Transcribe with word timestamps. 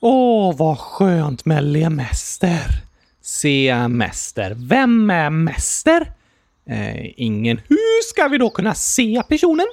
Åh, 0.00 0.56
vad 0.56 0.78
skönt 0.78 1.44
med 1.44 1.64
lemester. 1.64 2.82
Semester. 3.22 4.54
Vem 4.56 5.10
är 5.10 5.30
mäster? 5.30 6.12
Eh, 6.68 7.20
ingen. 7.20 7.60
Hur 7.68 8.02
ska 8.02 8.28
vi 8.28 8.38
då 8.38 8.50
kunna 8.50 8.74
se 8.74 9.22
personen? 9.28 9.66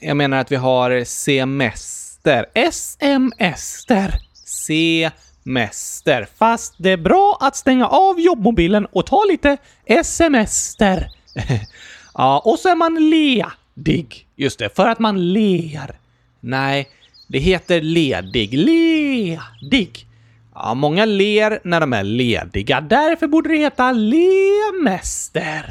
Jag 0.00 0.16
menar 0.16 0.36
att 0.36 0.52
vi 0.52 0.56
har 0.56 1.04
semester. 1.04 2.46
SMS-ter. 2.54 4.14
Semester. 4.44 6.28
Fast 6.38 6.74
det 6.78 6.90
är 6.90 6.96
bra 6.96 7.38
att 7.40 7.56
stänga 7.56 7.86
av 7.86 8.20
jobbmobilen 8.20 8.86
och 8.92 9.06
ta 9.06 9.24
lite 9.24 9.56
SMS-ter. 9.86 11.10
ja, 12.14 12.42
och 12.44 12.58
så 12.58 12.68
är 12.68 12.76
man 12.76 13.10
ledig. 13.10 14.26
Just 14.36 14.58
det, 14.58 14.76
för 14.76 14.88
att 14.88 14.98
man 14.98 15.32
ler. 15.32 15.98
Nej, 16.40 16.88
det 17.34 17.40
heter 17.40 17.80
ledig. 17.80 18.54
Ledig. 18.54 20.06
Ja, 20.54 20.74
många 20.74 21.04
ler 21.04 21.60
när 21.64 21.80
de 21.80 21.92
är 21.92 22.02
lediga. 22.02 22.80
Därför 22.80 23.26
borde 23.26 23.48
det 23.48 23.56
heta 23.56 23.92
lemester. 23.92 25.64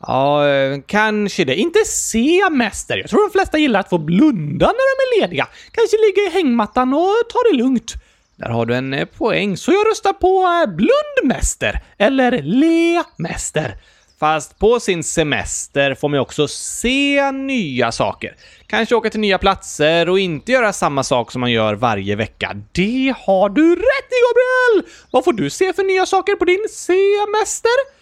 Ja, 0.00 0.48
eh, 0.48 0.78
kanske 0.86 1.44
det. 1.44 1.56
Inte 1.56 1.78
semester. 1.84 2.96
Jag 2.96 3.10
tror 3.10 3.28
de 3.28 3.32
flesta 3.32 3.58
gillar 3.58 3.80
att 3.80 3.88
få 3.88 3.98
blunda 3.98 4.66
när 4.66 5.12
de 5.12 5.16
är 5.16 5.20
lediga. 5.20 5.48
Kanske 5.70 5.96
ligga 5.96 6.30
i 6.30 6.30
hängmattan 6.32 6.94
och 6.94 7.14
ta 7.32 7.38
det 7.50 7.56
lugnt. 7.56 7.94
Där 8.36 8.48
har 8.48 8.66
du 8.66 8.74
en 8.74 8.94
eh, 8.94 9.04
poäng, 9.04 9.56
så 9.56 9.72
jag 9.72 9.90
röstar 9.90 10.12
på 10.12 10.42
eh, 10.46 10.76
blundmäster 10.76 11.80
eller 11.98 12.42
lemäster. 12.42 13.76
Fast 14.20 14.58
på 14.58 14.80
sin 14.80 15.04
semester 15.04 15.94
får 15.94 16.08
man 16.08 16.20
också 16.20 16.48
se 16.48 17.32
nya 17.32 17.92
saker. 17.92 18.36
Kanske 18.66 18.94
åka 18.94 19.10
till 19.10 19.20
nya 19.20 19.38
platser 19.38 20.08
och 20.08 20.18
inte 20.18 20.52
göra 20.52 20.72
samma 20.72 21.02
sak 21.02 21.32
som 21.32 21.40
man 21.40 21.52
gör 21.52 21.74
varje 21.74 22.16
vecka. 22.16 22.56
Det 22.72 23.14
har 23.18 23.48
du 23.48 23.74
rätt 23.74 24.10
i, 24.10 24.18
Gabriel! 24.28 24.92
Vad 25.10 25.24
får 25.24 25.32
du 25.32 25.50
se 25.50 25.72
för 25.72 25.82
nya 25.82 26.06
saker 26.06 26.36
på 26.36 26.44
din 26.44 26.66
semester? 26.70 27.98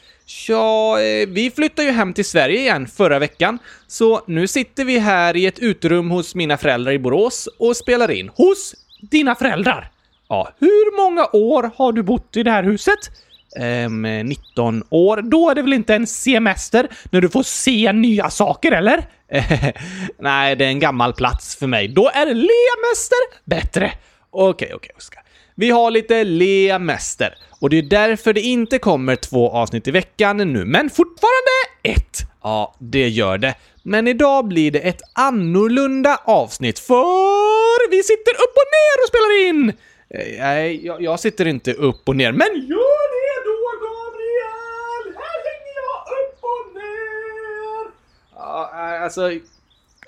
Ja, 0.48 1.00
eh, 1.00 1.28
vi 1.28 1.50
flyttade 1.50 1.88
ju 1.88 1.94
hem 1.94 2.14
till 2.14 2.24
Sverige 2.24 2.58
igen 2.58 2.86
förra 2.86 3.18
veckan, 3.18 3.58
så 3.86 4.22
nu 4.26 4.46
sitter 4.46 4.84
vi 4.84 4.98
här 4.98 5.36
i 5.36 5.46
ett 5.46 5.58
uterum 5.58 6.10
hos 6.10 6.34
mina 6.34 6.56
föräldrar 6.56 6.92
i 6.92 6.98
Borås 6.98 7.48
och 7.58 7.76
spelar 7.76 8.10
in. 8.10 8.30
Hos 8.36 8.74
dina 9.10 9.34
föräldrar? 9.34 9.90
Ja, 10.28 10.48
hur 10.58 10.96
många 10.96 11.28
år 11.32 11.70
har 11.76 11.92
du 11.92 12.02
bott 12.02 12.36
i 12.36 12.42
det 12.42 12.50
här 12.50 12.62
huset? 12.62 12.98
Ehm, 13.56 14.02
19 14.02 14.84
år. 14.90 15.22
Då 15.22 15.50
är 15.50 15.54
det 15.54 15.62
väl 15.62 15.72
inte 15.72 15.94
en 15.94 16.06
semester 16.06 16.88
när 17.10 17.20
du 17.20 17.28
får 17.28 17.42
se 17.42 17.92
nya 17.92 18.30
saker, 18.30 18.72
eller? 18.72 19.08
Nej, 20.18 20.56
det 20.56 20.64
är 20.64 20.68
en 20.68 20.80
gammal 20.80 21.12
plats 21.12 21.56
för 21.56 21.66
mig. 21.66 21.88
Då 21.88 22.10
är 22.14 22.26
lemester 22.26 23.44
bättre. 23.44 23.92
Okej, 24.30 24.44
okay, 24.44 24.66
okej, 24.66 24.74
okay, 24.74 24.90
Oskar. 24.96 25.22
Vi 25.54 25.70
har 25.70 25.90
lite 25.90 26.24
lemester 26.24 27.34
och 27.60 27.70
det 27.70 27.78
är 27.78 27.82
därför 27.82 28.32
det 28.32 28.40
inte 28.40 28.78
kommer 28.78 29.16
två 29.16 29.50
avsnitt 29.50 29.88
i 29.88 29.90
veckan 29.90 30.36
nu, 30.36 30.64
men 30.64 30.90
fortfarande 30.90 31.56
ett. 31.82 32.18
Ja, 32.42 32.76
det 32.78 33.08
gör 33.08 33.38
det. 33.38 33.54
Men 33.82 34.08
idag 34.08 34.48
blir 34.48 34.70
det 34.70 34.78
ett 34.78 35.00
annorlunda 35.12 36.20
avsnitt, 36.24 36.78
för 36.78 37.90
vi 37.90 38.02
sitter 38.02 38.34
upp 38.34 38.54
och 38.60 38.68
ner 38.76 38.96
och 39.02 39.08
spelar 39.08 39.48
in! 39.48 39.68
Eh, 40.10 40.38
nej, 40.38 40.86
jag, 40.86 41.02
jag 41.02 41.20
sitter 41.20 41.46
inte 41.46 41.72
upp 41.72 42.08
och 42.08 42.16
ner, 42.16 42.32
men 42.32 42.48
gör 42.54 43.06
det 43.16 43.36
då, 43.48 43.58
Gabriel! 43.86 45.04
Här 45.22 45.38
hänger 45.48 45.74
jag 45.86 45.98
upp 46.18 46.38
och 46.52 46.66
ner! 46.74 47.84
Ja, 48.36 48.42
eh, 48.42 48.45
Eh, 48.56 49.02
alltså... 49.02 49.32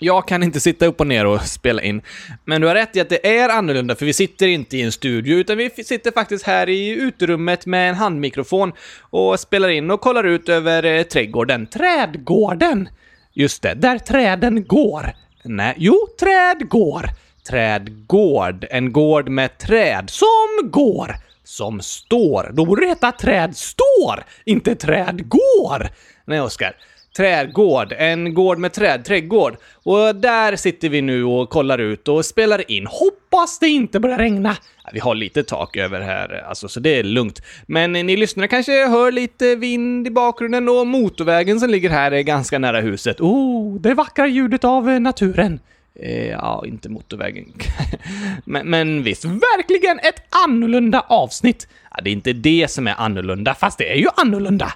Jag 0.00 0.28
kan 0.28 0.42
inte 0.42 0.60
sitta 0.60 0.86
upp 0.86 1.00
och 1.00 1.06
ner 1.06 1.26
och 1.26 1.42
spela 1.42 1.82
in. 1.82 2.02
Men 2.44 2.60
du 2.60 2.66
har 2.66 2.74
rätt 2.74 2.96
i 2.96 3.00
att 3.00 3.08
det 3.08 3.38
är 3.38 3.48
annorlunda, 3.48 3.94
för 3.96 4.06
vi 4.06 4.12
sitter 4.12 4.46
inte 4.46 4.76
i 4.76 4.82
en 4.82 4.92
studio, 4.92 5.38
utan 5.38 5.56
vi 5.56 5.70
sitter 5.70 6.10
faktiskt 6.10 6.44
här 6.44 6.68
i 6.68 6.88
uterummet 6.88 7.66
med 7.66 7.88
en 7.88 7.94
handmikrofon 7.94 8.72
och 9.00 9.40
spelar 9.40 9.68
in 9.68 9.90
och 9.90 10.00
kollar 10.00 10.24
ut 10.24 10.48
över 10.48 10.84
eh, 10.84 11.02
trädgården. 11.02 11.66
Trädgården! 11.66 12.88
Just 13.32 13.62
det, 13.62 13.74
där 13.74 13.98
träden 13.98 14.64
går. 14.64 15.12
Nej, 15.42 15.74
jo, 15.78 16.08
träd 16.20 16.68
går. 16.68 17.06
Trädgård. 17.48 18.66
En 18.70 18.92
gård 18.92 19.28
med 19.28 19.58
träd 19.58 20.10
som 20.10 20.70
går. 20.70 21.16
Som 21.44 21.80
står. 21.80 22.50
Då 22.52 22.64
borde 22.64 22.82
det 22.82 22.88
heta 22.88 23.12
träd 23.12 23.56
står, 23.56 24.24
inte 24.44 24.74
träd 24.74 25.28
går. 25.28 25.88
Nej, 26.24 26.40
Oskar. 26.40 26.76
Trädgård, 27.18 27.94
en 27.98 28.34
gård 28.34 28.58
med 28.58 28.72
träd, 28.72 29.04
trädgård. 29.04 29.56
Och 29.72 30.16
där 30.16 30.56
sitter 30.56 30.88
vi 30.88 31.02
nu 31.02 31.24
och 31.24 31.50
kollar 31.50 31.78
ut 31.78 32.08
och 32.08 32.24
spelar 32.24 32.70
in. 32.70 32.86
Hoppas 32.86 33.58
det 33.58 33.68
inte 33.68 34.00
börjar 34.00 34.18
regna. 34.18 34.56
Vi 34.92 35.00
har 35.00 35.14
lite 35.14 35.42
tak 35.42 35.76
över 35.76 36.00
här, 36.00 36.44
alltså, 36.48 36.68
så 36.68 36.80
det 36.80 36.98
är 36.98 37.02
lugnt. 37.02 37.42
Men 37.66 37.92
ni 37.92 38.16
lyssnare 38.16 38.48
kanske 38.48 38.86
hör 38.86 39.12
lite 39.12 39.56
vind 39.56 40.06
i 40.06 40.10
bakgrunden 40.10 40.68
och 40.68 40.86
motorvägen 40.86 41.60
som 41.60 41.70
ligger 41.70 41.90
här 41.90 42.12
är 42.12 42.22
ganska 42.22 42.58
nära 42.58 42.80
huset. 42.80 43.20
Oh, 43.20 43.80
det 43.80 43.94
vackra 43.94 44.26
ljudet 44.26 44.64
av 44.64 45.00
naturen. 45.00 45.60
Eh, 45.94 46.28
ja, 46.28 46.64
inte 46.66 46.88
motorvägen. 46.88 47.52
men, 48.44 48.70
men 48.70 49.02
visst, 49.02 49.24
verkligen 49.24 49.98
ett 49.98 50.22
annorlunda 50.44 51.00
avsnitt. 51.00 51.68
Ja, 51.90 52.00
det 52.02 52.10
är 52.10 52.12
inte 52.12 52.32
det 52.32 52.70
som 52.70 52.86
är 52.86 52.94
annorlunda, 52.98 53.54
fast 53.54 53.78
det 53.78 53.92
är 53.92 53.96
ju 53.96 54.08
annorlunda. 54.16 54.72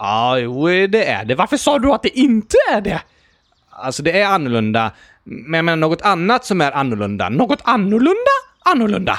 Ja, 0.00 0.38
jo, 0.38 0.66
det 0.66 1.04
är 1.04 1.24
det. 1.24 1.34
Varför 1.34 1.56
sa 1.56 1.78
du 1.78 1.92
att 1.92 2.02
det 2.02 2.18
inte 2.18 2.56
är 2.72 2.80
det? 2.80 3.02
Alltså, 3.70 4.02
det 4.02 4.20
är 4.20 4.26
annorlunda, 4.26 4.92
men 5.24 5.58
jag 5.58 5.64
menar 5.64 5.76
något 5.76 6.02
annat 6.02 6.44
som 6.44 6.60
är 6.60 6.72
annorlunda. 6.72 7.28
Något 7.28 7.60
annorlunda? 7.64 8.30
Annorlunda? 8.64 9.18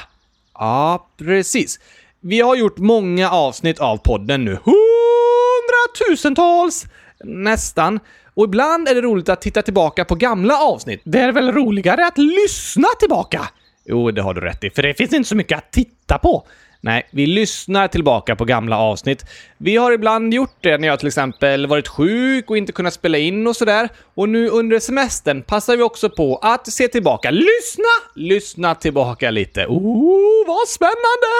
Ja, 0.53 1.07
precis. 1.17 1.79
Vi 2.19 2.41
har 2.41 2.55
gjort 2.55 2.77
många 2.77 3.29
avsnitt 3.29 3.79
av 3.79 3.97
podden 3.97 4.45
nu. 4.45 4.57
Hundratusentals! 4.63 6.85
Nästan. 7.23 7.99
Och 8.33 8.45
ibland 8.45 8.87
är 8.87 8.95
det 8.95 9.01
roligt 9.01 9.29
att 9.29 9.41
titta 9.41 9.61
tillbaka 9.61 10.05
på 10.05 10.15
gamla 10.15 10.57
avsnitt. 10.57 11.01
Det 11.03 11.19
är 11.19 11.31
väl 11.31 11.51
roligare 11.51 12.05
att 12.05 12.17
lyssna 12.17 12.87
tillbaka? 12.99 13.49
Jo, 13.85 14.11
det 14.11 14.21
har 14.21 14.33
du 14.33 14.41
rätt 14.41 14.63
i, 14.63 14.69
för 14.69 14.83
det 14.83 14.93
finns 14.93 15.13
inte 15.13 15.29
så 15.29 15.35
mycket 15.35 15.57
att 15.57 15.71
titta 15.71 16.17
på. 16.17 16.47
Nej, 16.83 17.09
vi 17.11 17.25
lyssnar 17.25 17.87
tillbaka 17.87 18.35
på 18.35 18.45
gamla 18.45 18.77
avsnitt. 18.77 19.25
Vi 19.57 19.75
har 19.75 19.91
ibland 19.91 20.33
gjort 20.33 20.55
det 20.61 20.77
när 20.77 20.87
jag 20.87 20.99
till 20.99 21.07
exempel 21.07 21.67
varit 21.67 21.87
sjuk 21.87 22.49
och 22.49 22.57
inte 22.57 22.71
kunnat 22.71 22.93
spela 22.93 23.17
in 23.17 23.47
och 23.47 23.55
sådär. 23.55 23.89
Och 24.15 24.29
nu 24.29 24.49
under 24.49 24.79
semestern 24.79 25.43
passar 25.43 25.77
vi 25.77 25.83
också 25.83 26.09
på 26.09 26.35
att 26.35 26.73
se 26.73 26.87
tillbaka. 26.87 27.31
Lyssna! 27.31 27.83
Lyssna 28.15 28.75
tillbaka 28.75 29.31
lite. 29.31 29.65
Oh, 29.65 30.47
vad 30.47 30.67
spännande! 30.67 31.31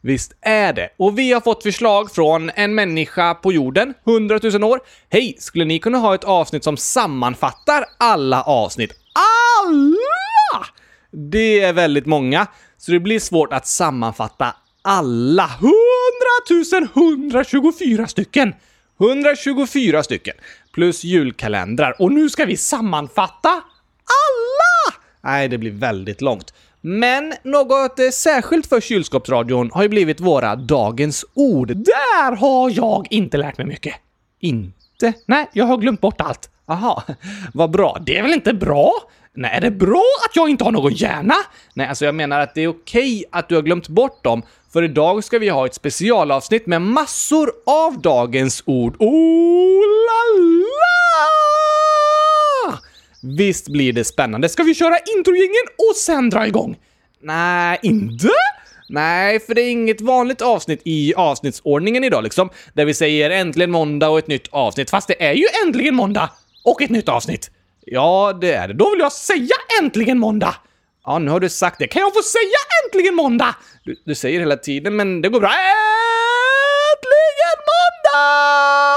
Visst 0.00 0.32
är 0.40 0.72
det. 0.72 0.88
Och 0.96 1.18
vi 1.18 1.32
har 1.32 1.40
fått 1.40 1.62
förslag 1.62 2.10
från 2.10 2.50
en 2.54 2.74
människa 2.74 3.34
på 3.34 3.52
jorden, 3.52 3.94
100 4.06 4.40
000 4.42 4.64
år. 4.64 4.80
Hej, 5.10 5.36
skulle 5.38 5.64
ni 5.64 5.78
kunna 5.78 5.98
ha 5.98 6.14
ett 6.14 6.24
avsnitt 6.24 6.64
som 6.64 6.76
sammanfattar 6.76 7.84
alla 7.98 8.42
avsnitt? 8.42 8.92
Alla! 9.62 10.66
Det 11.10 11.60
är 11.60 11.72
väldigt 11.72 12.06
många. 12.06 12.46
Så 12.84 12.92
det 12.92 13.00
blir 13.00 13.20
svårt 13.20 13.52
att 13.52 13.66
sammanfatta 13.66 14.54
alla 14.82 15.50
100 15.58 15.72
124 16.94 18.06
stycken. 18.06 18.54
124 19.00 20.02
stycken. 20.02 20.34
Plus 20.72 21.04
julkalendrar. 21.04 21.96
Och 21.98 22.12
nu 22.12 22.30
ska 22.30 22.44
vi 22.44 22.56
sammanfatta 22.56 23.48
alla! 23.48 24.94
Nej, 25.20 25.48
det 25.48 25.58
blir 25.58 25.70
väldigt 25.70 26.20
långt. 26.20 26.54
Men 26.80 27.34
något 27.44 27.98
eh, 27.98 28.10
särskilt 28.10 28.66
för 28.66 28.80
kylskåpsradion 28.80 29.70
har 29.74 29.82
ju 29.82 29.88
blivit 29.88 30.20
våra 30.20 30.56
dagens 30.56 31.24
ord. 31.34 31.68
Där 31.68 32.36
har 32.36 32.70
jag 32.70 33.06
inte 33.10 33.36
lärt 33.36 33.58
mig 33.58 33.66
mycket. 33.66 33.94
Inte? 34.40 35.12
Nej, 35.26 35.48
jag 35.52 35.64
har 35.64 35.76
glömt 35.76 36.00
bort 36.00 36.20
allt. 36.20 36.50
Aha, 36.66 37.02
vad 37.54 37.70
bra. 37.70 37.98
Det 38.06 38.18
är 38.18 38.22
väl 38.22 38.32
inte 38.32 38.54
bra? 38.54 38.92
Nej, 39.36 39.50
är 39.54 39.60
det 39.60 39.70
bra 39.70 40.04
att 40.28 40.36
jag 40.36 40.48
inte 40.48 40.64
har 40.64 40.72
någon 40.72 40.92
hjärna? 40.92 41.34
Nej, 41.74 41.86
alltså 41.86 42.04
jag 42.04 42.14
menar 42.14 42.40
att 42.40 42.54
det 42.54 42.60
är 42.60 42.68
okej 42.68 43.24
att 43.32 43.48
du 43.48 43.54
har 43.54 43.62
glömt 43.62 43.88
bort 43.88 44.24
dem, 44.24 44.42
för 44.72 44.82
idag 44.82 45.24
ska 45.24 45.38
vi 45.38 45.48
ha 45.48 45.66
ett 45.66 45.74
specialavsnitt 45.74 46.66
med 46.66 46.82
massor 46.82 47.52
av 47.66 48.00
dagens 48.00 48.62
ord. 48.66 48.96
Oh 48.98 49.80
la 50.06 50.40
la! 52.70 52.78
Visst 53.36 53.68
blir 53.68 53.92
det 53.92 54.04
spännande. 54.04 54.48
Ska 54.48 54.62
vi 54.62 54.74
köra 54.74 54.96
introjingeln 55.16 55.66
och 55.90 55.96
sen 55.96 56.30
dra 56.30 56.46
igång? 56.46 56.76
Nej, 57.22 57.78
inte? 57.82 58.28
Nej, 58.88 59.40
för 59.40 59.54
det 59.54 59.62
är 59.62 59.70
inget 59.70 60.00
vanligt 60.00 60.42
avsnitt 60.42 60.80
i 60.84 61.14
avsnittsordningen 61.14 62.04
idag 62.04 62.24
liksom, 62.24 62.50
där 62.74 62.84
vi 62.84 62.94
säger 62.94 63.30
äntligen 63.30 63.70
måndag 63.70 64.08
och 64.08 64.18
ett 64.18 64.28
nytt 64.28 64.48
avsnitt, 64.50 64.90
fast 64.90 65.08
det 65.08 65.24
är 65.24 65.32
ju 65.32 65.44
äntligen 65.66 65.94
måndag 65.94 66.30
och 66.64 66.82
ett 66.82 66.90
nytt 66.90 67.08
avsnitt. 67.08 67.50
Ja, 67.86 68.38
det 68.40 68.52
är 68.52 68.68
det. 68.68 68.74
Då 68.74 68.90
vill 68.90 69.00
jag 69.00 69.12
säga 69.12 69.54
äntligen 69.82 70.18
måndag! 70.18 70.54
Ja, 71.04 71.18
nu 71.18 71.30
har 71.30 71.40
du 71.40 71.48
sagt 71.48 71.78
det. 71.78 71.86
Kan 71.86 72.02
jag 72.02 72.14
få 72.14 72.22
säga 72.22 72.56
äntligen 72.84 73.14
måndag? 73.14 73.54
Du, 73.84 74.02
du 74.04 74.14
säger 74.14 74.40
hela 74.40 74.56
tiden, 74.56 74.96
men 74.96 75.22
det 75.22 75.28
går 75.28 75.40
bra. 75.40 75.48
Äntligen 75.48 75.64
måndag! 77.70 78.96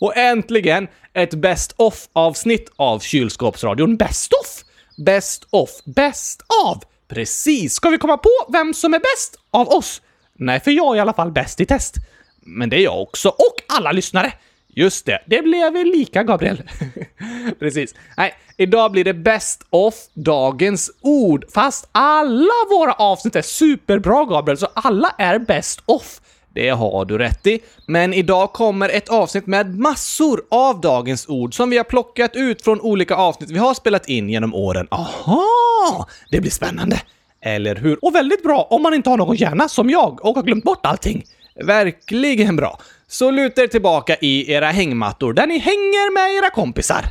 Och 0.00 0.16
äntligen 0.16 0.88
ett 1.14 1.34
Best 1.34 1.74
of-avsnitt 1.76 2.72
av 2.76 2.98
Kylskåpsradion. 2.98 3.96
Best 3.96 4.32
of? 4.32 4.64
Best 5.04 5.46
of. 5.50 5.70
Best 5.84 6.42
av! 6.64 6.82
Precis! 7.08 7.74
Ska 7.74 7.90
vi 7.90 7.98
komma 7.98 8.16
på 8.16 8.30
vem 8.48 8.74
som 8.74 8.94
är 8.94 8.98
bäst 8.98 9.36
av 9.50 9.68
oss? 9.68 10.02
Nej, 10.38 10.60
för 10.60 10.70
jag 10.70 10.94
är 10.94 10.96
i 10.96 11.00
alla 11.00 11.12
fall 11.12 11.32
bäst 11.32 11.60
i 11.60 11.66
test. 11.66 11.94
Men 12.42 12.70
det 12.70 12.76
är 12.76 12.80
jag 12.80 13.02
också, 13.02 13.28
och 13.28 13.54
alla 13.68 13.92
lyssnare. 13.92 14.32
Just 14.74 15.06
det, 15.06 15.18
det 15.26 15.42
blev 15.42 15.74
lika, 15.74 16.22
Gabriel. 16.22 16.62
Precis. 17.58 17.94
Nej, 18.16 18.34
idag 18.56 18.92
blir 18.92 19.04
det 19.04 19.14
best 19.14 19.66
of 19.70 19.94
dagens 20.14 20.90
ord. 21.00 21.44
Fast 21.54 21.88
alla 21.92 22.52
våra 22.70 22.92
avsnitt 22.92 23.36
är 23.36 23.42
superbra, 23.42 24.24
Gabriel, 24.24 24.58
så 24.58 24.68
alla 24.74 25.14
är 25.18 25.38
best 25.38 25.82
of. 25.86 26.20
Det 26.54 26.68
har 26.70 27.04
du 27.04 27.18
rätt 27.18 27.46
i. 27.46 27.60
Men 27.86 28.14
idag 28.14 28.52
kommer 28.52 28.88
ett 28.88 29.08
avsnitt 29.08 29.46
med 29.46 29.78
massor 29.78 30.42
av 30.50 30.80
dagens 30.80 31.28
ord 31.28 31.54
som 31.54 31.70
vi 31.70 31.76
har 31.76 31.84
plockat 31.84 32.36
ut 32.36 32.62
från 32.62 32.80
olika 32.80 33.14
avsnitt 33.14 33.50
vi 33.50 33.58
har 33.58 33.74
spelat 33.74 34.08
in 34.08 34.30
genom 34.30 34.54
åren. 34.54 34.86
Aha! 34.90 36.08
Det 36.30 36.40
blir 36.40 36.50
spännande. 36.50 37.00
Eller 37.42 37.76
hur? 37.76 38.04
Och 38.04 38.14
väldigt 38.14 38.42
bra 38.42 38.66
om 38.70 38.82
man 38.82 38.94
inte 38.94 39.10
har 39.10 39.16
någon 39.16 39.36
hjärna 39.36 39.68
som 39.68 39.90
jag 39.90 40.24
och 40.24 40.34
har 40.34 40.42
glömt 40.42 40.64
bort 40.64 40.86
allting. 40.86 41.24
Verkligen 41.64 42.56
bra. 42.56 42.78
Så 43.10 43.30
luta 43.30 43.62
er 43.62 43.66
tillbaka 43.66 44.16
i 44.20 44.52
era 44.52 44.66
hängmattor 44.66 45.32
där 45.32 45.46
ni 45.46 45.58
hänger 45.58 46.12
med 46.12 46.38
era 46.38 46.50
kompisar. 46.50 47.04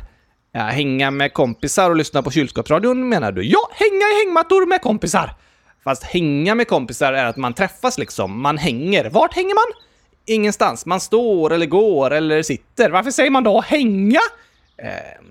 Ja, 0.52 0.60
hänga 0.60 1.10
med 1.10 1.32
kompisar 1.32 1.90
och 1.90 1.96
lyssna 1.96 2.22
på 2.22 2.30
kylskåpsradion 2.30 3.08
menar 3.08 3.32
du? 3.32 3.42
Ja, 3.44 3.68
hänga 3.72 4.06
i 4.06 4.24
hängmattor 4.24 4.66
med 4.66 4.82
kompisar. 4.82 5.34
Fast 5.84 6.02
hänga 6.02 6.54
med 6.54 6.68
kompisar 6.68 7.12
är 7.12 7.24
att 7.24 7.36
man 7.36 7.54
träffas 7.54 7.98
liksom. 7.98 8.42
Man 8.42 8.58
hänger. 8.58 9.10
Vart 9.10 9.34
hänger 9.34 9.54
man? 9.54 9.82
Ingenstans. 10.26 10.86
Man 10.86 11.00
står 11.00 11.52
eller 11.52 11.66
går 11.66 12.10
eller 12.10 12.42
sitter. 12.42 12.90
Varför 12.90 13.10
säger 13.10 13.30
man 13.30 13.44
då 13.44 13.60
hänga? 13.60 14.20
Eh, 14.76 15.24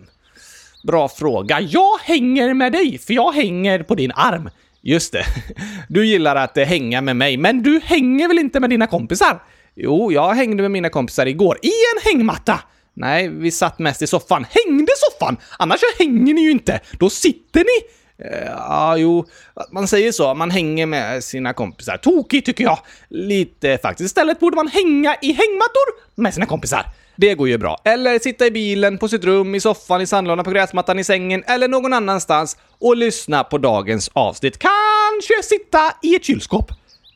bra 0.83 1.09
fråga. 1.09 1.61
Jag 1.61 1.97
hänger 2.03 2.53
med 2.53 2.71
dig, 2.71 2.97
för 2.97 3.13
jag 3.13 3.31
hänger 3.31 3.83
på 3.83 3.95
din 3.95 4.11
arm. 4.11 4.49
Just 4.81 5.13
det. 5.13 5.25
Du 5.87 6.05
gillar 6.05 6.35
att 6.35 6.57
hänga 6.57 7.01
med 7.01 7.15
mig, 7.15 7.37
men 7.37 7.63
du 7.63 7.79
hänger 7.83 8.27
väl 8.27 8.39
inte 8.39 8.59
med 8.59 8.69
dina 8.69 8.87
kompisar? 8.87 9.39
Jo, 9.75 10.11
jag 10.11 10.33
hängde 10.33 10.61
med 10.61 10.71
mina 10.71 10.89
kompisar 10.89 11.25
igår. 11.25 11.57
I 11.61 11.67
en 11.67 12.11
hängmatta! 12.11 12.59
Nej, 12.93 13.29
vi 13.29 13.51
satt 13.51 13.79
mest 13.79 14.01
i 14.01 14.07
soffan. 14.07 14.45
Hängde 14.49 14.91
soffan? 14.97 15.37
Annars 15.59 15.79
hänger 15.99 16.33
ni 16.33 16.41
ju 16.41 16.51
inte. 16.51 16.79
Då 16.99 17.09
sitter 17.09 17.59
ni. 17.59 17.89
Ja, 18.17 18.55
ja, 18.55 18.97
jo, 18.97 19.25
man 19.71 19.87
säger 19.87 20.11
så. 20.11 20.33
Man 20.33 20.51
hänger 20.51 20.85
med 20.85 21.23
sina 21.23 21.53
kompisar. 21.53 21.97
Tokigt 21.97 22.45
tycker 22.45 22.63
jag. 22.63 22.79
Lite 23.09 23.77
faktiskt. 23.77 24.05
Istället 24.05 24.39
borde 24.39 24.55
man 24.55 24.67
hänga 24.67 25.15
i 25.21 25.27
hängmattor 25.27 26.15
med 26.15 26.33
sina 26.33 26.45
kompisar. 26.45 26.85
Det 27.15 27.35
går 27.35 27.47
ju 27.47 27.57
bra. 27.57 27.77
Eller 27.85 28.19
sitta 28.19 28.45
i 28.45 28.51
bilen, 28.51 28.97
på 28.97 29.07
sitt 29.07 29.23
rum, 29.23 29.55
i 29.55 29.59
soffan, 29.59 30.01
i 30.01 30.07
sandlådan, 30.07 30.45
på 30.45 30.51
gräsmattan, 30.51 30.99
i 30.99 31.03
sängen 31.03 31.43
eller 31.47 31.67
någon 31.67 31.93
annanstans 31.93 32.57
och 32.79 32.97
lyssna 32.97 33.43
på 33.43 33.57
dagens 33.57 34.09
avsnitt. 34.13 34.59
Kanske 34.59 35.43
sitta 35.43 35.93
i 36.01 36.15
ett 36.15 36.25
kylskåp. 36.25 36.71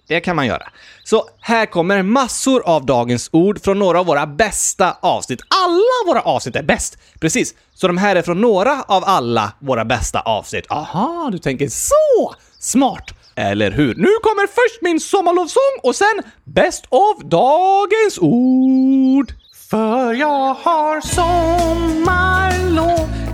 Det 0.07 0.19
kan 0.19 0.35
man 0.35 0.47
göra. 0.47 0.69
Så 1.03 1.29
här 1.41 1.65
kommer 1.65 2.01
massor 2.01 2.63
av 2.65 2.85
dagens 2.85 3.29
ord 3.31 3.63
från 3.63 3.79
några 3.79 3.99
av 3.99 4.05
våra 4.05 4.27
bästa 4.27 4.97
avsnitt. 5.01 5.41
Alla 5.47 6.13
våra 6.13 6.21
avsnitt 6.21 6.55
är 6.55 6.63
bäst! 6.63 6.97
Precis, 7.19 7.55
så 7.73 7.87
de 7.87 7.97
här 7.97 8.15
är 8.15 8.21
från 8.21 8.41
några 8.41 8.83
av 8.83 9.03
alla 9.05 9.53
våra 9.59 9.85
bästa 9.85 10.19
avsnitt. 10.19 10.65
Aha, 10.69 11.29
du 11.31 11.37
tänker 11.37 11.67
så! 11.67 12.35
Smart! 12.59 13.13
Eller 13.35 13.71
hur? 13.71 13.95
Nu 13.95 14.09
kommer 14.23 14.47
först 14.47 14.81
min 14.81 14.99
sommarlovsång 14.99 15.79
och 15.83 15.95
sen 15.95 16.21
Bäst 16.43 16.85
av 16.89 17.29
dagens 17.29 18.19
ord. 18.21 19.42
För 19.73 20.13
jag 20.13 20.53
har 20.53 21.01
sommarlov. 21.01 22.29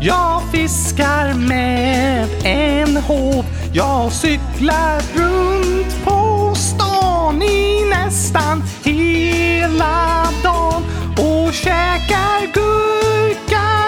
Jag 0.01 0.41
fiskar 0.51 1.33
med 1.33 2.27
en 2.43 2.97
håv. 2.97 3.45
Jag 3.73 4.11
cyklar 4.11 5.01
runt 5.15 6.03
på 6.03 6.53
stan 6.55 7.41
i 7.41 7.85
nästan 7.89 8.63
hela 8.83 10.27
dagen 10.43 10.83
och 11.17 11.53
käkar 11.53 12.53
gurkaglass 12.53 13.79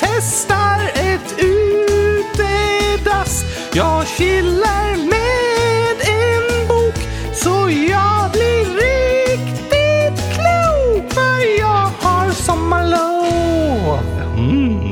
Testar 0.00 0.90
ett 0.94 1.34
utedass. 1.38 2.44
Jag 3.72 4.06
chillar 4.06 4.96
med 4.96 5.35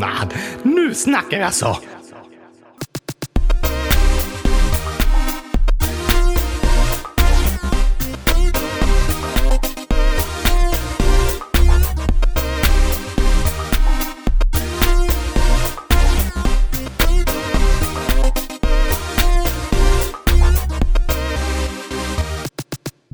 Mm, 0.05 0.29
nu 0.63 0.95
snackar 0.95 1.39
jag 1.39 1.55
så. 1.55 1.67
Alltså. 1.67 1.85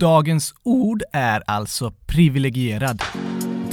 Dagens 0.01 0.55
ord 0.63 1.03
är 1.13 1.43
alltså 1.47 1.91
privilegierad. 2.07 3.03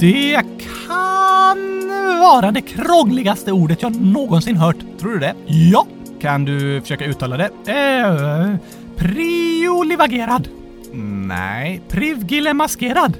Det 0.00 0.40
kan 0.76 1.88
vara 2.20 2.50
det 2.50 2.60
krångligaste 2.60 3.52
ordet 3.52 3.82
jag 3.82 4.00
någonsin 4.00 4.56
hört. 4.56 4.76
Tror 5.00 5.12
du 5.12 5.18
det? 5.18 5.34
Ja. 5.46 5.86
Kan 6.20 6.44
du 6.44 6.80
försöka 6.80 7.04
uttala 7.04 7.36
det? 7.36 7.50
Eh, 7.66 8.56
priolivagerad. 8.96 10.48
Nej. 11.26 11.80
Privgilemaskerad. 11.88 13.16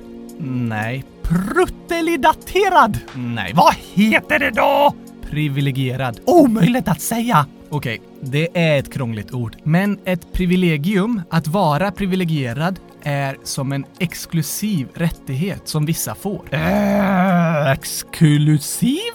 Nej. 0.69 1.05
Pruttelidaterad. 1.23 2.99
Nej. 3.15 3.53
Vad 3.55 3.75
heter 3.95 4.39
det 4.39 4.51
då? 4.51 4.95
Privilegierad. 5.31 6.21
Omöjligt 6.25 6.89
att 6.89 7.01
säga. 7.01 7.47
Okej, 7.71 8.01
det 8.21 8.49
är 8.55 8.79
ett 8.79 8.93
krångligt 8.93 9.33
ord. 9.33 9.57
Men 9.63 9.99
ett 10.05 10.33
privilegium, 10.33 11.23
att 11.31 11.47
vara 11.47 11.91
privilegierad, 11.91 12.81
är 13.03 13.37
som 13.45 13.73
en 13.73 13.85
exklusiv 13.99 14.89
rättighet 14.95 15.69
som 15.69 15.87
vissa 15.87 16.15
får. 16.15 16.55
Äh, 16.55 17.73
exklusiv? 17.73 19.13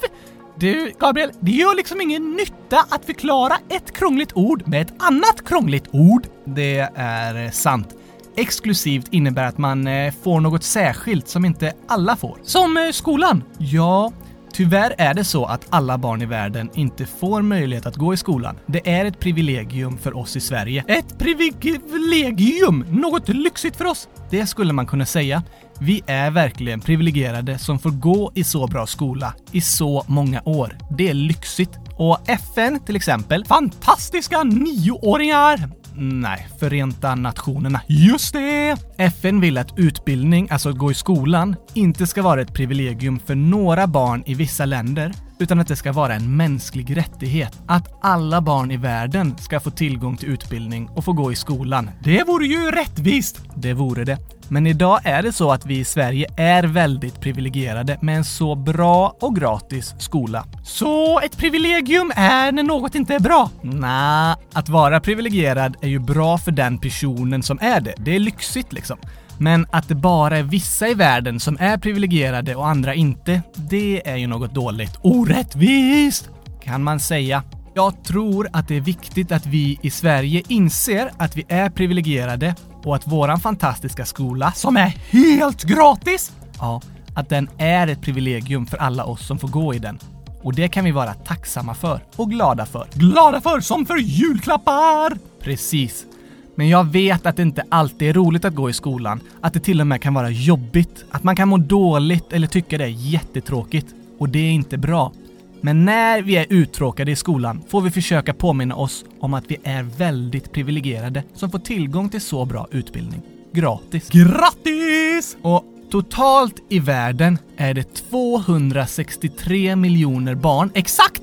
Du, 0.56 0.92
Gabriel, 1.00 1.30
det 1.40 1.52
gör 1.52 1.76
liksom 1.76 2.00
ingen 2.00 2.30
nytta 2.30 2.86
att 2.88 3.04
förklara 3.04 3.56
ett 3.68 3.92
krångligt 3.92 4.32
ord 4.34 4.68
med 4.68 4.82
ett 4.82 4.94
annat 4.98 5.44
krångligt 5.48 5.84
ord. 5.90 6.26
Det 6.44 6.90
är 6.94 7.50
sant. 7.50 7.94
Exklusivt 8.36 9.06
innebär 9.10 9.44
att 9.44 9.58
man 9.58 9.86
eh, 9.86 10.12
får 10.22 10.40
något 10.40 10.64
särskilt 10.64 11.28
som 11.28 11.44
inte 11.44 11.72
alla 11.88 12.16
får. 12.16 12.38
Som 12.42 12.76
eh, 12.76 12.90
skolan? 12.90 13.44
Ja, 13.58 14.12
Tyvärr 14.54 14.94
är 14.98 15.14
det 15.14 15.24
så 15.24 15.44
att 15.44 15.66
alla 15.70 15.98
barn 15.98 16.22
i 16.22 16.26
världen 16.26 16.70
inte 16.74 17.06
får 17.06 17.42
möjlighet 17.42 17.86
att 17.86 17.96
gå 17.96 18.14
i 18.14 18.16
skolan. 18.16 18.58
Det 18.66 18.90
är 18.90 19.04
ett 19.04 19.20
privilegium 19.20 19.98
för 19.98 20.16
oss 20.16 20.36
i 20.36 20.40
Sverige. 20.40 20.84
Ett 20.88 21.18
privilegium! 21.18 22.84
Något 22.90 23.28
lyxigt 23.28 23.76
för 23.76 23.84
oss! 23.84 24.08
Det 24.30 24.46
skulle 24.46 24.72
man 24.72 24.86
kunna 24.86 25.06
säga. 25.06 25.42
Vi 25.80 26.02
är 26.06 26.30
verkligen 26.30 26.80
privilegierade 26.80 27.58
som 27.58 27.78
får 27.78 27.90
gå 27.90 28.32
i 28.34 28.44
så 28.44 28.66
bra 28.66 28.86
skola 28.86 29.34
i 29.52 29.60
så 29.60 30.04
många 30.06 30.42
år. 30.44 30.78
Det 30.98 31.08
är 31.08 31.14
lyxigt. 31.14 31.78
Och 31.96 32.28
FN 32.28 32.80
till 32.80 32.96
exempel, 32.96 33.44
fantastiska 33.44 34.42
nioåringar! 34.42 35.83
Nej, 35.96 36.48
Förenta 36.58 37.14
Nationerna. 37.14 37.80
Just 37.86 38.32
det! 38.32 38.76
FN 38.96 39.40
vill 39.40 39.58
att 39.58 39.78
utbildning, 39.78 40.48
alltså 40.50 40.68
att 40.68 40.78
gå 40.78 40.90
i 40.90 40.94
skolan, 40.94 41.56
inte 41.74 42.06
ska 42.06 42.22
vara 42.22 42.40
ett 42.40 42.54
privilegium 42.54 43.18
för 43.18 43.34
några 43.34 43.86
barn 43.86 44.22
i 44.26 44.34
vissa 44.34 44.64
länder, 44.64 45.12
utan 45.38 45.60
att 45.60 45.68
det 45.68 45.76
ska 45.76 45.92
vara 45.92 46.14
en 46.14 46.36
mänsklig 46.36 46.96
rättighet. 46.96 47.62
Att 47.66 47.98
alla 48.02 48.40
barn 48.40 48.70
i 48.70 48.76
världen 48.76 49.38
ska 49.38 49.60
få 49.60 49.70
tillgång 49.70 50.16
till 50.16 50.28
utbildning 50.28 50.88
och 50.88 51.04
få 51.04 51.12
gå 51.12 51.32
i 51.32 51.36
skolan. 51.36 51.90
Det 52.04 52.24
vore 52.26 52.46
ju 52.46 52.70
rättvist! 52.70 53.40
Det 53.54 53.72
vore 53.72 54.04
det. 54.04 54.18
Men 54.48 54.66
idag 54.66 55.00
är 55.04 55.22
det 55.22 55.32
så 55.32 55.52
att 55.52 55.66
vi 55.66 55.78
i 55.78 55.84
Sverige 55.84 56.26
är 56.36 56.62
väldigt 56.62 57.20
privilegierade 57.20 57.98
med 58.02 58.16
en 58.16 58.24
så 58.24 58.54
bra 58.54 59.16
och 59.20 59.36
gratis 59.36 59.94
skola. 59.98 60.44
Så 60.64 61.20
ett 61.20 61.36
privilegium 61.36 62.12
är 62.16 62.52
när 62.52 62.62
något 62.62 62.94
inte 62.94 63.14
är 63.14 63.20
bra? 63.20 63.50
Nja, 63.62 64.36
att 64.52 64.68
vara 64.68 65.00
privilegierad 65.00 65.76
är 65.80 65.88
ju 65.88 65.98
bra 65.98 66.38
för 66.38 66.52
den 66.52 66.78
personen 66.78 67.42
som 67.42 67.58
är 67.60 67.80
det. 67.80 67.94
Det 67.96 68.16
är 68.16 68.20
lyxigt 68.20 68.72
liksom. 68.72 68.98
Men 69.38 69.66
att 69.70 69.88
det 69.88 69.94
bara 69.94 70.38
är 70.38 70.42
vissa 70.42 70.88
i 70.88 70.94
världen 70.94 71.40
som 71.40 71.56
är 71.60 71.78
privilegierade 71.78 72.54
och 72.54 72.68
andra 72.68 72.94
inte, 72.94 73.42
det 73.54 74.08
är 74.08 74.16
ju 74.16 74.26
något 74.26 74.54
dåligt. 74.54 74.98
Orättvist! 75.02 76.28
Kan 76.62 76.82
man 76.82 77.00
säga. 77.00 77.42
Jag 77.74 78.04
tror 78.04 78.48
att 78.52 78.68
det 78.68 78.76
är 78.76 78.80
viktigt 78.80 79.32
att 79.32 79.46
vi 79.46 79.78
i 79.82 79.90
Sverige 79.90 80.42
inser 80.48 81.10
att 81.16 81.36
vi 81.36 81.44
är 81.48 81.70
privilegierade 81.70 82.54
och 82.84 82.96
att 82.96 83.06
våran 83.06 83.40
fantastiska 83.40 84.04
skola, 84.04 84.52
som 84.52 84.76
är 84.76 84.88
helt 85.10 85.64
gratis, 85.64 86.32
ja, 86.58 86.80
att 87.14 87.28
den 87.28 87.48
är 87.58 87.86
ett 87.88 88.00
privilegium 88.00 88.66
för 88.66 88.76
alla 88.76 89.04
oss 89.04 89.26
som 89.26 89.38
får 89.38 89.48
gå 89.48 89.74
i 89.74 89.78
den. 89.78 89.98
Och 90.42 90.54
det 90.54 90.68
kan 90.68 90.84
vi 90.84 90.90
vara 90.90 91.14
tacksamma 91.14 91.74
för 91.74 92.00
och 92.16 92.30
glada 92.30 92.66
för. 92.66 92.86
Glada 92.94 93.40
för 93.40 93.60
som 93.60 93.86
för 93.86 93.96
julklappar! 93.96 95.18
Precis. 95.40 96.06
Men 96.54 96.68
jag 96.68 96.84
vet 96.84 97.26
att 97.26 97.36
det 97.36 97.42
inte 97.42 97.64
alltid 97.68 98.08
är 98.08 98.12
roligt 98.12 98.44
att 98.44 98.54
gå 98.54 98.70
i 98.70 98.72
skolan. 98.72 99.20
Att 99.40 99.52
det 99.52 99.60
till 99.60 99.80
och 99.80 99.86
med 99.86 100.02
kan 100.02 100.14
vara 100.14 100.30
jobbigt. 100.30 101.04
Att 101.10 101.22
man 101.24 101.36
kan 101.36 101.48
må 101.48 101.56
dåligt 101.56 102.32
eller 102.32 102.46
tycka 102.46 102.78
det 102.78 102.84
är 102.84 102.88
jättetråkigt. 102.88 103.86
Och 104.18 104.28
det 104.28 104.38
är 104.38 104.50
inte 104.50 104.78
bra. 104.78 105.12
Men 105.60 105.84
när 105.84 106.22
vi 106.22 106.36
är 106.36 106.46
uttråkade 106.50 107.10
i 107.10 107.16
skolan 107.16 107.62
får 107.68 107.80
vi 107.80 107.90
försöka 107.90 108.34
påminna 108.34 108.74
oss 108.74 109.04
om 109.20 109.34
att 109.34 109.44
vi 109.48 109.56
är 109.64 109.82
väldigt 109.82 110.52
privilegierade 110.52 111.22
som 111.34 111.50
får 111.50 111.58
tillgång 111.58 112.08
till 112.08 112.20
så 112.20 112.44
bra 112.44 112.68
utbildning. 112.70 113.22
Gratis. 113.52 114.08
Grattis! 114.08 115.36
Och 115.42 115.64
totalt 115.90 116.54
i 116.68 116.78
världen 116.78 117.38
är 117.56 117.74
det 117.74 117.94
263 117.94 119.76
miljoner 119.76 120.34
barn, 120.34 120.70
exakt! 120.74 121.22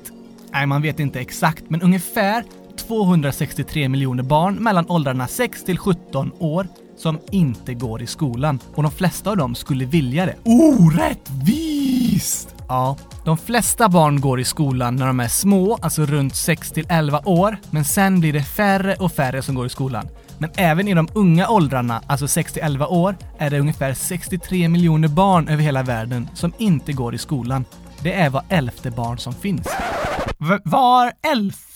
Nej, 0.52 0.66
man 0.66 0.82
vet 0.82 1.00
inte 1.00 1.20
exakt, 1.20 1.64
men 1.68 1.82
ungefär 1.82 2.44
263 2.72 3.88
miljoner 3.88 4.22
barn 4.22 4.54
mellan 4.54 4.90
åldrarna 4.90 5.26
6 5.26 5.64
till 5.64 5.78
17 5.78 6.32
år 6.38 6.66
som 6.96 7.18
inte 7.30 7.74
går 7.74 8.02
i 8.02 8.06
skolan 8.06 8.60
och 8.74 8.82
de 8.82 8.92
flesta 8.92 9.30
av 9.30 9.36
dem 9.36 9.54
skulle 9.54 9.84
vilja 9.84 10.26
det. 10.26 10.36
Orättvist! 10.44 12.54
Ja, 12.68 12.96
de 13.24 13.38
flesta 13.38 13.88
barn 13.88 14.20
går 14.20 14.40
i 14.40 14.44
skolan 14.44 14.96
när 14.96 15.06
de 15.06 15.20
är 15.20 15.28
små, 15.28 15.78
alltså 15.82 16.06
runt 16.06 16.36
6 16.36 16.70
till 16.70 16.86
11 16.88 17.20
år, 17.24 17.56
men 17.70 17.84
sen 17.84 18.20
blir 18.20 18.32
det 18.32 18.42
färre 18.42 18.94
och 18.94 19.12
färre 19.12 19.42
som 19.42 19.54
går 19.54 19.66
i 19.66 19.68
skolan. 19.68 20.08
Men 20.38 20.50
även 20.56 20.88
i 20.88 20.94
de 20.94 21.08
unga 21.14 21.48
åldrarna, 21.48 22.02
alltså 22.06 22.28
6 22.28 22.52
till 22.52 22.62
11 22.62 22.86
år, 22.86 23.16
är 23.38 23.50
det 23.50 23.60
ungefär 23.60 23.94
63 23.94 24.68
miljoner 24.68 25.08
barn 25.08 25.48
över 25.48 25.62
hela 25.62 25.82
världen 25.82 26.28
som 26.34 26.52
inte 26.58 26.92
går 26.92 27.14
i 27.14 27.18
skolan. 27.18 27.64
Det 28.02 28.12
är 28.12 28.30
var 28.30 28.42
elfte 28.48 28.90
barn 28.90 29.18
som 29.18 29.34
finns. 29.34 29.68
V 30.38 30.58
var 30.64 31.12
elfte? 31.22 31.71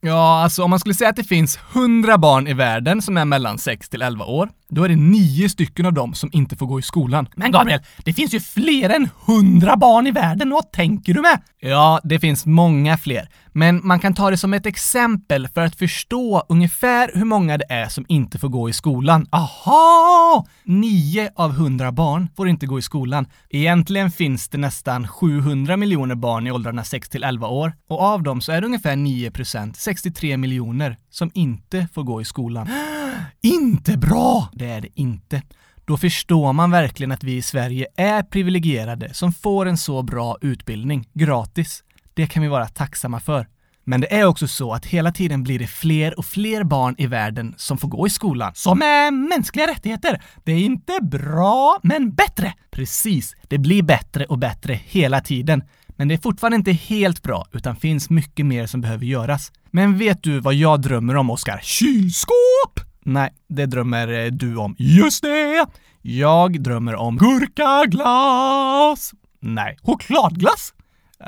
Ja, 0.00 0.42
alltså 0.42 0.62
om 0.62 0.70
man 0.70 0.78
skulle 0.78 0.94
säga 0.94 1.10
att 1.10 1.16
det 1.16 1.24
finns 1.24 1.58
100 1.72 2.18
barn 2.18 2.46
i 2.46 2.54
världen 2.54 3.02
som 3.02 3.16
är 3.16 3.24
mellan 3.24 3.58
6 3.58 3.88
till 3.88 4.02
11 4.02 4.24
år, 4.24 4.48
då 4.68 4.84
är 4.84 4.88
det 4.88 4.96
nio 4.96 5.48
stycken 5.48 5.86
av 5.86 5.92
dem 5.92 6.14
som 6.14 6.30
inte 6.32 6.56
får 6.56 6.66
gå 6.66 6.78
i 6.78 6.82
skolan. 6.82 7.28
Men 7.36 7.52
Gabriel, 7.52 7.80
det 8.04 8.12
finns 8.12 8.34
ju 8.34 8.40
fler 8.40 8.90
än 8.90 9.08
100 9.26 9.76
barn 9.76 10.06
i 10.06 10.10
världen, 10.10 10.50
vad 10.50 10.72
tänker 10.72 11.14
du 11.14 11.20
med? 11.20 11.40
Ja, 11.60 12.00
det 12.04 12.20
finns 12.20 12.46
många 12.46 12.98
fler. 12.98 13.28
Men 13.52 13.80
man 13.86 14.00
kan 14.00 14.14
ta 14.14 14.30
det 14.30 14.36
som 14.36 14.54
ett 14.54 14.66
exempel 14.66 15.48
för 15.48 15.60
att 15.60 15.76
förstå 15.76 16.42
ungefär 16.48 17.10
hur 17.14 17.24
många 17.24 17.58
det 17.58 17.66
är 17.68 17.88
som 17.88 18.04
inte 18.08 18.38
får 18.38 18.48
gå 18.48 18.68
i 18.68 18.72
skolan. 18.72 19.26
Aha! 19.30 20.46
Nio 20.64 21.30
av 21.34 21.50
100 21.50 21.92
barn 21.92 22.28
får 22.36 22.48
inte 22.48 22.66
gå 22.66 22.78
i 22.78 22.82
skolan. 22.82 23.26
Egentligen 23.50 24.10
finns 24.10 24.48
det 24.48 24.58
nästan 24.58 25.08
700 25.08 25.76
miljoner 25.76 26.14
barn 26.14 26.46
i 26.46 26.50
åldrarna 26.50 26.84
6 26.84 27.08
till 27.08 27.24
11 27.24 27.48
år 27.48 27.72
och 27.88 28.00
av 28.00 28.22
dem 28.22 28.40
så 28.40 28.52
är 28.52 28.60
det 28.60 28.66
ungefär 28.66 28.96
9% 28.96 29.72
63 29.76 30.36
miljoner, 30.36 30.96
som 31.10 31.30
inte 31.34 31.88
får 31.94 32.02
gå 32.02 32.20
i 32.20 32.24
skolan. 32.24 32.68
Inte 33.42 33.96
bra! 33.98 34.48
Det 34.52 34.70
är 34.70 34.80
det 34.80 34.88
inte. 35.00 35.42
Då 35.84 35.96
förstår 35.96 36.52
man 36.52 36.70
verkligen 36.70 37.12
att 37.12 37.24
vi 37.24 37.36
i 37.36 37.42
Sverige 37.42 37.86
är 37.96 38.22
privilegierade 38.22 39.14
som 39.14 39.32
får 39.32 39.66
en 39.66 39.76
så 39.76 40.02
bra 40.02 40.36
utbildning, 40.40 41.08
gratis. 41.12 41.82
Det 42.14 42.26
kan 42.26 42.42
vi 42.42 42.48
vara 42.48 42.66
tacksamma 42.66 43.20
för. 43.20 43.46
Men 43.84 44.00
det 44.00 44.14
är 44.14 44.24
också 44.24 44.48
så 44.48 44.72
att 44.72 44.86
hela 44.86 45.12
tiden 45.12 45.42
blir 45.42 45.58
det 45.58 45.66
fler 45.66 46.18
och 46.18 46.24
fler 46.24 46.64
barn 46.64 46.94
i 46.98 47.06
världen 47.06 47.54
som 47.56 47.78
får 47.78 47.88
gå 47.88 48.06
i 48.06 48.10
skolan. 48.10 48.52
Som 48.54 48.82
är 48.82 49.10
mänskliga 49.10 49.66
rättigheter. 49.66 50.22
Det 50.44 50.52
är 50.52 50.58
inte 50.58 50.98
bra, 51.02 51.78
men 51.82 52.14
bättre. 52.14 52.54
Precis, 52.70 53.36
det 53.48 53.58
blir 53.58 53.82
bättre 53.82 54.24
och 54.24 54.38
bättre 54.38 54.80
hela 54.84 55.20
tiden. 55.20 55.62
Men 55.96 56.08
det 56.08 56.14
är 56.14 56.18
fortfarande 56.18 56.56
inte 56.56 56.72
helt 56.72 57.22
bra, 57.22 57.46
utan 57.52 57.76
finns 57.76 58.10
mycket 58.10 58.46
mer 58.46 58.66
som 58.66 58.80
behöver 58.80 59.06
göras. 59.06 59.52
Men 59.70 59.98
vet 59.98 60.22
du 60.22 60.40
vad 60.40 60.54
jag 60.54 60.82
drömmer 60.82 61.16
om, 61.16 61.30
Oskar? 61.30 61.60
Kylskåp! 61.62 62.80
Nej, 63.04 63.30
det 63.48 63.66
drömmer 63.66 64.24
eh, 64.24 64.26
du 64.26 64.56
om. 64.56 64.74
Just 64.78 65.22
det! 65.22 65.66
Jag 66.02 66.62
drömmer 66.62 66.94
om 66.94 67.16
gurkaglass! 67.16 69.12
Nej, 69.40 69.78
chokladglass? 69.82 70.74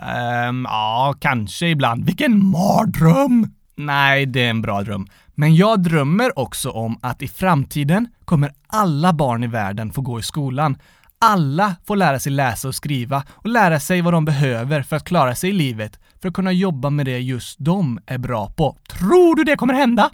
Ehm, 0.03 0.67
ja, 0.71 1.15
kanske 1.21 1.67
ibland. 1.67 2.05
Vilken 2.05 2.47
mardröm! 2.47 3.51
Nej, 3.77 4.27
det 4.27 4.47
är 4.47 4.51
en 4.51 4.63
bra 4.63 4.83
dröm. 4.83 5.07
Men 5.35 5.57
jag 5.57 5.83
drömmer 5.83 6.39
också 6.39 6.71
om 6.71 6.99
att 7.03 7.23
i 7.23 7.29
framtiden 7.29 8.09
kommer 8.25 8.53
alla 8.67 9.13
barn 9.13 9.45
i 9.45 9.47
världen 9.47 9.93
få 9.93 10.01
gå 10.01 10.19
i 10.19 10.23
skolan. 10.23 10.79
Alla 11.19 11.77
får 11.87 11.97
lära 11.97 12.19
sig 12.19 12.33
läsa 12.33 12.69
och 12.69 12.75
skriva 12.75 13.25
och 13.31 13.49
lära 13.49 13.81
sig 13.81 14.01
vad 14.01 14.13
de 14.13 14.25
behöver 14.25 14.83
för 14.83 14.97
att 14.97 15.05
klara 15.05 15.35
sig 15.35 15.51
i 15.51 15.53
livet, 15.53 16.01
för 16.23 16.29
att 16.29 16.35
kunna 16.35 16.53
jobba 16.53 16.91
med 16.91 17.07
det 17.07 17.19
just 17.19 17.57
de 17.59 17.99
är 18.07 18.19
bra 18.19 18.51
på. 18.51 18.77
Tror 18.89 19.37
du 19.37 19.45
det 19.45 19.57
kommer 19.57 19.75
hända? 19.75 20.11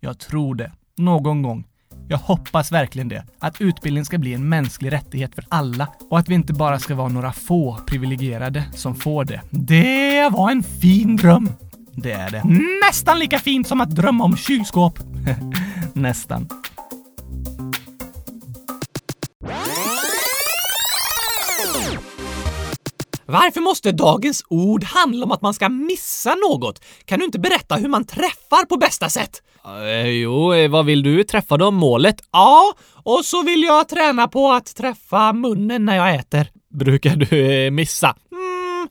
Jag 0.00 0.18
tror 0.18 0.54
det. 0.54 0.72
Någon 0.96 1.42
gång. 1.42 1.64
Jag 2.08 2.18
hoppas 2.18 2.72
verkligen 2.72 3.08
det. 3.08 3.24
Att 3.38 3.60
utbildning 3.60 4.04
ska 4.04 4.18
bli 4.18 4.34
en 4.34 4.48
mänsklig 4.48 4.92
rättighet 4.92 5.34
för 5.34 5.44
alla 5.48 5.88
och 6.10 6.18
att 6.18 6.28
vi 6.28 6.34
inte 6.34 6.52
bara 6.52 6.78
ska 6.78 6.94
vara 6.94 7.08
några 7.08 7.32
få 7.32 7.78
privilegierade 7.86 8.64
som 8.74 8.94
får 8.94 9.24
det. 9.24 9.40
Det 9.50 10.28
var 10.32 10.50
en 10.50 10.62
fin 10.62 11.16
dröm. 11.16 11.48
Det 11.94 12.12
är 12.12 12.30
det. 12.30 12.42
Nästan 12.86 13.18
lika 13.18 13.38
fint 13.38 13.68
som 13.68 13.80
att 13.80 13.90
drömma 13.90 14.24
om 14.24 14.36
kylskåp. 14.36 14.98
Nästan. 15.92 16.48
Varför 23.32 23.60
måste 23.60 23.92
dagens 23.92 24.44
ord 24.48 24.84
handla 24.84 25.24
om 25.24 25.32
att 25.32 25.42
man 25.42 25.54
ska 25.54 25.68
missa 25.68 26.34
något? 26.34 26.84
Kan 27.04 27.18
du 27.18 27.24
inte 27.24 27.38
berätta 27.38 27.74
hur 27.74 27.88
man 27.88 28.04
träffar 28.04 28.64
på 28.64 28.76
bästa 28.76 29.08
sätt? 29.08 29.42
Uh, 29.66 30.08
jo, 30.08 30.54
eh, 30.54 30.70
vad 30.70 30.86
vill 30.86 31.02
du 31.02 31.24
träffa 31.24 31.56
då? 31.56 31.70
Målet? 31.70 32.16
Ja, 32.32 32.74
och 33.02 33.24
så 33.24 33.42
vill 33.42 33.62
jag 33.62 33.88
träna 33.88 34.28
på 34.28 34.52
att 34.52 34.76
träffa 34.76 35.32
munnen 35.32 35.84
när 35.84 35.96
jag 35.96 36.14
äter. 36.14 36.50
Brukar 36.74 37.16
du 37.16 37.64
eh, 37.66 37.70
missa? 37.70 38.16
Mm, 38.32 38.88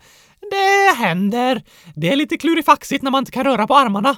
det 0.51 1.03
händer. 1.03 1.63
Det 1.95 2.10
är 2.10 2.15
lite 2.15 2.38
klurifaxigt 2.38 3.03
när 3.03 3.12
man 3.12 3.21
inte 3.21 3.31
kan 3.31 3.43
röra 3.43 3.67
på 3.67 3.75
armarna. 3.75 4.15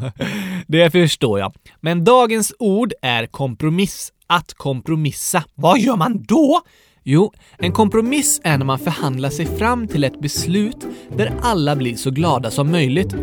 det 0.66 0.90
förstår 0.90 1.38
jag. 1.38 1.54
Men 1.80 2.04
dagens 2.04 2.54
ord 2.58 2.92
är 3.02 3.26
kompromiss. 3.26 4.12
Att 4.26 4.54
kompromissa. 4.54 5.44
Vad 5.54 5.78
gör 5.78 5.96
man 5.96 6.22
då? 6.22 6.62
Jo, 7.04 7.32
en 7.58 7.72
kompromiss 7.72 8.40
är 8.44 8.58
när 8.58 8.64
man 8.64 8.78
förhandlar 8.78 9.30
sig 9.30 9.46
fram 9.46 9.88
till 9.88 10.04
ett 10.04 10.20
beslut 10.20 10.86
där 11.16 11.32
alla 11.42 11.76
blir 11.76 11.96
så 11.96 12.10
glada 12.10 12.50
som 12.50 12.70
möjligt. 12.70 13.14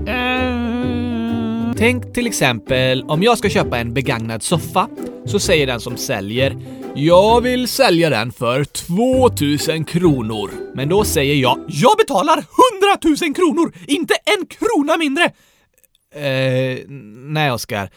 Tänk 1.77 2.13
till 2.13 2.27
exempel 2.27 3.03
om 3.03 3.23
jag 3.23 3.37
ska 3.37 3.49
köpa 3.49 3.77
en 3.77 3.93
begagnad 3.93 4.43
soffa, 4.43 4.87
så 5.25 5.39
säger 5.39 5.67
den 5.67 5.79
som 5.79 5.97
säljer 5.97 6.57
“Jag 6.95 7.41
vill 7.41 7.67
sälja 7.67 8.09
den 8.09 8.31
för 8.31 8.63
2000 8.63 9.83
kronor”. 9.83 10.51
Men 10.73 10.89
då 10.89 11.03
säger 11.03 11.35
jag 11.35 11.59
“Jag 11.67 11.97
betalar 11.97 12.35
100 12.35 12.45
000 13.25 13.35
kronor, 13.35 13.73
inte 13.87 14.13
en 14.13 14.47
krona 14.47 14.97
mindre!” 14.97 15.23
Eh, 16.15 16.79
nej 17.27 17.51
Oskar 17.51 17.89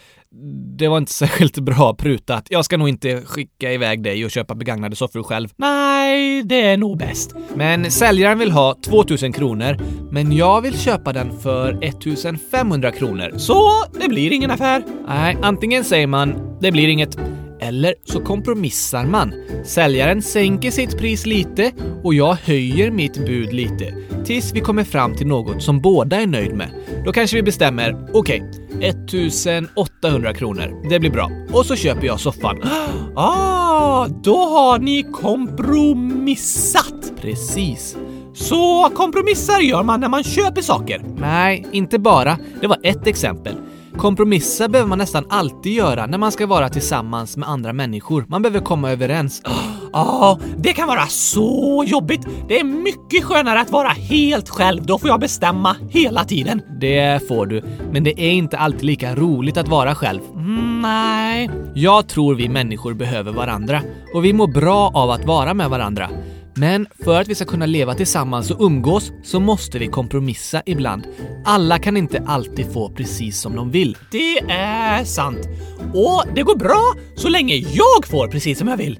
det 0.77 0.87
var 0.87 0.97
inte 0.97 1.13
särskilt 1.13 1.59
bra 1.59 1.95
prutat. 1.95 2.47
Jag 2.49 2.65
ska 2.65 2.77
nog 2.77 2.89
inte 2.89 3.21
skicka 3.21 3.73
iväg 3.73 4.03
dig 4.03 4.25
och 4.25 4.31
köpa 4.31 4.55
begagnade 4.55 4.95
soffor 4.95 5.23
själv. 5.23 5.49
Nej, 5.57 6.43
det 6.43 6.61
är 6.61 6.77
nog 6.77 6.97
bäst. 6.97 7.35
Men 7.55 7.91
säljaren 7.91 8.39
vill 8.39 8.51
ha 8.51 8.75
2000 8.85 9.33
kronor, 9.33 9.77
men 10.11 10.31
jag 10.31 10.61
vill 10.61 10.79
köpa 10.79 11.13
den 11.13 11.39
för 11.39 11.83
1500 11.83 12.91
kronor. 12.91 13.33
Så 13.37 13.69
det 13.99 14.07
blir 14.07 14.33
ingen 14.33 14.51
affär? 14.51 14.83
Nej, 15.07 15.37
antingen 15.41 15.83
säger 15.83 16.07
man 16.07 16.57
“det 16.61 16.71
blir 16.71 16.87
inget” 16.87 17.17
eller 17.61 17.93
så 18.05 18.21
kompromissar 18.21 19.05
man. 19.05 19.33
Säljaren 19.65 20.21
sänker 20.21 20.71
sitt 20.71 20.97
pris 20.97 21.25
lite 21.25 21.71
och 22.03 22.13
jag 22.13 22.33
höjer 22.33 22.91
mitt 22.91 23.25
bud 23.25 23.53
lite 23.53 23.93
tills 24.25 24.53
vi 24.53 24.59
kommer 24.59 24.83
fram 24.83 25.15
till 25.15 25.27
något 25.27 25.63
som 25.63 25.81
båda 25.81 26.21
är 26.21 26.27
nöjd 26.27 26.55
med. 26.55 26.69
Då 27.05 27.11
kanske 27.11 27.35
vi 27.35 27.43
bestämmer, 27.43 28.07
okej, 28.13 28.43
okay, 28.73 28.89
1800 28.89 30.33
kronor. 30.33 30.89
Det 30.89 30.99
blir 30.99 31.11
bra. 31.11 31.31
Och 31.51 31.65
så 31.65 31.75
köper 31.75 32.07
jag 32.07 32.19
soffan. 32.19 32.61
Ah, 33.15 34.07
då 34.07 34.37
har 34.37 34.79
ni 34.79 35.03
kompromissat! 35.03 37.13
Precis. 37.21 37.97
Så 38.33 38.89
kompromissar 38.95 39.59
gör 39.59 39.83
man 39.83 39.99
när 39.99 40.09
man 40.09 40.23
köper 40.23 40.61
saker? 40.61 41.01
Nej, 41.17 41.67
inte 41.71 41.99
bara. 41.99 42.37
Det 42.61 42.67
var 42.67 42.77
ett 42.83 43.07
exempel. 43.07 43.55
Kompromissa 43.97 44.67
behöver 44.67 44.89
man 44.89 44.97
nästan 44.97 45.25
alltid 45.29 45.73
göra 45.73 46.05
när 46.05 46.17
man 46.17 46.31
ska 46.31 46.47
vara 46.47 46.69
tillsammans 46.69 47.37
med 47.37 47.49
andra 47.49 47.73
människor. 47.73 48.25
Man 48.27 48.41
behöver 48.41 48.59
komma 48.59 48.91
överens. 48.91 49.41
Ja, 49.93 50.31
oh, 50.31 50.47
det 50.57 50.73
kan 50.73 50.87
vara 50.87 51.07
så 51.07 51.83
jobbigt. 51.87 52.21
Det 52.47 52.59
är 52.59 52.63
mycket 52.63 53.23
skönare 53.23 53.59
att 53.59 53.71
vara 53.71 53.87
helt 53.87 54.49
själv. 54.49 54.85
Då 54.85 54.99
får 54.99 55.09
jag 55.09 55.19
bestämma 55.19 55.75
hela 55.89 56.23
tiden. 56.23 56.61
Det 56.79 57.27
får 57.27 57.45
du, 57.45 57.63
men 57.91 58.03
det 58.03 58.21
är 58.21 58.31
inte 58.31 58.57
alltid 58.57 58.83
lika 58.83 59.15
roligt 59.15 59.57
att 59.57 59.67
vara 59.67 59.95
själv. 59.95 60.21
Mm, 60.35 60.81
nej. 60.81 61.49
Jag 61.75 62.07
tror 62.07 62.35
vi 62.35 62.49
människor 62.49 62.93
behöver 62.93 63.31
varandra 63.31 63.81
och 64.13 64.25
vi 64.25 64.33
mår 64.33 64.47
bra 64.47 64.91
av 64.93 65.09
att 65.09 65.25
vara 65.25 65.53
med 65.53 65.69
varandra. 65.69 66.09
Men 66.53 66.87
för 67.03 67.21
att 67.21 67.27
vi 67.27 67.35
ska 67.35 67.45
kunna 67.45 67.65
leva 67.65 67.93
tillsammans 67.93 68.51
och 68.51 68.61
umgås 68.61 69.11
så 69.23 69.39
måste 69.39 69.79
vi 69.79 69.87
kompromissa 69.87 70.61
ibland. 70.65 71.07
Alla 71.45 71.79
kan 71.79 71.97
inte 71.97 72.23
alltid 72.27 72.73
få 72.73 72.89
precis 72.89 73.39
som 73.39 73.55
de 73.55 73.71
vill. 73.71 73.97
Det 74.11 74.39
är 74.51 75.03
sant. 75.03 75.49
Och 75.93 76.23
det 76.35 76.43
går 76.43 76.55
bra 76.55 76.93
så 77.15 77.29
länge 77.29 77.55
jag 77.55 78.07
får 78.07 78.27
precis 78.27 78.57
som 78.59 78.67
jag 78.67 78.77
vill. 78.77 78.99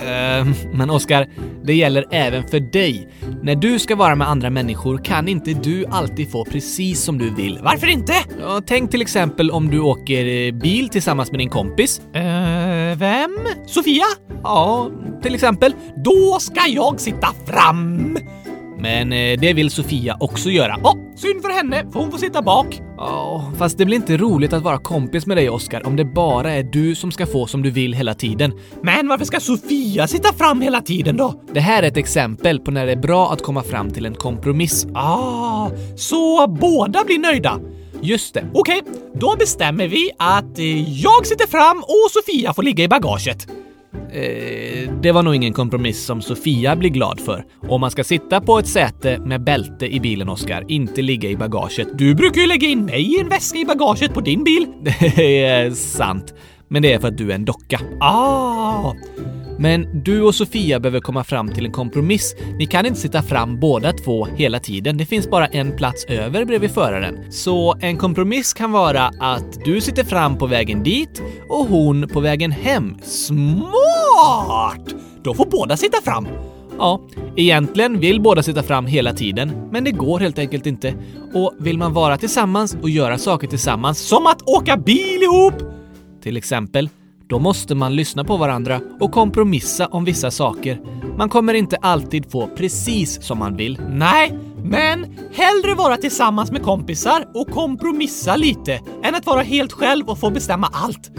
Ehm, 0.00 0.54
men 0.72 0.90
Oskar, 0.90 1.26
det 1.64 1.74
gäller 1.74 2.04
även 2.10 2.48
för 2.48 2.60
dig. 2.60 3.08
När 3.42 3.54
du 3.54 3.78
ska 3.78 3.96
vara 3.96 4.14
med 4.14 4.28
andra 4.28 4.50
människor 4.50 4.98
kan 4.98 5.28
inte 5.28 5.52
du 5.52 5.86
alltid 5.90 6.30
få 6.30 6.44
precis 6.44 7.02
som 7.02 7.18
du 7.18 7.30
vill. 7.30 7.58
Varför 7.62 7.86
inte? 7.86 8.12
Ja, 8.40 8.62
tänk 8.66 8.90
till 8.90 9.02
exempel 9.02 9.50
om 9.50 9.70
du 9.70 9.80
åker 9.80 10.26
eh, 10.46 10.52
bil 10.52 10.88
tillsammans 10.88 11.30
med 11.30 11.40
din 11.40 11.50
kompis. 11.50 12.00
Ehm, 12.14 12.98
vem? 12.98 13.38
Sofia? 13.66 14.04
Ja, 14.42 14.90
till 15.22 15.34
exempel. 15.34 15.74
Då 16.04 16.38
ska 16.40 16.60
jag 16.68 17.00
sitta 17.00 17.28
fram! 17.46 18.18
Men 18.82 19.12
eh, 19.12 19.40
det 19.40 19.52
vill 19.52 19.70
Sofia 19.70 20.16
också 20.20 20.50
göra. 20.50 20.76
Åh, 20.84 20.94
synd 21.16 21.42
för 21.42 21.50
henne, 21.50 21.84
för 21.92 22.00
hon 22.00 22.10
får 22.10 22.18
sitta 22.18 22.42
bak. 22.42 22.80
Ja, 22.96 23.52
fast 23.58 23.78
det 23.78 23.84
blir 23.84 23.96
inte 23.96 24.16
roligt 24.16 24.52
att 24.52 24.62
vara 24.62 24.78
kompis 24.78 25.26
med 25.26 25.36
dig 25.36 25.50
Oskar 25.50 25.86
om 25.86 25.96
det 25.96 26.04
bara 26.04 26.52
är 26.52 26.62
du 26.62 26.94
som 26.94 27.12
ska 27.12 27.26
få 27.26 27.46
som 27.46 27.62
du 27.62 27.70
vill 27.70 27.92
hela 27.92 28.14
tiden. 28.14 28.52
Men 28.82 29.08
varför 29.08 29.24
ska 29.24 29.40
Sofia 29.40 30.06
sitta 30.06 30.32
fram 30.32 30.60
hela 30.60 30.80
tiden 30.80 31.16
då? 31.16 31.42
Det 31.52 31.60
här 31.60 31.82
är 31.82 31.86
ett 31.86 31.96
exempel 31.96 32.60
på 32.60 32.70
när 32.70 32.86
det 32.86 32.92
är 32.92 32.96
bra 32.96 33.32
att 33.32 33.42
komma 33.42 33.62
fram 33.62 33.90
till 33.90 34.06
en 34.06 34.14
kompromiss. 34.14 34.86
Ah, 34.94 35.70
så 35.96 36.46
båda 36.46 37.04
blir 37.04 37.18
nöjda? 37.18 37.60
Just 38.00 38.34
det. 38.34 38.44
Okej, 38.54 38.82
då 39.14 39.36
bestämmer 39.38 39.88
vi 39.88 40.10
att 40.18 40.58
eh, 40.58 41.00
jag 41.00 41.26
sitter 41.26 41.46
fram 41.46 41.78
och 41.78 42.10
Sofia 42.10 42.54
får 42.54 42.62
ligga 42.62 42.84
i 42.84 42.88
bagaget. 42.88 43.46
Eh, 44.12 44.90
det 45.02 45.12
var 45.12 45.22
nog 45.22 45.34
ingen 45.34 45.52
kompromiss 45.52 46.04
som 46.04 46.22
Sofia 46.22 46.76
blir 46.76 46.90
glad 46.90 47.20
för. 47.20 47.44
Om 47.68 47.80
man 47.80 47.90
ska 47.90 48.04
sitta 48.04 48.40
på 48.40 48.58
ett 48.58 48.66
säte 48.66 49.18
med 49.18 49.44
bälte 49.44 49.94
i 49.94 50.00
bilen, 50.00 50.28
Oskar, 50.28 50.64
inte 50.68 51.02
ligga 51.02 51.28
i 51.30 51.36
bagaget. 51.36 51.88
Du 51.98 52.14
brukar 52.14 52.40
ju 52.40 52.46
lägga 52.46 52.68
in 52.68 52.84
mig 52.84 53.14
i 53.14 53.20
en 53.20 53.28
väska 53.28 53.58
i 53.58 53.64
bagaget 53.64 54.14
på 54.14 54.20
din 54.20 54.44
bil. 54.44 54.66
Det 55.16 55.44
är 55.44 55.70
sant. 55.70 56.34
Men 56.68 56.82
det 56.82 56.92
är 56.92 56.98
för 56.98 57.08
att 57.08 57.18
du 57.18 57.30
är 57.30 57.34
en 57.34 57.44
docka. 57.44 57.80
Ah, 58.00 58.92
men 59.62 60.02
du 60.04 60.22
och 60.22 60.34
Sofia 60.34 60.80
behöver 60.80 61.00
komma 61.00 61.24
fram 61.24 61.48
till 61.48 61.64
en 61.66 61.72
kompromiss. 61.72 62.36
Ni 62.58 62.66
kan 62.66 62.86
inte 62.86 63.00
sitta 63.00 63.22
fram 63.22 63.60
båda 63.60 63.92
två 63.92 64.24
hela 64.24 64.60
tiden. 64.60 64.96
Det 64.96 65.06
finns 65.06 65.30
bara 65.30 65.46
en 65.46 65.76
plats 65.76 66.04
över 66.04 66.44
bredvid 66.44 66.70
föraren. 66.70 67.32
Så 67.32 67.76
en 67.80 67.96
kompromiss 67.96 68.52
kan 68.52 68.72
vara 68.72 69.10
att 69.20 69.64
du 69.64 69.80
sitter 69.80 70.04
fram 70.04 70.38
på 70.38 70.46
vägen 70.46 70.82
dit 70.82 71.22
och 71.48 71.66
hon 71.66 72.08
på 72.08 72.20
vägen 72.20 72.50
hem. 72.52 72.96
smart! 73.02 74.94
Då 75.24 75.34
får 75.34 75.46
båda 75.46 75.76
sitta 75.76 76.02
fram. 76.02 76.28
Ja, 76.78 77.00
egentligen 77.36 78.00
vill 78.00 78.20
båda 78.20 78.42
sitta 78.42 78.62
fram 78.62 78.86
hela 78.86 79.12
tiden, 79.12 79.52
men 79.70 79.84
det 79.84 79.90
går 79.90 80.18
helt 80.18 80.38
enkelt 80.38 80.66
inte. 80.66 80.94
Och 81.34 81.52
vill 81.58 81.78
man 81.78 81.92
vara 81.92 82.16
tillsammans 82.16 82.76
och 82.82 82.90
göra 82.90 83.18
saker 83.18 83.46
tillsammans, 83.48 83.98
Som 83.98 84.26
att 84.26 84.42
åka 84.42 84.76
bil 84.76 85.22
ihop! 85.22 85.54
till 86.22 86.36
exempel, 86.36 86.88
då 87.32 87.38
måste 87.38 87.74
man 87.74 87.96
lyssna 87.96 88.24
på 88.24 88.36
varandra 88.36 88.80
och 89.00 89.12
kompromissa 89.12 89.86
om 89.86 90.04
vissa 90.04 90.30
saker. 90.30 90.78
Man 91.16 91.28
kommer 91.28 91.54
inte 91.54 91.76
alltid 91.76 92.30
få 92.30 92.46
precis 92.46 93.26
som 93.26 93.38
man 93.38 93.56
vill. 93.56 93.80
Nej, 93.88 94.38
men 94.64 95.18
hellre 95.34 95.74
vara 95.74 95.96
tillsammans 95.96 96.50
med 96.50 96.62
kompisar 96.62 97.24
och 97.34 97.50
kompromissa 97.50 98.36
lite 98.36 98.80
än 99.02 99.14
att 99.14 99.26
vara 99.26 99.42
helt 99.42 99.72
själv 99.72 100.08
och 100.08 100.18
få 100.18 100.30
bestämma 100.30 100.68
allt. 100.72 101.10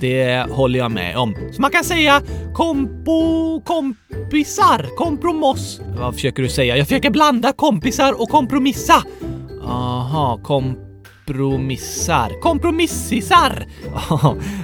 Det 0.00 0.46
håller 0.50 0.78
jag 0.78 0.90
med 0.90 1.16
om. 1.16 1.34
Så 1.52 1.60
man 1.60 1.70
kan 1.70 1.84
säga 1.84 2.22
kompo... 2.54 3.60
kompisar, 3.60 4.96
kompromoss. 4.96 5.80
Vad 5.98 6.14
försöker 6.14 6.42
du 6.42 6.48
säga? 6.48 6.76
Jag 6.76 6.86
försöker 6.86 7.10
blanda 7.10 7.52
kompisar 7.52 8.22
och 8.22 8.28
kompromissa. 8.28 9.02
Aha, 9.64 10.40
kompromissar. 11.26 12.40
Kompromissisar. 12.40 13.66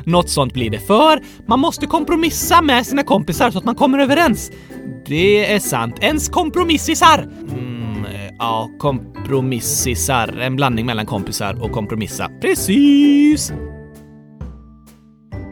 Något 0.04 0.30
sånt 0.30 0.52
blir 0.52 0.70
det. 0.70 0.78
För 0.78 1.20
man 1.46 1.60
måste 1.60 1.86
kompromissa 1.86 2.62
med 2.62 2.86
sina 2.86 3.02
kompisar 3.02 3.50
så 3.50 3.58
att 3.58 3.64
man 3.64 3.74
kommer 3.74 3.98
överens. 3.98 4.50
Det 5.06 5.52
är 5.52 5.58
sant. 5.58 5.98
Ens 6.00 6.28
kompromissisar. 6.28 7.28
Mm, 7.50 8.04
ja, 8.38 8.70
kompromissisar. 8.78 10.38
En 10.40 10.56
blandning 10.56 10.86
mellan 10.86 11.06
kompisar 11.06 11.62
och 11.62 11.72
kompromissa. 11.72 12.28
Precis. 12.40 13.52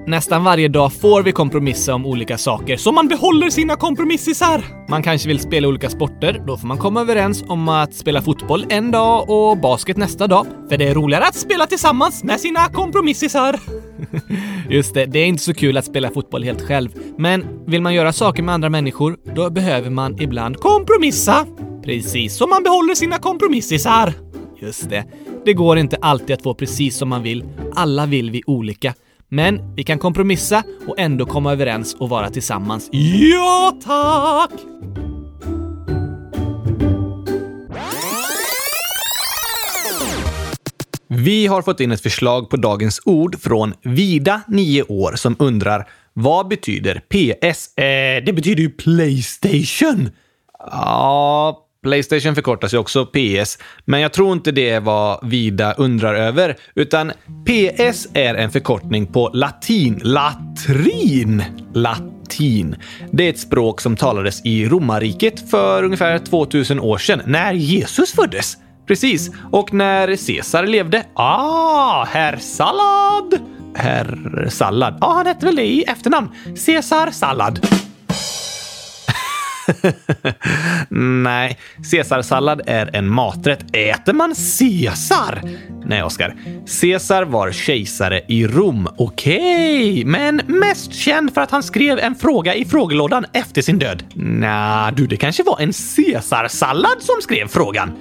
Nästan 0.06 0.44
varje 0.44 0.68
dag 0.68 0.92
får 0.92 1.22
vi 1.22 1.32
kompromissa 1.32 1.94
om 1.94 2.06
olika 2.06 2.38
saker. 2.38 2.76
Så 2.76 2.92
man 2.92 3.08
behåller 3.08 3.50
sina 3.50 3.76
kompromissisar. 3.76 4.64
Man 4.88 5.02
kanske 5.02 5.28
vill 5.28 5.38
spela 5.38 5.68
olika 5.68 5.90
sporter. 5.90 6.42
Då 6.46 6.56
får 6.56 6.66
man 6.66 6.78
komma 6.78 7.00
överens 7.00 7.44
om 7.48 7.68
att 7.68 7.94
spela 7.94 8.22
fotboll 8.22 8.66
en 8.68 8.90
dag 8.90 9.30
och 9.30 9.58
basket 9.58 9.96
nästa 9.96 10.26
dag. 10.26 10.46
För 10.68 10.76
det 10.76 10.88
är 10.88 10.94
roligare 10.94 11.24
att 11.24 11.34
spela 11.34 11.66
tillsammans 11.66 12.24
med 12.24 12.40
sina 12.40 12.68
kompromissisar. 12.68 13.60
Just 14.70 14.94
det, 14.94 15.06
det 15.06 15.18
är 15.18 15.26
inte 15.26 15.42
så 15.42 15.54
kul 15.54 15.76
att 15.76 15.84
spela 15.84 16.10
fotboll 16.10 16.44
helt 16.44 16.62
själv. 16.62 16.88
Men 17.18 17.44
vill 17.66 17.82
man 17.82 17.94
göra 17.94 18.12
saker 18.12 18.42
med 18.42 18.54
andra 18.54 18.68
människor, 18.70 19.16
då 19.34 19.50
behöver 19.50 19.90
man 19.90 20.20
ibland 20.20 20.56
Kompromissa. 20.56 21.46
precis 21.84 22.36
som 22.36 22.50
man 22.50 22.62
behåller 22.62 22.94
sina 22.94 23.18
kompromissisar. 23.18 24.14
Just 24.60 24.90
det. 24.90 25.04
Det 25.44 25.52
går 25.52 25.78
inte 25.78 25.96
alltid 26.00 26.34
att 26.34 26.42
få 26.42 26.54
precis 26.54 26.96
som 26.96 27.08
man 27.08 27.22
vill. 27.22 27.44
Alla 27.74 28.06
vill 28.06 28.30
vi 28.30 28.42
olika. 28.46 28.94
Men 29.32 29.74
vi 29.74 29.84
kan 29.84 29.98
kompromissa 29.98 30.62
och 30.86 30.98
ändå 30.98 31.26
komma 31.26 31.52
överens 31.52 31.94
och 31.94 32.08
vara 32.08 32.30
tillsammans. 32.30 32.88
Ja, 32.92 33.78
tack! 33.84 34.60
Vi 41.08 41.46
har 41.46 41.62
fått 41.62 41.80
in 41.80 41.92
ett 41.92 42.00
förslag 42.00 42.50
på 42.50 42.56
dagens 42.56 43.00
ord 43.04 43.40
från 43.40 43.74
Vida, 43.82 44.40
9 44.48 44.82
år, 44.82 45.12
som 45.16 45.36
undrar 45.38 45.88
vad 46.12 46.48
betyder 46.48 46.94
PS? 47.08 47.78
Eh, 47.78 48.24
det 48.24 48.32
betyder 48.32 48.62
ju 48.62 48.70
Playstation. 48.70 50.10
Ja, 50.58 51.66
Playstation 51.82 52.34
förkortas 52.34 52.74
ju 52.74 52.78
också 52.78 53.06
PS, 53.06 53.58
men 53.84 54.00
jag 54.00 54.12
tror 54.12 54.32
inte 54.32 54.52
det 54.52 54.70
är 54.70 54.80
vad 54.80 55.28
Vida 55.28 55.72
undrar 55.72 56.14
över, 56.14 56.56
utan 56.74 57.12
PS 57.46 58.08
är 58.14 58.34
en 58.34 58.50
förkortning 58.50 59.06
på 59.06 59.30
latin. 59.34 60.00
Latrin! 60.04 61.44
Latin. 61.74 62.76
Det 63.12 63.24
är 63.24 63.30
ett 63.30 63.38
språk 63.38 63.80
som 63.80 63.96
talades 63.96 64.44
i 64.44 64.68
romarriket 64.68 65.50
för 65.50 65.82
ungefär 65.82 66.18
2000 66.18 66.80
år 66.80 66.98
sedan, 66.98 67.22
när 67.26 67.52
Jesus 67.52 68.12
föddes. 68.12 68.56
Precis. 68.86 69.30
Och 69.52 69.74
när 69.74 70.26
Caesar 70.26 70.66
levde? 70.66 71.06
Ah, 71.14 72.04
herr 72.04 72.36
Sallad! 72.36 73.40
Herr 73.74 74.46
Sallad. 74.50 74.98
Ja, 75.00 75.06
ah, 75.06 75.14
han 75.14 75.26
hette 75.26 75.46
väl 75.46 75.56
det 75.56 75.66
i 75.66 75.82
efternamn. 75.82 76.28
Caesar 76.66 77.10
Sallad. 77.10 77.66
Nej, 81.22 81.58
caesarsallad 81.90 82.62
är 82.66 82.96
en 82.96 83.08
maträtt. 83.08 83.64
Äter 83.72 84.12
man 84.12 84.34
caesar? 84.58 85.42
Nej, 85.84 86.02
Oskar. 86.02 86.34
Caesar 86.80 87.24
var 87.24 87.52
kejsare 87.52 88.20
i 88.28 88.46
Rom. 88.46 88.88
Okej, 88.96 90.04
men 90.04 90.40
mest 90.46 90.94
känd 90.94 91.34
för 91.34 91.40
att 91.40 91.50
han 91.50 91.62
skrev 91.62 91.98
en 91.98 92.14
fråga 92.14 92.54
i 92.54 92.64
frågelådan 92.64 93.24
efter 93.32 93.62
sin 93.62 93.78
död. 93.78 94.04
Nja, 94.14 94.92
du, 94.96 95.06
det 95.06 95.16
kanske 95.16 95.42
var 95.42 95.60
en 95.60 95.72
caesarsallad 95.96 96.96
som 97.02 97.16
skrev 97.22 97.48
frågan. 97.48 97.92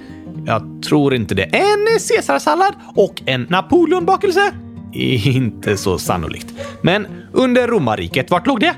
Jag 0.46 0.82
tror 0.88 1.14
inte 1.14 1.34
det. 1.34 1.44
En 1.44 1.86
caesarsallad 2.08 2.74
och 2.94 3.22
en 3.26 3.46
napoleonbakelse? 3.50 4.52
Inte 5.24 5.76
så 5.76 5.98
sannolikt. 5.98 6.54
Men 6.82 7.06
under 7.32 7.68
romarriket, 7.68 8.30
vart 8.30 8.46
låg 8.46 8.60
det? 8.60 8.74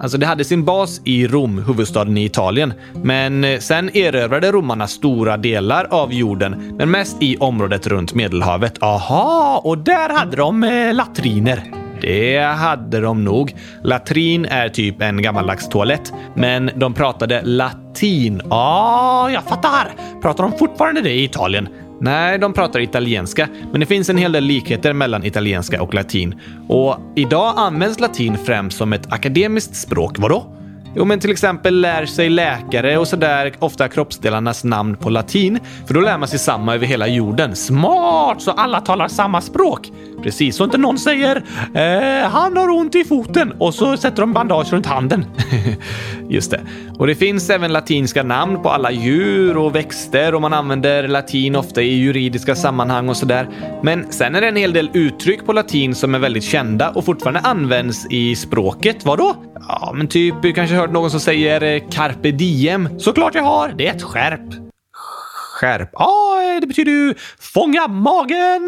Alltså 0.00 0.18
det 0.18 0.26
hade 0.26 0.44
sin 0.44 0.64
bas 0.64 1.00
i 1.04 1.26
Rom, 1.26 1.64
huvudstaden 1.66 2.18
i 2.18 2.24
Italien. 2.24 2.72
Men 2.94 3.44
eh, 3.44 3.58
sen 3.58 3.96
erövrade 3.96 4.52
romarna 4.52 4.86
stora 4.86 5.36
delar 5.36 5.84
av 5.90 6.12
jorden, 6.12 6.76
men 6.78 6.90
mest 6.90 7.22
i 7.22 7.36
området 7.36 7.86
runt 7.86 8.14
Medelhavet. 8.14 8.82
Aha, 8.82 9.60
och 9.64 9.78
där 9.78 10.08
hade 10.08 10.36
de 10.36 10.64
eh, 10.64 10.94
latriner. 10.94 11.62
Det 12.00 12.38
hade 12.38 13.00
de 13.00 13.24
nog. 13.24 13.54
Latrin 13.82 14.44
är 14.44 14.68
typ 14.68 15.02
en 15.02 15.22
gammaldags 15.22 15.68
toalett, 15.68 16.12
men 16.34 16.70
de 16.74 16.94
pratade 16.94 17.42
latin. 17.42 18.40
Ja, 18.44 18.48
ah, 18.50 19.30
jag 19.30 19.44
fattar. 19.44 19.94
Pratar 20.22 20.44
de 20.44 20.58
fortfarande 20.58 21.00
det 21.00 21.12
i 21.12 21.24
Italien? 21.24 21.68
Nej, 22.00 22.38
de 22.38 22.52
pratar 22.52 22.80
italienska, 22.80 23.48
men 23.70 23.80
det 23.80 23.86
finns 23.86 24.10
en 24.10 24.16
hel 24.16 24.32
del 24.32 24.44
likheter 24.44 24.92
mellan 24.92 25.24
italienska 25.24 25.82
och 25.82 25.94
latin. 25.94 26.40
Och 26.68 26.96
idag 27.16 27.54
används 27.56 28.00
latin 28.00 28.38
främst 28.44 28.78
som 28.78 28.92
ett 28.92 29.12
akademiskt 29.12 29.76
språk. 29.76 30.18
Vadå? 30.18 30.57
Jo, 30.96 31.04
men 31.04 31.20
till 31.20 31.30
exempel 31.30 31.80
lär 31.80 32.06
sig 32.06 32.28
läkare 32.28 32.98
och 32.98 33.08
sådär 33.08 33.52
ofta 33.58 33.88
kroppsdelarnas 33.88 34.64
namn 34.64 34.96
på 34.96 35.10
latin, 35.10 35.58
för 35.86 35.94
då 35.94 36.00
lär 36.00 36.18
man 36.18 36.28
sig 36.28 36.38
samma 36.38 36.74
över 36.74 36.86
hela 36.86 37.06
jorden. 37.06 37.56
Smart! 37.56 38.42
Så 38.42 38.50
alla 38.50 38.80
talar 38.80 39.08
samma 39.08 39.40
språk. 39.40 39.90
Precis, 40.22 40.56
så 40.56 40.64
inte 40.64 40.78
någon 40.78 40.98
säger 40.98 41.36
eh, 41.74 42.30
“han 42.30 42.56
har 42.56 42.68
ont 42.68 42.94
i 42.94 43.04
foten” 43.04 43.52
och 43.58 43.74
så 43.74 43.96
sätter 43.96 44.20
de 44.20 44.32
bandage 44.32 44.72
runt 44.72 44.86
handen. 44.86 45.26
Just 46.28 46.50
det. 46.50 46.60
Och 46.98 47.06
det 47.06 47.14
finns 47.14 47.50
även 47.50 47.72
latinska 47.72 48.22
namn 48.22 48.62
på 48.62 48.70
alla 48.70 48.90
djur 48.90 49.56
och 49.56 49.74
växter 49.74 50.34
och 50.34 50.40
man 50.40 50.52
använder 50.52 51.08
latin 51.08 51.56
ofta 51.56 51.82
i 51.82 51.94
juridiska 51.94 52.54
sammanhang 52.54 53.08
och 53.08 53.16
sådär. 53.16 53.48
Men 53.82 54.12
sen 54.12 54.34
är 54.34 54.40
det 54.40 54.48
en 54.48 54.56
hel 54.56 54.72
del 54.72 54.90
uttryck 54.92 55.46
på 55.46 55.52
latin 55.52 55.94
som 55.94 56.14
är 56.14 56.18
väldigt 56.18 56.44
kända 56.44 56.90
och 56.90 57.04
fortfarande 57.04 57.40
används 57.40 58.06
i 58.10 58.36
språket. 58.36 59.04
Vadå? 59.04 59.34
Ja, 59.68 59.92
men 59.94 60.08
typ 60.08 60.54
kanske 60.54 60.76
hört 60.78 60.92
någon 60.92 61.10
som 61.10 61.20
säger 61.20 61.62
eh, 61.62 61.82
carpe 61.90 62.30
diem. 62.30 62.88
Såklart 62.98 63.34
jag 63.34 63.42
har! 63.42 63.74
Det 63.78 63.86
är 63.86 63.94
ett 63.94 64.02
skärp. 64.02 64.68
Skärp. 65.60 65.90
Ja, 65.92 66.42
eh, 66.42 66.60
det 66.60 66.66
betyder 66.66 66.92
ju 66.92 67.14
fånga 67.38 67.88
magen. 67.88 68.62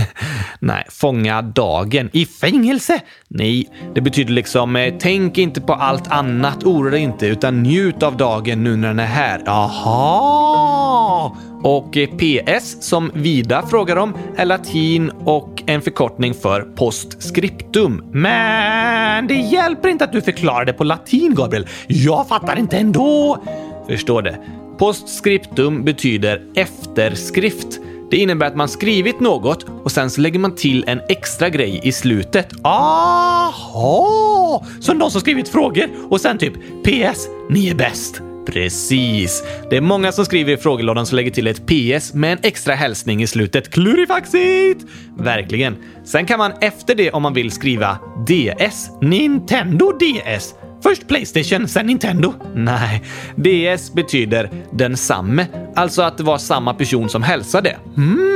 Nej, 0.58 0.86
fånga 0.90 1.42
dagen. 1.42 2.10
I 2.12 2.26
fängelse? 2.26 3.00
Nej, 3.28 3.68
det 3.94 4.00
betyder 4.00 4.32
liksom 4.32 4.76
eh, 4.76 4.94
tänk 5.00 5.38
inte 5.38 5.60
på 5.60 5.74
allt 5.74 6.12
annat, 6.12 6.64
oroa 6.64 6.90
dig 6.90 7.00
inte, 7.00 7.26
utan 7.26 7.62
njut 7.62 8.02
av 8.02 8.16
dagen 8.16 8.64
nu 8.64 8.76
när 8.76 8.88
den 8.88 8.98
är 8.98 9.06
här. 9.06 9.42
Jaha! 9.46 11.36
Och 11.62 11.96
eh, 11.96 12.08
PS, 12.08 12.76
som 12.80 13.10
Vida 13.14 13.66
frågar 13.66 13.96
om, 13.96 14.14
är 14.36 14.44
latin 14.44 15.10
och 15.10 15.62
en 15.66 15.82
förkortning 15.82 16.34
för 16.34 16.62
postscriptum. 16.62 18.04
Men 18.12 19.26
det 19.26 19.34
hjälper 19.34 19.88
inte 19.88 20.04
att 20.04 20.12
du 20.12 20.22
förklarar 20.22 20.64
det 20.64 20.72
på 20.72 20.84
latin, 20.84 21.34
Gabriel. 21.34 21.66
Jag 21.86 22.28
fattar 22.28 22.58
inte 22.58 22.76
ändå. 22.76 23.42
Förstår 23.88 24.22
det. 24.22 24.38
Postscriptum 24.78 25.84
betyder 25.84 26.42
efterskrift. 26.54 27.80
Det 28.10 28.16
innebär 28.16 28.46
att 28.46 28.56
man 28.56 28.68
skrivit 28.68 29.20
något 29.20 29.66
och 29.84 29.92
sen 29.92 30.10
så 30.10 30.20
lägger 30.20 30.38
man 30.38 30.54
till 30.54 30.84
en 30.86 31.00
extra 31.08 31.48
grej 31.48 31.80
i 31.82 31.92
slutet. 31.92 32.48
Aha! 32.62 34.64
Som 34.80 34.98
de 34.98 35.10
som 35.10 35.20
skrivit 35.20 35.48
frågor 35.48 35.86
och 36.10 36.20
sen 36.20 36.38
typ 36.38 36.54
PS, 36.84 37.28
ni 37.50 37.68
är 37.68 37.74
bäst. 37.74 38.22
Precis. 38.46 39.42
Det 39.70 39.76
är 39.76 39.80
många 39.80 40.12
som 40.12 40.24
skriver 40.24 40.52
i 40.52 40.56
frågelådan 40.56 41.06
som 41.06 41.16
lägger 41.16 41.30
till 41.30 41.46
ett 41.46 41.66
PS 41.66 42.14
med 42.14 42.32
en 42.32 42.38
extra 42.42 42.74
hälsning 42.74 43.22
i 43.22 43.26
slutet. 43.26 43.70
Klurifaxigt! 43.70 44.84
Verkligen. 45.18 45.76
Sen 46.04 46.26
kan 46.26 46.38
man 46.38 46.52
efter 46.60 46.94
det 46.94 47.10
om 47.10 47.22
man 47.22 47.34
vill 47.34 47.50
skriva 47.50 47.98
DS. 48.26 48.90
Nintendo 49.00 49.92
DS. 49.92 50.54
Först 50.82 51.08
Playstation, 51.08 51.68
sen 51.68 51.86
Nintendo. 51.86 52.34
Nej, 52.54 53.02
DS 53.36 53.92
betyder 53.92 54.50
densamme. 54.72 55.46
Alltså 55.74 56.02
att 56.02 56.18
det 56.18 56.24
var 56.24 56.38
samma 56.38 56.74
person 56.74 57.08
som 57.08 57.22
hälsade. 57.22 57.76
Mm, 57.96 58.32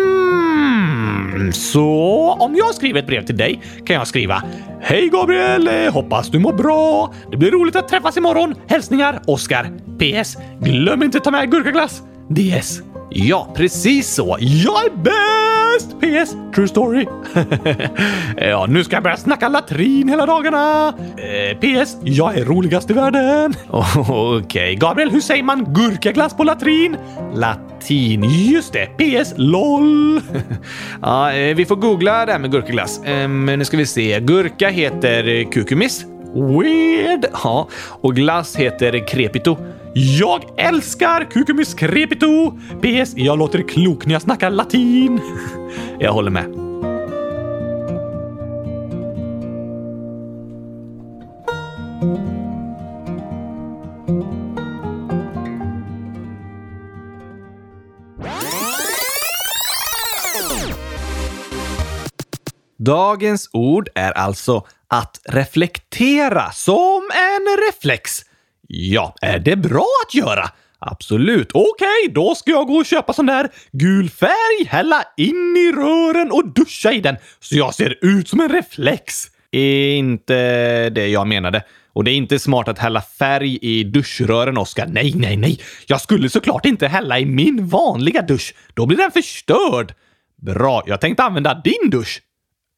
Mm, 1.37 1.53
så 1.53 1.87
om 2.41 2.57
jag 2.57 2.75
skriver 2.75 3.01
ett 3.01 3.07
brev 3.07 3.25
till 3.25 3.37
dig 3.37 3.63
kan 3.87 3.97
jag 3.97 4.07
skriva 4.07 4.43
Hej 4.81 5.09
Gabriel! 5.09 5.69
Eh, 5.69 5.93
hoppas 5.93 6.29
du 6.29 6.39
mår 6.39 6.53
bra. 6.53 7.15
Det 7.31 7.37
blir 7.37 7.51
roligt 7.51 7.77
att 7.77 7.89
träffas 7.89 8.17
imorgon. 8.17 8.55
Hälsningar 8.67 9.23
Oskar. 9.27 9.71
PS. 9.99 10.37
Glöm 10.61 11.03
inte 11.03 11.21
ta 11.21 11.31
med 11.31 11.51
gurkaglass. 11.51 12.03
DS. 12.29 12.83
Ja, 13.19 13.49
precis 13.55 14.15
så. 14.15 14.37
Jag 14.41 14.85
är 14.85 14.91
bäst! 14.97 16.01
PS. 16.01 16.37
True 16.55 16.69
story. 16.69 17.07
ja, 18.37 18.67
nu 18.69 18.85
ska 18.85 18.97
jag 18.97 19.03
börja 19.03 19.17
snacka 19.17 19.49
latrin 19.49 20.09
hela 20.09 20.27
dagarna. 20.27 20.89
Eh, 21.17 21.59
PS. 21.59 21.97
Jag 22.03 22.39
är 22.39 22.45
roligast 22.45 22.91
i 22.91 22.93
världen. 22.93 23.55
Okej, 23.71 24.41
okay. 24.41 24.75
Gabriel, 24.75 25.11
hur 25.11 25.21
säger 25.21 25.43
man 25.43 25.75
gurkaglass 25.75 26.37
på 26.37 26.45
latrin? 26.45 26.97
Latin. 27.35 28.25
Just 28.25 28.73
det. 28.73 28.87
PS. 28.87 29.35
LOL. 29.37 30.21
ja, 31.03 31.33
eh, 31.33 31.57
vi 31.57 31.67
får 31.67 31.77
googla 31.77 32.27
det 32.27 32.33
här 32.33 32.39
med 32.39 32.53
gurkaglass. 32.53 33.05
Eh, 33.05 33.29
nu 33.29 33.65
ska 33.65 33.77
vi 33.77 33.87
se. 33.87 34.21
Gurka 34.21 34.69
heter 34.69 35.53
kukumis. 35.53 36.05
Weird. 36.35 37.27
Ja, 37.45 37.69
och 38.01 38.15
glass 38.15 38.57
heter 38.57 39.07
crepito. 39.07 39.57
Jag 39.99 40.43
älskar 40.57 41.31
Cucumis 41.31 41.75
crepito! 41.75 42.51
PS. 42.83 43.13
Jag 43.17 43.39
låter 43.39 43.69
klok 43.69 44.07
när 44.07 44.13
jag 44.13 44.23
snackar 44.23 44.51
latin. 44.51 45.21
jag 45.99 46.13
håller 46.13 46.31
med. 46.31 46.45
Dagens 62.79 63.51
ord 63.53 63.89
är 63.95 64.13
alltså 64.13 64.67
att 64.89 65.21
reflektera 65.25 66.51
som 66.51 67.11
en 67.15 67.67
reflex. 67.69 68.27
Ja, 68.69 69.15
är 69.23 69.39
det 69.39 69.57
bra 69.57 69.87
att 70.07 70.15
göra? 70.15 70.49
Absolut. 70.79 71.51
Okej, 71.55 71.71
okay, 71.71 72.15
då 72.15 72.35
ska 72.35 72.51
jag 72.51 72.67
gå 72.67 72.75
och 72.75 72.87
köpa 72.87 73.13
sån 73.13 73.27
där 73.27 73.49
gul 73.73 74.11
färg, 74.11 74.67
hälla 74.69 75.03
in 75.17 75.57
i 75.57 75.73
rören 75.73 76.31
och 76.33 76.49
duscha 76.49 76.93
i 76.93 77.01
den 77.01 77.17
så 77.41 77.57
jag 77.57 77.75
ser 77.75 77.99
ut 78.01 78.29
som 78.29 78.41
en 78.41 78.49
reflex. 78.49 79.25
Inte 79.51 80.91
det 80.91 81.09
jag 81.09 81.27
menade. 81.27 81.63
Och 81.93 82.05
det 82.05 82.11
är 82.11 82.15
inte 82.15 82.39
smart 82.39 82.69
att 82.69 82.79
hälla 82.79 83.01
färg 83.01 83.59
i 83.63 83.85
duschrören, 83.85 84.59
Oskar. 84.59 84.87
Nej, 84.87 85.13
nej, 85.15 85.37
nej. 85.37 85.61
Jag 85.87 86.01
skulle 86.01 86.31
såklart 86.31 86.67
inte 86.67 86.89
hälla 86.89 87.19
i 87.19 87.27
min 87.27 87.67
vanliga 87.67 88.23
dusch. 88.23 88.55
Då 88.75 88.87
blir 88.87 88.99
den 88.99 89.11
förstörd. 89.11 89.95
Bra, 90.43 90.83
jag 90.87 91.01
tänkte 91.01 91.23
använda 91.23 91.63
din 91.65 91.91
dusch. 91.91 92.23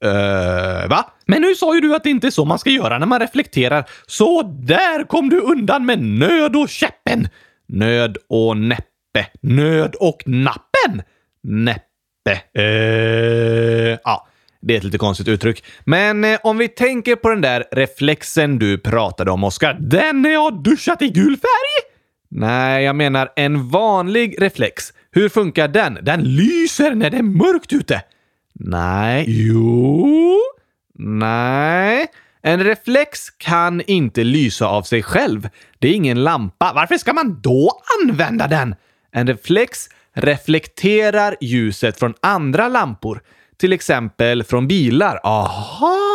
Uh, 0.05 0.89
va? 0.89 1.13
Men 1.27 1.43
nu 1.43 1.55
sa 1.55 1.75
ju 1.75 1.81
du 1.81 1.95
att 1.95 2.05
det 2.05 2.11
inte 2.11 2.27
är 2.27 2.31
så 2.31 2.45
man 2.45 2.59
ska 2.59 2.71
göra 2.71 2.99
när 2.99 3.07
man 3.07 3.21
reflekterar. 3.21 3.85
Så 4.07 4.43
där 4.43 5.05
kom 5.05 5.29
du 5.29 5.41
undan 5.41 5.87
med 5.87 6.03
nöd 6.03 6.57
och 6.57 6.69
käppen! 6.69 7.29
Nöd 7.69 8.17
och 8.29 8.57
näppe. 8.57 9.27
Nöd 9.41 9.95
och 9.95 10.23
nappen? 10.27 11.03
Näppe. 11.43 12.43
Uh, 12.59 13.99
ja, 14.05 14.29
det 14.61 14.75
är 14.75 14.79
ett 14.79 14.85
lite 14.85 14.99
konstigt 14.99 15.29
uttryck. 15.29 15.65
Men 15.85 16.25
eh, 16.25 16.39
om 16.43 16.59
vi 16.59 16.69
tänker 16.69 17.17
på 17.17 17.29
den 17.29 17.41
där 17.41 17.65
reflexen 17.73 18.59
du 18.59 18.79
pratade 18.79 19.31
om, 19.31 19.45
Oskar. 19.45 19.77
Den 19.81 20.23
när 20.23 20.31
jag 20.31 20.63
duschat 20.63 21.03
i 21.03 21.09
gul 21.09 21.37
färg? 21.37 21.93
Nej, 22.31 22.85
jag 22.85 22.97
menar 22.97 23.33
en 23.37 23.69
vanlig 23.69 24.43
reflex. 24.43 24.93
Hur 25.11 25.29
funkar 25.29 25.69
den? 25.69 25.99
Den 26.03 26.21
lyser 26.23 26.95
när 26.95 27.11
det 27.11 27.17
är 27.17 27.23
mörkt 27.23 27.73
ute. 27.73 28.03
Nej. 28.59 29.25
Jo. 29.29 30.39
Nej. 30.99 32.07
En 32.43 32.65
reflex 32.65 33.31
kan 33.31 33.83
inte 33.87 34.25
lysa 34.25 34.67
av 34.67 34.83
sig 34.83 35.03
själv. 35.03 35.49
Det 35.79 35.89
är 35.89 35.93
ingen 35.93 36.25
lampa. 36.25 36.73
Varför 36.75 36.99
ska 36.99 37.13
man 37.13 37.41
då 37.41 37.81
använda 38.03 38.47
den? 38.47 38.75
En 39.13 39.27
reflex 39.27 39.89
reflekterar 40.15 41.37
ljuset 41.41 41.99
från 41.99 42.15
andra 42.21 42.69
lampor. 42.69 43.21
Till 43.57 43.73
exempel 43.73 44.45
från 44.45 44.69
bilar. 44.69 45.21
Aha! 45.23 46.07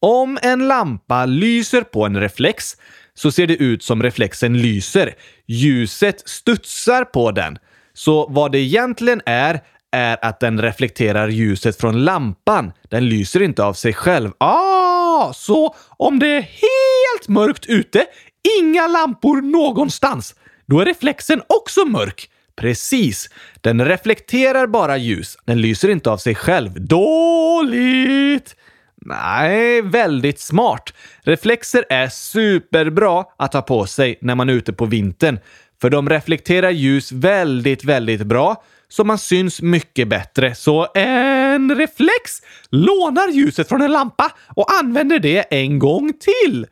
Om 0.00 0.38
en 0.42 0.68
lampa 0.68 1.26
lyser 1.26 1.82
på 1.82 2.06
en 2.06 2.20
reflex 2.20 2.76
så 3.14 3.32
ser 3.32 3.46
det 3.46 3.56
ut 3.56 3.82
som 3.82 4.02
reflexen 4.02 4.62
lyser. 4.62 5.14
Ljuset 5.46 6.28
studsar 6.28 7.04
på 7.04 7.30
den. 7.30 7.58
Så 7.92 8.26
vad 8.30 8.52
det 8.52 8.58
egentligen 8.58 9.22
är, 9.26 9.60
är 9.92 10.24
att 10.24 10.40
den 10.40 10.62
reflekterar 10.62 11.28
ljuset 11.28 11.80
från 11.80 12.04
lampan. 12.04 12.72
Den 12.88 13.08
lyser 13.08 13.42
inte 13.42 13.64
av 13.64 13.72
sig 13.72 13.92
själv. 13.92 14.30
Ah, 14.38 15.32
så 15.32 15.74
om 15.88 16.18
det 16.18 16.26
är 16.26 16.40
helt 16.40 17.28
mörkt 17.28 17.66
ute, 17.66 18.06
inga 18.60 18.86
lampor 18.86 19.40
någonstans, 19.42 20.34
då 20.66 20.80
är 20.80 20.84
reflexen 20.84 21.42
också 21.46 21.84
mörk. 21.84 22.30
Precis. 22.56 23.30
Den 23.60 23.84
reflekterar 23.84 24.66
bara 24.66 24.96
ljus. 24.96 25.36
Den 25.44 25.60
lyser 25.60 25.88
inte 25.88 26.10
av 26.10 26.16
sig 26.16 26.34
själv. 26.34 26.86
Dåligt! 26.86 28.56
Nej, 29.06 29.82
väldigt 29.82 30.40
smart. 30.40 30.94
Reflexer 31.22 31.84
är 31.88 32.08
superbra 32.08 33.24
att 33.36 33.54
ha 33.54 33.62
på 33.62 33.86
sig 33.86 34.18
när 34.20 34.34
man 34.34 34.48
är 34.48 34.52
ute 34.52 34.72
på 34.72 34.84
vintern. 34.84 35.38
För 35.80 35.90
de 35.90 36.08
reflekterar 36.08 36.70
ljus 36.70 37.12
väldigt, 37.12 37.84
väldigt 37.84 38.22
bra 38.22 38.62
så 38.90 39.04
man 39.04 39.18
syns 39.18 39.62
mycket 39.62 40.08
bättre. 40.08 40.54
Så 40.54 40.86
en 40.94 41.76
reflex 41.76 42.42
lånar 42.70 43.28
ljuset 43.28 43.68
från 43.68 43.82
en 43.82 43.92
lampa 43.92 44.32
och 44.56 44.72
använder 44.72 45.18
det 45.18 45.38
en 45.38 45.78
gång 45.78 46.12
till. 46.12 46.66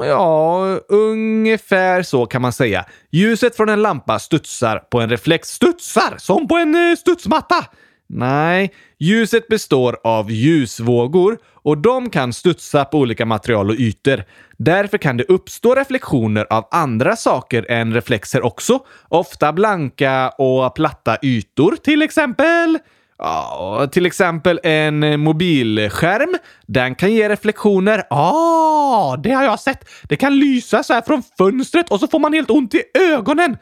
Ja, 0.00 0.80
ungefär 0.88 2.02
så 2.02 2.26
kan 2.26 2.42
man 2.42 2.52
säga. 2.52 2.84
Ljuset 3.10 3.56
från 3.56 3.68
en 3.68 3.82
lampa 3.82 4.18
studsar 4.18 4.78
på 4.78 5.00
en 5.00 5.10
reflex. 5.10 5.48
Studsar? 5.48 6.14
Som 6.18 6.48
på 6.48 6.56
en 6.56 6.74
eh, 6.74 6.96
studsmatta? 6.96 7.64
Nej, 8.08 8.72
ljuset 8.98 9.48
består 9.48 9.96
av 10.04 10.30
ljusvågor 10.30 11.38
och 11.52 11.78
de 11.78 12.10
kan 12.10 12.32
studsa 12.32 12.84
på 12.84 12.98
olika 12.98 13.26
material 13.26 13.70
och 13.70 13.76
ytor. 13.76 14.24
Därför 14.56 14.98
kan 14.98 15.16
det 15.16 15.24
uppstå 15.24 15.74
reflektioner 15.74 16.46
av 16.50 16.68
andra 16.70 17.16
saker 17.16 17.70
än 17.70 17.94
reflexer 17.94 18.44
också. 18.44 18.80
Ofta 19.08 19.52
blanka 19.52 20.28
och 20.28 20.74
platta 20.74 21.16
ytor 21.22 21.76
till 21.76 22.02
exempel. 22.02 22.78
Ja, 23.18 23.88
till 23.92 24.06
exempel 24.06 24.60
en 24.62 25.20
mobilskärm. 25.20 26.36
Den 26.66 26.94
kan 26.94 27.12
ge 27.12 27.28
reflektioner. 27.28 28.02
Ah, 28.10 29.16
det 29.16 29.30
har 29.30 29.44
jag 29.44 29.60
sett. 29.60 29.88
Det 30.02 30.16
kan 30.16 30.38
lysa 30.38 30.82
så 30.82 30.94
här 30.94 31.02
från 31.02 31.22
fönstret 31.38 31.90
och 31.90 32.00
så 32.00 32.08
får 32.08 32.18
man 32.18 32.32
helt 32.32 32.50
ont 32.50 32.74
i 32.74 32.82
ögonen. 32.94 33.56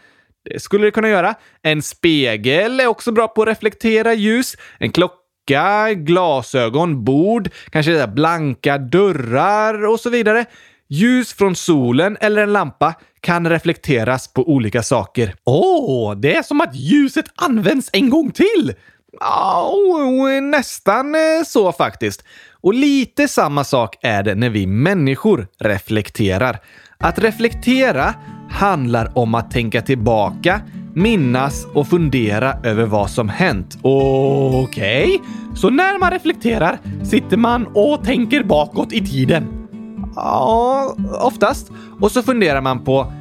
Det 0.45 0.63
skulle 0.63 0.85
det 0.85 0.91
kunna 0.91 1.09
göra. 1.09 1.35
En 1.63 1.83
spegel 1.83 2.81
är 2.81 2.87
också 2.87 3.13
bra 3.13 3.29
på 3.29 3.43
att 3.43 3.49
reflektera 3.49 4.15
ljus. 4.15 4.57
En 4.79 4.93
klocka, 4.93 5.95
glasögon, 5.95 7.05
bord, 7.05 7.49
kanske 7.71 8.07
blanka 8.07 8.79
dörrar 8.79 9.87
och 9.87 10.01
så 10.01 10.11
vidare. 10.11 10.45
Ljus 10.89 11.33
från 11.33 11.57
solen 11.57 12.17
eller 12.21 12.43
en 12.43 12.53
lampa 12.53 12.95
kan 13.21 13.49
reflekteras 13.49 14.33
på 14.33 14.49
olika 14.49 14.83
saker. 14.83 15.35
Åh, 15.45 16.13
oh, 16.13 16.17
det 16.17 16.37
är 16.37 16.43
som 16.43 16.61
att 16.61 16.75
ljuset 16.75 17.27
används 17.35 17.91
en 17.93 18.11
gång 18.11 18.31
till! 18.31 18.75
Oh, 19.21 20.41
nästan 20.41 21.15
eh, 21.15 21.45
så 21.47 21.73
faktiskt. 21.73 22.25
Och 22.61 22.75
lite 22.75 23.29
samma 23.29 23.65
sak 23.65 23.97
är 24.03 24.23
det 24.23 24.35
när 24.35 24.51
vi 24.51 24.67
människor 24.67 25.47
reflekterar. 25.61 26.61
Att 26.99 27.19
reflektera 27.19 28.15
handlar 28.55 29.19
om 29.19 29.35
att 29.35 29.51
tänka 29.51 29.83
tillbaka, 29.83 30.61
minnas 30.95 31.67
och 31.75 31.89
fundera 31.89 32.55
över 32.63 32.85
vad 32.87 33.11
som 33.11 33.29
hänt. 33.29 33.79
Okej, 33.83 35.05
okay. 35.05 35.19
så 35.57 35.71
när 35.71 35.99
man 35.99 36.11
reflekterar 36.11 36.79
sitter 37.05 37.37
man 37.37 37.67
och 37.75 38.05
tänker 38.05 38.43
bakåt 38.43 38.93
i 38.93 39.07
tiden? 39.07 39.69
Ja, 40.17 40.97
oftast. 41.21 41.71
Och 42.01 42.11
så 42.11 42.23
funderar 42.23 42.61
man 42.61 42.85
på 42.85 43.13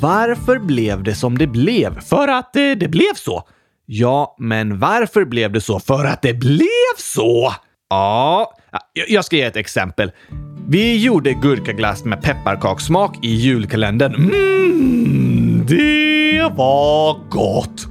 varför 0.00 0.58
blev 0.58 1.02
det 1.02 1.14
som 1.14 1.38
det 1.38 1.46
blev? 1.46 2.00
För 2.00 2.28
att 2.28 2.52
det, 2.52 2.74
det 2.74 2.88
blev 2.88 3.14
så. 3.14 3.42
Ja, 3.86 4.36
men 4.38 4.78
varför 4.78 5.24
blev 5.24 5.52
det 5.52 5.60
så? 5.60 5.80
För 5.80 6.04
att 6.04 6.22
det 6.22 6.34
blev 6.34 6.96
så! 6.96 7.52
Ja, 7.90 8.52
jag 9.08 9.24
ska 9.24 9.36
ge 9.36 9.42
ett 9.42 9.56
exempel. 9.56 10.12
Vi 10.72 11.04
gjorde 11.04 11.32
gurkaglass 11.32 12.04
med 12.04 12.22
pepparkakssmak 12.22 13.18
i 13.22 13.34
julkalendern. 13.34 14.14
Mmm, 14.14 15.66
det 15.66 16.42
var 16.56 17.28
gott! 17.30 17.86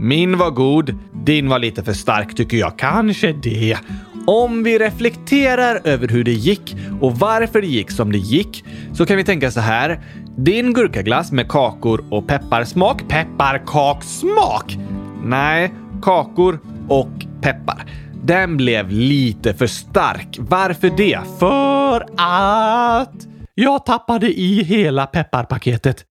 Min 0.00 0.38
var 0.38 0.50
god, 0.50 0.98
din 1.24 1.48
var 1.48 1.58
lite 1.58 1.82
för 1.82 1.92
stark 1.92 2.34
tycker 2.34 2.56
jag. 2.56 2.78
Kanske 2.78 3.32
det. 3.32 3.76
Om 4.26 4.62
vi 4.62 4.78
reflekterar 4.78 5.80
över 5.84 6.08
hur 6.08 6.24
det 6.24 6.32
gick 6.32 6.76
och 7.00 7.18
varför 7.18 7.60
det 7.60 7.66
gick 7.66 7.90
som 7.90 8.12
det 8.12 8.18
gick 8.18 8.64
så 8.92 9.06
kan 9.06 9.16
vi 9.16 9.24
tänka 9.24 9.50
så 9.50 9.60
här. 9.60 10.00
Din 10.36 10.72
gurkaglass 10.72 11.32
med 11.32 11.48
kakor 11.48 12.04
och 12.10 12.26
pepparsmak. 12.26 13.08
pepparkaksmak? 13.08 14.78
Nej, 15.24 15.74
kakor 16.02 16.60
och 16.88 17.10
peppar. 17.40 17.84
Den 18.24 18.56
blev 18.56 18.90
lite 18.90 19.54
för 19.54 19.66
stark. 19.66 20.36
Varför 20.38 20.90
det? 20.96 21.20
För 21.38 22.06
att 22.16 23.26
jag 23.54 23.86
tappade 23.86 24.26
i 24.26 24.62
hela 24.62 25.06
pepparpaketet. 25.06 26.04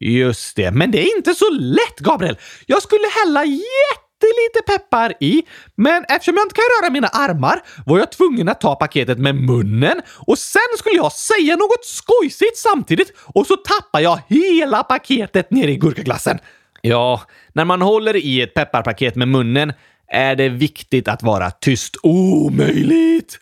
Just 0.00 0.56
det, 0.56 0.70
men 0.70 0.90
det 0.90 0.98
är 0.98 1.16
inte 1.16 1.34
så 1.34 1.50
lätt, 1.50 1.98
Gabriel. 1.98 2.38
Jag 2.66 2.82
skulle 2.82 3.06
hälla 3.24 3.44
jättelite 3.44 4.62
peppar 4.66 5.12
i, 5.20 5.42
men 5.76 6.04
eftersom 6.08 6.34
jag 6.36 6.44
inte 6.44 6.54
kan 6.54 6.64
röra 6.82 6.90
mina 6.90 7.08
armar 7.08 7.62
var 7.86 7.98
jag 7.98 8.12
tvungen 8.12 8.48
att 8.48 8.60
ta 8.60 8.74
paketet 8.74 9.18
med 9.18 9.34
munnen 9.34 10.00
och 10.26 10.38
sen 10.38 10.70
skulle 10.78 10.96
jag 10.96 11.12
säga 11.12 11.56
något 11.56 11.84
skojsigt 11.84 12.56
samtidigt 12.56 13.12
och 13.34 13.46
så 13.46 13.56
tappar 13.56 14.00
jag 14.00 14.20
hela 14.28 14.82
paketet 14.82 15.50
ner 15.50 15.68
i 15.68 15.76
gurkaglassen. 15.76 16.38
Ja, 16.82 17.22
när 17.52 17.64
man 17.64 17.82
håller 17.82 18.16
i 18.16 18.42
ett 18.42 18.54
pepparpaket 18.54 19.16
med 19.16 19.28
munnen 19.28 19.72
är 20.10 20.36
det 20.36 20.48
viktigt 20.48 21.08
att 21.08 21.22
vara 21.22 21.50
tyst. 21.50 21.96
Omöjligt! 22.02 23.38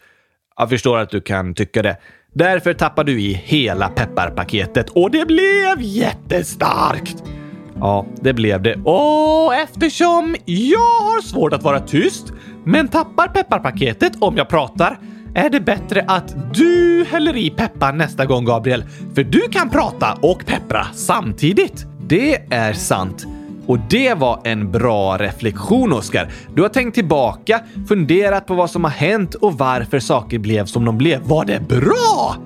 Jag 0.57 0.68
förstår 0.70 0.98
att 0.98 1.11
du 1.11 1.20
kan 1.20 1.54
tycka 1.54 1.83
det. 1.83 1.96
Därför 2.35 2.74
tappar 2.74 3.04
du 3.04 3.20
i 3.20 3.33
hela 3.33 3.88
pepparpaketet 3.88 4.90
och 4.90 5.11
det 5.11 5.26
blev 5.26 5.76
jättestarkt. 5.81 7.24
Ja, 7.81 8.07
det 8.20 8.33
blev 8.33 8.62
det. 8.62 8.74
Och 8.74 9.54
eftersom 9.54 10.37
jag 10.44 10.78
har 10.78 11.22
svårt 11.22 11.52
att 11.52 11.62
vara 11.62 11.81
tyst, 11.81 12.33
men 12.64 12.88
tappar 12.88 13.28
pepparpaketet 13.28 14.12
om 14.20 14.37
jag 14.37 14.48
pratar, 14.48 14.98
är 15.35 15.50
det 15.50 15.61
bättre 15.61 16.04
att 16.09 16.54
du 16.54 17.04
häller 17.11 17.37
i 17.37 17.50
peppar 17.50 17.92
nästa 17.92 18.26
gång, 18.26 18.44
Gabriel. 18.44 18.85
För 19.14 19.24
du 19.24 19.40
kan 19.40 19.70
prata 19.70 20.18
och 20.22 20.46
peppra 20.46 20.87
samtidigt. 20.94 21.87
Det 22.09 22.35
är 22.50 22.72
sant. 22.72 23.26
Och 23.68 23.78
det 23.90 24.14
var 24.14 24.40
en 24.44 24.70
bra 24.70 25.16
reflektion, 25.16 25.92
Oskar. 25.92 26.28
Du 26.54 26.62
har 26.62 26.68
tänkt 26.68 26.94
tillbaka, 26.94 27.61
funderat 27.88 28.46
på 28.46 28.54
vad 28.54 28.70
som 28.70 28.85
har 28.85 28.90
hänt 28.90 29.35
och 29.35 29.59
varför 29.59 29.98
saker 29.98 30.38
blev 30.38 30.64
som 30.64 30.85
de 30.85 30.98
blev. 30.98 31.22
Var 31.22 31.44
det 31.44 31.61
bra? 31.68 32.37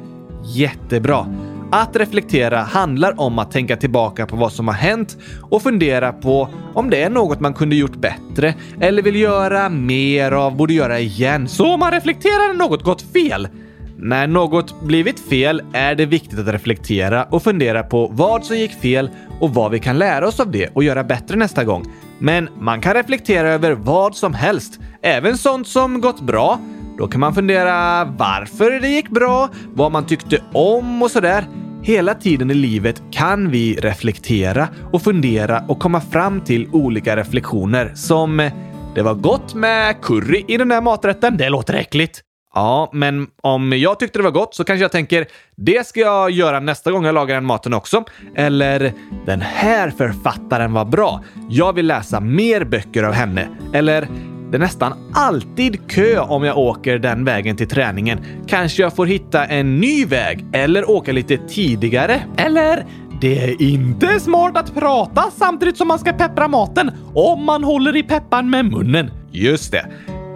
Jättebra. 0.45 1.27
Att 1.71 1.97
reflektera 1.97 2.59
handlar 2.63 3.21
om 3.21 3.39
att 3.39 3.51
tänka 3.51 3.77
tillbaka 3.77 4.27
på 4.27 4.37
vad 4.37 4.53
som 4.53 4.69
har 4.69 4.75
hänt 4.75 5.17
och 5.51 5.63
fundera 5.63 6.13
på 6.13 6.49
om 6.75 6.91
det 6.91 7.03
är 7.03 7.11
något 7.11 7.41
man 7.41 7.55
kunde 7.55 7.77
gjort 7.77 7.97
bättre 7.97 8.55
eller 8.81 9.03
vill 9.03 9.17
göra 9.17 9.69
mer 9.69 10.33
av, 10.33 10.57
borde 10.57 10.75
göra 10.75 11.01
igen. 11.01 11.49
Så 11.49 11.75
om 11.75 11.81
man 11.81 11.93
reflekterar 11.93 12.53
när 12.53 12.59
något 12.59 12.83
gått 12.83 13.03
fel? 13.03 13.49
När 13.97 14.27
något 14.27 14.83
blivit 14.83 15.21
fel 15.21 15.63
är 15.73 15.95
det 15.95 16.07
viktigt 16.07 16.39
att 16.39 16.49
reflektera 16.49 17.25
och 17.25 17.43
fundera 17.43 17.83
på 17.83 18.07
vad 18.07 18.45
som 18.45 18.57
gick 18.57 18.73
fel 18.73 19.11
och 19.43 19.55
vad 19.55 19.71
vi 19.71 19.79
kan 19.79 19.99
lära 19.99 20.29
oss 20.29 20.41
av 20.41 20.51
det 20.51 20.69
och 20.69 20.85
göra 20.85 21.05
bättre 21.05 21.37
nästa 21.37 21.65
gång. 21.65 21.85
Men 22.19 22.49
man 22.61 22.81
kan 22.81 22.95
reflektera 22.95 23.49
över 23.49 23.73
vad 23.73 24.17
som 24.17 24.35
helst, 24.35 24.81
även 25.03 25.39
sånt 25.39 25.69
som 25.69 26.01
gått 26.01 26.21
bra. 26.21 26.61
Då 26.99 27.09
kan 27.09 27.21
man 27.21 27.35
fundera 27.35 28.05
varför 28.05 28.71
det 28.81 28.89
gick 28.89 29.09
bra, 29.09 29.49
vad 29.75 29.93
man 29.93 30.07
tyckte 30.07 30.43
om 30.53 31.03
och 31.03 31.11
sådär. 31.11 31.45
Hela 31.83 32.15
tiden 32.15 32.51
i 32.51 32.55
livet 32.55 33.03
kan 33.11 33.51
vi 33.51 33.75
reflektera 33.75 34.69
och 34.93 35.03
fundera 35.03 35.65
och 35.69 35.79
komma 35.79 36.01
fram 36.01 36.41
till 36.41 36.69
olika 36.73 37.17
reflektioner 37.17 37.93
som 37.95 38.51
“Det 38.95 39.03
var 39.03 39.15
gott 39.15 39.55
med 39.55 40.01
curry 40.03 40.45
i 40.49 40.57
den 40.57 40.69
där 40.69 40.81
maträtten. 40.81 41.37
Det 41.37 41.49
låter 41.49 41.75
äckligt.” 41.75 42.23
Ja, 42.55 42.91
men 42.93 43.27
om 43.41 43.73
jag 43.73 43.99
tyckte 43.99 44.19
det 44.19 44.23
var 44.23 44.31
gott 44.31 44.55
så 44.55 44.65
kanske 44.65 44.83
jag 44.83 44.93
tänker 44.93 45.27
det 45.57 45.87
ska 45.87 46.01
jag 46.01 46.31
göra 46.31 46.61
nästa 46.61 46.91
gång 46.91 47.05
jag 47.05 47.15
lagar 47.15 47.35
den 47.35 47.45
maten 47.45 47.75
också. 47.75 48.05
Eller 48.35 48.93
den 49.27 49.41
här 49.41 49.91
författaren 49.91 50.73
var 50.73 50.85
bra. 50.85 51.25
Jag 51.51 51.73
vill 51.73 51.87
läsa 51.87 52.21
mer 52.21 52.65
böcker 52.65 53.03
av 53.03 53.13
henne. 53.13 53.49
Eller 53.73 54.09
det 54.51 54.57
är 54.57 54.61
nästan 54.61 54.93
alltid 55.15 55.91
kö 55.91 56.19
om 56.19 56.45
jag 56.45 56.59
åker 56.59 56.99
den 56.99 57.25
vägen 57.25 57.57
till 57.57 57.69
träningen. 57.69 58.21
Kanske 58.49 58.83
jag 58.83 58.97
får 58.97 59.07
hitta 59.07 59.45
en 59.45 59.81
ny 59.81 60.05
väg 60.07 60.45
eller 60.53 60.91
åka 60.91 61.13
lite 61.13 61.37
tidigare. 61.37 62.23
Eller 62.37 62.87
det 63.21 63.45
är 63.45 63.63
inte 63.63 64.21
smart 64.21 64.57
att 64.57 64.75
prata 64.75 65.31
samtidigt 65.37 65.77
som 65.77 65.89
man 65.89 65.99
ska 65.99 66.13
peppra 66.13 66.49
maten 66.49 66.91
om 67.15 67.45
man 67.45 67.65
håller 67.65 67.97
i 67.97 68.03
pepparn 68.03 68.51
med 68.51 68.65
munnen. 68.65 69.11
Just 69.31 69.73
det. 69.73 69.87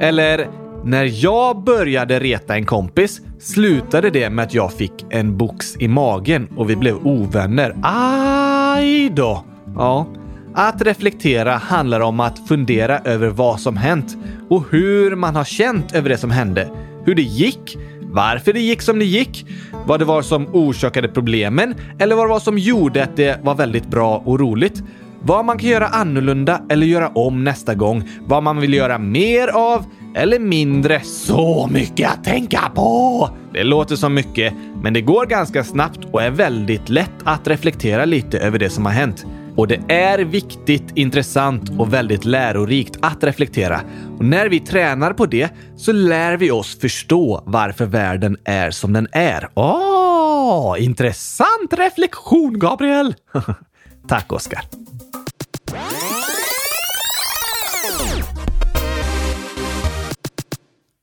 Eller 0.01 0.49
när 0.87 1.25
jag 1.25 1.65
började 1.65 2.21
reta 2.21 2.55
en 2.55 2.67
kompis 2.67 3.21
slutade 3.41 4.11
det 4.11 4.31
med 4.31 4.43
att 4.43 4.55
jag 4.55 4.73
fick 4.73 4.93
en 5.11 5.37
box 5.37 5.77
i 5.79 5.89
magen 5.89 6.49
och 6.57 6.71
vi 6.71 6.77
blev 6.77 7.07
ovänner. 7.07 7.77
Aj 7.83 9.11
då! 9.11 9.45
Ja. 9.75 10.07
Att 10.55 10.83
reflektera 10.83 11.57
handlar 11.57 12.01
om 12.01 12.21
att 12.21 12.49
fundera 12.49 12.99
över 12.99 13.29
vad 13.29 13.61
som 13.61 13.77
hänt 13.77 14.17
och 14.49 14.65
hur 14.71 15.17
man 15.17 15.37
har 15.37 15.45
känt 15.45 15.95
över 15.95 16.09
det 16.09 16.19
som 16.19 16.31
hände. 16.31 16.71
Hur 17.05 17.15
det 17.15 17.23
gick, 17.23 17.79
varför 18.03 18.53
det 18.53 18.61
gick 18.61 18.83
som 18.83 18.99
det 18.99 19.05
gick, 19.05 19.47
vad 19.87 20.01
det 20.01 20.05
var 20.05 20.23
som 20.23 20.47
orsakade 20.53 21.09
problemen 21.09 21.75
eller 21.99 22.17
vad 22.17 22.25
det 22.25 22.31
var 22.31 22.41
som 22.41 22.59
gjorde 22.59 23.03
att 23.03 23.17
det 23.17 23.45
var 23.45 23.55
väldigt 23.55 23.87
bra 23.87 24.23
och 24.25 24.41
roligt. 24.41 24.83
Vad 25.23 25.45
man 25.45 25.59
kan 25.59 25.71
göra 25.71 25.87
annorlunda 25.87 26.61
eller 26.69 26.87
göra 26.87 27.09
om 27.09 27.45
nästa 27.45 27.75
gång. 27.75 28.09
Vad 28.27 28.43
man 28.43 28.61
vill 28.61 28.75
göra 28.75 28.99
mer 28.99 29.49
av 29.49 29.85
eller 30.17 30.39
mindre. 30.39 31.01
Så 31.01 31.69
mycket 31.73 32.11
att 32.11 32.25
tänka 32.25 32.71
på! 32.75 33.31
Det 33.53 33.65
låter 33.65 33.97
som 33.97 34.15
mycket, 34.15 34.55
men 34.83 34.93
det 34.93 35.01
går 35.01 35.27
ganska 35.27 35.65
snabbt 35.65 35.99
och 36.13 36.23
är 36.23 36.31
väldigt 36.31 36.89
lätt 36.89 37.15
att 37.25 37.49
reflektera 37.49 38.05
lite 38.05 38.39
över 38.39 38.59
det 38.59 38.71
som 38.71 38.87
har 38.87 38.93
hänt. 38.93 39.27
Och 39.57 39.69
det 39.69 39.81
är 39.89 40.19
viktigt, 40.19 40.85
intressant 40.95 41.71
och 41.79 41.93
väldigt 41.93 42.25
lärorikt 42.25 42.99
att 43.03 43.25
reflektera. 43.25 43.81
Och 44.19 44.25
när 44.25 44.49
vi 44.49 44.61
tränar 44.61 45.13
på 45.13 45.27
det 45.27 45.51
så 45.77 45.93
lär 45.93 46.37
vi 46.37 46.51
oss 46.51 46.81
förstå 46.81 47.43
varför 47.47 47.87
världen 47.87 48.37
är 48.45 48.71
som 48.71 48.93
den 48.93 49.09
är. 49.13 49.49
Åh, 49.55 50.73
oh, 50.73 50.85
intressant 50.85 51.73
reflektion, 51.73 52.59
Gabriel! 52.59 53.15
Tack, 54.09 54.33
Oskar. 54.33 54.61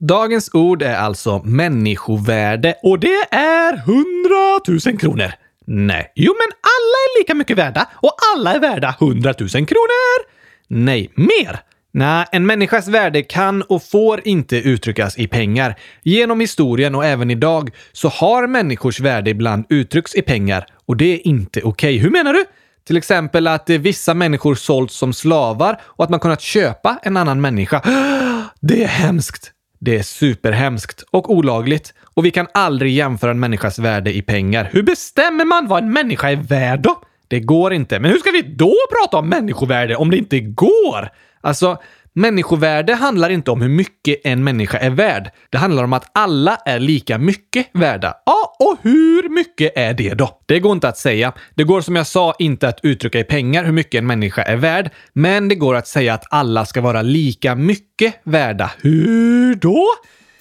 Dagens 0.08 0.50
ord 0.54 0.82
är 0.82 0.96
alltså 0.96 1.42
människovärde 1.44 2.76
och 2.84 3.00
det 3.00 3.28
är 3.32 3.74
100 3.74 4.86
000 4.88 5.00
kronor. 5.00 5.32
Nej. 5.66 6.12
Jo, 6.16 6.34
men 6.40 6.52
alla 6.62 6.98
är 7.06 7.20
lika 7.20 7.34
mycket 7.34 7.58
värda 7.58 7.90
och 7.94 8.16
alla 8.36 8.54
är 8.54 8.60
värda 8.60 8.96
100 9.00 9.34
000 9.40 9.50
kronor. 9.50 10.26
Nej, 10.68 11.12
mer. 11.16 11.60
Nej, 11.92 12.26
en 12.32 12.46
människas 12.46 12.88
värde 12.88 13.22
kan 13.22 13.62
och 13.62 13.84
får 13.84 14.28
inte 14.28 14.58
uttryckas 14.58 15.18
i 15.18 15.28
pengar. 15.28 15.76
Genom 16.04 16.40
historien 16.40 16.96
och 16.96 17.06
även 17.06 17.32
idag 17.32 17.70
så 17.92 18.08
har 18.08 18.48
människors 18.48 19.00
värde 19.00 19.30
ibland 19.30 19.66
uttryckts 19.70 20.16
i 20.16 20.22
pengar 20.22 20.66
och 20.86 20.98
det 20.98 21.14
är 21.14 21.28
inte 21.28 21.60
okej. 21.60 21.70
Okay. 21.70 21.98
Hur 21.98 22.10
menar 22.10 22.34
du? 22.34 22.46
Till 22.88 22.98
exempel 22.98 23.48
att 23.48 23.70
vissa 23.70 24.14
människor 24.14 24.56
sålts 24.56 24.96
som 24.96 25.14
slavar 25.14 25.82
och 25.84 26.04
att 26.04 26.10
man 26.10 26.20
kunnat 26.20 26.42
köpa 26.42 27.00
en 27.04 27.18
annan 27.18 27.42
människa. 27.42 27.82
Det 28.62 28.84
är 28.84 28.88
hemskt! 28.88 29.54
Det 29.86 29.98
är 29.98 30.04
superhemskt 30.04 31.04
och 31.12 31.32
olagligt 31.32 31.94
och 32.04 32.26
vi 32.26 32.32
kan 32.32 32.48
aldrig 32.54 32.94
jämföra 32.94 33.32
en 33.32 33.40
människas 33.40 33.80
värde 33.80 34.16
i 34.16 34.22
pengar. 34.22 34.70
Hur 34.72 34.84
bestämmer 34.84 35.46
man 35.46 35.68
vad 35.68 35.84
en 35.84 35.94
människa 35.94 36.30
är 36.32 36.36
värd 36.36 36.80
då? 36.80 37.02
Det 37.28 37.40
går 37.40 37.74
inte. 37.74 38.00
Men 38.00 38.12
hur 38.12 38.18
ska 38.18 38.32
vi 38.32 38.42
då 38.42 38.76
prata 38.90 39.18
om 39.18 39.30
människovärde 39.30 39.96
om 39.96 40.12
det 40.12 40.18
inte 40.18 40.40
går? 40.40 41.10
Alltså, 41.42 41.78
Människovärde 42.16 42.94
handlar 42.94 43.30
inte 43.30 43.52
om 43.52 43.62
hur 43.62 43.70
mycket 43.70 44.22
en 44.24 44.44
människa 44.44 44.78
är 44.78 44.90
värd. 44.90 45.32
Det 45.50 45.58
handlar 45.58 45.84
om 45.84 45.94
att 45.94 46.12
alla 46.14 46.56
är 46.66 46.80
lika 46.80 47.18
mycket 47.18 47.68
värda. 47.74 48.14
Ja, 48.26 48.56
och 48.60 48.78
hur 48.82 49.30
mycket 49.30 49.74
är 49.76 49.94
det 49.94 50.14
då? 50.14 50.42
Det 50.46 50.60
går 50.60 50.72
inte 50.72 50.88
att 50.88 50.98
säga. 50.98 51.34
Det 51.56 51.64
går 51.64 51.82
som 51.82 51.96
jag 51.96 52.08
sa 52.08 52.36
inte 52.40 52.68
att 52.68 52.80
uttrycka 52.84 53.20
i 53.20 53.24
pengar 53.24 53.64
hur 53.64 53.72
mycket 53.72 53.98
en 54.00 54.08
människa 54.08 54.44
är 54.44 54.56
värd, 54.56 54.90
men 55.14 55.50
det 55.50 55.56
går 55.56 55.76
att 55.76 55.88
säga 55.88 56.14
att 56.14 56.26
alla 56.30 56.66
ska 56.66 56.82
vara 56.82 57.02
lika 57.02 57.56
mycket 57.56 58.16
värda. 58.24 58.72
Hur 58.82 59.56
då? 59.56 59.88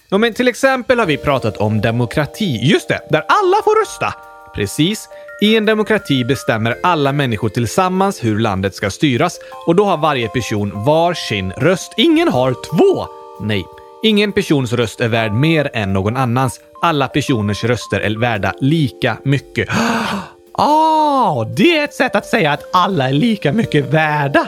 Ja, 0.09 0.17
men 0.17 0.33
till 0.33 0.47
exempel 0.47 0.99
har 0.99 1.05
vi 1.05 1.17
pratat 1.17 1.57
om 1.57 1.81
demokrati. 1.81 2.59
Just 2.63 2.87
det, 2.87 2.99
där 3.09 3.23
alla 3.27 3.57
får 3.63 3.81
rösta. 3.81 4.13
Precis. 4.55 5.09
I 5.43 5.55
en 5.55 5.65
demokrati 5.65 6.25
bestämmer 6.25 6.75
alla 6.83 7.11
människor 7.11 7.49
tillsammans 7.49 8.23
hur 8.23 8.39
landet 8.39 8.75
ska 8.75 8.89
styras 8.89 9.39
och 9.67 9.75
då 9.75 9.85
har 9.85 9.97
varje 9.97 10.29
person 10.29 10.71
var 10.85 11.13
sin 11.13 11.51
röst. 11.51 11.93
Ingen 11.97 12.27
har 12.27 12.51
två! 12.53 13.07
Nej. 13.41 13.65
Ingen 14.03 14.31
persons 14.31 14.73
röst 14.73 15.01
är 15.01 15.07
värd 15.07 15.31
mer 15.31 15.69
än 15.73 15.93
någon 15.93 16.17
annans. 16.17 16.59
Alla 16.81 17.07
personers 17.07 17.63
röster 17.63 17.99
är 17.99 18.19
värda 18.19 18.53
lika 18.59 19.17
mycket. 19.23 19.69
Ah, 20.55 21.43
det 21.43 21.77
är 21.77 21.83
ett 21.83 21.93
sätt 21.93 22.15
att 22.15 22.25
säga 22.25 22.51
att 22.51 22.69
alla 22.73 23.09
är 23.09 23.13
lika 23.13 23.53
mycket 23.53 23.85
värda. 23.85 24.47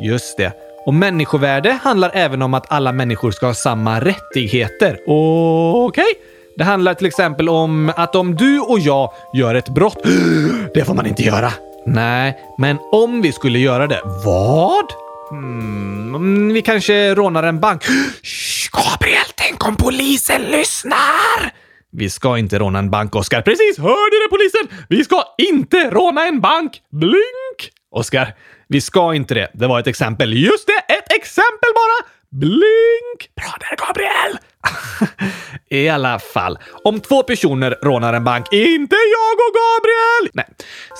Just 0.00 0.36
det. 0.36 0.52
Och 0.86 0.94
människovärde 0.94 1.72
handlar 1.82 2.10
även 2.14 2.42
om 2.42 2.54
att 2.54 2.72
alla 2.72 2.92
människor 2.92 3.30
ska 3.30 3.46
ha 3.46 3.54
samma 3.54 4.00
rättigheter. 4.00 5.00
Okej? 5.06 6.04
Okay. 6.04 6.35
Det 6.56 6.64
handlar 6.64 6.94
till 6.94 7.06
exempel 7.06 7.48
om 7.48 7.92
att 7.96 8.14
om 8.14 8.34
du 8.34 8.60
och 8.60 8.78
jag 8.78 9.12
gör 9.32 9.54
ett 9.54 9.68
brott, 9.68 9.98
det 10.74 10.84
får 10.84 10.94
man 10.94 11.06
inte 11.06 11.22
göra. 11.22 11.52
Nej, 11.86 12.38
men 12.58 12.78
om 12.92 13.22
vi 13.22 13.32
skulle 13.32 13.58
göra 13.58 13.86
det, 13.86 14.00
vad? 14.24 14.84
Mm, 15.30 16.52
vi 16.52 16.62
kanske 16.62 17.14
rånar 17.14 17.42
en 17.42 17.60
bank. 17.60 17.82
Shh, 18.22 18.70
Gabriel, 18.72 19.26
tänk 19.34 19.66
om 19.68 19.76
polisen 19.76 20.42
lyssnar! 20.42 21.52
Vi 21.92 22.10
ska 22.10 22.38
inte 22.38 22.58
råna 22.58 22.78
en 22.78 22.90
bank, 22.90 23.16
Oskar. 23.16 23.42
Precis! 23.42 23.78
Hörde 23.78 24.16
det 24.24 24.30
polisen? 24.30 24.86
Vi 24.88 25.04
ska 25.04 25.24
inte 25.38 25.90
råna 25.90 26.26
en 26.26 26.40
bank! 26.40 26.82
Blink! 26.92 27.72
Oskar, 27.90 28.34
vi 28.68 28.80
ska 28.80 29.14
inte 29.14 29.34
det. 29.34 29.50
Det 29.54 29.66
var 29.66 29.80
ett 29.80 29.86
exempel. 29.86 30.32
Just 30.32 30.66
det, 30.66 30.94
ett 30.94 31.12
exempel 31.12 31.70
bara! 31.74 32.10
Blink! 32.40 33.34
Bra 33.36 33.54
där, 33.60 33.86
Gabriel! 33.86 34.38
I 35.68 35.88
alla 35.88 36.18
fall, 36.18 36.58
om 36.84 37.00
två 37.00 37.22
personer 37.22 37.76
rånar 37.82 38.14
en 38.14 38.24
bank, 38.24 38.52
inte 38.52 38.96
jag 38.96 39.36
och 39.46 39.54
Gabriel! 39.54 40.30
Nej. 40.32 40.46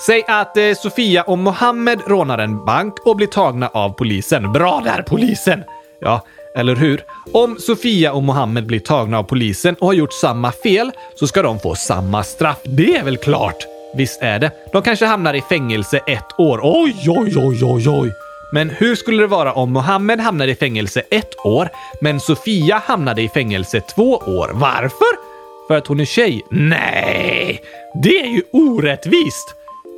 Säg 0.05 0.23
att 0.27 0.57
eh, 0.57 0.73
Sofia 0.73 1.23
och 1.23 1.37
Mohammed 1.37 1.99
rånar 2.07 2.37
en 2.37 2.65
bank 2.65 2.93
och 3.05 3.15
blir 3.15 3.27
tagna 3.27 3.67
av 3.67 3.89
polisen. 3.89 4.51
Bra 4.53 4.81
där, 4.85 5.01
polisen! 5.01 5.63
Ja, 6.01 6.25
eller 6.55 6.75
hur? 6.75 7.01
Om 7.33 7.57
Sofia 7.59 8.13
och 8.13 8.23
Mohammed 8.23 8.65
blir 8.65 8.79
tagna 8.79 9.19
av 9.19 9.23
polisen 9.23 9.75
och 9.75 9.87
har 9.87 9.93
gjort 9.93 10.13
samma 10.13 10.51
fel 10.51 10.91
så 11.15 11.27
ska 11.27 11.41
de 11.41 11.59
få 11.59 11.75
samma 11.75 12.23
straff. 12.23 12.59
Det 12.63 12.95
är 12.95 13.03
väl 13.03 13.17
klart? 13.17 13.65
Visst 13.95 14.21
är 14.21 14.39
det. 14.39 14.51
De 14.71 14.81
kanske 14.81 15.05
hamnar 15.05 15.33
i 15.33 15.41
fängelse 15.41 15.97
ett 16.07 16.39
år. 16.39 16.59
Oj, 16.63 17.05
oj, 17.07 17.33
oj, 17.37 17.59
oj, 17.63 17.89
oj. 17.89 18.26
Men 18.51 18.69
hur 18.69 18.95
skulle 18.95 19.23
det 19.23 19.27
vara 19.27 19.53
om 19.53 19.73
Mohammed 19.73 20.19
hamnade 20.19 20.51
i 20.51 20.55
fängelse 20.55 21.03
ett 21.09 21.45
år, 21.45 21.69
men 22.01 22.19
Sofia 22.19 22.81
hamnade 22.85 23.21
i 23.21 23.29
fängelse 23.29 23.81
två 23.95 24.11
år? 24.17 24.51
Varför? 24.53 25.27
För 25.67 25.77
att 25.77 25.87
hon 25.87 25.99
är 25.99 26.05
tjej? 26.05 26.41
Nej, 26.51 27.61
det 28.03 28.19
är 28.19 28.27
ju 28.27 28.41
orättvist! 28.51 29.53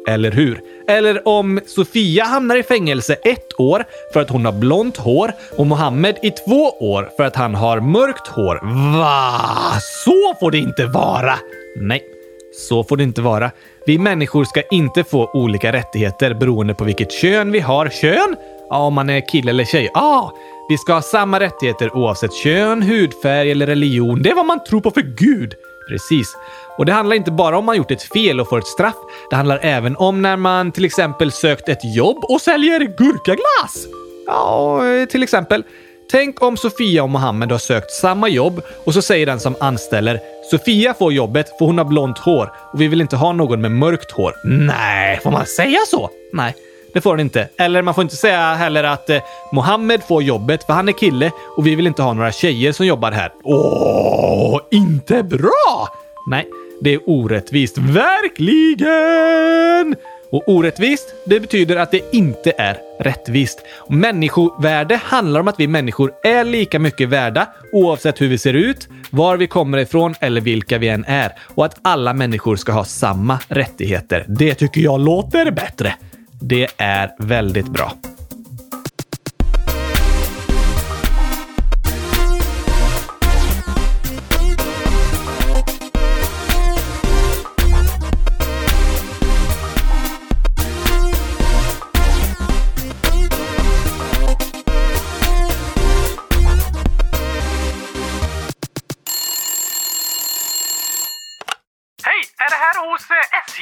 Eller 0.08 0.32
hur? 0.32 0.62
Eller 0.88 1.28
om 1.28 1.60
Sofia 1.68 2.24
hamnar 2.24 2.56
i 2.56 2.64
fängelse 2.64 3.14
ett 3.14 3.60
år 3.60 3.86
för 4.14 4.22
att 4.22 4.30
hon 4.30 4.46
har 4.46 4.52
blont 4.52 4.98
hår 4.98 5.32
och 5.58 5.68
Mohammed 5.68 6.18
i 6.22 6.32
två 6.32 6.70
år 6.80 7.10
för 7.18 7.24
att 7.24 7.36
han 7.36 7.56
har 7.56 7.80
mörkt 7.80 8.28
hår. 8.28 8.60
Va? 8.98 9.80
Så 10.06 10.36
får 10.40 10.52
det 10.52 10.58
inte 10.58 10.86
vara! 10.86 11.34
Nej. 11.76 12.19
Så 12.60 12.84
får 12.84 12.98
det 12.98 13.04
inte 13.04 13.22
vara. 13.22 13.52
Vi 13.86 13.98
människor 13.98 14.44
ska 14.44 14.62
inte 14.62 15.04
få 15.04 15.32
olika 15.34 15.72
rättigheter 15.72 16.34
beroende 16.34 16.74
på 16.74 16.84
vilket 16.84 17.12
kön 17.12 17.52
vi 17.52 17.60
har. 17.60 17.90
Kön? 17.90 18.36
Ja, 18.70 18.78
om 18.78 18.94
man 18.94 19.10
är 19.10 19.30
kille 19.30 19.52
eller 19.52 19.66
tjej. 19.66 19.90
Ja, 19.94 20.02
ah, 20.02 20.34
vi 20.70 20.78
ska 20.78 20.94
ha 20.94 21.02
samma 21.02 21.40
rättigheter 21.40 21.96
oavsett 21.96 22.34
kön, 22.34 22.82
hudfärg 22.82 23.52
eller 23.52 23.68
religion. 23.68 24.22
Det 24.22 24.30
är 24.30 24.36
vad 24.36 24.46
man 24.46 24.64
tror 24.64 24.82
på 24.82 24.92
för 24.92 25.02
Gud. 25.02 25.54
Precis. 25.90 26.38
Och 26.78 26.86
det 26.86 26.94
handlar 26.94 27.16
inte 27.16 27.32
bara 27.32 27.58
om 27.58 27.66
man 27.66 27.78
gjort 27.78 27.92
ett 27.92 28.04
fel 28.14 28.40
och 28.40 28.50
får 28.50 28.60
ett 28.60 28.68
straff. 28.68 28.96
Det 29.30 29.36
handlar 29.36 29.60
även 29.62 29.96
om 29.96 30.22
när 30.22 30.38
man 30.38 30.72
till 30.72 30.86
exempel 30.86 31.32
sökt 31.32 31.70
ett 31.70 31.96
jobb 31.96 32.24
och 32.24 32.42
säljer 32.42 32.80
gurkaglass. 32.80 33.88
Ja, 34.28 34.88
eh, 34.88 35.06
till 35.06 35.24
exempel. 35.24 35.64
Tänk 36.12 36.42
om 36.42 36.58
Sofia 36.58 37.04
och 37.04 37.10
Mohammed 37.10 37.52
har 37.52 37.58
sökt 37.58 37.92
samma 37.92 38.30
jobb 38.30 38.62
och 38.86 38.94
så 38.94 39.02
säger 39.02 39.26
den 39.26 39.40
som 39.40 39.56
anställer 39.60 40.20
Sofia 40.52 40.94
får 40.94 41.14
jobbet 41.14 41.58
för 41.58 41.66
hon 41.66 41.78
har 41.78 41.86
blont 41.86 42.18
hår 42.18 42.52
och 42.74 42.82
vi 42.82 42.88
vill 42.88 43.02
inte 43.02 43.16
ha 43.16 43.34
någon 43.34 43.62
med 43.62 43.72
mörkt 43.72 44.12
hår. 44.12 44.34
Nej, 44.44 45.20
får 45.24 45.32
man 45.32 45.46
säga 45.46 45.80
så? 45.88 46.10
Nej, 46.34 46.56
det 46.94 47.02
får 47.02 47.18
den 47.18 47.26
inte. 47.26 47.50
Eller 47.58 47.82
man 47.82 47.94
får 47.94 48.02
inte 48.02 48.16
säga 48.16 48.54
heller 48.54 48.84
att 48.84 49.10
eh, 49.10 49.22
Mohammed 49.52 50.04
får 50.04 50.24
jobbet 50.24 50.64
för 50.64 50.74
han 50.74 50.90
är 50.90 50.94
kille 50.94 51.32
och 51.58 51.68
vi 51.68 51.76
vill 51.76 51.88
inte 51.88 52.02
ha 52.02 52.14
några 52.14 52.32
tjejer 52.32 52.72
som 52.72 52.86
jobbar 52.86 53.12
här. 53.12 53.32
Åh, 53.44 54.62
inte 54.72 55.24
bra! 55.24 55.90
Nej, 56.30 56.48
det 56.82 56.94
är 56.94 57.00
orättvist. 57.06 57.78
Verkligen! 57.78 59.96
Och 60.32 60.44
orättvist, 60.50 61.14
det 61.26 61.40
betyder 61.40 61.76
att 61.76 61.92
det 61.92 62.02
inte 62.12 62.54
är 62.58 62.78
rättvist. 63.00 63.60
Människovärde 63.90 64.96
handlar 65.04 65.40
om 65.40 65.48
att 65.48 65.60
vi 65.60 65.68
människor 65.68 66.12
är 66.24 66.44
lika 66.44 66.80
mycket 66.80 67.10
värda 67.10 67.48
oavsett 67.74 68.22
hur 68.22 68.28
vi 68.28 68.38
ser 68.38 68.54
ut, 68.54 68.88
var 69.10 69.38
vi 69.38 69.48
kommer 69.48 69.78
ifrån 69.78 70.16
eller 70.20 70.42
vilka 70.42 70.78
vi 70.78 70.88
än 70.88 71.06
är. 71.06 71.32
Och 71.56 71.66
att 71.66 71.80
alla 71.82 72.14
människor 72.14 72.56
ska 72.56 72.72
ha 72.72 72.86
samma 72.86 73.40
rättigheter. 73.48 74.26
Det 74.28 74.56
tycker 74.56 74.82
jag 74.82 75.00
låter 75.00 75.52
bättre. 75.52 75.96
Det 76.42 76.68
är 76.78 77.12
väldigt 77.20 77.70
bra. 77.70 77.94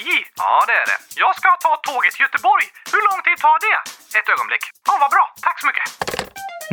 Ja, 0.02 0.64
det 0.68 0.74
är 0.74 0.86
det. 0.92 0.98
Jag 1.24 1.36
ska 1.40 1.50
ta 1.66 1.72
tåget 1.90 2.14
till 2.14 2.22
Göteborg. 2.28 2.66
Hur 2.94 3.02
lång 3.10 3.20
tid 3.28 3.38
tar 3.46 3.58
det? 3.68 3.78
Ett 4.20 4.30
ögonblick. 4.34 4.64
Ja, 4.88 4.94
vad 5.04 5.12
bra. 5.16 5.26
Tack 5.42 5.58
så 5.62 5.66
mycket. 5.70 5.86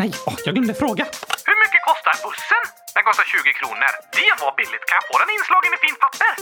Nej, 0.01 0.11
åh, 0.27 0.37
jag 0.45 0.55
glömde 0.55 0.75
fråga. 0.75 1.05
Hur 1.49 1.57
mycket 1.65 1.81
kostar 1.91 2.15
bussen? 2.25 2.63
Den 2.95 3.05
kostar 3.09 3.25
20 3.25 3.53
kronor. 3.61 3.91
Det 4.19 4.33
var 4.43 4.51
billigt. 4.61 4.85
Kan 4.89 4.97
jag 5.01 5.07
få 5.11 5.15
den 5.23 5.31
inslagen 5.37 5.71
i 5.77 5.79
fint 5.87 5.99
papper? 6.05 6.33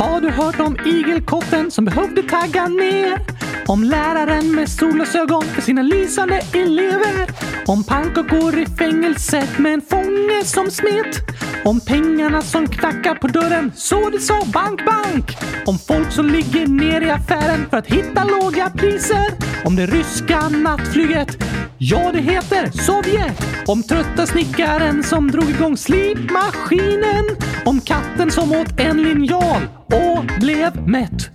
Har 0.00 0.20
du 0.20 0.30
hört 0.30 0.60
om 0.66 0.74
igelkotten 0.86 1.70
som 1.70 1.84
behövde 1.84 2.22
tagga 2.22 2.66
ner? 2.66 3.18
Om 3.66 3.84
läraren 3.84 4.54
med 4.54 4.68
solglasögon 4.68 5.42
för 5.42 5.62
sina 5.62 5.82
lysande 5.82 6.40
elever. 6.52 7.30
Om 7.66 7.84
pannkakor 7.84 8.58
i 8.58 8.66
fängelset 8.66 9.58
med 9.58 9.74
en 9.74 9.82
fånge 9.90 10.44
som 10.44 10.70
smet. 10.70 11.18
Om 11.64 11.80
pengarna 11.80 12.42
som 12.42 12.68
knackar 12.68 13.14
på 13.14 13.26
dörren 13.26 13.72
så 13.74 14.10
det 14.10 14.20
sa 14.20 14.40
bank, 14.52 14.84
bank. 14.84 15.36
Om 15.66 15.78
folk 15.78 16.12
som 16.12 16.26
ligger 16.26 16.66
ner 16.66 17.00
i 17.00 17.10
affären 17.10 17.66
för 17.70 17.76
att 17.76 17.86
hitta 17.86 18.24
låga 18.24 18.70
priser. 18.70 19.26
Om 19.64 19.76
det 19.76 19.86
ryska 19.86 20.48
nattflyget 20.48 21.36
Ja, 21.78 22.10
det 22.12 22.20
heter 22.20 22.70
Sovjet. 22.70 23.42
Om 23.66 23.82
trötta 23.82 24.26
snickaren 24.26 25.02
som 25.02 25.30
drog 25.30 25.50
igång 25.50 25.76
slipmaskinen. 25.76 27.24
Om 27.64 27.80
katten 27.80 28.30
som 28.30 28.52
åt 28.52 28.80
en 28.80 29.02
linjal 29.02 29.62
och 29.86 30.24
blev 30.40 30.88
mätt. 30.88 31.30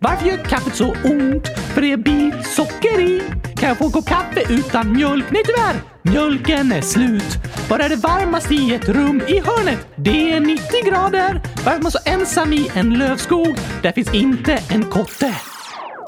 Varför 0.00 0.26
gör 0.26 0.36
kaffet 0.36 0.74
så 0.76 0.90
ont? 1.04 1.48
För 1.74 1.80
det 1.80 1.92
är 1.92 1.96
bitsocker 1.96 3.00
i. 3.00 3.22
Kan 3.56 3.68
jag 3.68 3.78
få 3.78 3.84
en 3.84 3.92
kopp 3.92 4.06
kaffe 4.06 4.52
utan 4.52 4.92
mjölk? 4.92 5.24
Nej 5.30 5.42
tyvärr, 5.46 5.76
mjölken 6.02 6.72
är 6.72 6.80
slut. 6.80 7.36
Var 7.70 7.78
är 7.78 7.88
det 7.88 7.96
varmast 7.96 8.50
i 8.52 8.74
ett 8.74 8.88
rum 8.88 9.22
i 9.28 9.40
hörnet? 9.40 9.88
Det 9.96 10.32
är 10.32 10.40
90 10.40 10.64
grader. 10.84 11.40
Varför 11.64 11.78
är 11.78 11.82
man 11.82 11.92
så 11.92 11.98
ensam 12.04 12.52
i 12.52 12.70
en 12.74 12.90
lövskog? 12.94 13.56
Där 13.82 13.92
finns 13.92 14.14
inte 14.14 14.62
en 14.68 14.84
kotte. 14.84 15.34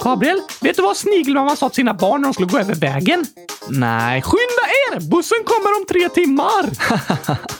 Gabriel, 0.05 0.41
vet 0.61 0.77
du 0.77 0.83
vad 0.83 0.97
snigelmamman 0.97 1.57
sa 1.57 1.69
till 1.69 1.77
sina 1.77 1.95
barn 1.95 2.21
när 2.21 2.29
de 2.29 2.35
skulle 2.35 2.49
gå 2.49 2.59
över 2.59 2.75
vägen? 2.75 3.27
Nej, 3.69 4.23
skynda 4.23 4.65
er! 4.93 5.11
Bussen 5.11 5.39
kommer 5.45 5.81
om 5.81 5.87
tre 5.89 6.09
timmar! 6.09 6.71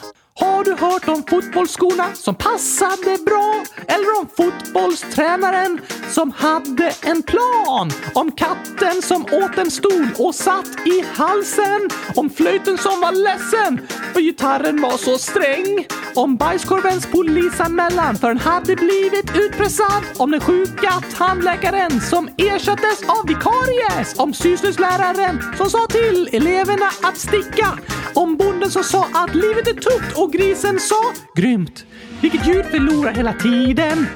Har 0.41 0.63
du 0.63 0.73
hört 0.73 1.07
om 1.07 1.23
fotbollsskorna 1.29 2.05
som 2.13 2.35
passade 2.35 3.17
bra? 3.25 3.63
Eller 3.87 4.19
om 4.19 4.27
fotbollstränaren 4.37 5.81
som 6.09 6.31
hade 6.31 6.93
en 7.01 7.23
plan? 7.23 7.91
Om 8.13 8.31
katten 8.31 9.01
som 9.01 9.25
åt 9.25 9.57
en 9.57 9.71
stol 9.71 10.07
och 10.17 10.35
satt 10.35 10.87
i 10.87 11.05
halsen? 11.13 11.89
Om 12.15 12.29
flöjten 12.29 12.77
som 12.77 13.01
var 13.01 13.11
ledsen 13.11 13.87
för 14.13 14.21
gitarren 14.21 14.81
var 14.81 14.97
så 14.97 15.17
sträng? 15.17 15.87
Om 16.15 16.35
bajskorvens 16.35 17.05
polisanmälan 17.05 18.15
för 18.15 18.27
den 18.27 18.37
hade 18.37 18.75
blivit 18.75 19.37
utpressad? 19.37 20.03
Om 20.17 20.31
den 20.31 20.41
sjuka 20.41 20.93
tandläkaren 21.17 22.01
som 22.01 22.29
ersattes 22.37 23.01
av 23.07 23.27
vikaries? 23.27 24.19
Om 24.19 24.33
syslöjdsläraren 24.33 25.43
som 25.57 25.69
sa 25.69 25.87
till 25.89 26.29
eleverna 26.31 26.91
att 27.01 27.17
sticka? 27.17 27.77
Om 28.13 28.37
bonden 28.37 28.71
som 28.71 28.83
sa 28.83 29.07
att 29.13 29.35
livet 29.35 29.67
är 29.67 29.73
tufft 29.73 30.17
och 30.17 30.30
grisen 30.31 30.79
sa 30.79 31.13
grymt. 31.35 31.85
Vilket 32.21 32.47
djur 32.47 32.63
förlorar 32.63 33.13
hela 33.13 33.33
tiden? 33.33 34.07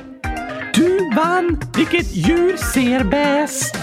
Du 0.74 1.16
vann. 1.16 1.60
Vilket 1.78 2.16
djur 2.16 2.58
ser 2.58 3.04
bäst? 3.04 3.76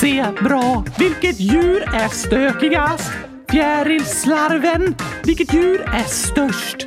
Se 0.00 0.24
bra. 0.42 0.84
Vilket 0.98 1.40
djur 1.40 1.82
är 1.82 2.08
stökigast? 2.08 3.10
Fjärilslarven. 3.50 4.94
Vilket 5.24 5.54
djur 5.54 5.80
är 5.80 6.04
störst? 6.04 6.86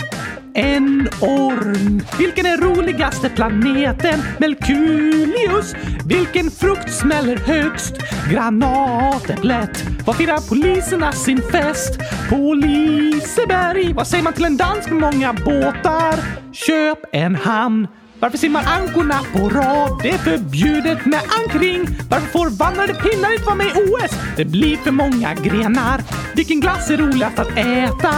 En 0.56 1.10
orm. 1.22 2.01
Vilken 2.18 2.45
är 2.45 2.58
roligaste 2.58 3.30
planeten? 3.30 4.24
Melkulius. 4.38 5.76
Vilken 6.06 6.51
frukt 6.51 6.93
smäller 6.93 7.38
högst? 7.38 7.93
Granatäpplet. 8.32 9.84
Var 10.06 10.14
firar 10.14 10.49
poliserna 10.49 11.12
sin 11.12 11.41
fest? 11.41 11.99
På 12.30 12.54
Liseberg. 12.54 13.93
Vad 13.93 14.08
säger 14.08 14.24
man 14.24 14.34
till 14.34 14.45
en 14.45 14.58
dans 14.58 14.89
med 14.89 14.99
många 14.99 15.34
båtar? 15.34 16.20
Köp 16.51 16.99
en 17.12 17.36
hamn. 17.36 17.88
Varför 18.20 18.38
simmar 18.38 18.64
ankorna 18.68 19.20
på 19.34 19.49
rad? 19.49 19.99
Det 20.04 20.10
är 20.10 20.18
förbjudet 20.18 21.06
med 21.06 21.22
ankring. 21.43 21.88
Varför 22.10 22.28
får 22.28 22.49
vandrade 22.49 22.93
pinnar 22.93 23.34
inte 23.34 23.45
vara 23.45 23.56
med 23.56 23.68
i 23.68 23.70
OS? 23.70 24.12
Det 24.38 24.45
blir 24.45 24.78
för 24.78 24.91
många 24.91 25.34
grenar. 25.34 26.01
Vilken 26.36 26.60
glass 26.60 26.89
är 26.89 26.97
roligast 26.97 27.39
att 27.39 27.58
äta? 27.58 28.14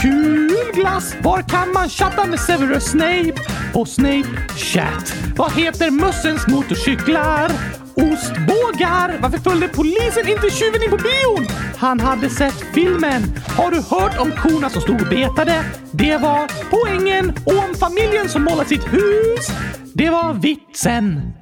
Kul 0.00 0.72
glass! 0.74 1.14
Var 1.22 1.42
kan 1.42 1.72
man 1.72 1.88
chatta 1.88 2.26
med 2.26 2.40
Severus 2.40 2.84
Snape? 2.84 3.34
På 3.72 3.84
Snape 3.84 4.28
Chat. 4.56 5.14
Vad 5.36 5.52
heter 5.52 5.90
mössens 5.90 6.46
motorcyklar? 6.46 7.52
Ostbågar! 7.94 9.18
Varför 9.22 9.38
följde 9.38 9.68
polisen 9.68 10.28
inte 10.28 10.50
tjuven 10.50 10.82
in 10.82 10.90
på 10.90 10.96
bion? 10.96 11.46
Han 11.76 12.00
hade 12.00 12.30
sett 12.30 12.64
filmen. 12.74 13.22
Har 13.56 13.70
du 13.70 13.76
hört 13.76 14.20
om 14.20 14.32
korna 14.32 14.70
som 14.70 14.82
stod 14.82 15.00
och 15.00 15.08
betade? 15.08 15.64
Det 15.92 16.16
var 16.16 16.50
poängen. 16.70 17.32
Och 17.46 17.64
om 17.68 17.74
familjen 17.74 18.28
som 18.28 18.44
målat 18.44 18.68
sitt 18.68 18.92
hus? 18.92 19.48
Det 19.94 20.10
var 20.10 20.34
vitsen. 20.34 21.32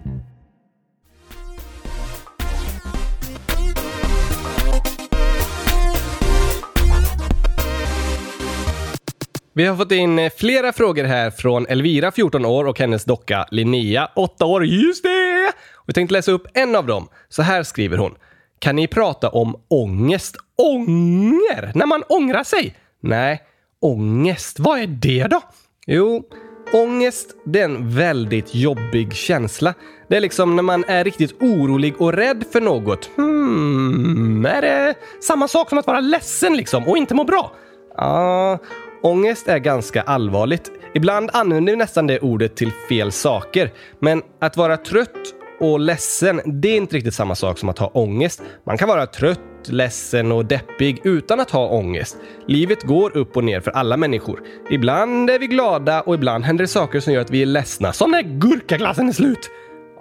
Vi 9.59 9.67
har 9.67 9.77
fått 9.77 9.93
in 9.93 10.19
eh, 10.19 10.33
flera 10.37 10.73
frågor 10.73 11.05
här 11.05 11.31
från 11.31 11.67
Elvira, 11.67 12.13
14 12.13 12.45
år, 12.45 12.65
och 12.65 12.79
hennes 12.79 13.05
docka 13.05 13.47
Linnea, 13.51 14.11
8 14.17 14.45
år. 14.45 14.65
Just 14.65 15.03
det! 15.03 15.53
Och 15.75 15.85
jag 15.87 15.95
tänkte 15.95 16.13
läsa 16.13 16.33
upp 16.33 16.47
en 16.55 16.77
av 16.77 16.87
dem. 16.87 17.09
Så 17.29 17.43
här 17.43 17.63
skriver 17.63 17.99
hon. 17.99 18.15
Kan 18.59 18.77
ni 18.77 18.87
prata 18.87 19.29
om 19.29 19.57
ångest? 19.69 20.37
Ånger? 20.59 21.73
När 21.75 21.87
man 21.87 22.03
ångrar 22.09 22.45
sig? 22.45 22.77
Nej, 23.01 23.43
ångest. 23.81 24.59
Vad 24.59 24.79
är 24.79 24.87
det 24.87 25.27
då? 25.31 25.41
Jo, 25.87 26.25
ångest 26.73 27.37
det 27.45 27.61
är 27.61 27.65
en 27.65 27.91
väldigt 27.91 28.55
jobbig 28.55 29.15
känsla. 29.15 29.75
Det 30.09 30.17
är 30.17 30.21
liksom 30.21 30.57
när 30.57 30.63
man 30.63 30.85
är 30.89 31.05
riktigt 31.05 31.43
orolig 31.43 32.01
och 32.01 32.13
rädd 32.13 32.45
för 32.53 32.61
något. 32.61 33.11
Hmm, 33.17 34.47
är 34.47 34.63
det 34.63 34.95
samma 35.21 35.49
sak 35.49 35.69
som 35.69 35.79
att 35.79 35.87
vara 35.87 36.01
ledsen 36.01 36.57
liksom 36.57 36.89
och 36.89 36.99
inte 36.99 37.15
må 37.15 37.25
bra? 37.25 37.53
Ja, 37.97 38.59
ångest 39.03 39.49
är 39.49 39.59
ganska 39.59 40.03
allvarligt. 40.03 40.71
Ibland 40.95 41.31
använder 41.33 41.73
vi 41.73 41.77
nästan 41.77 42.07
det 42.07 42.19
ordet 42.19 42.57
till 42.57 42.71
fel 42.89 43.13
saker. 43.13 43.73
Men 44.01 44.23
att 44.41 44.57
vara 44.57 44.77
trött 44.77 45.35
och 45.61 45.81
ledsen, 45.81 46.41
det 46.45 46.69
är 46.69 46.77
inte 46.77 46.97
riktigt 46.97 47.15
samma 47.15 47.35
sak 47.35 47.59
som 47.59 47.69
att 47.69 47.79
ha 47.79 47.87
ångest. 47.87 48.43
Man 48.67 48.79
kan 48.79 48.89
vara 48.89 49.07
trött, 49.07 49.41
ledsen 49.67 50.33
och 50.33 50.45
deppig 50.45 51.01
utan 51.05 51.41
att 51.41 51.51
ha 51.51 51.69
ångest. 51.69 52.17
Livet 52.47 52.83
går 52.83 53.17
upp 53.17 53.37
och 53.37 53.45
ner 53.45 53.61
för 53.61 53.71
alla 53.71 53.97
människor. 53.97 54.43
Ibland 54.71 55.31
är 55.31 55.39
vi 55.39 55.47
glada 55.47 56.01
och 56.01 56.15
ibland 56.15 56.45
händer 56.45 56.65
det 56.65 56.69
saker 56.69 57.01
som 57.01 57.13
gör 57.13 57.21
att 57.21 57.31
vi 57.31 57.43
är 57.43 57.47
ledsna. 57.47 57.93
Som 57.93 58.11
när 58.11 58.23
gurkaglassen 58.23 59.09
är 59.09 59.13
slut! 59.13 59.51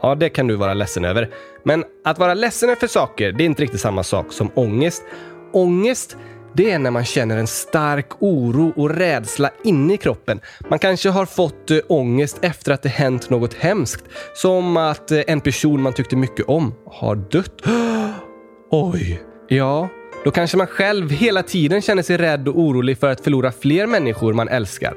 Ja, 0.02 0.16
det 0.16 0.30
kan 0.30 0.48
du 0.48 0.56
vara 0.56 0.74
ledsen 0.74 1.06
över. 1.06 1.30
Men 1.64 1.84
att 2.04 2.20
vara 2.20 2.34
ledsen 2.34 2.76
för 2.76 2.88
saker, 2.88 3.32
det 3.32 3.44
är 3.44 3.46
inte 3.46 3.64
riktigt 3.64 3.82
samma 3.82 4.04
sak 4.04 4.34
som 4.34 4.52
ångest. 4.56 5.04
Ångest, 5.54 6.18
det 6.54 6.72
är 6.72 6.80
när 6.80 6.92
man 6.92 7.06
känner 7.06 7.38
en 7.38 7.48
stark 7.48 8.08
oro 8.20 8.74
och 8.76 8.90
rädsla 8.90 9.50
inne 9.64 9.94
i 9.94 9.98
kroppen. 9.98 10.42
Man 10.70 10.80
kanske 10.80 11.10
har 11.10 11.26
fått 11.26 11.72
eh, 11.72 11.80
ångest 11.88 12.40
efter 12.42 12.72
att 12.72 12.84
det 12.84 12.90
hänt 12.90 13.30
något 13.30 13.54
hemskt. 13.54 14.04
Som 14.34 14.78
att 14.78 15.12
eh, 15.12 15.22
en 15.28 15.42
person 15.42 15.82
man 15.82 15.94
tyckte 15.94 16.16
mycket 16.16 16.46
om 16.46 16.74
har 16.86 17.16
dött. 17.16 17.62
Oj. 18.72 19.22
Ja, 19.48 19.90
då 20.24 20.32
kanske 20.32 20.58
man 20.58 20.68
själv 20.68 21.10
hela 21.10 21.44
tiden 21.44 21.82
känner 21.82 22.04
sig 22.04 22.18
rädd 22.18 22.48
och 22.48 22.60
orolig 22.60 22.98
för 22.98 23.10
att 23.10 23.22
förlora 23.22 23.52
fler 23.52 23.88
människor 23.88 24.34
man 24.34 24.48
älskar. 24.48 24.94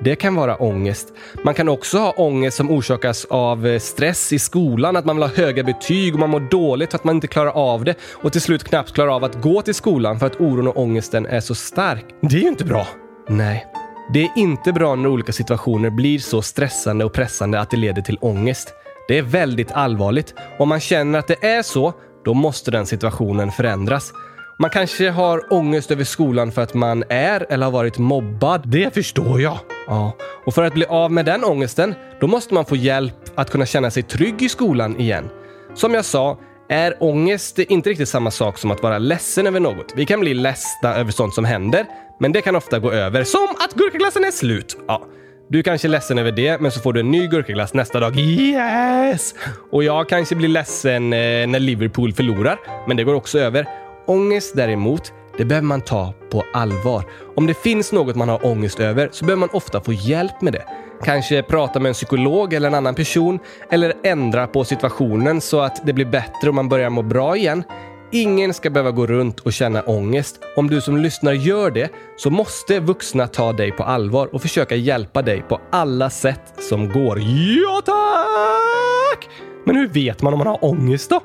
Det 0.00 0.16
kan 0.16 0.34
vara 0.34 0.56
ångest. 0.56 1.12
Man 1.44 1.54
kan 1.54 1.68
också 1.68 1.98
ha 1.98 2.12
ångest 2.12 2.56
som 2.56 2.70
orsakas 2.70 3.24
av 3.24 3.66
eh, 3.66 3.78
stress 3.78 4.32
i 4.32 4.38
skolan, 4.38 4.96
att 4.96 5.04
man 5.04 5.16
vill 5.16 5.22
ha 5.22 5.34
höga 5.36 5.62
betyg 5.62 6.14
och 6.14 6.20
man 6.20 6.30
mår 6.30 6.40
dåligt 6.40 6.90
för 6.90 6.98
att 6.98 7.04
man 7.04 7.14
inte 7.14 7.26
klarar 7.26 7.50
av 7.50 7.84
det 7.84 7.94
och 8.12 8.32
till 8.32 8.40
slut 8.40 8.64
knappt 8.64 8.92
klarar 8.92 9.16
av 9.16 9.24
att 9.24 9.42
gå 9.42 9.62
till 9.62 9.74
skolan 9.74 10.18
för 10.18 10.26
att 10.26 10.40
oron 10.40 10.68
och 10.68 10.76
ångesten 10.76 11.26
är 11.26 11.40
så 11.40 11.54
stark. 11.54 12.04
Det 12.20 12.36
är 12.36 12.40
ju 12.40 12.48
inte 12.48 12.64
bra. 12.64 12.88
Nej. 13.28 13.66
Det 14.12 14.24
är 14.24 14.30
inte 14.36 14.72
bra 14.72 14.94
när 14.94 15.08
olika 15.08 15.32
situationer 15.32 15.90
blir 15.90 16.18
så 16.18 16.42
stressande 16.42 17.04
och 17.04 17.12
pressande 17.12 17.60
att 17.60 17.70
det 17.70 17.76
leder 17.76 18.02
till 18.02 18.18
ångest. 18.20 18.74
Det 19.08 19.18
är 19.18 19.22
väldigt 19.22 19.72
allvarligt. 19.72 20.34
Om 20.58 20.68
man 20.68 20.80
känner 20.80 21.18
att 21.18 21.26
det 21.26 21.44
är 21.44 21.62
så, 21.62 21.92
då 22.24 22.34
måste 22.34 22.70
den 22.70 22.86
situationen 22.86 23.52
förändras. 23.52 24.12
Man 24.58 24.70
kanske 24.70 25.10
har 25.10 25.52
ångest 25.52 25.90
över 25.90 26.04
skolan 26.04 26.52
för 26.52 26.62
att 26.62 26.74
man 26.74 27.04
är 27.08 27.46
eller 27.48 27.64
har 27.64 27.72
varit 27.72 27.98
mobbad. 27.98 28.62
Det 28.66 28.94
förstår 28.94 29.40
jag. 29.40 29.58
Ja, 29.86 30.16
och 30.46 30.54
för 30.54 30.62
att 30.62 30.74
bli 30.74 30.84
av 30.84 31.12
med 31.12 31.24
den 31.24 31.44
ångesten, 31.44 31.94
då 32.20 32.26
måste 32.26 32.54
man 32.54 32.64
få 32.64 32.76
hjälp 32.76 33.14
att 33.34 33.50
kunna 33.50 33.66
känna 33.66 33.90
sig 33.90 34.02
trygg 34.02 34.42
i 34.42 34.48
skolan 34.48 35.00
igen. 35.00 35.30
Som 35.74 35.94
jag 35.94 36.04
sa, 36.04 36.38
är 36.68 36.96
ångest 37.00 37.58
inte 37.58 37.90
riktigt 37.90 38.08
samma 38.08 38.30
sak 38.30 38.58
som 38.58 38.70
att 38.70 38.82
vara 38.82 38.98
ledsen 38.98 39.46
över 39.46 39.60
något. 39.60 39.92
Vi 39.96 40.06
kan 40.06 40.20
bli 40.20 40.34
ledsna 40.34 40.94
över 40.94 41.12
sånt 41.12 41.34
som 41.34 41.44
händer, 41.44 41.86
men 42.20 42.32
det 42.32 42.40
kan 42.40 42.56
ofta 42.56 42.78
gå 42.78 42.92
över. 42.92 43.24
Som 43.24 43.48
att 43.58 43.74
gurkaglassen 43.74 44.24
är 44.24 44.30
slut. 44.30 44.76
Ja, 44.88 45.06
du 45.48 45.62
kanske 45.62 45.88
är 45.88 45.90
ledsen 45.90 46.18
över 46.18 46.32
det, 46.32 46.60
men 46.60 46.70
så 46.70 46.80
får 46.80 46.92
du 46.92 47.00
en 47.00 47.10
ny 47.10 47.26
gurkaglass 47.26 47.74
nästa 47.74 48.00
dag. 48.00 48.18
Yes! 48.18 49.34
Och 49.70 49.84
jag 49.84 50.08
kanske 50.08 50.34
blir 50.34 50.48
ledsen 50.48 51.12
eh, 51.12 51.46
när 51.46 51.58
Liverpool 51.58 52.12
förlorar, 52.12 52.58
men 52.88 52.96
det 52.96 53.04
går 53.04 53.14
också 53.14 53.38
över. 53.38 53.83
Ångest 54.06 54.56
däremot, 54.56 55.12
det 55.38 55.44
behöver 55.44 55.66
man 55.66 55.80
ta 55.80 56.14
på 56.30 56.44
allvar. 56.52 57.04
Om 57.36 57.46
det 57.46 57.54
finns 57.54 57.92
något 57.92 58.16
man 58.16 58.28
har 58.28 58.46
ångest 58.46 58.80
över 58.80 59.08
så 59.12 59.24
behöver 59.24 59.40
man 59.40 59.48
ofta 59.52 59.80
få 59.80 59.92
hjälp 59.92 60.40
med 60.40 60.52
det. 60.52 60.64
Kanske 61.04 61.42
prata 61.42 61.80
med 61.80 61.88
en 61.88 61.94
psykolog 61.94 62.52
eller 62.52 62.68
en 62.68 62.74
annan 62.74 62.94
person 62.94 63.38
eller 63.70 63.94
ändra 64.02 64.46
på 64.46 64.64
situationen 64.64 65.40
så 65.40 65.60
att 65.60 65.86
det 65.86 65.92
blir 65.92 66.04
bättre 66.04 66.48
och 66.48 66.54
man 66.54 66.68
börjar 66.68 66.90
må 66.90 67.02
bra 67.02 67.36
igen. 67.36 67.64
Ingen 68.10 68.54
ska 68.54 68.70
behöva 68.70 68.90
gå 68.90 69.06
runt 69.06 69.40
och 69.40 69.52
känna 69.52 69.82
ångest. 69.82 70.40
Om 70.56 70.70
du 70.70 70.80
som 70.80 70.96
lyssnar 70.96 71.32
gör 71.32 71.70
det 71.70 71.90
så 72.16 72.30
måste 72.30 72.80
vuxna 72.80 73.26
ta 73.26 73.52
dig 73.52 73.72
på 73.72 73.82
allvar 73.82 74.34
och 74.34 74.42
försöka 74.42 74.74
hjälpa 74.74 75.22
dig 75.22 75.42
på 75.48 75.60
alla 75.70 76.10
sätt 76.10 76.54
som 76.58 76.88
går. 76.88 77.18
Ja, 77.18 77.82
tack! 77.84 79.28
Men 79.64 79.76
hur 79.76 79.88
vet 79.88 80.22
man 80.22 80.32
om 80.32 80.38
man 80.38 80.46
har 80.46 80.64
ångest 80.64 81.10
då? 81.10 81.20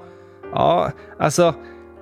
Ja, 0.54 0.92
alltså 1.20 1.54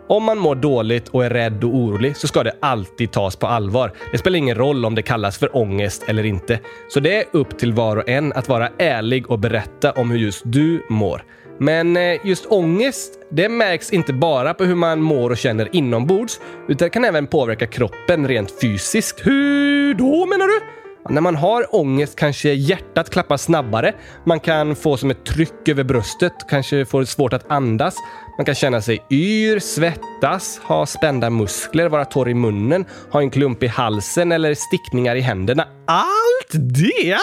om 0.09 0.23
man 0.23 0.37
mår 0.37 0.55
dåligt 0.55 1.07
och 1.09 1.25
är 1.25 1.29
rädd 1.29 1.63
och 1.63 1.75
orolig 1.75 2.17
så 2.17 2.27
ska 2.27 2.43
det 2.43 2.53
alltid 2.59 3.11
tas 3.11 3.35
på 3.35 3.47
allvar. 3.47 3.91
Det 4.11 4.17
spelar 4.17 4.37
ingen 4.37 4.55
roll 4.55 4.85
om 4.85 4.95
det 4.95 5.01
kallas 5.01 5.37
för 5.37 5.57
ångest 5.57 6.03
eller 6.07 6.25
inte. 6.25 6.59
Så 6.89 6.99
det 6.99 7.17
är 7.17 7.25
upp 7.31 7.57
till 7.57 7.73
var 7.73 7.97
och 7.97 8.09
en 8.09 8.33
att 8.33 8.49
vara 8.49 8.69
ärlig 8.77 9.31
och 9.31 9.39
berätta 9.39 9.91
om 9.91 10.11
hur 10.11 10.17
just 10.17 10.41
du 10.45 10.85
mår. 10.89 11.23
Men 11.59 11.97
eh, 11.97 12.25
just 12.25 12.45
ångest, 12.45 13.13
det 13.31 13.49
märks 13.49 13.93
inte 13.93 14.13
bara 14.13 14.53
på 14.53 14.63
hur 14.63 14.75
man 14.75 15.01
mår 15.01 15.29
och 15.29 15.37
känner 15.37 15.75
inombords, 15.75 16.39
utan 16.67 16.85
det 16.85 16.89
kan 16.89 17.05
även 17.05 17.27
påverka 17.27 17.67
kroppen 17.67 18.27
rent 18.27 18.61
fysiskt. 18.61 19.27
Hur 19.27 19.93
då 19.93 20.25
menar 20.25 20.47
du? 20.47 20.76
När 21.09 21.21
man 21.21 21.35
har 21.35 21.75
ångest 21.75 22.15
kanske 22.15 22.53
hjärtat 22.53 23.09
klappar 23.09 23.37
snabbare. 23.37 23.93
Man 24.23 24.39
kan 24.39 24.75
få 24.75 24.97
som 24.97 25.11
ett 25.11 25.25
tryck 25.25 25.67
över 25.67 25.83
bröstet, 25.83 26.33
kanske 26.49 26.85
får 26.85 27.03
svårt 27.03 27.33
att 27.33 27.51
andas. 27.51 27.95
Man 28.37 28.45
kan 28.45 28.55
känna 28.55 28.81
sig 28.81 29.03
yr, 29.11 29.59
svettas, 29.59 30.59
ha 30.63 30.85
spända 30.85 31.29
muskler, 31.29 31.89
vara 31.89 32.05
torr 32.05 32.29
i 32.29 32.33
munnen, 32.33 32.85
ha 33.11 33.21
en 33.21 33.29
klump 33.29 33.63
i 33.63 33.67
halsen 33.67 34.31
eller 34.31 34.53
stickningar 34.53 35.15
i 35.15 35.21
händerna. 35.21 35.67
Allt 35.85 36.51
det? 36.51 37.17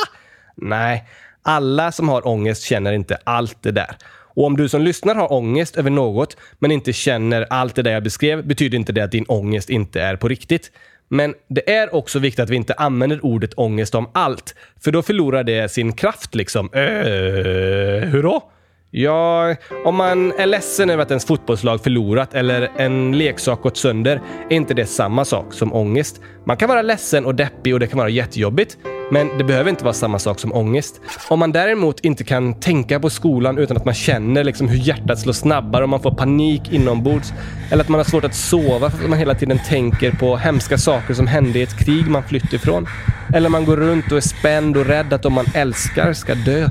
Nej, 0.57 1.05
alla 1.43 1.93
som 1.93 2.09
har 2.09 2.29
ångest 2.29 2.63
känner 2.63 2.93
inte 2.93 3.19
allt 3.25 3.63
det 3.63 3.71
där. 3.71 3.97
Och 4.37 4.47
om 4.47 4.57
du 4.57 4.69
som 4.69 4.83
lyssnar 4.83 5.15
har 5.15 5.33
ångest 5.33 5.77
över 5.77 5.91
något 5.91 6.37
men 6.59 6.71
inte 6.71 6.93
känner 6.93 7.47
allt 7.51 7.75
det 7.75 7.83
där 7.83 7.93
jag 7.93 8.03
beskrev 8.03 8.47
betyder 8.47 8.79
inte 8.79 8.93
det 8.93 9.05
att 9.05 9.11
din 9.11 9.25
ångest 9.25 9.71
inte 9.71 10.01
är 10.01 10.17
på 10.17 10.29
riktigt. 10.29 10.71
Men 11.09 11.35
det 11.49 11.71
är 11.71 11.95
också 11.95 12.19
viktigt 12.19 12.41
att 12.41 12.51
vi 12.51 12.57
inte 12.57 12.75
använder 12.75 13.25
ordet 13.25 13.55
ångest 13.55 13.95
om 13.95 14.11
allt, 14.13 14.55
för 14.81 14.91
då 14.93 15.03
förlorar 15.03 15.45
det 15.45 15.69
sin 15.69 15.93
kraft 15.93 16.35
liksom. 16.35 16.71
Eh, 16.73 16.83
äh, 16.83 18.09
hur 18.09 18.23
då? 18.23 18.51
Ja, 18.97 19.55
om 19.85 19.97
man 19.97 20.33
är 20.33 20.47
ledsen 20.47 20.91
över 20.91 21.03
att 21.03 21.11
ens 21.11 21.25
fotbollslag 21.25 21.81
förlorat 21.81 22.35
eller 22.35 22.71
en 22.77 23.19
leksak 23.19 23.63
gått 23.63 23.77
sönder 23.77 24.21
är 24.51 24.57
inte 24.57 24.75
det 24.75 24.87
samma 24.87 25.25
sak 25.25 25.53
som 25.53 25.73
ångest. 25.73 26.21
Man 26.45 26.57
kan 26.57 26.69
vara 26.69 26.83
ledsen 26.83 27.27
och 27.27 27.35
deppig 27.35 27.75
och 27.75 27.81
det 27.81 27.87
kan 27.87 27.99
vara 27.99 28.09
jättejobbigt, 28.09 28.77
men 29.11 29.39
det 29.39 29.45
behöver 29.45 29.71
inte 29.71 29.85
vara 29.85 29.95
samma 29.95 30.19
sak 30.19 30.41
som 30.41 30.53
ångest. 30.53 31.01
Om 31.29 31.39
man 31.39 31.53
däremot 31.53 32.01
inte 32.01 32.25
kan 32.25 32.61
tänka 32.61 33.01
på 33.01 33.11
skolan 33.11 33.59
utan 33.59 33.77
att 33.77 33.85
man 33.85 33.95
känner 33.95 34.45
liksom 34.45 34.69
hur 34.69 34.79
hjärtat 34.79 35.19
slår 35.19 35.33
snabbare 35.33 35.83
och 35.83 35.89
man 35.89 36.01
får 36.01 36.15
panik 36.15 36.73
inombords. 36.73 37.33
Eller 37.71 37.85
att 37.85 37.89
man 37.89 37.99
har 37.99 38.05
svårt 38.05 38.25
att 38.25 38.35
sova 38.35 38.91
för 38.91 39.05
att 39.05 39.11
man 39.11 39.19
hela 39.19 39.35
tiden 39.35 39.61
tänker 39.69 40.11
på 40.13 40.37
hemska 40.37 40.79
saker 40.79 41.15
som 41.15 41.27
hände 41.27 41.59
i 41.59 41.63
ett 41.63 41.79
krig 41.79 42.09
man 42.09 42.23
flytt 42.23 42.53
ifrån. 42.53 42.87
Eller 43.35 43.49
man 43.49 43.65
går 43.65 43.77
runt 43.77 44.11
och 44.13 44.17
är 44.17 44.21
spänd 44.21 44.77
och 44.77 44.87
rädd 44.87 45.13
att 45.13 45.23
de 45.23 45.33
man 45.33 45.47
älskar 45.55 46.13
ska 46.13 46.35
dö. 46.35 46.69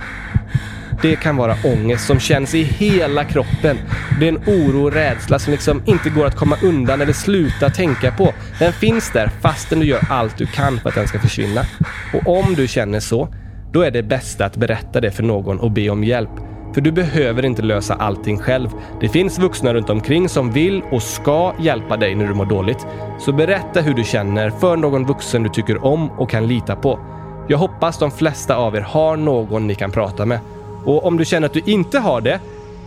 Det 1.02 1.16
kan 1.16 1.38
vara 1.38 1.56
ångest 1.64 2.08
som 2.08 2.20
känns 2.20 2.56
i 2.56 2.64
hela 2.64 3.24
kroppen. 3.24 3.78
Det 4.20 4.26
är 4.26 4.30
en 4.30 4.44
oro 4.48 4.84
och 4.84 4.94
rädsla 4.94 5.40
som 5.40 5.52
liksom 5.52 5.82
inte 5.86 6.10
går 6.10 6.26
att 6.26 6.36
komma 6.36 6.58
undan 6.64 7.02
eller 7.02 7.14
sluta 7.14 7.70
tänka 7.70 8.12
på. 8.12 8.34
Den 8.60 8.74
finns 8.74 9.12
där 9.12 9.32
fastän 9.42 9.80
du 9.80 9.86
gör 9.86 10.02
allt 10.10 10.38
du 10.38 10.46
kan 10.46 10.80
för 10.80 10.90
att 10.90 10.96
den 10.96 11.08
ska 11.08 11.20
försvinna. 11.20 11.62
Och 12.14 12.38
om 12.38 12.56
du 12.56 12.68
känner 12.68 13.00
så, 13.00 13.28
då 13.72 13.82
är 13.82 13.92
det 13.92 14.04
bästa 14.04 14.46
att 14.46 14.56
berätta 14.56 15.02
det 15.02 15.12
för 15.12 15.24
någon 15.24 15.60
och 15.60 15.72
be 15.72 15.90
om 15.90 16.04
hjälp. 16.04 16.30
För 16.74 16.82
du 16.82 16.92
behöver 16.92 17.46
inte 17.46 17.62
lösa 17.62 17.94
allting 17.94 18.40
själv. 18.40 18.70
Det 19.02 19.10
finns 19.10 19.40
vuxna 19.40 19.74
runt 19.74 19.90
omkring 19.90 20.30
som 20.30 20.52
vill 20.52 20.82
och 20.92 21.04
ska 21.04 21.54
hjälpa 21.60 21.98
dig 21.98 22.16
när 22.16 22.28
du 22.28 22.34
mår 22.34 22.46
dåligt. 22.46 22.88
Så 23.20 23.32
berätta 23.32 23.82
hur 23.82 23.94
du 23.94 24.04
känner 24.04 24.50
för 24.50 24.78
någon 24.78 25.06
vuxen 25.06 25.44
du 25.44 25.50
tycker 25.50 25.86
om 25.86 26.12
och 26.12 26.30
kan 26.30 26.48
lita 26.48 26.76
på. 26.76 27.00
Jag 27.48 27.58
hoppas 27.58 28.00
de 28.00 28.12
flesta 28.12 28.56
av 28.56 28.76
er 28.76 28.82
har 28.82 29.18
någon 29.18 29.68
ni 29.68 29.76
kan 29.76 29.92
prata 29.92 30.26
med. 30.26 30.40
Och 30.86 31.06
om 31.06 31.18
du 31.18 31.26
känner 31.26 31.48
att 31.48 31.54
du 31.54 31.62
inte 31.66 32.00
har 32.00 32.22
det, 32.22 32.40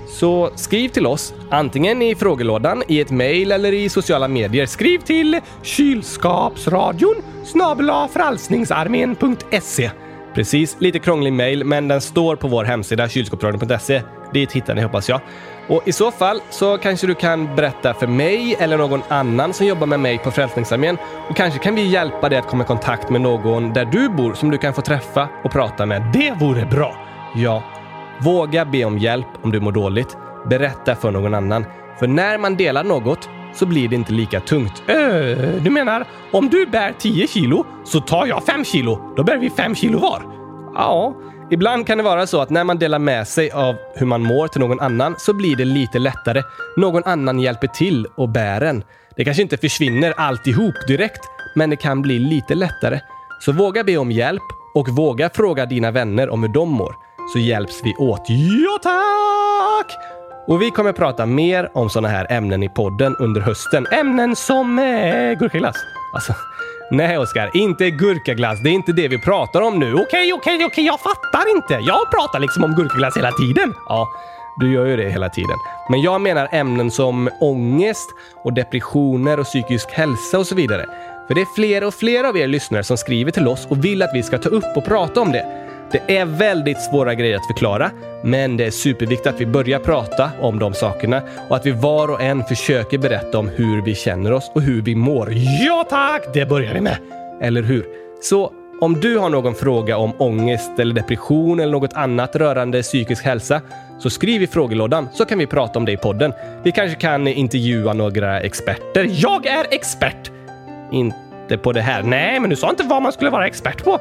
så 0.09 0.51
skriv 0.55 0.89
till 0.89 1.07
oss, 1.07 1.35
antingen 1.51 2.03
i 2.03 2.15
frågelådan, 2.15 2.83
i 2.89 3.01
ett 3.01 3.11
mejl 3.11 3.53
eller 3.53 3.73
i 3.73 3.89
sociala 3.89 4.29
medier. 4.29 4.67
Skriv 4.67 4.99
till 4.99 5.41
kylskapsradion 5.63 7.15
snabel-a 7.45 8.09
frälsningsarmén.se. 8.13 9.91
Precis, 10.35 10.77
lite 10.79 10.99
krånglig 10.99 11.33
mejl, 11.33 11.65
men 11.65 11.89
den 11.89 12.01
står 12.01 12.37
på 12.37 12.49
vår 12.49 12.65
hemsida 12.65 13.09
kylskåpsradion.se. 13.09 14.03
Dit 14.33 14.53
hittar 14.53 14.75
ni 14.75 14.83
hoppas 14.83 15.09
jag. 15.09 15.21
Och 15.69 15.89
i 15.89 15.93
så 15.93 16.11
fall 16.11 16.41
så 16.51 16.79
kanske 16.79 17.07
du 17.07 17.15
kan 17.15 17.57
berätta 17.57 17.95
för 17.95 18.07
mig 18.07 18.57
eller 18.59 18.79
någon 18.79 19.03
annan 19.09 19.53
som 19.53 19.67
jobbar 19.67 19.87
med 19.87 20.01
mig 20.01 20.19
på 20.19 20.31
Frälsningsarmén 20.31 20.99
och 21.31 21.37
kanske 21.37 21.59
kan 21.59 21.75
vi 21.75 21.87
hjälpa 21.87 22.29
dig 22.29 22.39
att 22.39 22.47
komma 22.47 22.65
i 22.65 22.67
kontakt 22.67 23.11
med 23.11 23.21
någon 23.21 23.73
där 23.73 23.85
du 23.85 24.09
bor 24.09 24.35
som 24.35 24.51
du 24.51 24.59
kan 24.59 24.75
få 24.75 24.81
träffa 24.81 25.29
och 25.45 25.53
prata 25.53 25.87
med. 25.87 26.03
Det 26.13 26.35
vore 26.41 26.67
bra! 26.67 26.97
Ja, 27.35 27.63
Våga 28.19 28.65
be 28.65 28.85
om 28.85 28.99
hjälp 28.99 29.27
om 29.43 29.53
du 29.53 29.61
mår 29.61 29.73
dåligt. 29.73 30.17
Berätta 30.51 30.95
för 30.95 31.11
någon 31.11 31.35
annan. 31.35 31.65
För 31.99 32.07
när 32.07 32.39
man 32.39 32.57
delar 32.57 32.85
något 32.85 33.29
så 33.55 33.67
blir 33.67 33.89
det 33.89 33.95
inte 33.95 34.13
lika 34.13 34.41
tungt. 34.41 34.83
Öh, 34.89 35.37
du 35.63 35.71
menar 35.71 36.05
om 36.33 36.49
du 36.49 36.67
bär 36.67 36.95
10 36.99 37.27
kilo 37.27 37.67
så 37.85 38.01
tar 38.01 38.27
jag 38.27 38.45
5 38.45 38.65
kilo. 38.65 39.15
Då 39.17 39.25
bär 39.25 39.39
vi 39.39 39.51
5 39.51 39.75
kilo 39.75 39.99
var. 39.99 40.23
Ja, 40.75 41.15
ibland 41.51 41.87
kan 41.87 41.99
det 41.99 42.05
vara 42.05 42.27
så 42.27 42.41
att 42.41 42.51
när 42.51 42.65
man 42.65 42.79
delar 42.79 42.99
med 42.99 43.29
sig 43.29 43.51
av 43.51 43.77
hur 43.95 44.07
man 44.07 44.23
mår 44.23 44.49
till 44.49 44.61
någon 44.61 44.81
annan 44.81 45.15
så 45.19 45.35
blir 45.35 45.57
det 45.57 45.65
lite 45.65 45.99
lättare. 45.99 46.43
Någon 46.77 47.03
annan 47.05 47.41
hjälper 47.41 47.67
till 47.67 48.07
och 48.17 48.29
bär 48.29 48.61
en. 48.61 48.83
Det 49.17 49.25
kanske 49.25 49.43
inte 49.43 49.57
försvinner 49.57 50.15
alltihop 50.17 50.75
direkt, 50.89 51.21
men 51.55 51.71
det 51.71 51.77
kan 51.77 52.03
bli 52.03 52.19
lite 52.19 52.55
lättare. 52.55 53.01
Så 53.41 53.53
våga 53.53 53.85
be 53.85 53.97
om 53.97 54.11
hjälp 54.11 54.43
och 54.75 54.89
våga 54.89 55.31
fråga 55.35 55.67
dina 55.67 55.91
vänner 55.91 56.31
om 56.31 56.43
hur 56.43 56.53
de 56.53 56.69
mår 56.69 57.06
så 57.33 57.39
hjälps 57.39 57.81
vi 57.85 57.95
åt. 57.95 58.23
Ja, 58.29 58.79
tack! 58.83 59.99
Och 60.47 60.63
vi 60.63 60.71
kommer 60.71 60.93
prata 60.93 61.27
mer 61.27 61.71
om 61.75 61.91
sådana 61.91 62.09
här 62.09 62.27
ämnen 62.31 62.63
i 62.63 62.69
podden 62.69 63.17
under 63.17 63.41
hösten. 63.41 63.87
Ämnen 63.93 64.37
som 64.37 64.79
eh, 64.79 65.39
gurkaglass. 65.39 65.77
Alltså, 66.15 66.33
nej 66.91 67.19
Oskar, 67.19 67.51
inte 67.55 67.91
gurkaglass. 67.91 68.63
Det 68.63 68.69
är 68.69 68.73
inte 68.73 68.93
det 68.93 69.09
vi 69.09 69.19
pratar 69.19 69.61
om 69.61 69.79
nu. 69.79 69.95
Okej, 69.95 70.33
okej, 70.33 70.65
okej, 70.65 70.87
jag 70.87 71.01
fattar 71.01 71.57
inte. 71.57 71.75
Jag 71.75 72.11
pratar 72.11 72.39
liksom 72.39 72.65
om 72.65 72.75
gurkaglass 72.75 73.17
hela 73.17 73.33
tiden. 73.33 73.75
Ja, 73.89 74.09
du 74.57 74.73
gör 74.73 74.87
ju 74.87 74.97
det 74.97 75.09
hela 75.11 75.29
tiden. 75.29 75.57
Men 75.91 76.01
jag 76.01 76.21
menar 76.21 76.49
ämnen 76.53 76.91
som 76.91 77.31
ångest 77.41 78.11
och 78.45 78.53
depressioner 78.53 79.41
och 79.41 79.47
psykisk 79.47 79.91
hälsa 79.91 80.39
och 80.39 80.47
så 80.47 80.55
vidare. 80.55 80.87
För 81.27 81.35
det 81.35 81.41
är 81.41 81.55
fler 81.55 81.85
och 81.85 81.95
fler 81.95 82.25
av 82.25 82.37
er 82.37 82.47
lyssnare 82.47 82.85
som 82.85 82.97
skriver 82.97 83.31
till 83.31 83.49
oss 83.49 83.67
och 83.71 83.85
vill 83.85 84.03
att 84.03 84.15
vi 84.15 84.23
ska 84.23 84.39
ta 84.39 84.49
upp 84.49 84.77
och 84.77 84.85
prata 84.85 85.21
om 85.21 85.33
det. 85.33 85.66
Det 85.93 86.17
är 86.17 86.25
väldigt 86.25 86.81
svåra 86.81 87.15
grejer 87.15 87.37
att 87.37 87.47
förklara, 87.47 87.91
men 88.25 88.57
det 88.57 88.65
är 88.65 88.71
superviktigt 88.71 89.27
att 89.27 89.41
vi 89.41 89.47
börjar 89.47 89.79
prata 89.79 90.31
om 90.41 90.59
de 90.59 90.75
sakerna 90.75 91.23
och 91.49 91.57
att 91.57 91.67
vi 91.67 91.71
var 91.71 92.11
och 92.11 92.23
en 92.23 92.45
försöker 92.45 92.99
berätta 92.99 93.39
om 93.39 93.49
hur 93.49 93.83
vi 93.83 93.95
känner 93.95 94.33
oss 94.33 94.51
och 94.55 94.63
hur 94.63 94.83
vi 94.83 94.95
mår. 94.95 95.33
Ja 95.67 95.87
tack, 95.91 96.23
det 96.35 96.47
börjar 96.47 96.75
vi 96.75 96.81
med! 96.81 96.97
Eller 97.41 97.63
hur? 97.63 97.87
Så 98.23 98.53
om 98.81 99.01
du 99.01 99.19
har 99.19 99.31
någon 99.31 99.55
fråga 99.55 99.97
om 99.97 100.13
ångest 100.19 100.79
eller 100.79 100.95
depression 100.95 101.61
eller 101.61 101.73
något 101.73 101.93
annat 101.95 102.37
rörande 102.37 102.83
psykisk 102.83 103.25
hälsa 103.25 103.61
så 103.99 104.11
skriv 104.11 104.43
i 104.43 104.47
frågelådan 104.47 105.09
så 105.13 105.25
kan 105.25 105.39
vi 105.39 105.47
prata 105.47 105.79
om 105.79 105.85
det 105.85 105.93
i 105.93 105.97
podden. 105.97 106.33
Vi 106.63 106.73
kanske 106.73 106.97
kan 106.97 107.27
intervjua 107.27 107.93
några 107.93 108.41
experter. 108.41 109.09
Jag 109.11 109.47
är 109.47 109.67
expert! 109.71 110.31
Inte 110.93 111.59
på 111.59 111.73
det 111.73 111.81
här. 111.81 112.03
Nej, 112.03 112.41
men 112.41 112.51
du 112.51 112.57
sa 112.57 112.71
inte 112.71 112.85
vad 112.85 113.03
man 113.03 113.13
skulle 113.13 113.31
vara 113.31 113.47
expert 113.47 113.85
på. 113.85 114.01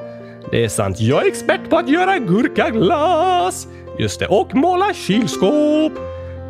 Det 0.51 0.63
är 0.63 0.69
sant, 0.69 0.99
jag 0.99 1.23
är 1.23 1.27
expert 1.27 1.69
på 1.69 1.77
att 1.77 1.89
göra 1.89 2.17
gurkaglass! 2.17 3.67
Just 3.99 4.19
det, 4.19 4.27
och 4.27 4.55
måla 4.55 4.93
kylskåp! 4.93 5.93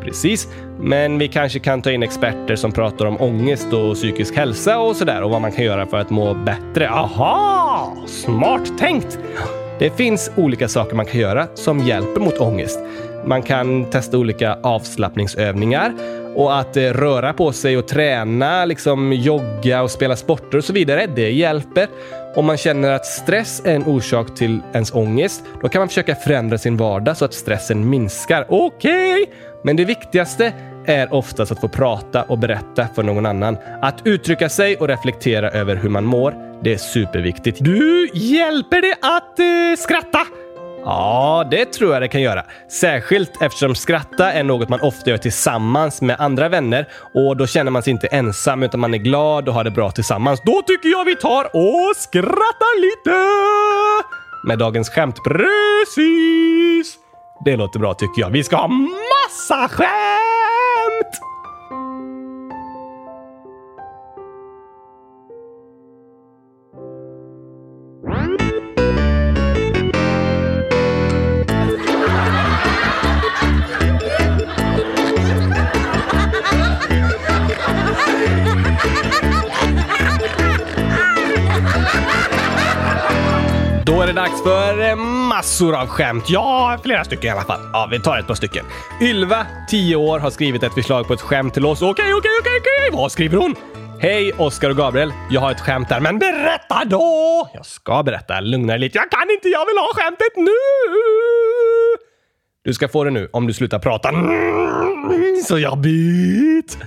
Precis, 0.02 0.48
men 0.80 1.18
vi 1.18 1.28
kanske 1.28 1.58
kan 1.58 1.82
ta 1.82 1.90
in 1.90 2.02
experter 2.02 2.56
som 2.56 2.72
pratar 2.72 3.06
om 3.06 3.20
ångest 3.20 3.72
och 3.72 3.94
psykisk 3.94 4.36
hälsa 4.36 4.78
och 4.78 4.96
sådär 4.96 5.22
och 5.22 5.30
vad 5.30 5.40
man 5.40 5.52
kan 5.52 5.64
göra 5.64 5.86
för 5.86 5.96
att 5.96 6.10
må 6.10 6.34
bättre. 6.34 6.90
Aha! 6.90 7.96
Smart 8.06 8.78
tänkt! 8.78 9.18
Det 9.78 9.90
finns 9.90 10.30
olika 10.36 10.68
saker 10.68 10.96
man 10.96 11.06
kan 11.06 11.20
göra 11.20 11.46
som 11.54 11.78
hjälper 11.78 12.20
mot 12.20 12.40
ångest. 12.40 12.78
Man 13.26 13.42
kan 13.42 13.84
testa 13.90 14.18
olika 14.18 14.58
avslappningsövningar 14.62 15.94
och 16.34 16.58
att 16.58 16.76
eh, 16.76 16.82
röra 16.82 17.32
på 17.32 17.52
sig 17.52 17.76
och 17.76 17.88
träna, 17.88 18.64
liksom 18.64 19.12
jogga 19.12 19.82
och 19.82 19.90
spela 19.90 20.16
sporter 20.16 20.58
och 20.58 20.64
så 20.64 20.72
vidare. 20.72 21.06
Det 21.16 21.30
hjälper. 21.30 21.86
Om 22.36 22.46
man 22.46 22.56
känner 22.56 22.90
att 22.90 23.06
stress 23.06 23.62
är 23.64 23.74
en 23.74 23.84
orsak 23.84 24.34
till 24.34 24.60
ens 24.72 24.94
ångest, 24.94 25.42
då 25.62 25.68
kan 25.68 25.80
man 25.80 25.88
försöka 25.88 26.14
förändra 26.14 26.58
sin 26.58 26.76
vardag 26.76 27.16
så 27.16 27.24
att 27.24 27.34
stressen 27.34 27.90
minskar. 27.90 28.46
Okej, 28.48 29.22
okay. 29.22 29.34
men 29.64 29.76
det 29.76 29.84
viktigaste 29.84 30.52
är 30.86 31.14
oftast 31.14 31.52
att 31.52 31.60
få 31.60 31.68
prata 31.68 32.22
och 32.22 32.38
berätta 32.38 32.88
för 32.94 33.02
någon 33.02 33.26
annan. 33.26 33.56
Att 33.82 34.00
uttrycka 34.04 34.48
sig 34.48 34.76
och 34.76 34.88
reflektera 34.88 35.50
över 35.50 35.76
hur 35.76 35.88
man 35.88 36.04
mår, 36.04 36.34
det 36.62 36.72
är 36.72 36.78
superviktigt. 36.78 37.58
Du, 37.60 38.08
hjälper 38.14 38.82
det 38.82 38.96
att 39.00 39.38
eh, 39.38 39.82
skratta? 39.82 40.26
Ja, 40.86 41.44
det 41.50 41.64
tror 41.64 41.92
jag 41.92 42.02
det 42.02 42.08
kan 42.08 42.20
göra. 42.22 42.44
Särskilt 42.80 43.42
eftersom 43.42 43.74
skratta 43.74 44.32
är 44.32 44.44
något 44.44 44.68
man 44.68 44.80
ofta 44.80 45.10
gör 45.10 45.18
tillsammans 45.18 46.02
med 46.02 46.16
andra 46.20 46.48
vänner 46.48 46.88
och 47.14 47.36
då 47.36 47.46
känner 47.46 47.70
man 47.70 47.82
sig 47.82 47.90
inte 47.90 48.06
ensam 48.06 48.62
utan 48.62 48.80
man 48.80 48.94
är 48.94 48.98
glad 48.98 49.48
och 49.48 49.54
har 49.54 49.64
det 49.64 49.70
bra 49.70 49.90
tillsammans. 49.90 50.40
Då 50.44 50.62
tycker 50.62 50.88
jag 50.88 51.04
vi 51.04 51.16
tar 51.16 51.44
och 51.44 51.96
skrattar 51.96 52.80
lite! 52.80 53.16
Med 54.44 54.58
dagens 54.58 54.90
skämt. 54.90 55.16
Precis! 55.24 56.96
Det 57.44 57.56
låter 57.56 57.78
bra 57.78 57.94
tycker 57.94 58.22
jag. 58.22 58.30
Vi 58.30 58.44
ska 58.44 58.56
ha 58.56 58.68
massa 58.68 59.68
skämt! 59.68 60.15
Massor 85.36 85.74
av 85.76 85.86
skämt. 85.86 86.24
Ja, 86.28 86.78
flera 86.82 87.04
stycken 87.04 87.28
i 87.28 87.30
alla 87.30 87.42
fall. 87.42 87.60
Ja, 87.72 87.88
vi 87.90 88.00
tar 88.00 88.18
ett 88.18 88.26
par 88.26 88.34
stycken. 88.34 88.64
Ylva, 89.00 89.46
10 89.68 89.96
år, 89.96 90.18
har 90.18 90.30
skrivit 90.30 90.62
ett 90.62 90.74
förslag 90.74 91.06
på 91.06 91.12
ett 91.12 91.20
skämt 91.20 91.54
till 91.54 91.66
oss. 91.66 91.82
Okej, 91.82 92.14
okej, 92.14 92.30
okej, 92.40 92.52
okej. 92.60 92.90
Vad 92.92 93.12
skriver 93.12 93.38
hon? 93.38 93.54
Hej 94.00 94.32
Oskar 94.32 94.70
och 94.70 94.76
Gabriel. 94.76 95.12
Jag 95.30 95.40
har 95.40 95.50
ett 95.50 95.60
skämt 95.60 95.88
där, 95.88 96.00
men 96.00 96.18
berätta 96.18 96.84
då! 96.84 97.50
Jag 97.54 97.66
ska 97.66 98.02
berätta. 98.02 98.40
Lugna 98.40 98.72
dig 98.72 98.80
lite. 98.80 98.98
Jag 98.98 99.10
kan 99.10 99.30
inte, 99.30 99.48
jag 99.48 99.66
vill 99.66 99.78
ha 99.78 99.88
skämtet 99.94 100.36
nu! 100.36 100.52
Du 102.64 102.74
ska 102.74 102.88
få 102.88 103.04
det 103.04 103.10
nu 103.10 103.28
om 103.32 103.46
du 103.46 103.52
slutar 103.52 103.78
prata. 103.78 104.08
Mm, 104.08 105.42
så 105.44 105.58
jobbigt! 105.58 106.78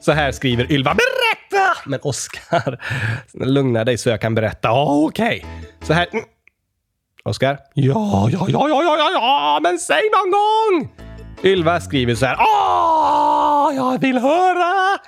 Så 0.00 0.12
här 0.12 0.32
skriver 0.32 0.72
Ylva. 0.72 0.94
Berätta! 0.94 1.76
Men 1.86 2.00
Oskar, 2.02 2.78
lugna 3.46 3.84
dig 3.84 3.98
så 3.98 4.08
jag 4.08 4.20
kan 4.20 4.34
berätta. 4.34 4.72
Okej. 4.72 5.46
Så 5.82 5.92
här. 5.92 6.06
Oskar? 7.24 7.58
Ja, 7.74 8.28
ja, 8.32 8.46
ja, 8.48 8.68
ja, 8.68 8.82
ja, 8.82 8.96
ja, 8.98 9.10
ja, 9.12 9.60
men 9.62 9.78
säg 9.78 10.00
någon 10.12 10.30
gång! 10.30 11.06
Ylva 11.42 11.80
skriver 11.80 12.14
så 12.14 12.26
här. 12.26 12.36
Åh, 12.38 13.76
jag 13.76 14.00
vill 14.00 14.18
höra! 14.18 14.98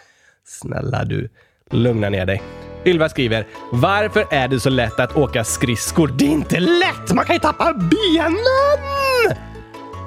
Snälla 0.47 1.05
du, 1.05 1.31
lugna 1.71 2.09
ner 2.09 2.27
dig. 2.27 2.43
Ylva 2.85 3.09
skriver, 3.09 3.47
varför 3.73 4.27
är 4.31 4.49
det 4.49 4.61
så 4.61 4.71
lätt 4.71 5.01
att 5.01 5.17
åka 5.17 5.45
skridskor? 5.45 6.15
Det 6.19 6.25
är 6.25 6.31
inte 6.31 6.61
lätt! 6.61 7.13
Man 7.15 7.25
kan 7.25 7.37
ju 7.37 7.41
tappa 7.41 7.75
benen! 7.75 8.37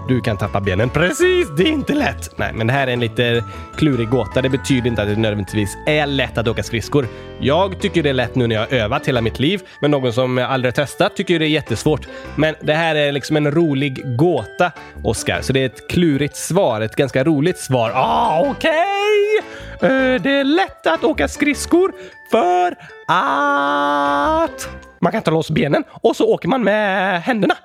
Du 0.07 0.21
kan 0.21 0.37
tappa 0.37 0.61
benen. 0.61 0.89
Precis, 0.89 1.47
det 1.57 1.63
är 1.63 1.71
inte 1.71 1.93
lätt. 1.93 2.37
Nej, 2.37 2.53
men 2.53 2.67
det 2.67 2.73
här 2.73 2.87
är 2.87 2.91
en 2.91 2.99
lite 2.99 3.43
klurig 3.77 4.09
gåta. 4.09 4.41
Det 4.41 4.49
betyder 4.49 4.87
inte 4.87 5.01
att 5.01 5.07
det 5.07 5.15
nödvändigtvis 5.15 5.77
är 5.87 6.05
lätt 6.05 6.37
att 6.37 6.47
åka 6.47 6.63
skridskor. 6.63 7.07
Jag 7.39 7.79
tycker 7.81 8.03
det 8.03 8.09
är 8.09 8.13
lätt 8.13 8.35
nu 8.35 8.47
när 8.47 8.55
jag 8.55 8.61
har 8.61 8.73
övat 8.73 9.07
hela 9.07 9.21
mitt 9.21 9.39
liv, 9.39 9.61
men 9.81 9.91
någon 9.91 10.13
som 10.13 10.37
aldrig 10.37 10.75
testat 10.75 11.15
tycker 11.15 11.39
det 11.39 11.45
är 11.45 11.49
jättesvårt. 11.49 12.07
Men 12.35 12.55
det 12.61 12.73
här 12.73 12.95
är 12.95 13.11
liksom 13.11 13.37
en 13.37 13.51
rolig 13.51 14.17
gåta, 14.17 14.71
Oskar. 15.03 15.41
Så 15.41 15.53
det 15.53 15.59
är 15.59 15.65
ett 15.65 15.89
klurigt 15.89 16.35
svar, 16.35 16.81
ett 16.81 16.95
ganska 16.95 17.23
roligt 17.23 17.57
svar. 17.57 17.91
Ah, 17.95 18.45
okej! 18.49 19.41
Eh, 19.81 20.21
det 20.21 20.31
är 20.31 20.43
lätt 20.43 20.87
att 20.87 21.03
åka 21.03 21.27
skridskor 21.27 21.91
för 22.31 22.75
att 23.07 24.69
man 25.01 25.11
kan 25.11 25.21
ta 25.21 25.31
loss 25.31 25.49
benen 25.51 25.83
och 25.89 26.15
så 26.15 26.33
åker 26.33 26.47
man 26.47 26.63
med 26.63 27.21
händerna. 27.21 27.55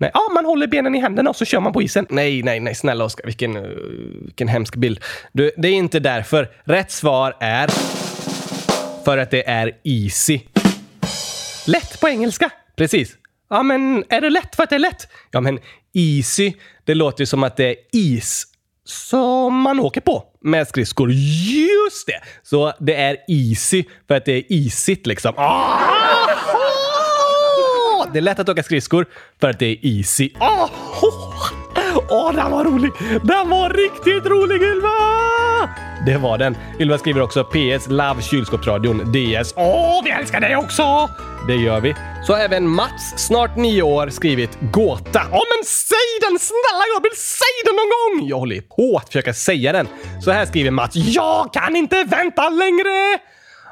Nej, 0.00 0.10
ja, 0.14 0.20
man 0.34 0.44
håller 0.44 0.66
benen 0.66 0.94
i 0.94 1.00
händerna 1.00 1.30
och 1.30 1.36
så 1.36 1.44
kör 1.44 1.60
man 1.60 1.72
på 1.72 1.82
isen. 1.82 2.06
Nej, 2.10 2.42
nej, 2.42 2.60
nej, 2.60 2.74
snälla 2.74 3.04
Oskar. 3.04 3.24
Vilken, 3.24 3.56
uh, 3.56 3.62
vilken 4.24 4.48
hemsk 4.48 4.76
bild. 4.76 5.00
Du, 5.32 5.50
det 5.56 5.68
är 5.68 5.72
inte 5.72 6.00
därför. 6.00 6.48
Rätt 6.64 6.90
svar 6.90 7.36
är 7.40 7.68
för 9.04 9.18
att 9.18 9.30
det 9.30 9.48
är 9.48 9.72
easy. 9.84 10.40
Lätt 11.66 12.00
på 12.00 12.08
engelska. 12.08 12.50
Precis. 12.76 13.16
Ja, 13.50 13.62
men 13.62 14.04
är 14.08 14.20
det 14.20 14.30
lätt 14.30 14.56
för 14.56 14.62
att 14.62 14.70
det 14.70 14.76
är 14.76 14.80
lätt? 14.80 15.08
Ja, 15.30 15.40
men 15.40 15.58
easy, 15.94 16.52
det 16.84 16.94
låter 16.94 17.22
ju 17.22 17.26
som 17.26 17.42
att 17.42 17.56
det 17.56 17.70
är 17.70 17.76
is 17.92 18.44
som 18.84 19.60
man 19.60 19.80
åker 19.80 20.00
på 20.00 20.24
med 20.40 20.68
skridskor. 20.68 21.10
Just 21.10 22.06
det! 22.06 22.20
Så 22.42 22.72
det 22.78 22.94
är 22.94 23.16
easy 23.28 23.84
för 24.08 24.14
att 24.14 24.24
det 24.24 24.32
är 24.32 24.52
isigt 24.52 25.06
liksom. 25.06 25.34
Ah! 25.36 26.57
Det 28.12 28.18
är 28.18 28.22
lätt 28.22 28.38
att 28.38 28.48
åka 28.48 28.62
skridskor 28.62 29.06
för 29.40 29.50
att 29.50 29.58
det 29.58 29.66
är 29.66 29.78
easy. 29.82 30.30
Åh, 30.40 30.70
oh, 32.08 32.32
den 32.34 32.50
var 32.50 32.64
rolig! 32.64 32.92
Den 33.22 33.48
var 33.48 33.70
riktigt 33.70 34.30
rolig 34.30 34.62
Ylva! 34.62 34.88
Det 36.06 36.16
var 36.16 36.38
den. 36.38 36.56
Ylva 36.80 36.98
skriver 36.98 37.20
också 37.20 37.44
PS 37.44 37.88
Love 37.88 38.22
kylskåpsradion 38.22 38.98
DS. 38.98 39.54
Åh, 39.56 40.00
vi 40.04 40.10
älskar 40.10 40.40
dig 40.40 40.56
också! 40.56 41.10
Det 41.46 41.54
gör 41.54 41.80
vi. 41.80 41.94
Så 42.26 42.32
har 42.32 42.40
även 42.40 42.68
Mats, 42.68 43.14
snart 43.16 43.56
nio 43.56 43.82
år, 43.82 44.08
skrivit 44.08 44.58
gåta. 44.60 45.22
Ja, 45.30 45.42
men 45.56 45.64
säg 45.64 45.98
den! 46.20 46.38
Snälla 46.38 46.84
Gabriel, 46.94 47.16
säg 47.16 47.54
den 47.64 47.74
någon 47.76 48.20
gång! 48.20 48.28
Jag 48.28 48.38
håller 48.38 48.60
på 48.60 48.96
att 48.96 49.06
försöka 49.06 49.34
säga 49.34 49.72
den. 49.72 49.88
Så 50.24 50.30
här 50.30 50.46
skriver 50.46 50.70
Mats. 50.70 50.96
Jag 50.96 51.52
kan 51.52 51.76
inte 51.76 52.04
vänta 52.04 52.48
längre! 52.48 53.18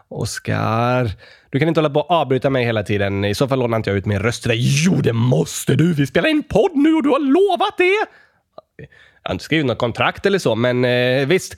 Oskar, 0.09 1.11
du 1.51 1.59
kan 1.59 1.69
inte 1.69 1.81
hålla 1.81 1.91
på 1.91 2.01
och 2.01 2.11
avbryta 2.11 2.51
mig 2.51 2.65
hela 2.65 2.83
tiden. 2.83 3.25
I 3.25 3.35
så 3.35 3.49
fall 3.49 3.59
lånar 3.59 3.77
inte 3.77 3.91
jag 3.91 3.97
ut 3.97 4.07
min 4.07 4.19
röst 4.19 4.43
till 4.43 4.49
dig. 4.49 4.59
Jo, 4.61 4.95
det 4.95 5.13
måste 5.13 5.75
du! 5.75 5.95
Vi 5.95 6.07
spelar 6.07 6.29
in 6.29 6.43
podd 6.43 6.77
nu 6.77 6.95
och 6.95 7.03
du 7.03 7.09
har 7.09 7.19
lovat 7.21 7.79
det! 7.79 8.07
Jag 9.23 9.29
har 9.31 9.35
inte 9.35 9.45
skrivit 9.45 9.67
något 9.67 9.79
kontrakt 9.79 10.27
eller 10.27 10.39
så, 10.39 10.55
men 10.55 10.85
eh, 10.85 11.27
visst. 11.27 11.57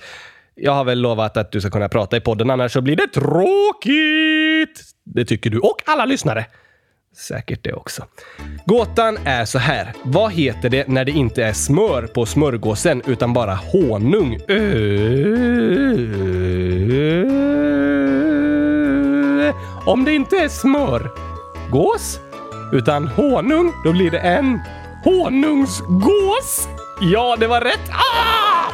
Jag 0.55 0.73
har 0.73 0.85
väl 0.85 1.01
lovat 1.01 1.37
att 1.37 1.53
du 1.53 1.61
ska 1.61 1.71
kunna 1.71 1.89
prata 1.89 2.17
i 2.17 2.21
podden, 2.21 2.51
annars 2.51 2.73
så 2.73 2.81
blir 2.81 2.97
det 2.97 3.07
tråkigt! 3.07 4.83
Det 5.05 5.25
tycker 5.25 5.51
du 5.51 5.59
och 5.59 5.83
alla 5.87 6.05
lyssnare. 6.05 6.47
Säkert 7.17 7.65
det 7.65 7.73
också. 7.73 8.05
Gåtan 8.67 9.19
är 9.25 9.45
så 9.45 9.59
här. 9.59 9.93
Vad 10.05 10.33
heter 10.33 10.69
det 10.69 10.89
när 10.89 11.05
det 11.05 11.13
inte 11.13 11.45
är 11.45 11.53
smör 11.53 12.07
på 12.07 12.27
smörgåsen 12.27 13.03
utan 13.07 13.33
bara 13.33 13.55
honung? 13.55 14.39
Ö- 14.49 14.99
om 19.89 20.05
det 20.05 20.15
inte 20.15 20.37
är 20.37 20.49
smör, 20.49 21.11
gås, 21.71 22.21
utan 22.73 23.09
honung, 23.09 23.73
då 23.85 23.93
blir 23.93 24.11
det 24.11 24.19
en 24.19 24.61
honungsgås. 25.05 26.69
Ja, 27.01 27.37
det 27.41 27.47
var 27.47 27.61
rätt. 27.61 27.91
Ah! 27.91 28.73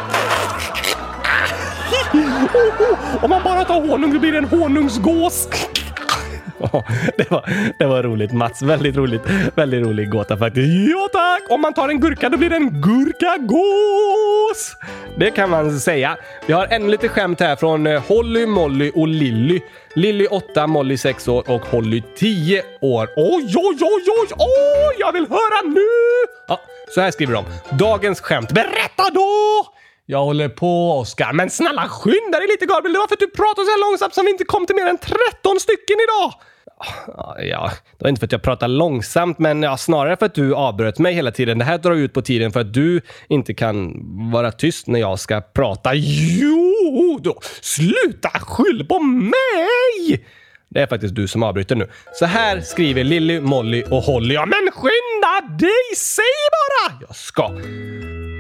Om 3.24 3.30
man 3.30 3.42
bara 3.44 3.64
tar 3.64 3.88
honung, 3.88 4.12
då 4.12 4.18
blir 4.18 4.32
det 4.32 4.38
en 4.38 4.44
honungsgås. 4.44 5.48
Det, 7.16 7.30
var, 7.30 7.50
det 7.78 7.86
var 7.86 8.02
roligt 8.02 8.32
Mats. 8.32 8.62
Väldigt 8.62 8.96
roligt. 8.96 9.22
Väldigt 9.54 9.86
rolig 9.86 10.10
gåta 10.10 10.36
faktiskt. 10.36 10.90
Ja 10.90 11.08
tack! 11.12 11.50
Om 11.50 11.60
man 11.60 11.74
tar 11.74 11.88
en 11.88 12.00
gurka 12.00 12.28
då 12.28 12.36
blir 12.36 12.50
det 12.50 12.56
en 12.56 12.80
gurkagås! 12.80 14.76
Det 15.16 15.30
kan 15.30 15.50
man 15.50 15.80
säga. 15.80 16.16
Vi 16.46 16.52
har 16.52 16.66
ännu 16.66 16.88
lite 16.88 17.08
skämt 17.08 17.40
här 17.40 17.56
från 17.56 17.86
eh, 17.86 18.02
Holly, 18.08 18.46
Molly 18.46 18.92
och 18.94 19.08
Lilly. 19.08 19.60
Lilly 19.94 20.26
8, 20.26 20.66
Molly 20.66 20.96
6 20.96 21.28
år 21.28 21.50
och 21.50 21.66
Holly 21.66 22.02
10 22.16 22.62
år. 22.80 23.08
Oj, 23.16 23.54
oj, 23.56 23.78
oj, 23.80 24.04
oj, 24.20 24.28
oj! 24.38 24.96
Jag 24.98 25.12
vill 25.12 25.26
höra 25.28 25.68
nu! 25.74 25.80
Ja, 26.48 26.60
så 26.94 27.00
här 27.00 27.10
skriver 27.10 27.34
de. 27.34 27.44
Dagens 27.78 28.20
skämt. 28.20 28.52
Berätta 28.52 29.10
då! 29.14 29.30
Jag 30.06 30.24
håller 30.24 30.48
på, 30.48 30.98
Oskar. 30.98 31.32
Men 31.32 31.50
snälla 31.50 31.88
skynda 31.88 32.38
dig 32.38 32.48
lite, 32.48 32.66
Gabriel. 32.66 32.92
Det 32.92 32.98
var 32.98 33.06
för 33.06 33.14
att 33.14 33.20
du 33.20 33.30
pratade 33.30 33.66
så 33.66 33.70
här 33.70 33.90
långsamt 33.90 34.14
som 34.14 34.24
vi 34.24 34.30
inte 34.30 34.44
kom 34.44 34.66
till 34.66 34.76
mer 34.76 34.86
än 34.86 34.98
13 34.98 35.60
stycken 35.60 35.96
idag. 36.06 36.32
Ja, 37.38 37.70
det 37.98 38.04
var 38.04 38.08
inte 38.08 38.20
för 38.20 38.26
att 38.26 38.32
jag 38.32 38.42
pratar 38.42 38.68
långsamt, 38.68 39.38
men 39.38 39.62
ja, 39.62 39.76
snarare 39.76 40.16
för 40.16 40.26
att 40.26 40.34
du 40.34 40.54
avbröt 40.54 40.98
mig 40.98 41.14
hela 41.14 41.30
tiden. 41.30 41.58
Det 41.58 41.64
här 41.64 41.78
drar 41.78 41.92
ut 41.94 42.12
på 42.12 42.22
tiden 42.22 42.52
för 42.52 42.60
att 42.60 42.74
du 42.74 43.00
inte 43.28 43.54
kan 43.54 43.92
vara 44.32 44.52
tyst 44.52 44.86
när 44.86 45.00
jag 45.00 45.18
ska 45.18 45.40
prata. 45.40 45.90
Jo, 45.94 47.20
då 47.22 47.38
sluta 47.60 48.28
skyll 48.28 48.86
på 48.88 49.00
mig! 49.00 50.24
Det 50.68 50.80
är 50.80 50.86
faktiskt 50.86 51.14
du 51.14 51.28
som 51.28 51.42
avbryter 51.42 51.76
nu. 51.76 51.88
Så 52.12 52.26
här 52.26 52.60
skriver 52.60 53.04
Lilly, 53.04 53.40
Molly 53.40 53.84
och 53.90 54.02
Holly. 54.02 54.34
Ja, 54.34 54.46
men 54.46 54.70
skynda 54.72 55.56
dig! 55.58 55.96
Säg 55.96 56.24
bara! 56.50 56.98
Jag 57.06 57.16
ska. 57.16 57.50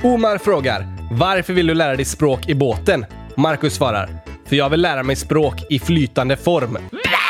Omar 0.08 0.38
frågar, 0.38 0.86
varför 1.10 1.52
vill 1.52 1.66
du 1.66 1.74
lära 1.74 1.96
dig 1.96 2.04
språk 2.04 2.48
i 2.48 2.54
båten? 2.54 3.06
Marcus 3.36 3.74
svarar, 3.74 4.08
för 4.48 4.56
jag 4.56 4.70
vill 4.70 4.80
lära 4.80 5.02
mig 5.02 5.16
språk 5.16 5.54
i 5.70 5.78
flytande 5.78 6.36
form. 6.36 6.78
Blä! 6.90 7.23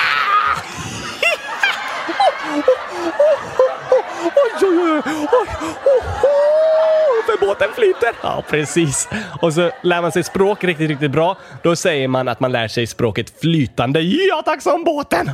Oj, 4.78 5.02
oj, 5.06 5.26
oj, 5.32 5.74
för 7.26 7.46
båten 7.46 7.68
flyter. 7.74 8.12
Ja, 8.22 8.44
precis. 8.50 9.08
Och 9.42 9.52
så 9.52 9.70
lär 9.82 10.02
man 10.02 10.12
sig 10.12 10.24
språk 10.24 10.64
riktigt, 10.64 10.88
riktigt 10.88 11.10
bra. 11.10 11.38
Då 11.62 11.76
säger 11.76 12.08
man 12.08 12.28
att 12.28 12.40
man 12.40 12.52
lär 12.52 12.68
sig 12.68 12.86
språket 12.86 13.40
flytande. 13.40 14.00
Ja, 14.00 14.42
tack 14.44 14.62
som 14.62 14.84
båten! 14.84 15.30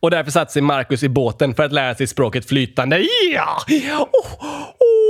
Och 0.00 0.10
därför 0.10 0.30
satte 0.30 0.52
sig 0.52 0.62
Marcus 0.62 1.02
i 1.02 1.08
båten 1.08 1.54
för 1.54 1.62
att 1.62 1.72
lära 1.72 1.94
sig 1.94 2.06
språket 2.06 2.48
flytande. 2.48 3.06
Ja! 3.32 3.58
Oh, 3.68 4.08
oh. 4.08 5.03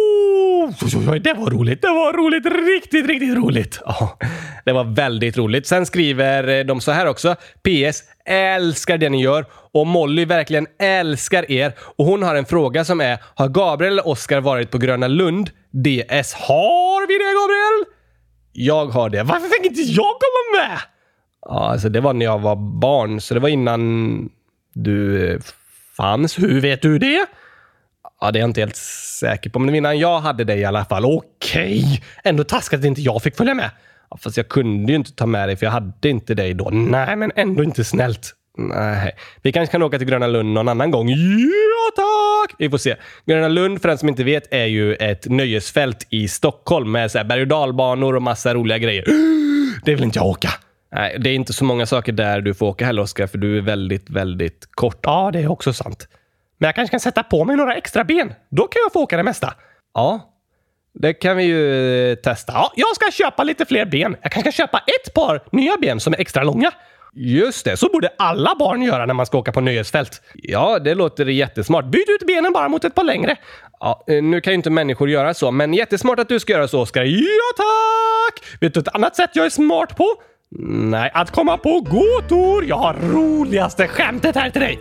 Oj, 0.83 0.93
oj, 0.97 1.09
oj, 1.11 1.21
det 1.21 1.33
var 1.33 1.51
roligt. 1.51 1.83
Det 1.83 1.89
var 1.89 2.13
roligt. 2.13 2.47
Riktigt, 2.47 3.07
riktigt 3.07 3.37
roligt. 3.37 3.81
Ja, 3.87 4.19
det 4.65 4.73
var 4.73 4.85
väldigt 4.85 5.37
roligt. 5.37 5.67
Sen 5.67 5.87
skriver 5.87 6.65
de 6.65 6.81
så 6.81 6.93
här 6.93 7.07
också. 7.07 7.35
PS. 7.35 8.03
Älskar 8.27 8.99
det 8.99 9.09
ni 9.09 9.23
gör 9.23 9.45
och 9.73 9.87
Molly 9.87 10.25
verkligen 10.25 10.67
älskar 10.79 11.51
er. 11.51 11.73
Och 11.79 12.07
hon 12.07 12.23
har 12.23 12.35
en 12.35 12.45
fråga 12.45 12.85
som 12.85 13.01
är, 13.01 13.19
har 13.35 13.49
Gabriel 13.49 13.93
eller 13.93 14.09
Oskar 14.09 14.41
varit 14.41 14.71
på 14.71 14.79
Gröna 14.79 15.09
Lund? 15.09 15.51
DS. 15.71 16.33
Har 16.35 17.07
vi 17.09 17.15
det 17.15 17.35
Gabriel? 17.41 17.95
Jag 18.53 18.87
har 18.87 19.11
det. 19.11 19.23
Varför 19.23 19.49
fick 19.49 19.67
inte 19.67 19.81
jag 19.81 20.05
komma 20.05 20.63
med? 20.63 20.79
Ja, 21.47 21.71
alltså 21.71 21.89
det 21.89 22.01
var 22.01 22.13
när 22.13 22.27
jag 22.27 22.39
var 22.39 22.57
barn, 22.81 23.21
så 23.21 23.35
det 23.35 23.41
var 23.41 23.49
innan 23.49 24.31
du 24.75 25.29
eh, 25.33 25.41
fanns. 25.97 26.39
Hur 26.39 26.61
vet 26.61 26.83
du 26.83 26.99
det? 26.99 27.27
Ja, 28.25 28.31
det 28.31 28.39
är 28.39 28.41
jag 28.41 28.51
inte 28.51 28.61
helt 28.61 28.77
säker 29.21 29.51
på, 29.51 29.59
men 29.59 29.75
innan 29.75 29.99
jag 29.99 30.21
hade 30.21 30.45
det 30.45 30.55
i 30.55 30.65
alla 30.65 30.85
fall. 30.85 31.05
Okej! 31.05 32.03
Ändå 32.25 32.45
taskigt 32.45 32.79
att 32.79 32.85
inte 32.85 33.01
jag 33.01 33.23
fick 33.23 33.37
följa 33.37 33.55
med. 33.55 33.71
Ja, 34.11 34.17
fast 34.17 34.37
jag 34.37 34.49
kunde 34.49 34.93
ju 34.93 34.97
inte 34.97 35.13
ta 35.13 35.27
med 35.27 35.49
dig, 35.49 35.57
för 35.57 35.67
jag 35.67 35.71
hade 35.71 36.09
inte 36.09 36.35
dig 36.35 36.55
då. 36.55 36.71
Nej, 36.71 37.17
men 37.17 37.33
ändå 37.37 37.63
inte 37.63 37.85
snällt. 37.85 38.33
Nej, 38.59 39.13
vi 39.43 39.53
kanske 39.53 39.73
kan 39.73 39.83
åka 39.83 39.99
till 39.99 40.07
Gröna 40.07 40.27
Lund 40.27 40.53
någon 40.53 40.69
annan 40.69 40.91
gång. 40.91 41.09
Ja, 41.09 41.91
tack! 41.97 42.57
Vi 42.59 42.71
får 42.71 42.79
se. 42.79 42.97
Gröna 43.27 43.49
Lund, 43.49 43.83
för 43.83 43.89
den 43.89 43.99
som 43.99 44.09
inte 44.09 44.25
vet, 44.25 44.55
är 44.55 44.67
ju 44.67 44.95
ett 44.95 45.27
nöjesfält 45.27 46.07
i 46.11 46.29
Stockholm 46.29 46.93
med 46.93 47.11
så 47.11 47.19
här 47.19 47.25
berg 47.25 47.41
och 47.41 47.49
dalbanor 47.49 48.17
och 48.17 48.23
massa 48.23 48.55
roliga 48.55 48.79
grejer. 48.79 49.05
Det 49.85 49.95
vill 49.95 50.05
inte 50.05 50.19
jag 50.19 50.27
åka. 50.27 50.51
Nej, 50.95 51.17
det 51.21 51.31
är 51.31 51.35
inte 51.35 51.53
så 51.53 51.65
många 51.65 51.87
saker 51.87 52.13
där 52.13 52.41
du 52.41 52.55
får 52.55 52.67
åka 52.67 52.87
heller, 52.87 53.03
Oskar, 53.03 53.27
för 53.27 53.39
du 53.39 53.59
är 53.59 53.63
väldigt, 53.63 54.11
väldigt 54.11 54.69
kort. 54.71 54.99
Ja, 55.03 55.31
det 55.33 55.39
är 55.39 55.51
också 55.51 55.73
sant. 55.73 56.09
Men 56.59 56.69
jag 56.69 56.75
kanske 56.75 56.91
kan 56.91 57.01
sätta 57.01 57.23
på 57.23 57.45
mig 57.45 57.57
några 57.57 57.75
extra 57.75 58.05
ben. 58.05 58.35
Då 58.51 58.67
kan 58.67 58.81
jag 58.85 58.93
få 58.93 59.01
åka 59.03 59.17
det 59.17 59.23
mesta. 59.23 59.55
Ja, 59.95 60.31
det 60.95 61.13
kan 61.15 61.37
vi 61.37 61.45
ju 61.45 62.11
eh, 62.11 62.15
testa. 62.15 62.53
Ja, 62.53 62.73
jag 62.77 62.95
ska 62.95 63.11
köpa 63.11 63.43
lite 63.45 63.67
fler 63.67 63.87
ben. 63.87 64.17
Jag 64.23 64.33
kanske 64.33 64.53
ska 64.53 64.63
köpa 64.63 64.79
ett 64.79 65.15
par 65.15 65.43
nya 65.53 65.77
ben 65.77 66.01
som 66.01 66.13
är 66.13 66.21
extra 66.21 66.43
långa. 66.43 66.71
Just 67.17 67.65
det. 67.65 67.77
Så 67.77 67.89
borde 67.93 68.09
alla 68.19 68.55
barn 68.59 68.83
göra 68.83 69.07
när 69.07 69.15
man 69.15 69.27
ska 69.27 69.39
åka 69.39 69.53
på 69.53 69.61
nöjesfält. 69.61 70.23
Ja, 70.35 70.79
det 70.79 70.95
låter 70.95 71.27
jättesmart. 71.27 71.85
Byt 71.85 72.09
ut 72.09 72.27
benen 72.27 72.53
bara 72.53 72.69
mot 72.69 72.85
ett 72.85 72.95
par 72.95 73.05
längre. 73.05 73.37
Ja, 73.81 74.05
eh, 74.09 74.23
nu 74.23 74.41
kan 74.41 74.53
ju 74.53 74.55
inte 74.55 74.71
människor 74.71 75.11
göra 75.11 75.35
så, 75.35 75.51
men 75.51 75.75
jättesmart 75.75 76.19
att 76.19 76.29
du 76.29 76.41
ska 76.41 76.53
göra 76.53 76.69
så, 76.69 76.81
Oskar. 76.81 77.05
Ja, 77.05 77.53
tack! 77.57 78.61
Vet 78.61 78.75
du 78.75 78.81
ett 78.81 78.95
annat 78.95 79.17
sätt 79.17 79.31
jag 79.33 79.47
är 79.47 79.51
smart 79.51 79.97
på? 79.97 80.07
Nej, 80.69 81.11
Att 81.15 81.31
komma 81.31 81.57
på 81.57 81.81
gåtor! 81.81 82.65
Jag 82.65 82.77
har 82.77 82.95
roligaste 82.95 83.89
skämtet 83.89 84.37
här 84.37 84.51
till 84.51 84.61
dig 84.61 84.79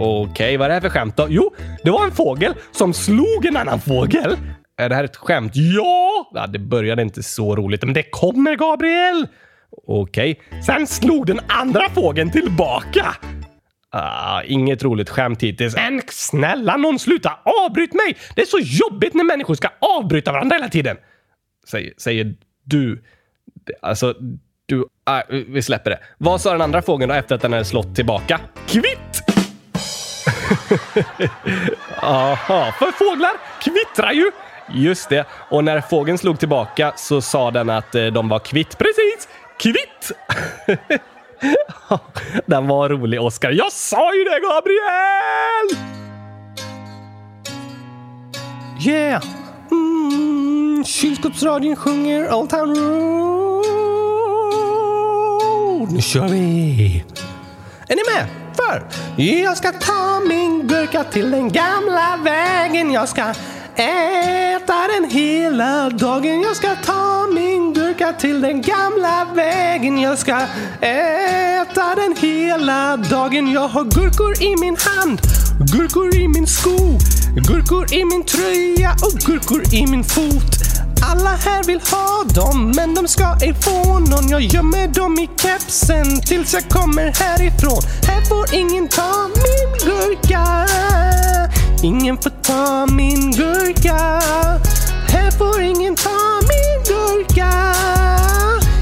okej. 0.00 0.56
Vad 0.56 0.64
är 0.64 0.68
det 0.68 0.74
här 0.74 0.80
för 0.80 0.88
skämt 0.88 1.16
då? 1.16 1.26
Jo, 1.30 1.54
det 1.84 1.90
var 1.90 2.04
en 2.04 2.12
fågel 2.12 2.54
som 2.72 2.94
slog 2.94 3.46
en 3.46 3.56
annan 3.56 3.80
fågel. 3.80 4.36
Är 4.76 4.88
det 4.88 4.94
här 4.94 5.04
ett 5.04 5.16
skämt? 5.16 5.52
Ja! 5.54 6.30
Ja, 6.34 6.46
det 6.46 6.58
började 6.58 7.02
inte 7.02 7.22
så 7.22 7.56
roligt, 7.56 7.82
men 7.82 7.94
det 7.94 8.02
Kommer 8.02 8.56
Gabriel! 8.56 9.26
okej. 9.86 10.40
Sen 10.66 10.86
slog 10.86 11.26
den 11.26 11.40
andra 11.48 11.90
fågeln 11.90 12.30
tillbaka. 12.30 13.16
Ah, 13.90 14.42
inget 14.42 14.82
roligt 14.82 15.10
skämt 15.10 15.42
hittills. 15.42 15.76
Men 15.76 16.02
snälla 16.08 16.76
någon 16.76 16.98
sluta 16.98 17.38
avbryt 17.66 17.92
mig! 17.92 18.16
Det 18.36 18.42
är 18.42 18.46
så 18.46 18.58
jobbigt 18.60 19.14
när 19.14 19.24
människor 19.24 19.54
ska 19.54 19.68
avbryta 19.98 20.32
varandra 20.32 20.56
hela 20.56 20.68
tiden. 20.68 20.96
Säger, 21.68 21.92
säger 21.96 22.34
du. 22.64 23.04
Alltså, 23.82 24.14
du... 24.66 24.84
Ah, 25.04 25.22
vi 25.48 25.62
släpper 25.62 25.90
det. 25.90 25.98
Vad 26.18 26.40
sa 26.40 26.52
den 26.52 26.62
andra 26.62 26.82
fågeln 26.82 27.08
då 27.08 27.14
efter 27.14 27.34
att 27.34 27.42
den 27.42 27.52
hade 27.52 27.64
slått 27.64 27.94
tillbaka? 27.94 28.40
Kvitt! 28.66 29.33
Aha, 32.02 32.72
för 32.78 32.92
fåglar 32.92 33.32
kvittrar 33.62 34.12
ju. 34.12 34.30
Just 34.72 35.08
det. 35.08 35.26
Och 35.50 35.64
när 35.64 35.80
fågeln 35.80 36.18
slog 36.18 36.38
tillbaka 36.38 36.92
så 36.96 37.20
sa 37.20 37.50
den 37.50 37.70
att 37.70 37.94
eh, 37.94 38.06
de 38.06 38.28
var 38.28 38.38
kvitt. 38.38 38.78
Precis! 38.78 39.28
Kvitt! 39.58 40.12
Den 42.46 42.66
var 42.66 42.88
rolig, 42.88 43.20
Oskar. 43.22 43.50
Jag 43.50 43.72
sa 43.72 44.14
ju 44.14 44.24
det, 44.24 44.40
Gabriel! 44.40 45.68
Yeah! 48.86 49.22
Mm, 49.70 50.84
kylskåpsradion 50.84 51.76
sjunger 51.76 52.34
Old 52.34 52.50
Town 52.50 52.74
Road. 52.76 53.64
Nu 55.92 56.00
kör 56.00 56.28
vi! 56.28 57.04
Är 57.88 57.96
ni 57.96 58.02
med? 58.14 58.43
För 58.56 58.86
jag 59.16 59.56
ska 59.56 59.72
ta 59.72 60.20
min 60.28 60.66
gurka 60.66 61.04
till 61.04 61.30
den 61.30 61.52
gamla 61.52 62.18
vägen. 62.24 62.92
Jag 62.92 63.08
ska 63.08 63.22
äta 63.76 64.88
den 64.94 65.10
hela 65.10 65.90
dagen. 65.90 66.42
Jag 66.42 66.56
ska 66.56 66.74
ta 66.74 67.26
min 67.34 67.72
gurka 67.74 68.12
till 68.12 68.40
den 68.40 68.62
gamla 68.62 69.26
vägen. 69.34 69.98
Jag 69.98 70.18
ska 70.18 70.40
äta 70.80 71.94
den 71.94 72.16
hela 72.16 72.96
dagen. 72.96 73.52
Jag 73.52 73.68
har 73.68 73.84
gurkor 73.84 74.42
i 74.42 74.56
min 74.60 74.76
hand, 74.76 75.20
gurkor 75.72 76.14
i 76.14 76.28
min 76.28 76.46
sko, 76.46 76.98
gurkor 77.48 77.94
i 77.94 78.04
min 78.04 78.24
tröja 78.24 78.90
och 78.90 79.20
gurkor 79.20 79.74
i 79.74 79.86
min 79.86 80.04
fot. 80.04 80.63
Alla 81.10 81.30
här 81.30 81.64
vill 81.64 81.80
ha 81.90 82.24
dem, 82.34 82.72
men 82.76 82.94
de 82.94 83.08
ska 83.08 83.36
ej 83.40 83.54
få 83.60 83.98
någon. 83.98 84.28
Jag 84.28 84.42
gömmer 84.42 84.88
dem 84.88 85.18
i 85.18 85.30
kepsen 85.42 86.20
tills 86.20 86.54
jag 86.54 86.68
kommer 86.68 87.12
härifrån. 87.20 87.82
Här 88.06 88.20
får 88.28 88.54
ingen 88.54 88.88
ta 88.88 89.28
min 89.34 89.90
gurka. 89.90 90.66
Ingen 91.82 92.18
får 92.18 92.30
ta 92.30 92.86
min 92.86 93.32
gurka. 93.32 94.20
Här 95.08 95.30
får 95.38 95.62
ingen 95.62 95.96
ta 95.96 96.40
min 96.50 96.84
gurka. 96.88 97.74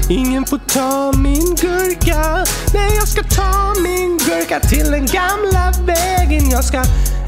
Ingen 0.09 0.45
får 0.45 0.59
ta 0.73 1.11
min 1.17 1.55
gurka. 1.55 2.45
Nej, 2.73 2.95
jag 2.95 3.07
ska 3.07 3.23
ta 3.23 3.73
min 3.83 4.17
gurka 4.17 4.59
till 4.59 4.91
den 4.91 5.05
gamla 5.05 5.73
vägen. 5.85 6.49
Jag 6.49 6.63
ska 6.63 6.83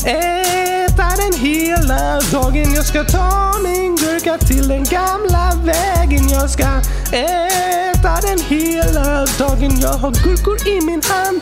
äta 0.06 1.08
den 1.18 1.40
hela 1.40 2.20
dagen. 2.32 2.74
Jag 2.74 2.86
ska 2.86 3.04
ta 3.04 3.54
min 3.64 3.96
gurka 3.96 4.38
till 4.38 4.68
den 4.68 4.84
gamla 4.84 5.52
vägen. 5.64 6.30
Jag 6.30 6.50
ska 6.50 6.68
äta 7.12 8.22
den 8.22 8.40
hela 8.48 9.26
dagen. 9.40 9.80
Jag 9.82 9.94
har 9.94 10.12
gurkor 10.12 10.68
i 10.68 10.82
min 10.82 11.02
hand, 11.04 11.42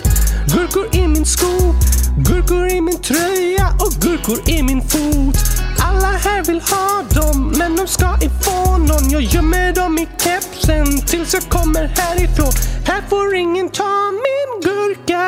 gurkor 0.54 0.96
i 0.96 1.08
min 1.08 1.26
sko, 1.26 1.74
gurkor 2.18 2.68
i 2.68 2.82
min 2.82 3.02
tröja 3.02 3.68
och 3.80 3.94
gurkor 4.02 4.50
i 4.50 4.64
min 4.64 4.82
fot. 4.82 5.36
Alla 5.80 6.08
här 6.08 6.44
vill 6.44 6.62
ha 6.62 7.04
dem, 7.22 7.54
men 7.58 7.76
de 7.76 7.88
ska 7.88 8.14
inte 8.14 8.44
få 8.44 8.78
någon. 8.78 9.10
Jag 9.10 9.22
gömmer 9.22 9.74
dem 9.74 9.98
i 9.98 10.08
kepsen 10.24 11.02
tills 11.08 11.34
jag 11.34 11.44
kommer 11.44 11.88
härifrån. 11.88 12.52
Här 12.86 13.02
får 13.10 13.36
ingen 13.36 13.70
ta 13.70 14.12
min 14.12 14.43
gurka. 14.62 15.24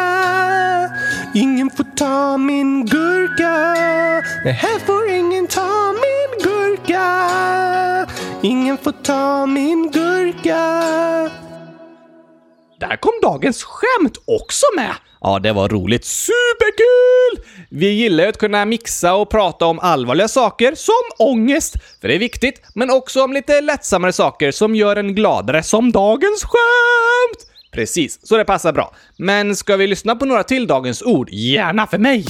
Ingen 1.36 1.70
får 1.70 1.96
ta 1.96 2.38
min 2.38 2.86
gurka. 2.86 3.74
Nej, 4.44 4.54
här 4.54 4.80
får 4.80 5.10
ingen 5.10 5.48
ta 5.48 5.94
min 5.94 6.44
gurka. 6.44 7.30
Ingen 8.42 8.78
får 8.78 8.92
ta 8.92 9.46
min 9.46 9.92
gurka. 9.92 10.62
Där 12.80 12.96
kom 12.96 13.14
dagens 13.22 13.64
skämt 13.64 14.18
också 14.28 14.66
med. 14.76 14.96
Ja, 15.22 15.40
det 15.40 15.54
var 15.54 15.70
roligt. 15.70 16.06
Superkul! 16.06 17.46
Vi 17.70 17.90
gillar 17.90 18.24
ju 18.24 18.30
att 18.30 18.38
kunna 18.38 18.66
mixa 18.66 19.16
och 19.16 19.30
prata 19.30 19.66
om 19.66 19.80
allvarliga 19.80 20.28
saker 20.28 20.76
som 20.76 21.28
ångest, 21.28 21.76
för 22.02 22.08
det 22.08 22.16
är 22.16 22.20
viktigt, 22.20 22.62
men 22.76 22.90
också 22.92 23.24
om 23.24 23.34
lite 23.34 23.62
lättsammare 23.62 24.14
saker 24.14 24.52
som 24.52 24.76
gör 24.76 24.96
en 24.96 25.16
gladare, 25.16 25.64
som 25.64 25.92
dagens 25.92 26.44
skämt! 26.44 27.55
Precis, 27.76 28.20
så 28.24 28.38
det 28.38 28.46
passar 28.46 28.74
bra. 28.74 28.96
Men 29.18 29.56
ska 29.56 29.76
vi 29.78 29.88
lyssna 29.88 30.16
på 30.16 30.26
några 30.26 30.44
till 30.44 30.68
dagens 30.68 31.02
ord? 31.02 31.30
Gärna 31.30 31.88
för 31.88 31.98
mig. 31.98 32.26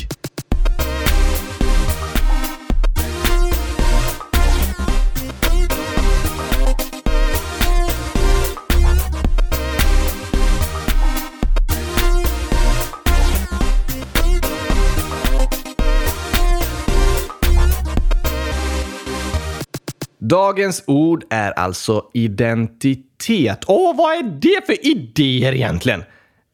Dagens 20.30 20.84
ord 20.88 21.24
är 21.30 21.52
alltså 21.52 22.06
identitet. 22.14 23.64
Åh, 23.68 23.96
vad 23.96 24.18
är 24.18 24.24
det 24.24 24.66
för 24.66 24.88
idéer 24.88 25.54
egentligen? 25.54 26.04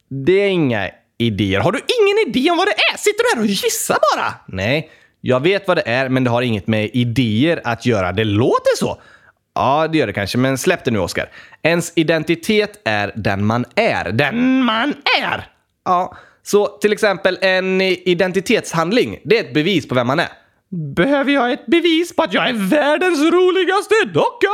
Det 0.08 0.32
är 0.32 0.48
inga 0.48 0.90
idéer. 1.18 1.60
Har 1.60 1.72
du 1.72 1.78
ingen 1.78 2.28
idé 2.28 2.50
om 2.50 2.56
vad 2.56 2.66
det 2.66 2.92
är? 2.92 2.96
Sitter 2.96 3.24
du 3.24 3.36
här 3.36 3.44
och 3.44 3.50
gissar 3.50 3.98
bara? 4.16 4.34
Nej, 4.46 4.90
jag 5.20 5.40
vet 5.40 5.68
vad 5.68 5.76
det 5.76 5.82
är, 5.86 6.08
men 6.08 6.24
det 6.24 6.30
har 6.30 6.42
inget 6.42 6.66
med 6.66 6.90
idéer 6.92 7.60
att 7.64 7.86
göra. 7.86 8.12
Det 8.12 8.24
låter 8.24 8.76
så. 8.78 9.00
Ja, 9.54 9.88
det 9.92 9.98
gör 9.98 10.06
det 10.06 10.12
kanske, 10.12 10.38
men 10.38 10.58
släpp 10.58 10.84
det 10.84 10.90
nu, 10.90 10.98
Oskar. 10.98 11.28
Ens 11.62 11.92
identitet 11.94 12.80
är 12.84 13.12
den 13.16 13.44
man 13.44 13.64
är. 13.74 14.12
Den 14.12 14.62
Man 14.64 14.94
är! 15.22 15.48
Ja, 15.84 16.16
så 16.42 16.66
till 16.66 16.92
exempel 16.92 17.38
en 17.40 17.80
identitetshandling, 17.80 19.18
det 19.24 19.38
är 19.38 19.44
ett 19.44 19.54
bevis 19.54 19.88
på 19.88 19.94
vem 19.94 20.06
man 20.06 20.18
är. 20.20 20.28
Behöver 20.72 21.32
jag 21.32 21.52
ett 21.52 21.66
bevis 21.66 22.16
på 22.16 22.22
att 22.22 22.32
jag 22.32 22.48
är 22.48 22.52
världens 22.52 23.20
roligaste 23.32 23.94
docka? 24.14 24.48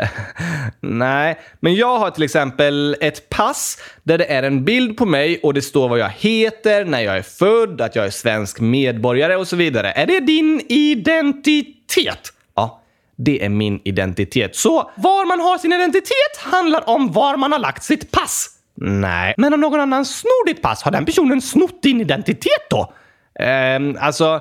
Nej, 0.80 1.40
men 1.60 1.74
jag 1.74 1.98
har 1.98 2.10
till 2.10 2.22
exempel 2.22 2.96
ett 3.00 3.28
pass 3.28 3.78
där 4.02 4.18
det 4.18 4.24
är 4.24 4.42
en 4.42 4.64
bild 4.64 4.96
på 4.96 5.06
mig 5.06 5.40
och 5.42 5.54
det 5.54 5.62
står 5.62 5.88
vad 5.88 5.98
jag 5.98 6.08
heter, 6.08 6.84
när 6.84 7.00
jag 7.00 7.16
är 7.16 7.22
född, 7.22 7.80
att 7.80 7.96
jag 7.96 8.06
är 8.06 8.10
svensk 8.10 8.60
medborgare 8.60 9.36
och 9.36 9.48
så 9.48 9.56
vidare. 9.56 9.92
Är 9.92 10.06
det 10.06 10.20
din 10.20 10.60
identitet? 10.68 12.32
Ja, 12.54 12.80
det 13.16 13.44
är 13.44 13.48
min 13.48 13.80
identitet. 13.84 14.56
Så 14.56 14.90
Var 14.96 15.26
man 15.26 15.40
har 15.40 15.58
sin 15.58 15.72
identitet 15.72 16.36
handlar 16.38 16.88
om 16.88 17.12
var 17.12 17.36
man 17.36 17.52
har 17.52 17.58
lagt 17.58 17.82
sitt 17.82 18.10
pass. 18.10 18.48
nej. 18.74 19.34
Men 19.36 19.54
om 19.54 19.60
någon 19.60 19.80
annan 19.80 20.04
snor 20.04 20.46
ditt 20.46 20.62
pass, 20.62 20.82
har 20.82 20.90
den 20.92 21.04
personen 21.04 21.40
snott 21.42 21.82
din 21.82 22.00
identitet 22.00 22.70
då? 22.70 22.92
Ehm, 23.40 23.96
alltså, 24.00 24.40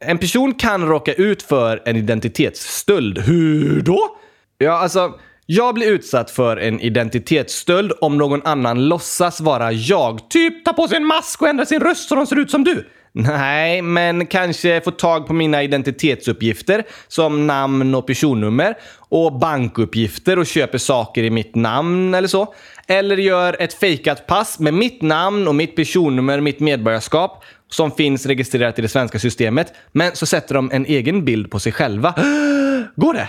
en 0.00 0.18
person 0.18 0.54
kan 0.54 0.88
råka 0.88 1.12
ut 1.14 1.42
för 1.42 1.82
en 1.84 1.96
identitetsstöld. 1.96 3.18
Hur 3.18 3.82
då? 3.82 4.16
Ja, 4.58 4.72
alltså, 4.72 5.12
Jag 5.46 5.74
blir 5.74 5.86
utsatt 5.86 6.30
för 6.30 6.56
en 6.56 6.80
identitetsstöld 6.80 7.92
om 8.00 8.18
någon 8.18 8.46
annan 8.46 8.88
låtsas 8.88 9.40
vara 9.40 9.72
jag. 9.72 10.30
Typ 10.30 10.64
ta 10.64 10.72
på 10.72 10.88
sig 10.88 10.96
en 10.96 11.06
mask 11.06 11.42
och 11.42 11.48
ändra 11.48 11.66
sin 11.66 11.80
röst 11.80 12.08
så 12.08 12.14
de 12.14 12.26
ser 12.26 12.38
ut 12.38 12.50
som 12.50 12.64
du. 12.64 12.86
Nej, 13.16 13.82
men 13.82 14.26
kanske 14.26 14.80
få 14.80 14.90
tag 14.90 15.26
på 15.26 15.32
mina 15.32 15.62
identitetsuppgifter 15.62 16.84
som 17.08 17.46
namn 17.46 17.94
och 17.94 18.06
personnummer 18.06 18.74
och 18.98 19.38
bankuppgifter 19.38 20.38
och 20.38 20.46
köper 20.46 20.78
saker 20.78 21.22
i 21.22 21.30
mitt 21.30 21.54
namn 21.54 22.14
eller 22.14 22.28
så. 22.28 22.54
Eller 22.86 23.16
gör 23.16 23.56
ett 23.58 23.74
fejkat 23.74 24.26
pass 24.26 24.58
med 24.58 24.74
mitt 24.74 25.02
namn 25.02 25.48
och 25.48 25.54
mitt 25.54 25.76
personnummer, 25.76 26.40
mitt 26.40 26.60
medborgarskap 26.60 27.44
som 27.74 27.90
finns 27.90 28.26
registrerat 28.26 28.78
i 28.78 28.82
det 28.82 28.88
svenska 28.88 29.18
systemet. 29.18 29.74
Men 29.92 30.16
så 30.16 30.26
sätter 30.26 30.54
de 30.54 30.70
en 30.72 30.86
egen 30.86 31.24
bild 31.24 31.50
på 31.50 31.58
sig 31.58 31.72
själva. 31.72 32.14
Går 32.96 33.14
det? 33.14 33.28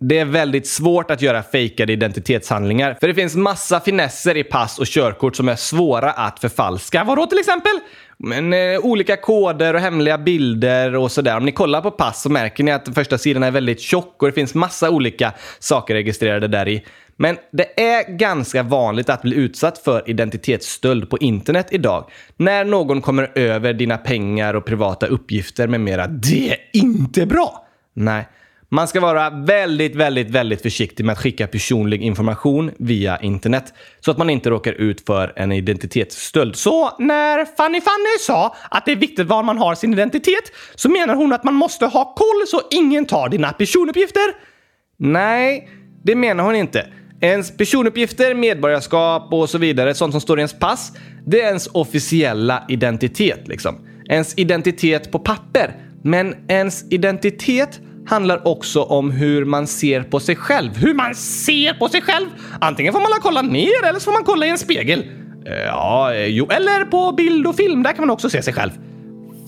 Det 0.00 0.18
är 0.18 0.24
väldigt 0.24 0.66
svårt 0.66 1.10
att 1.10 1.22
göra 1.22 1.42
fejkade 1.42 1.92
identitetshandlingar, 1.92 2.96
för 3.00 3.08
det 3.08 3.14
finns 3.14 3.36
massa 3.36 3.80
finesser 3.80 4.36
i 4.36 4.44
pass 4.44 4.78
och 4.78 4.86
körkort 4.86 5.36
som 5.36 5.48
är 5.48 5.56
svåra 5.56 6.10
att 6.10 6.38
förfalska. 6.38 7.04
Vadå 7.04 7.26
till 7.26 7.38
exempel? 7.38 7.72
Men, 8.18 8.52
eh, 8.52 8.78
olika 8.78 9.16
koder 9.16 9.74
och 9.74 9.80
hemliga 9.80 10.18
bilder 10.18 10.96
och 10.96 11.12
sådär. 11.12 11.36
Om 11.36 11.44
ni 11.44 11.52
kollar 11.52 11.80
på 11.80 11.90
pass 11.90 12.22
så 12.22 12.30
märker 12.30 12.64
ni 12.64 12.70
att 12.70 12.94
första 12.94 13.18
sidan 13.18 13.42
är 13.42 13.50
väldigt 13.50 13.80
tjock 13.80 14.22
och 14.22 14.28
det 14.28 14.32
finns 14.32 14.54
massa 14.54 14.90
olika 14.90 15.32
saker 15.58 15.94
registrerade 15.94 16.48
där 16.48 16.68
i. 16.68 16.84
Men 17.16 17.36
det 17.52 17.80
är 17.80 18.16
ganska 18.16 18.62
vanligt 18.62 19.10
att 19.10 19.22
bli 19.22 19.36
utsatt 19.36 19.78
för 19.78 20.10
identitetsstöld 20.10 21.10
på 21.10 21.18
internet 21.18 21.66
idag. 21.70 22.10
När 22.36 22.64
någon 22.64 23.00
kommer 23.00 23.38
över 23.38 23.72
dina 23.72 23.96
pengar 23.96 24.54
och 24.54 24.64
privata 24.64 25.06
uppgifter 25.06 25.68
med 25.68 25.80
mera. 25.80 26.06
Det 26.06 26.50
är 26.50 26.58
inte 26.72 27.26
bra! 27.26 27.66
Nej. 27.94 28.28
Man 28.68 28.88
ska 28.88 29.00
vara 29.00 29.30
väldigt, 29.30 29.96
väldigt, 29.96 30.30
väldigt 30.30 30.62
försiktig 30.62 31.04
med 31.04 31.12
att 31.12 31.18
skicka 31.18 31.46
personlig 31.46 32.02
information 32.02 32.70
via 32.78 33.18
internet 33.18 33.74
så 34.00 34.10
att 34.10 34.18
man 34.18 34.30
inte 34.30 34.50
råkar 34.50 34.72
ut 34.72 35.06
för 35.06 35.32
en 35.36 35.52
identitetsstöld. 35.52 36.56
Så 36.56 36.90
när 36.98 37.44
Fanny 37.56 37.80
Fanny 37.80 38.18
sa 38.20 38.54
att 38.70 38.86
det 38.86 38.92
är 38.92 38.96
viktigt 38.96 39.26
var 39.26 39.42
man 39.42 39.58
har 39.58 39.74
sin 39.74 39.92
identitet 39.92 40.52
så 40.74 40.88
menar 40.88 41.14
hon 41.14 41.32
att 41.32 41.44
man 41.44 41.54
måste 41.54 41.86
ha 41.86 42.14
koll 42.14 42.46
så 42.46 42.60
ingen 42.70 43.06
tar 43.06 43.28
dina 43.28 43.52
personuppgifter? 43.52 44.34
Nej, 44.98 45.68
det 46.04 46.14
menar 46.14 46.44
hon 46.44 46.54
inte. 46.54 46.86
Ens 47.20 47.56
personuppgifter, 47.56 48.34
medborgarskap 48.34 49.32
och 49.32 49.50
så 49.50 49.58
vidare, 49.58 49.94
sånt 49.94 50.12
som 50.12 50.20
står 50.20 50.38
i 50.38 50.40
ens 50.40 50.58
pass, 50.58 50.92
det 51.26 51.40
är 51.40 51.46
ens 51.46 51.66
officiella 51.66 52.64
identitet. 52.68 53.48
Liksom. 53.48 53.86
Ens 54.08 54.38
identitet 54.38 55.12
på 55.12 55.18
papper. 55.18 55.76
Men 56.02 56.34
ens 56.48 56.92
identitet 56.92 57.80
handlar 58.06 58.48
också 58.48 58.82
om 58.82 59.10
hur 59.10 59.44
man 59.44 59.66
ser 59.66 60.02
på 60.02 60.20
sig 60.20 60.36
själv. 60.36 60.76
Hur 60.76 60.94
man 60.94 61.14
ser 61.14 61.74
på 61.74 61.88
sig 61.88 62.02
själv? 62.02 62.26
Antingen 62.60 62.92
får 62.92 63.00
man 63.00 63.10
kolla 63.22 63.42
ner 63.42 63.84
eller 63.84 63.98
så 63.98 64.04
får 64.04 64.12
man 64.12 64.24
kolla 64.24 64.46
i 64.46 64.48
en 64.48 64.58
spegel. 64.58 65.04
Eh, 65.46 65.54
ja, 65.54 66.14
eh, 66.14 66.26
jo. 66.26 66.46
Eller 66.50 66.84
på 66.84 67.12
bild 67.12 67.46
och 67.46 67.56
film, 67.56 67.82
där 67.82 67.92
kan 67.92 68.00
man 68.06 68.10
också 68.10 68.30
se 68.30 68.42
sig 68.42 68.54
själv. 68.54 68.70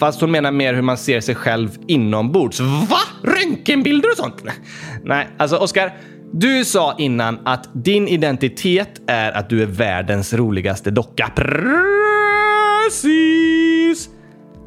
Fast 0.01 0.21
hon 0.21 0.31
menar 0.31 0.51
mer 0.53 0.75
hur 0.75 0.83
man 0.83 0.97
ser 0.97 1.21
sig 1.21 1.35
själv 1.35 1.79
inombords. 1.87 2.61
Va? 2.61 2.99
Röntgenbilder 3.23 4.11
och 4.11 4.17
sånt? 4.17 4.45
Nej, 5.05 5.29
alltså 5.39 5.57
Oskar. 5.57 5.93
Du 6.33 6.65
sa 6.65 6.95
innan 6.99 7.39
att 7.45 7.69
din 7.73 8.09
identitet 8.09 9.01
är 9.07 9.33
att 9.33 9.51
du 9.51 9.63
är 9.63 9.67
världens 9.67 10.35
roligaste 10.35 10.91
docka. 10.91 11.33
Precis! 12.87 13.66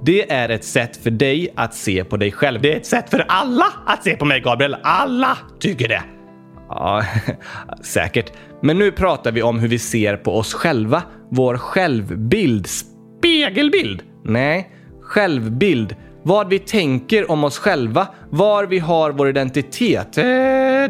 Det 0.05 0.31
är 0.31 0.49
ett 0.49 0.63
sätt 0.63 0.97
för 0.97 1.11
dig 1.11 1.53
att 1.55 1.73
se 1.73 2.03
på 2.03 2.17
dig 2.17 2.31
själv. 2.31 2.61
Det 2.61 2.73
är 2.73 2.77
ett 2.77 2.85
sätt 2.85 3.09
för 3.09 3.25
alla 3.27 3.65
att 3.85 4.03
se 4.03 4.15
på 4.15 4.25
mig, 4.25 4.39
Gabriel. 4.39 4.75
Alla 4.83 5.37
tycker 5.59 5.87
det. 5.87 6.01
Ja, 6.69 7.03
säkert. 7.81 8.31
Men 8.61 8.79
nu 8.79 8.91
pratar 8.91 9.31
vi 9.31 9.41
om 9.41 9.59
hur 9.59 9.67
vi 9.67 9.79
ser 9.79 10.17
på 10.17 10.37
oss 10.37 10.53
själva. 10.53 11.03
Vår 11.31 11.57
självbild. 11.57 12.67
Spegelbild? 12.67 14.03
Nej, 14.25 14.69
självbild. 15.01 15.95
Vad 16.23 16.49
vi 16.49 16.59
tänker 16.59 17.31
om 17.31 17.43
oss 17.43 17.57
själva. 17.57 18.07
Var 18.29 18.65
vi 18.65 18.79
har 18.79 19.11
vår 19.11 19.29
identitet. 19.29 20.17
Eh, 20.17 20.23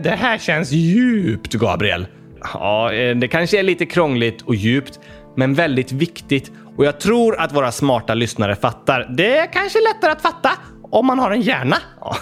det 0.03 0.17
här 0.19 0.37
känns 0.37 0.71
djupt, 0.71 1.53
Gabriel. 1.53 2.07
Ja, 2.53 2.93
eh, 2.93 3.15
det 3.15 3.27
kanske 3.27 3.59
är 3.59 3.63
lite 3.63 3.85
krångligt 3.85 4.41
och 4.41 4.55
djupt, 4.55 4.99
men 5.39 5.53
väldigt 5.53 5.91
viktigt. 5.91 6.51
Och 6.77 6.85
jag 6.85 6.99
tror 6.99 7.39
att 7.39 7.53
våra 7.53 7.71
smarta 7.71 8.13
lyssnare 8.13 8.55
fattar. 8.55 9.07
Det 9.17 9.37
är 9.37 9.53
kanske 9.53 9.79
lättare 9.81 10.11
att 10.11 10.21
fatta 10.21 10.51
om 10.91 11.05
man 11.05 11.19
har 11.19 11.31
en 11.31 11.41
hjärna. 11.41 11.77
Ja. 12.01 12.15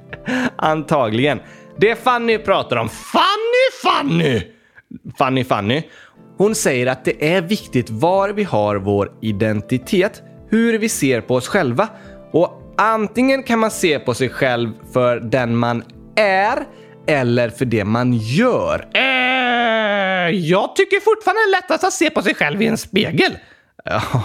Antagligen. 0.56 1.40
Det 1.76 1.96
Fanny 2.04 2.38
pratar 2.38 2.76
om. 2.76 2.88
Fanny 2.88 3.68
Fanny! 3.82 4.42
Fanny 5.18 5.44
Fanny. 5.44 5.82
Hon 6.38 6.54
säger 6.54 6.86
att 6.86 7.04
det 7.04 7.34
är 7.34 7.42
viktigt 7.42 7.90
var 7.90 8.28
vi 8.28 8.44
har 8.44 8.76
vår 8.76 9.12
identitet, 9.20 10.22
hur 10.48 10.78
vi 10.78 10.88
ser 10.88 11.20
på 11.20 11.34
oss 11.34 11.48
själva. 11.48 11.88
Och 12.32 12.74
antingen 12.78 13.42
kan 13.42 13.58
man 13.58 13.70
se 13.70 13.98
på 13.98 14.14
sig 14.14 14.28
själv 14.28 14.70
för 14.92 15.20
den 15.20 15.56
man 15.56 15.82
är 16.16 16.58
eller 17.06 17.50
för 17.50 17.64
det 17.64 17.84
man 17.84 18.12
gör. 18.12 18.88
Eh, 18.94 20.30
jag 20.30 20.76
tycker 20.76 21.00
fortfarande 21.00 21.40
det 21.40 21.48
är 21.48 21.60
lättast 21.60 21.84
att 21.84 21.92
se 21.92 22.10
på 22.10 22.22
sig 22.22 22.34
själv 22.34 22.62
i 22.62 22.66
en 22.66 22.78
spegel. 22.78 23.32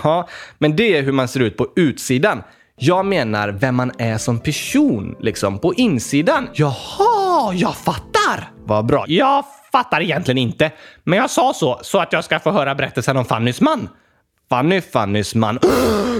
Ja, 0.04 0.28
men 0.58 0.76
det 0.76 0.98
är 0.98 1.04
hur 1.04 1.12
man 1.12 1.28
ser 1.28 1.40
ut 1.40 1.58
på 1.58 1.68
utsidan. 1.76 2.44
Jag 2.80 3.06
menar 3.06 3.50
vem 3.50 3.76
man 3.76 3.92
är 3.98 4.18
som 4.18 4.40
person, 4.40 5.16
liksom 5.20 5.60
på 5.60 5.74
insidan. 5.74 6.50
Jaha, 6.54 7.54
jag 7.54 7.76
fattar! 7.76 8.52
Vad 8.66 8.86
bra. 8.86 9.06
Jag 9.08 9.46
fattar 9.72 10.02
egentligen 10.02 10.38
inte, 10.38 10.72
men 11.04 11.20
jag 11.20 11.30
sa 11.30 11.54
så 11.54 11.80
så 11.82 12.00
att 12.00 12.14
jag 12.14 12.24
ska 12.24 12.40
få 12.40 12.52
höra 12.52 12.76
berättelsen 12.76 13.18
om 13.18 13.26
Fannys 13.26 13.62
man. 13.62 13.90
Fanny 14.50 14.82
Fannys 14.82 15.36
man. 15.36 15.60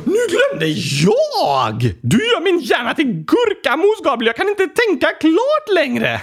Nu 0.06 0.18
glömde 0.30 0.68
jag! 1.02 1.94
Du 2.02 2.18
gör 2.18 2.44
min 2.44 2.60
hjärna 2.60 2.94
till 2.94 3.06
gurkamos, 3.06 4.04
Gabriel. 4.04 4.28
Jag 4.28 4.36
kan 4.36 4.50
inte 4.50 4.68
tänka 4.68 5.08
klart 5.08 5.76
längre. 5.76 6.22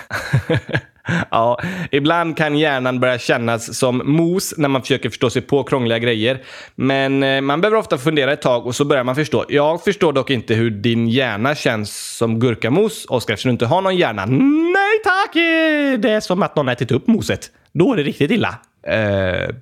ja, 1.31 1.61
ibland 1.91 2.37
kan 2.37 2.59
hjärnan 2.59 3.01
börja 3.01 3.19
kännas 3.19 3.79
som 3.79 4.03
mos 4.05 4.55
när 4.57 4.69
man 4.69 4.83
försöker 4.83 5.11
förstå 5.11 5.31
sig 5.31 5.43
på 5.43 5.65
krångliga 5.65 5.99
grejer. 5.99 6.43
Men 6.75 7.23
eh, 7.23 7.41
man 7.41 7.61
behöver 7.61 7.79
ofta 7.79 7.99
fundera 7.99 8.33
ett 8.33 8.43
tag 8.43 8.67
och 8.67 8.75
så 8.75 8.85
börjar 8.85 9.05
man 9.05 9.15
förstå. 9.15 9.45
Jag 9.49 9.85
förstår 9.85 10.13
dock 10.13 10.31
inte 10.31 10.55
hur 10.55 10.71
din 10.71 11.09
hjärna 11.09 11.55
känns 11.55 12.17
som 12.17 12.41
gurkamos, 12.41 13.07
Oskar, 13.09 13.35
eftersom 13.35 13.49
du 13.49 13.53
inte 13.53 13.67
har 13.67 13.83
någon 13.83 13.97
hjärna. 13.97 14.27
Nej 14.27 15.01
tack! 15.05 15.35
Det 16.03 16.11
är 16.11 16.21
som 16.21 16.43
att 16.43 16.57
någon 16.57 16.69
ätit 16.69 16.91
upp 16.93 17.07
moset. 17.07 17.51
Då 17.73 17.93
är 17.93 17.97
det 17.97 18.03
riktigt 18.03 18.31
illa. 18.31 18.55
Uh, 18.89 19.55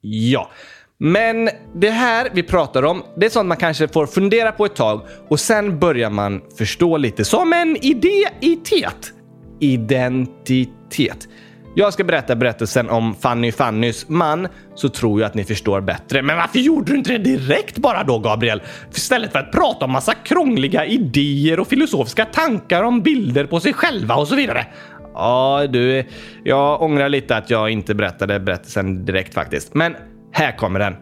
ja. 0.00 0.50
Men 0.98 1.50
det 1.74 1.90
här 1.90 2.28
vi 2.32 2.42
pratar 2.42 2.82
om, 2.82 3.02
det 3.16 3.26
är 3.26 3.30
sånt 3.30 3.48
man 3.48 3.56
kanske 3.56 3.88
får 3.88 4.06
fundera 4.06 4.52
på 4.52 4.64
ett 4.64 4.76
tag 4.76 5.00
och 5.28 5.40
sen 5.40 5.78
börjar 5.78 6.10
man 6.10 6.42
förstå 6.58 6.96
lite. 6.96 7.24
Som 7.24 7.52
en 7.52 7.76
idéitet. 7.76 9.12
Identitet. 9.60 11.28
Jag 11.76 11.92
ska 11.92 12.04
berätta 12.04 12.36
berättelsen 12.36 12.90
om 12.90 13.14
Fanny 13.14 13.52
Fannys 13.52 14.08
man 14.08 14.48
så 14.74 14.88
tror 14.88 15.20
jag 15.20 15.26
att 15.26 15.34
ni 15.34 15.44
förstår 15.44 15.80
bättre. 15.80 16.22
Men 16.22 16.36
varför 16.36 16.58
gjorde 16.58 16.92
du 16.92 16.98
inte 16.98 17.12
det 17.12 17.18
direkt 17.18 17.78
bara 17.78 18.04
då, 18.04 18.18
Gabriel? 18.18 18.62
Istället 18.94 19.32
för 19.32 19.38
att 19.38 19.52
prata 19.52 19.84
om 19.84 19.90
massa 19.90 20.14
krångliga 20.14 20.86
idéer 20.86 21.60
och 21.60 21.68
filosofiska 21.68 22.24
tankar 22.24 22.82
om 22.82 23.00
bilder 23.00 23.44
på 23.44 23.60
sig 23.60 23.72
själva 23.72 24.14
och 24.14 24.28
så 24.28 24.34
vidare. 24.34 24.66
Ja, 25.14 25.66
du, 25.70 26.04
jag 26.44 26.82
ångrar 26.82 27.08
lite 27.08 27.36
att 27.36 27.50
jag 27.50 27.70
inte 27.70 27.94
berättade 27.94 28.40
berättelsen 28.40 29.04
direkt 29.04 29.34
faktiskt. 29.34 29.74
Men 29.74 29.96
här 30.34 30.56
kommer 30.56 30.80
den. 30.80 30.94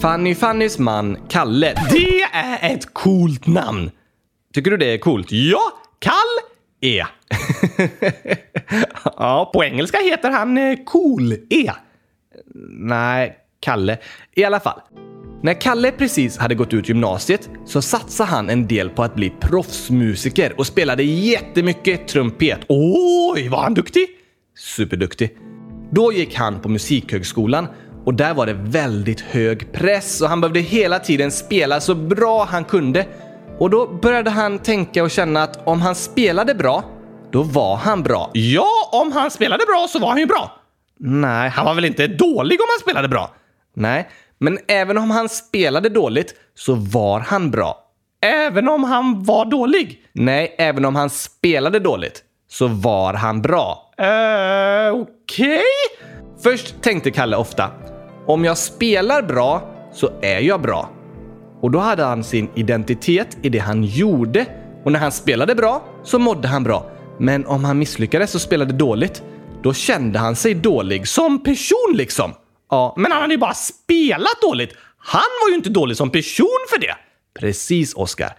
Fanny 0.00 0.34
Fannys 0.34 0.78
man, 0.78 1.16
Kalle. 1.28 1.74
Det 1.90 2.22
är 2.22 2.74
ett 2.74 2.94
coolt 2.94 3.46
namn! 3.46 3.90
Tycker 4.54 4.70
du 4.70 4.76
det 4.76 4.94
är 4.94 4.98
coolt? 4.98 5.26
Ja, 5.30 5.60
Kall 5.98 6.52
E. 6.80 7.04
ja, 9.16 9.50
på 9.54 9.64
engelska 9.64 9.98
heter 9.98 10.30
han 10.30 10.58
eh, 10.58 10.76
Cool-E. 10.86 11.72
Nej, 12.70 13.36
Kalle. 13.60 13.98
I 14.34 14.44
alla 14.44 14.60
fall. 14.60 14.80
När 15.42 15.60
Kalle 15.60 15.92
precis 15.92 16.38
hade 16.38 16.54
gått 16.54 16.74
ut 16.74 16.88
gymnasiet 16.88 17.50
så 17.66 17.82
satsade 17.82 18.30
han 18.30 18.50
en 18.50 18.66
del 18.66 18.90
på 18.90 19.02
att 19.02 19.14
bli 19.14 19.30
proffsmusiker 19.40 20.54
och 20.58 20.66
spelade 20.66 21.02
jättemycket 21.02 22.08
trumpet. 22.08 22.60
Oj, 22.68 23.48
var 23.48 23.62
han 23.62 23.74
duktig? 23.74 24.06
Superduktig. 24.58 25.36
Då 25.94 26.12
gick 26.12 26.34
han 26.34 26.60
på 26.60 26.68
Musikhögskolan 26.68 27.68
och 28.04 28.14
där 28.14 28.34
var 28.34 28.46
det 28.46 28.52
väldigt 28.52 29.20
hög 29.20 29.72
press 29.72 30.20
och 30.20 30.28
han 30.28 30.40
behövde 30.40 30.60
hela 30.60 30.98
tiden 30.98 31.30
spela 31.30 31.80
så 31.80 31.94
bra 31.94 32.44
han 32.44 32.64
kunde. 32.64 33.06
Och 33.58 33.70
då 33.70 33.86
började 34.02 34.30
han 34.30 34.58
tänka 34.58 35.02
och 35.02 35.10
känna 35.10 35.42
att 35.42 35.66
om 35.68 35.82
han 35.82 35.94
spelade 35.94 36.54
bra, 36.54 36.84
då 37.32 37.42
var 37.42 37.76
han 37.76 38.02
bra. 38.02 38.30
Ja, 38.32 38.88
om 38.92 39.12
han 39.12 39.30
spelade 39.30 39.64
bra 39.66 39.86
så 39.88 39.98
var 39.98 40.08
han 40.08 40.18
ju 40.18 40.26
bra. 40.26 40.56
Nej, 40.98 41.50
Han 41.50 41.64
var 41.64 41.74
väl 41.74 41.84
inte 41.84 42.06
dålig 42.06 42.60
om 42.60 42.66
han 42.70 42.80
spelade 42.80 43.08
bra? 43.08 43.30
nej. 43.74 44.08
Men 44.38 44.58
även 44.68 44.98
om 44.98 45.10
han 45.10 45.28
spelade 45.28 45.88
dåligt 45.88 46.34
så 46.54 46.74
var 46.74 47.20
han 47.20 47.50
bra. 47.50 47.78
Även 48.22 48.68
om 48.68 48.84
han 48.84 49.24
var 49.24 49.44
dålig? 49.44 49.98
Nej, 50.12 50.54
även 50.58 50.84
om 50.84 50.96
han 50.96 51.10
spelade 51.10 51.78
dåligt 51.78 52.22
så 52.48 52.66
var 52.66 53.14
han 53.14 53.42
bra. 53.42 53.92
Eh, 53.98 54.92
okej? 54.94 55.21
Okej? 55.32 55.62
Först 56.42 56.82
tänkte 56.82 57.10
Kalle 57.10 57.36
ofta, 57.36 57.70
om 58.26 58.44
jag 58.44 58.58
spelar 58.58 59.22
bra 59.22 59.74
så 59.92 60.10
är 60.22 60.40
jag 60.40 60.62
bra. 60.62 60.90
Och 61.60 61.70
då 61.70 61.78
hade 61.78 62.04
han 62.04 62.24
sin 62.24 62.50
identitet 62.54 63.38
i 63.42 63.48
det 63.48 63.58
han 63.58 63.84
gjorde. 63.84 64.46
Och 64.84 64.92
när 64.92 65.00
han 65.00 65.12
spelade 65.12 65.54
bra 65.54 65.84
så 66.02 66.18
mådde 66.18 66.48
han 66.48 66.64
bra. 66.64 66.90
Men 67.18 67.46
om 67.46 67.64
han 67.64 67.78
misslyckades 67.78 68.34
och 68.34 68.40
spelade 68.40 68.72
dåligt, 68.72 69.22
då 69.62 69.74
kände 69.74 70.18
han 70.18 70.36
sig 70.36 70.54
dålig 70.54 71.08
som 71.08 71.42
person 71.42 71.94
liksom. 71.94 72.32
Ja, 72.70 72.94
Men 72.96 73.12
han 73.12 73.20
hade 73.20 73.34
ju 73.34 73.40
bara 73.40 73.54
spelat 73.54 74.40
dåligt. 74.42 74.72
Han 74.98 75.30
var 75.42 75.50
ju 75.50 75.54
inte 75.54 75.70
dålig 75.70 75.96
som 75.96 76.10
person 76.10 76.66
för 76.70 76.80
det. 76.80 76.94
Precis, 77.40 77.94
Oskar. 77.94 78.32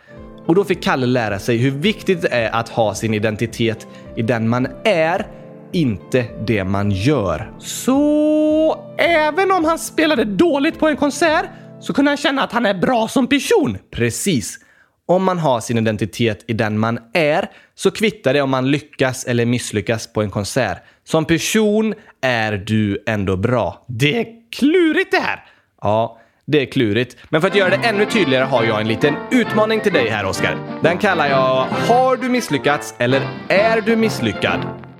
Och 0.45 0.55
då 0.55 0.63
fick 0.63 0.83
Kalle 0.83 1.05
lära 1.05 1.39
sig 1.39 1.57
hur 1.57 1.71
viktigt 1.71 2.21
det 2.21 2.27
är 2.27 2.51
att 2.51 2.69
ha 2.69 2.95
sin 2.95 3.13
identitet 3.13 3.87
i 4.15 4.21
den 4.21 4.49
man 4.49 4.67
är, 4.83 5.27
inte 5.73 6.25
det 6.47 6.63
man 6.63 6.91
gör. 6.91 7.51
Så 7.59 8.93
även 8.97 9.51
om 9.51 9.65
han 9.65 9.79
spelade 9.79 10.23
dåligt 10.23 10.79
på 10.79 10.87
en 10.87 10.97
konsert 10.97 11.45
så 11.79 11.93
kunde 11.93 12.11
han 12.11 12.17
känna 12.17 12.43
att 12.43 12.51
han 12.51 12.65
är 12.65 12.73
bra 12.73 13.07
som 13.07 13.27
person. 13.27 13.77
Precis. 13.91 14.59
Om 15.05 15.23
man 15.23 15.39
har 15.39 15.59
sin 15.59 15.77
identitet 15.77 16.43
i 16.47 16.53
den 16.53 16.79
man 16.79 16.99
är 17.13 17.49
så 17.75 17.91
kvittar 17.91 18.33
det 18.33 18.41
om 18.41 18.49
man 18.49 18.71
lyckas 18.71 19.25
eller 19.25 19.45
misslyckas 19.45 20.13
på 20.13 20.21
en 20.21 20.31
konsert. 20.31 20.83
Som 21.03 21.25
person 21.25 21.93
är 22.21 22.51
du 22.51 23.03
ändå 23.07 23.37
bra. 23.37 23.85
Det 23.87 24.19
är 24.19 24.25
klurigt 24.51 25.11
det 25.11 25.19
här. 25.19 25.43
Ja, 25.81 26.19
det 26.45 26.61
är 26.61 26.65
klurigt. 26.65 27.17
Men 27.29 27.41
för 27.41 27.47
att 27.47 27.55
göra 27.55 27.69
det 27.69 27.87
ännu 27.87 28.05
tydligare 28.05 28.43
har 28.43 28.63
jag 28.63 28.81
en 28.81 28.87
liten 28.87 29.15
utmaning 29.31 29.79
till 29.79 29.93
dig 29.93 30.09
här, 30.09 30.25
Oskar. 30.25 30.57
Den 30.83 30.97
kallar 30.97 31.27
jag 31.27 31.65
“Har 31.65 32.17
du 32.17 32.29
misslyckats 32.29 32.95
eller 32.97 33.21
är 33.47 33.81
du 33.81 33.95
misslyckad?” 33.95 34.92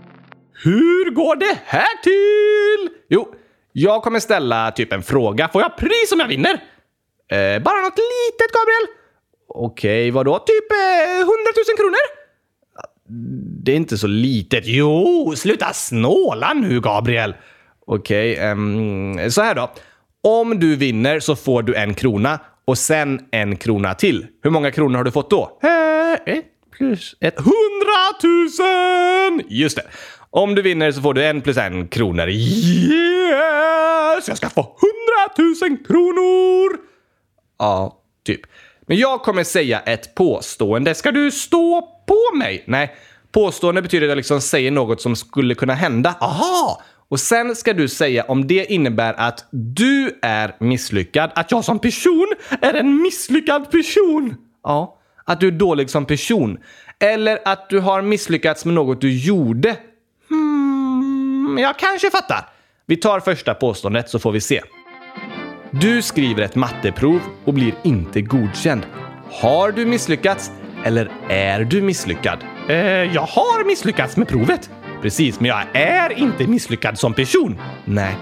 Hur 0.64 1.11
går 1.11 1.36
det 1.36 1.57
här 1.66 2.01
till? 2.03 2.89
Jo, 3.09 3.34
jag 3.72 4.03
kommer 4.03 4.20
ställa 4.20 4.72
typ 4.72 4.93
en 4.93 5.03
fråga. 5.03 5.49
Får 5.49 5.61
jag 5.61 5.78
pris 5.78 6.11
om 6.14 6.20
jag 6.20 6.28
vinner? 6.28 6.51
Eh, 7.32 7.59
bara 7.64 7.82
något 7.82 7.97
litet, 7.97 8.51
Gabriel. 8.53 8.88
Okej, 9.47 10.11
vadå? 10.11 10.39
Typ 10.39 10.72
eh, 10.72 11.20
100 11.20 11.32
000 11.70 11.78
kronor? 11.78 12.24
Det 13.64 13.72
är 13.72 13.76
inte 13.76 13.97
så 13.97 14.07
litet. 14.07 14.64
Jo, 14.66 15.34
sluta 15.36 15.74
snåla 15.74 16.53
nu, 16.53 16.82
Gabriel. 16.82 17.36
Okej, 17.88 18.51
um, 18.51 19.32
så 19.32 19.41
här 19.41 19.55
då. 19.55 19.72
Om 20.24 20.59
du 20.59 20.76
vinner 20.76 21.20
så 21.20 21.36
får 21.36 21.64
du 21.64 21.76
en 21.76 21.93
krona 21.93 22.39
och 22.66 22.78
sen 22.78 23.20
en 23.32 23.57
krona 23.57 23.93
till. 23.93 24.28
Hur 24.43 24.49
många 24.49 24.72
kronor 24.72 24.97
har 24.97 25.03
du 25.03 25.11
fått 25.11 25.30
då? 25.30 25.59
Eh, 25.64 26.14
ett 26.36 26.45
plus 26.78 27.16
ett. 27.20 27.36
Hundratusen! 27.38 29.41
Just 29.49 29.78
det. 29.78 29.84
Om 30.36 30.56
du 30.56 30.62
vinner 30.62 30.92
så 30.92 31.02
får 31.02 31.14
du 31.14 31.26
en 31.26 31.42
plus 31.42 31.58
en 31.58 31.88
kronor. 31.88 32.30
Yes! 32.30 34.28
Jag 34.28 34.38
ska 34.38 34.50
få 34.50 34.78
hundratusen 34.82 35.78
kronor! 35.88 36.78
Ja, 37.60 38.00
typ. 38.26 38.42
Men 38.88 38.98
jag 38.98 39.22
kommer 39.22 39.44
säga 39.44 39.80
ett 39.80 40.16
påstående. 40.16 40.96
Ska 40.96 41.12
du 41.12 41.32
stå 41.32 41.82
på 42.08 42.38
mig? 42.38 42.64
Nej, 42.68 42.96
påstående 43.32 43.82
betyder 43.82 44.06
att 44.08 44.10
jag 44.10 44.16
liksom 44.16 44.42
säger 44.42 44.72
något 44.72 45.02
som 45.02 45.16
skulle 45.16 45.56
kunna 45.56 45.74
hända. 45.74 46.16
Aha! 46.20 46.82
Och 47.10 47.20
sen 47.20 47.56
ska 47.56 47.74
du 47.74 47.88
säga 47.88 48.24
om 48.24 48.48
det 48.48 48.66
innebär 48.72 49.14
att 49.14 49.46
du 49.52 50.20
är 50.22 50.56
misslyckad. 50.60 51.32
Att 51.36 51.52
jag 51.52 51.64
som 51.64 51.80
person 51.80 52.28
är 52.62 52.74
en 52.74 53.02
misslyckad 53.02 53.72
person. 53.72 54.36
Ja, 54.64 55.00
att 55.26 55.40
du 55.40 55.48
är 55.48 55.52
dålig 55.52 55.90
som 55.90 56.06
person. 56.06 56.58
Eller 57.00 57.40
att 57.46 57.70
du 57.70 57.80
har 57.80 58.02
misslyckats 58.02 58.66
med 58.66 58.74
något 58.74 59.02
du 59.02 59.18
gjorde. 59.18 59.78
Mm, 61.44 61.58
jag 61.58 61.80
kanske 61.80 62.12
fattar. 62.12 62.50
Vi 62.86 62.98
tar 62.98 63.20
första 63.20 63.54
påståendet 63.54 64.10
så 64.10 64.20
får 64.20 64.32
vi 64.32 64.41
se. 64.41 64.62
Du 65.72 66.02
skriver 66.02 66.44
ett 66.44 66.56
matteprov 66.56 67.20
och 67.46 67.54
blir 67.54 67.74
inte 67.84 68.22
godkänd. 68.22 68.86
Har 69.32 69.72
du 69.72 69.86
misslyckats 69.86 70.52
eller 70.84 71.12
är 71.30 71.64
du 71.64 71.82
misslyckad? 71.82 72.39
Eh, 72.70 72.78
jag 72.86 73.22
har 73.22 73.66
misslyckats 73.66 74.18
med 74.18 74.28
provet. 74.28 74.70
Precis, 75.02 75.39
men 75.39 75.50
jag 75.50 75.64
Är 75.74 76.20
inte 76.20 76.48
misslyckad 76.48 77.00
som 77.00 77.14
person. 77.14 77.60
Nej, 77.86 78.16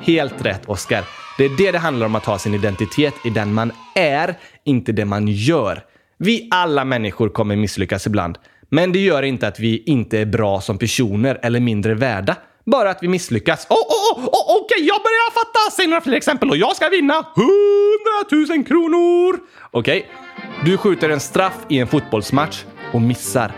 helt 0.00 0.46
rätt 0.46 0.66
Oskar. 0.66 1.04
Det 1.38 1.44
är 1.44 1.56
det 1.58 1.72
det 1.72 1.78
handlar 1.78 2.06
om 2.06 2.14
att 2.14 2.24
ha 2.24 2.38
sin 2.38 2.54
identitet 2.54 3.14
i 3.24 3.30
den 3.30 3.54
man 3.54 3.72
är, 3.94 4.34
inte 4.64 4.92
det 4.92 5.04
man 5.04 5.28
gör. 5.28 5.82
Vi 6.18 6.48
alla 6.50 6.84
människor 6.84 7.28
kommer 7.28 7.56
misslyckas 7.56 8.06
ibland, 8.06 8.38
men 8.68 8.92
det 8.92 8.98
gör 8.98 9.22
inte 9.22 9.48
att 9.48 9.60
vi 9.60 9.82
inte 9.86 10.18
är 10.18 10.26
bra 10.26 10.60
som 10.60 10.78
personer 10.78 11.38
eller 11.42 11.60
mindre 11.60 11.94
värda. 11.94 12.36
Bara 12.70 12.90
att 12.90 13.02
vi 13.02 13.08
misslyckas. 13.08 13.66
Oh, 13.70 13.76
oh, 13.76 14.18
oh, 14.18 14.24
oh, 14.24 14.56
Okej, 14.60 14.86
jag 14.86 15.02
börjar 15.02 15.30
fatta. 15.30 15.76
Säg 15.76 15.86
några 15.86 16.00
fler 16.00 16.16
exempel 16.16 16.50
och 16.50 16.56
jag 16.56 16.76
ska 16.76 16.88
vinna 16.88 17.14
hundratusen 17.34 18.64
kronor. 18.64 19.38
Okej, 19.70 20.10
du 20.64 20.76
skjuter 20.76 21.10
en 21.10 21.20
straff 21.20 21.56
i 21.68 21.78
en 21.78 21.86
fotbollsmatch 21.86 22.64
och 22.92 23.02
missar. 23.02 23.52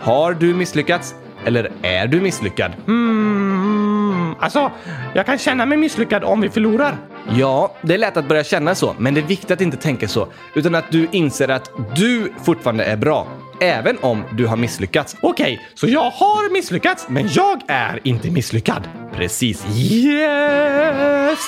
Har 0.00 0.34
du 0.34 0.54
misslyckats 0.54 1.14
eller 1.44 1.72
är 1.82 2.06
du 2.06 2.20
misslyckad? 2.20 2.72
Hmm, 2.86 4.34
alltså, 4.40 4.70
jag 5.14 5.26
kan 5.26 5.38
känna 5.38 5.66
mig 5.66 5.78
misslyckad 5.78 6.24
om 6.24 6.40
vi 6.40 6.50
förlorar. 6.50 6.96
Ja, 7.30 7.74
det 7.82 7.94
är 7.94 7.98
lätt 7.98 8.16
att 8.16 8.28
börja 8.28 8.44
känna 8.44 8.74
så, 8.74 8.94
men 8.98 9.14
det 9.14 9.20
är 9.20 9.26
viktigt 9.26 9.50
att 9.50 9.60
inte 9.60 9.76
tänka 9.76 10.08
så, 10.08 10.28
utan 10.54 10.74
att 10.74 10.90
du 10.90 11.08
inser 11.12 11.48
att 11.48 11.70
du 11.96 12.32
fortfarande 12.44 12.84
är 12.84 12.96
bra, 12.96 13.26
även 13.60 13.98
om 13.98 14.24
du 14.32 14.46
har 14.46 14.56
misslyckats. 14.56 15.16
Okej, 15.22 15.60
så 15.74 15.86
jag 15.88 16.10
har 16.10 16.52
misslyckats, 16.52 17.06
men 17.08 17.28
jag 17.28 17.60
är 17.68 18.00
inte 18.04 18.30
misslyckad. 18.30 18.88
Precis. 19.16 19.64
Yes! 19.76 21.38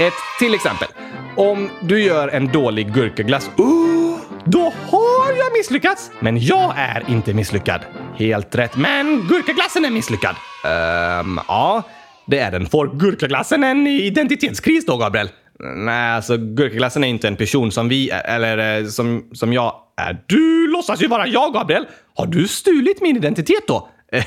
Ett 0.00 0.12
till 0.38 0.54
exempel. 0.54 0.88
Om 1.36 1.70
du 1.80 2.02
gör 2.02 2.28
en 2.28 2.46
dålig 2.52 2.92
gurkaglass, 2.94 3.50
Oh, 3.56 4.18
då 4.44 4.72
har 4.90 5.32
jag 5.36 5.52
misslyckats, 5.58 6.10
men 6.20 6.38
jag 6.44 6.74
är 6.76 7.04
inte 7.08 7.34
misslyckad. 7.34 7.80
helt 8.16 8.54
rätt. 8.54 8.76
Men 8.76 9.26
gurkaglassen 9.28 9.84
är 9.84 9.90
misslyckad. 9.90 10.36
Ehm, 10.64 11.40
ja, 11.48 11.82
det 12.26 12.38
är 12.38 12.50
den. 12.50 12.66
Får 12.66 12.86
gurkaglassen 12.98 13.64
en 13.64 13.86
identitetskris 13.86 14.86
då, 14.86 14.96
Gabriel? 14.96 15.28
Nej, 15.60 16.10
alltså 16.10 16.36
gurkaglassen 16.36 17.04
är 17.04 17.08
inte 17.08 17.28
en 17.28 17.36
person 17.36 17.72
som 17.72 17.88
vi 17.88 18.10
är, 18.10 18.22
eller 18.24 18.80
eh, 18.80 18.86
som, 18.86 19.24
som 19.32 19.52
jag 19.52 19.74
är. 19.96 20.22
Du 20.26 20.70
låtsas 20.70 21.02
ju 21.02 21.06
vara 21.06 21.26
jag, 21.26 21.52
Gabriel. 21.52 21.86
Har 22.14 22.26
du 22.26 22.48
stulit 22.48 23.00
min 23.00 23.16
identitet 23.16 23.66
då? 23.66 23.88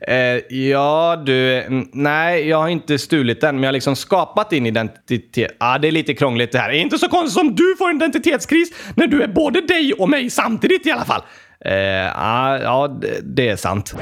Eh, 0.00 0.56
ja, 0.56 1.22
du. 1.26 1.64
Nej, 1.92 2.48
jag 2.48 2.58
har 2.58 2.68
inte 2.68 2.98
stulit 2.98 3.40
den, 3.40 3.54
men 3.54 3.62
jag 3.62 3.68
har 3.68 3.72
liksom 3.72 3.96
skapat 3.96 4.50
din 4.50 4.66
identitet. 4.66 5.56
Ja, 5.60 5.78
det 5.78 5.88
är 5.88 5.92
lite 5.92 6.14
krångligt 6.14 6.52
det 6.52 6.58
här. 6.58 6.70
Det 6.70 6.76
är 6.76 6.80
inte 6.80 6.98
så 6.98 7.08
konstigt 7.08 7.32
som 7.32 7.54
du 7.54 7.76
får 7.78 7.90
en 7.90 7.96
identitetskris 7.96 8.72
när 8.94 9.06
du 9.06 9.22
är 9.22 9.28
både 9.28 9.60
dig 9.60 9.92
och 9.92 10.08
mig 10.08 10.30
samtidigt 10.30 10.86
i 10.86 10.90
alla 10.90 11.04
fall. 11.04 11.22
Eh, 11.64 11.74
ja, 11.74 12.58
ja, 12.58 12.98
det, 13.00 13.20
det 13.22 13.48
är 13.48 13.56
sant. 13.56 13.94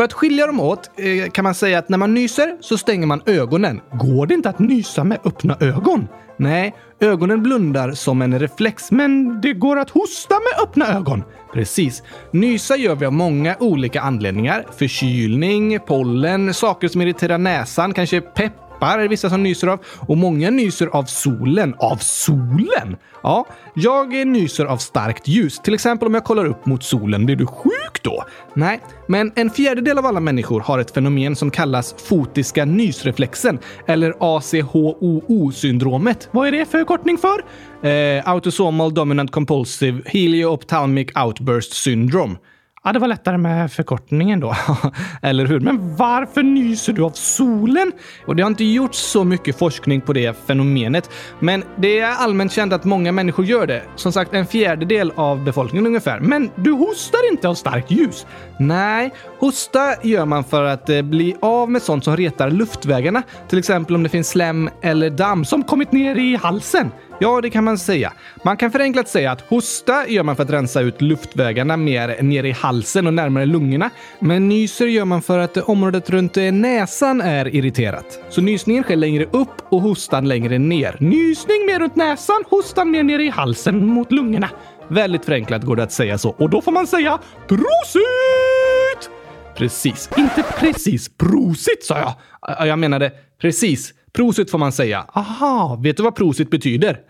För 0.00 0.04
att 0.04 0.12
skilja 0.12 0.46
dem 0.46 0.60
åt 0.60 0.90
eh, 0.96 1.30
kan 1.30 1.42
man 1.42 1.54
säga 1.54 1.78
att 1.78 1.88
när 1.88 1.98
man 1.98 2.14
nyser 2.14 2.56
så 2.60 2.78
stänger 2.78 3.06
man 3.06 3.22
ögonen. 3.26 3.80
Går 3.92 4.26
det 4.26 4.34
inte 4.34 4.48
att 4.48 4.58
nysa 4.58 5.04
med 5.04 5.18
öppna 5.24 5.56
ögon? 5.60 6.08
Nej, 6.36 6.74
ögonen 7.00 7.42
blundar 7.42 7.92
som 7.92 8.22
en 8.22 8.38
reflex. 8.38 8.90
Men 8.90 9.40
det 9.40 9.52
går 9.52 9.78
att 9.78 9.90
hosta 9.90 10.34
med 10.34 10.68
öppna 10.68 10.86
ögon. 10.86 11.22
Precis. 11.52 12.02
Nysa 12.30 12.76
gör 12.76 12.94
vi 12.94 13.06
av 13.06 13.12
många 13.12 13.56
olika 13.58 14.00
anledningar. 14.00 14.66
Förkylning, 14.78 15.78
pollen, 15.86 16.54
saker 16.54 16.88
som 16.88 17.02
irriterar 17.02 17.38
näsan, 17.38 17.94
kanske 17.94 18.20
pepp, 18.20 18.52
peppar 18.80 18.98
är 18.98 19.02
det 19.02 19.08
vissa 19.08 19.30
som 19.30 19.42
nyser 19.42 19.66
av. 19.66 19.80
Och 20.08 20.16
många 20.16 20.50
nyser 20.50 20.86
av 20.86 21.04
solen. 21.04 21.74
Av 21.78 21.96
solen? 21.96 22.96
Ja, 23.22 23.46
jag 23.74 24.26
nyser 24.26 24.64
av 24.64 24.76
starkt 24.76 25.28
ljus. 25.28 25.58
Till 25.58 25.74
exempel 25.74 26.08
om 26.08 26.14
jag 26.14 26.24
kollar 26.24 26.44
upp 26.44 26.66
mot 26.66 26.82
solen. 26.82 27.26
Blir 27.26 27.36
du 27.36 27.46
sjuk 27.46 28.02
då? 28.02 28.24
Nej, 28.54 28.80
men 29.06 29.32
en 29.36 29.50
fjärdedel 29.50 29.98
av 29.98 30.06
alla 30.06 30.20
människor 30.20 30.60
har 30.60 30.78
ett 30.78 30.90
fenomen 30.90 31.36
som 31.36 31.50
kallas 31.50 31.94
fotiska 32.08 32.64
nysreflexen 32.64 33.58
eller 33.86 34.14
ACHOO-syndromet. 34.20 36.28
Vad 36.30 36.48
är 36.48 36.52
det 36.52 36.66
för 36.66 36.84
kortning 36.84 37.18
för? 37.18 37.44
Eh, 37.88 38.28
autosomal 38.28 38.94
dominant 38.94 39.30
compulsive 39.30 40.02
helioophthalmic 40.06 41.08
outburst 41.24 41.72
syndrome. 41.72 42.36
Ja, 42.84 42.92
det 42.92 42.98
var 42.98 43.08
lättare 43.08 43.38
med 43.38 43.72
förkortningen 43.72 44.40
då. 44.40 44.54
Eller 45.22 45.46
hur? 45.46 45.60
Men 45.60 45.96
varför 45.96 46.42
nyser 46.42 46.92
du 46.92 47.02
av 47.02 47.10
solen? 47.10 47.92
och 48.26 48.36
det 48.36 48.42
har 48.42 48.50
inte 48.50 48.64
gjorts 48.64 48.98
så 48.98 49.24
mycket 49.24 49.58
forskning 49.58 50.00
på 50.00 50.12
det 50.12 50.46
fenomenet. 50.46 51.10
Men 51.38 51.64
det 51.76 52.00
är 52.00 52.14
allmänt 52.14 52.52
känt 52.52 52.72
att 52.72 52.84
många 52.84 53.12
människor 53.12 53.44
gör 53.44 53.66
det. 53.66 53.82
Som 53.96 54.12
sagt, 54.12 54.34
en 54.34 54.46
fjärdedel 54.46 55.12
av 55.16 55.44
befolkningen 55.44 55.86
ungefär. 55.86 56.20
Men 56.20 56.50
du 56.56 56.70
hostar 56.70 57.32
inte 57.32 57.48
av 57.48 57.54
starkt 57.54 57.90
ljus. 57.90 58.26
Nej, 58.58 59.10
hosta 59.38 59.94
gör 60.02 60.24
man 60.24 60.44
för 60.44 60.64
att 60.64 60.88
eh, 60.88 61.02
bli 61.02 61.36
av 61.40 61.70
med 61.70 61.82
sånt 61.82 62.04
som 62.04 62.16
retar 62.16 62.50
luftvägarna. 62.50 63.22
Till 63.48 63.58
exempel 63.58 63.94
om 63.94 64.02
det 64.02 64.08
finns 64.08 64.28
slem 64.28 64.70
eller 64.82 65.10
damm 65.10 65.44
Som 65.44 65.62
kommit 65.62 65.92
ner 65.92 66.16
i 66.16 66.36
halsen. 66.36 66.90
Ja, 67.22 67.40
det 67.40 67.50
kan 67.50 67.64
man 67.64 67.78
säga. 67.78 68.12
Man 68.44 68.56
kan 68.56 68.70
förenklat 68.70 69.08
säga 69.08 69.32
att 69.32 69.40
hosta 69.40 70.08
gör 70.08 70.22
man 70.22 70.36
för 70.36 70.42
att 70.42 70.50
rensa 70.50 70.80
ut 70.80 71.02
luftvägarna 71.02 71.76
mer 71.76 72.22
nere 72.22 72.48
i 72.48 72.52
halsen 72.52 73.06
och 73.06 73.14
närmare 73.14 73.46
lungorna. 73.46 73.90
Men 74.18 74.48
nyser 74.48 74.86
gör 74.86 75.04
man 75.04 75.22
för 75.22 75.38
att 75.38 75.56
området 75.56 76.10
runt 76.10 76.36
näsan 76.36 77.20
är 77.20 77.54
irriterat. 77.54 78.18
Så 78.28 78.40
nysningen 78.40 78.82
sker 78.84 78.96
längre 78.96 79.24
upp 79.24 79.62
och 79.68 79.80
hostan 79.80 80.28
längre 80.28 80.58
ner. 80.58 80.96
Nysning 81.00 81.66
mer 81.66 81.78
runt 81.78 81.96
näsan, 81.96 82.44
hostan 82.50 82.90
mer 82.90 83.02
nere 83.02 83.22
i 83.22 83.28
halsen 83.28 83.86
mot 83.86 84.12
lungorna. 84.12 84.48
Väldigt 84.88 85.24
förenklat 85.24 85.64
går 85.64 85.76
det 85.76 85.82
att 85.82 85.92
säga 85.92 86.18
så. 86.18 86.30
Och 86.30 86.50
då 86.50 86.62
får 86.62 86.72
man 86.72 86.86
säga 86.86 87.18
prosit! 87.48 89.10
Precis. 89.56 90.10
Inte 90.16 90.42
precis. 90.58 91.08
Prosit 91.16 91.84
sa 91.84 91.98
jag. 91.98 92.66
Jag 92.66 92.78
menade 92.78 93.12
precis. 93.40 93.94
Prosit 94.12 94.50
får 94.50 94.58
man 94.58 94.72
säga. 94.72 95.06
Aha, 95.12 95.80
vet 95.82 95.96
du 95.96 96.02
vad 96.02 96.14
prosit 96.14 96.50
betyder? 96.50 97.00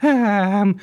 Um, 0.62 0.78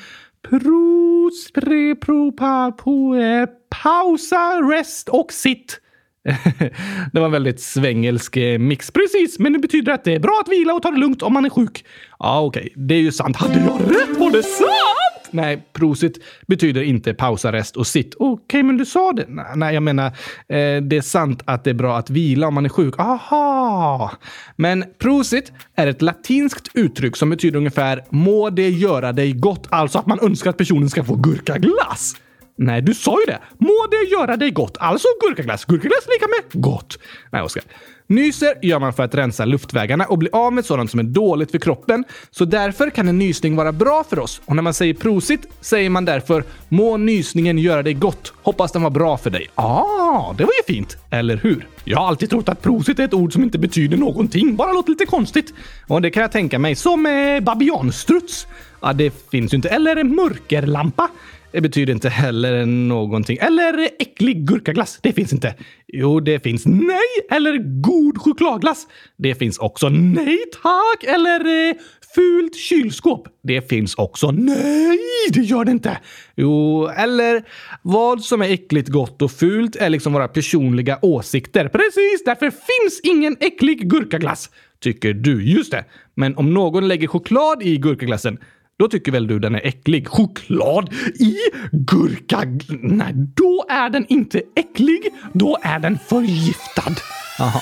pros, 0.49 1.51
pre, 1.53 1.95
pro, 1.95 2.31
pa, 2.31 2.71
po, 2.71 3.15
eh, 3.15 3.45
pausa, 3.83 4.61
rest 4.71 5.09
och 5.09 5.31
sitt. 5.31 5.81
det 7.13 7.19
var 7.19 7.25
en 7.25 7.31
väldigt 7.31 7.59
svengelsk 7.59 8.37
eh, 8.37 8.59
mix. 8.59 8.91
Precis, 8.91 9.39
men 9.39 9.53
det 9.53 9.59
betyder 9.59 9.91
att 9.93 10.03
det 10.03 10.15
är 10.15 10.19
bra 10.19 10.41
att 10.45 10.51
vila 10.51 10.73
och 10.73 10.81
ta 10.81 10.91
det 10.91 10.97
lugnt 10.97 11.21
om 11.21 11.33
man 11.33 11.45
är 11.45 11.49
sjuk. 11.49 11.85
Ja, 12.19 12.41
okej. 12.41 12.73
Det 12.75 12.95
är 12.95 12.99
ju 12.99 13.11
sant. 13.11 13.35
Hade 13.35 13.59
jag 13.59 13.81
rätt? 13.81 14.17
Var 14.17 14.31
det 14.31 14.43
sant? 14.43 15.06
Nej, 15.31 15.67
prosit 15.73 16.23
betyder 16.47 16.81
inte 16.81 17.13
pausa, 17.13 17.51
rest 17.51 17.77
och 17.77 17.87
sitt. 17.87 18.15
Okej, 18.19 18.63
men 18.63 18.77
du 18.77 18.85
sa 18.85 19.11
det. 19.11 19.25
Nej, 19.27 19.67
Nej, 19.67 19.73
jag 19.73 19.83
menar, 19.83 20.05
eh, 20.05 20.81
det 20.81 20.97
är 20.97 21.01
sant 21.01 21.41
att 21.45 21.63
det 21.63 21.69
är 21.69 21.73
bra 21.73 21.97
att 21.97 22.09
vila 22.09 22.47
om 22.47 22.53
man 22.53 22.65
är 22.65 22.69
sjuk. 22.69 22.93
Aha! 22.99 24.11
Men 24.55 24.85
prosit 24.97 25.51
är 25.75 25.87
ett 25.87 26.01
latinskt 26.01 26.67
uttryck 26.73 27.15
som 27.15 27.29
betyder 27.29 27.57
ungefär 27.57 28.03
må 28.09 28.49
det 28.49 28.69
göra 28.69 29.11
dig 29.13 29.33
gott. 29.33 29.67
Alltså 29.69 29.99
att 29.99 30.05
man 30.05 30.19
önskar 30.19 30.49
att 30.49 30.57
personen 30.57 30.89
ska 30.89 31.03
få 31.03 31.15
gurkaglass. 31.15 32.15
Nej, 32.57 32.81
du 32.81 32.93
sa 32.93 33.19
ju 33.19 33.25
det. 33.25 33.39
Må 33.57 33.87
det 33.91 34.11
göra 34.11 34.37
dig 34.37 34.51
gott. 34.51 34.77
Alltså 34.79 35.07
gurkaglass. 35.27 35.65
Gurkaglass 35.65 36.07
lika 36.07 36.27
med 36.27 36.63
gott. 36.63 36.99
Nej, 37.31 37.41
Oskar. 37.41 37.63
Nyser 38.09 38.53
gör 38.61 38.79
man 38.79 38.93
för 38.93 39.03
att 39.03 39.15
rensa 39.15 39.45
luftvägarna 39.45 40.05
och 40.05 40.17
bli 40.17 40.29
av 40.31 40.53
med 40.53 40.65
sådant 40.65 40.91
som 40.91 40.99
är 40.99 41.03
dåligt 41.03 41.51
för 41.51 41.57
kroppen. 41.57 42.03
Så 42.31 42.45
därför 42.45 42.89
kan 42.89 43.07
en 43.07 43.19
nysning 43.19 43.55
vara 43.55 43.71
bra 43.71 44.03
för 44.09 44.19
oss. 44.19 44.41
Och 44.45 44.55
när 44.55 44.63
man 44.63 44.73
säger 44.73 44.93
prosit 44.93 45.47
säger 45.61 45.89
man 45.89 46.05
därför 46.05 46.43
må 46.69 46.97
nysningen 46.97 47.57
göra 47.57 47.83
dig 47.83 47.93
gott. 47.93 48.33
Hoppas 48.43 48.71
den 48.71 48.83
var 48.83 48.89
bra 48.89 49.17
för 49.17 49.29
dig. 49.29 49.47
Ah, 49.55 50.33
det 50.37 50.43
var 50.43 50.51
ju 50.67 50.73
fint. 50.73 50.97
Eller 51.09 51.37
hur? 51.37 51.67
Jag 51.83 51.97
har 51.97 52.07
alltid 52.07 52.29
trott 52.29 52.49
att 52.49 52.61
prosit 52.61 52.99
är 52.99 53.03
ett 53.03 53.13
ord 53.13 53.33
som 53.33 53.43
inte 53.43 53.57
betyder 53.57 53.97
någonting. 53.97 54.55
Bara 54.55 54.73
låter 54.73 54.89
lite 54.89 55.05
konstigt. 55.05 55.53
Och 55.87 56.01
det 56.01 56.09
kan 56.09 56.21
jag 56.21 56.31
tänka 56.31 56.59
mig. 56.59 56.75
Som 56.75 57.05
eh, 57.05 57.39
babianstruts. 57.39 58.47
Ja, 58.81 58.93
det 58.93 59.29
finns 59.31 59.53
ju 59.53 59.55
inte. 59.55 59.69
Eller 59.69 60.03
mörkerlampa. 60.03 61.09
Det 61.57 61.61
betyder 61.61 61.93
inte 61.93 62.09
heller 62.09 62.65
någonting. 62.65 63.37
Eller 63.41 63.89
äcklig 63.99 64.47
gurkaglass. 64.47 64.99
Det 65.01 65.13
finns 65.13 65.33
inte. 65.33 65.55
Jo, 65.87 66.19
det 66.19 66.39
finns 66.39 66.65
nej. 66.65 66.99
Eller 67.31 67.81
god 67.81 68.17
chokladglass. 68.17 68.87
Det 69.17 69.35
finns 69.35 69.57
också 69.57 69.89
nej 69.89 70.37
tack. 70.61 71.03
Eller 71.03 71.69
eh, 71.69 71.75
fult 72.15 72.55
kylskåp. 72.55 73.27
Det 73.43 73.69
finns 73.69 73.95
också 73.95 74.31
nej. 74.31 74.99
Det 75.29 75.41
gör 75.41 75.65
det 75.65 75.71
inte. 75.71 75.97
Jo, 76.35 76.87
eller 76.87 77.43
vad 77.81 78.21
som 78.21 78.41
är 78.41 78.49
äckligt, 78.49 78.89
gott 78.89 79.21
och 79.21 79.31
fult 79.31 79.75
är 79.75 79.89
liksom 79.89 80.13
våra 80.13 80.27
personliga 80.27 80.99
åsikter. 81.01 81.67
Precis, 81.67 82.23
därför 82.25 82.45
finns 82.51 82.99
ingen 83.03 83.37
äcklig 83.39 83.89
gurkaglass. 83.89 84.49
Tycker 84.79 85.13
du. 85.13 85.43
Just 85.43 85.71
det. 85.71 85.85
Men 86.15 86.37
om 86.37 86.53
någon 86.53 86.87
lägger 86.87 87.07
choklad 87.07 87.63
i 87.63 87.77
gurkaglassen 87.77 88.37
då 88.79 88.87
tycker 88.87 89.11
väl 89.11 89.27
du 89.27 89.39
den 89.39 89.55
är 89.55 89.65
äcklig? 89.67 90.07
Choklad 90.07 90.93
i 91.19 91.35
gurka... 91.71 92.43
Nej, 92.81 93.13
då 93.35 93.65
är 93.69 93.89
den 93.89 94.05
inte 94.09 94.41
äcklig. 94.55 95.01
Då 95.33 95.57
är 95.61 95.79
den 95.79 95.97
förgiftad. 96.09 96.95
Jaha. 97.37 97.61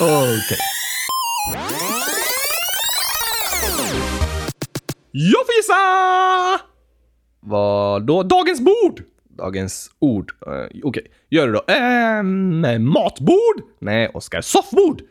Okej. 0.00 0.58
Jag 5.10 5.46
får 5.46 5.54
gissa! 5.56 6.64
Vad 7.40 8.06
då? 8.06 8.22
Dagens 8.22 8.60
bord! 8.60 9.02
Dagens 9.38 9.90
ord. 9.98 10.32
Eh, 10.46 10.80
Okej, 10.84 11.06
gör 11.30 11.46
det 11.46 11.52
då. 11.52 11.72
Ehm, 11.72 12.84
matbord? 12.92 13.62
Nej, 13.78 14.10
Oskar. 14.14 14.40
Soffbord? 14.40 15.02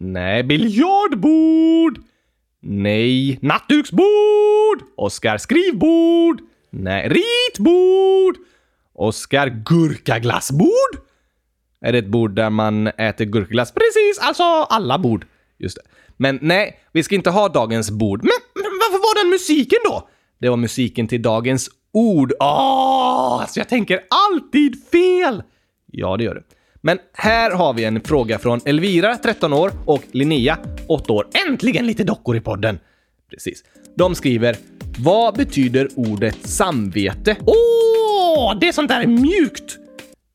Nej, 0.00 0.42
Biljardbord? 0.42 1.98
Nej. 2.68 3.38
Nattduksbord? 3.42 4.82
Oskar. 4.96 5.38
Skrivbord? 5.38 6.40
Nej. 6.70 7.08
Ritbord? 7.08 8.36
Oskar. 8.94 9.48
Gurkaglassbord? 9.48 11.00
Är 11.80 11.92
det 11.92 11.98
ett 11.98 12.06
bord 12.06 12.34
där 12.34 12.50
man 12.50 12.86
äter 12.86 13.24
gurkaglass? 13.24 13.72
Precis, 13.72 14.18
alltså 14.20 14.42
alla 14.42 14.98
bord. 14.98 15.26
Just 15.58 15.76
det. 15.76 15.82
Men 16.16 16.38
nej, 16.42 16.80
vi 16.92 17.02
ska 17.02 17.14
inte 17.14 17.30
ha 17.30 17.48
dagens 17.48 17.90
bord. 17.90 18.22
Men, 18.22 18.30
men 18.54 18.72
varför 18.80 18.98
var 18.98 19.22
den 19.22 19.30
musiken 19.30 19.78
då? 19.84 20.08
Det 20.38 20.48
var 20.48 20.56
musiken 20.56 21.08
till 21.08 21.22
dagens 21.22 21.70
ord. 21.92 22.32
Åh, 22.40 23.38
alltså 23.40 23.60
jag 23.60 23.68
tänker 23.68 24.00
alltid 24.10 24.88
fel! 24.90 25.42
Ja, 25.86 26.16
det 26.16 26.24
gör 26.24 26.34
det. 26.34 26.42
Men 26.86 26.98
här 27.12 27.50
har 27.50 27.74
vi 27.74 27.84
en 27.84 28.00
fråga 28.00 28.38
från 28.38 28.60
Elvira, 28.64 29.16
13 29.16 29.52
år, 29.52 29.72
och 29.84 30.02
Linnea, 30.12 30.58
8 30.88 31.12
år. 31.12 31.26
Äntligen 31.48 31.86
lite 31.86 32.04
dockor 32.04 32.36
i 32.36 32.40
podden. 32.40 32.78
Precis. 33.30 33.64
De 33.96 34.14
skriver 34.14 34.56
Vad 34.98 35.34
betyder 35.34 35.88
ordet 35.96 36.48
samvete? 36.48 37.36
Åh, 37.46 38.58
det 38.60 38.68
är 38.68 38.72
sånt 38.72 38.88
där 38.88 39.06
mjukt. 39.06 39.76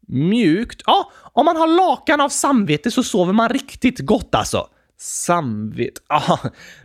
Mjukt? 0.07 0.81
Ja, 0.85 1.11
om 1.33 1.45
man 1.45 1.57
har 1.57 1.67
lakan 1.67 2.21
av 2.21 2.29
samvete 2.29 2.91
så 2.91 3.03
sover 3.03 3.33
man 3.33 3.49
riktigt 3.49 3.99
gott 3.99 4.35
alltså. 4.35 4.67
Samvete? 4.99 6.01
Ah, 6.07 6.37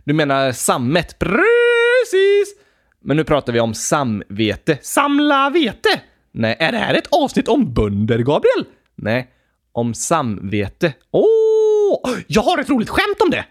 du 0.03 0.13
menar 0.13 0.51
sammet? 0.51 1.19
Precis! 1.19 2.55
Men 3.03 3.17
nu 3.17 3.23
pratar 3.23 3.53
vi 3.53 3.59
om 3.59 3.73
samvete. 3.73 4.77
Samla 4.81 5.49
vete. 5.49 6.01
Nej, 6.31 6.57
Är 6.59 6.71
det 6.71 6.77
här 6.77 6.93
ett 6.93 7.07
avsnitt 7.11 7.47
om 7.47 7.73
bönder, 7.73 8.19
Gabriel? 8.19 8.65
nej. 8.95 9.33
Om 9.77 9.93
samvete. 9.93 10.93
Åh, 11.11 12.17
jag 12.27 12.41
har 12.41 12.57
ett 12.57 12.69
roligt 12.69 12.89
skämt 12.89 13.21
om 13.21 13.29
det. 13.29 13.45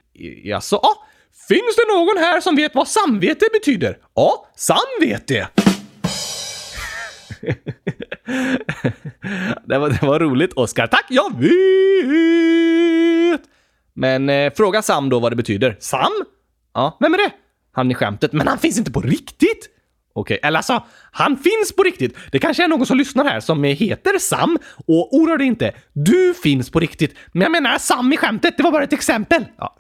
Jaså? 0.45 0.81
Ja, 0.83 1.07
finns 1.49 1.77
det 1.77 1.95
någon 1.95 2.17
här 2.19 2.41
som 2.41 2.57
vet 2.57 2.75
vad 2.75 2.89
samvete 2.89 3.47
betyder? 3.53 3.99
Ja, 4.15 4.47
samvete. 4.57 5.49
Det 9.67 9.79
var, 9.79 9.91
det 9.91 10.03
var 10.07 10.21
roligt, 10.21 10.53
Oskar. 10.53 10.87
Tack, 10.87 11.07
jag 11.09 11.41
vet! 11.41 13.41
Men 13.95 14.31
eh, 14.31 14.53
fråga 14.57 14.83
Sam 14.83 15.09
då 15.09 15.19
vad 15.19 15.33
det 15.33 15.37
betyder. 15.37 15.77
Sam? 15.81 16.13
Ja, 16.75 16.97
Vem 17.01 17.15
är 17.15 17.19
det? 17.19 17.31
han 17.73 17.91
i 17.91 17.95
skämtet. 17.95 18.33
Men 18.33 18.49
han 18.49 18.59
finns 18.59 18.79
inte 18.79 18.93
på 18.93 19.01
riktigt! 19.01 19.69
Okej, 20.17 20.39
Eller 20.43 20.57
alltså, 20.57 20.83
han 21.11 21.37
finns 21.37 21.73
på 21.77 21.83
riktigt. 21.83 22.17
Det 22.33 22.39
kanske 22.39 22.65
är 22.65 22.69
någon 22.69 22.87
som 22.87 22.97
lyssnar 22.97 23.25
här 23.25 23.41
som 23.41 23.65
heter 23.65 24.19
Sam 24.19 24.59
och 24.87 25.15
oroa 25.15 25.37
dig 25.37 25.47
inte, 25.47 25.73
du 25.93 26.35
finns 26.43 26.71
på 26.71 26.81
riktigt. 26.81 27.15
Men 27.33 27.43
jag 27.43 27.53
menar 27.53 27.79
Sam 27.79 28.13
i 28.13 28.17
skämtet, 28.17 28.57
det 28.57 28.63
var 28.63 28.73
bara 28.73 28.85
ett 28.85 28.93
exempel. 28.93 29.45
ja, 29.59 29.77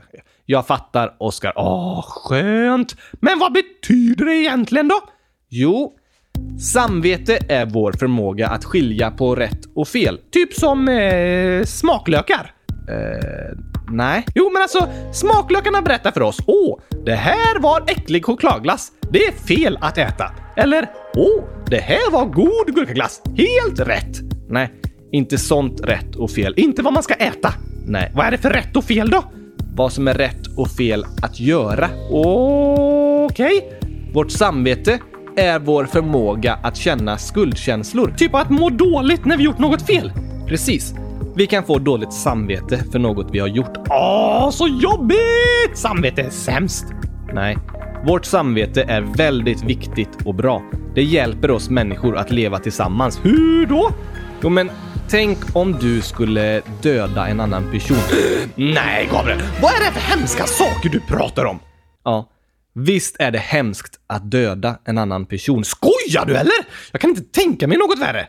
jag 0.46 0.66
fattar, 0.66 1.16
Oskar. 1.18 1.52
Åh, 1.56 2.04
skönt. 2.08 2.96
Men 3.20 3.38
vad 3.38 3.52
betyder 3.52 4.24
det 4.24 4.36
egentligen 4.36 4.88
då? 4.88 5.00
Jo, 5.50 5.92
samvete 6.72 7.38
är 7.48 7.66
vår 7.66 7.92
förmåga 7.92 8.48
att 8.48 8.64
skilja 8.64 9.10
på 9.10 9.34
rätt 9.34 9.60
och 9.74 9.88
fel. 9.88 10.18
Typ 10.30 10.54
som 10.54 10.88
eh, 10.88 11.64
smaklökar. 11.64 12.52
Eh, 12.88 13.58
nej. 13.90 14.24
Jo, 14.34 14.50
men 14.52 14.62
alltså, 14.62 14.88
smaklökarna 15.12 15.82
berättar 15.82 16.10
för 16.10 16.22
oss. 16.22 16.38
Åh, 16.46 16.78
det 17.04 17.14
här 17.14 17.58
var 17.60 17.82
äcklig 17.86 18.24
chokladglass. 18.24 18.92
Det 19.12 19.26
är 19.26 19.32
fel 19.32 19.78
att 19.80 19.98
äta. 19.98 20.24
Eller, 20.56 20.86
åh, 21.16 21.44
det 21.70 21.78
här 21.80 22.10
var 22.12 22.24
god 22.24 22.74
gurkaglass. 22.74 23.22
Helt 23.36 23.80
rätt. 23.80 24.16
Nej, 24.48 24.72
inte 25.12 25.38
sånt 25.38 25.80
rätt 25.84 26.16
och 26.16 26.30
fel. 26.30 26.54
Inte 26.56 26.82
vad 26.82 26.92
man 26.92 27.02
ska 27.02 27.14
äta. 27.14 27.54
Nej, 27.86 28.12
Vad 28.14 28.26
är 28.26 28.30
det 28.30 28.38
för 28.38 28.50
rätt 28.50 28.76
och 28.76 28.84
fel 28.84 29.10
då? 29.10 29.24
vad 29.76 29.92
som 29.92 30.08
är 30.08 30.14
rätt 30.14 30.46
och 30.56 30.68
fel 30.68 31.04
att 31.22 31.40
göra. 31.40 31.88
Okej. 32.10 33.80
Vårt 34.14 34.30
samvete 34.30 34.98
är 35.36 35.58
vår 35.58 35.84
förmåga 35.84 36.58
att 36.62 36.76
känna 36.76 37.18
skuldkänslor. 37.18 38.14
Typ 38.16 38.34
att 38.34 38.50
må 38.50 38.70
dåligt 38.70 39.24
när 39.24 39.36
vi 39.36 39.44
gjort 39.44 39.58
något 39.58 39.82
fel. 39.82 40.12
Precis. 40.48 40.94
Vi 41.36 41.46
kan 41.46 41.64
få 41.64 41.78
dåligt 41.78 42.12
samvete 42.12 42.84
för 42.92 42.98
något 42.98 43.26
vi 43.32 43.38
har 43.38 43.48
gjort. 43.48 43.76
Åh, 43.90 44.50
så 44.50 44.68
jobbigt! 44.68 45.18
Samvete 45.74 46.22
är 46.22 46.30
sämst. 46.30 46.84
Nej. 47.32 47.56
Vårt 48.06 48.24
samvete 48.24 48.82
är 48.82 49.00
väldigt 49.00 49.62
viktigt 49.62 50.08
och 50.24 50.34
bra. 50.34 50.62
Det 50.94 51.02
hjälper 51.02 51.50
oss 51.50 51.70
människor 51.70 52.16
att 52.16 52.30
leva 52.30 52.58
tillsammans. 52.58 53.20
Hur 53.22 53.66
då? 53.66 53.92
Jo, 54.42 54.48
men 54.48 54.70
tänk 55.08 55.56
om 55.56 55.72
du 55.72 56.02
skulle 56.02 56.62
döda 56.82 57.26
en 57.26 57.40
annan 57.40 57.70
person. 57.70 57.96
Nej, 58.54 59.08
Gabriel. 59.12 59.42
Vad 59.62 59.72
är 59.72 59.78
det 59.78 59.92
för 59.92 60.16
hemska 60.16 60.46
saker 60.46 60.88
du 60.88 61.00
pratar 61.00 61.44
om? 61.44 61.58
Ja. 62.04 62.30
Visst 62.74 63.16
är 63.18 63.30
det 63.30 63.38
hemskt 63.38 64.00
att 64.06 64.30
döda 64.30 64.78
en 64.84 64.98
annan 64.98 65.26
person. 65.26 65.64
Skojar 65.64 66.26
du 66.26 66.36
eller? 66.36 66.66
Jag 66.92 67.00
kan 67.00 67.10
inte 67.10 67.22
tänka 67.22 67.66
mig 67.66 67.78
något 67.78 67.98
värre. 67.98 68.28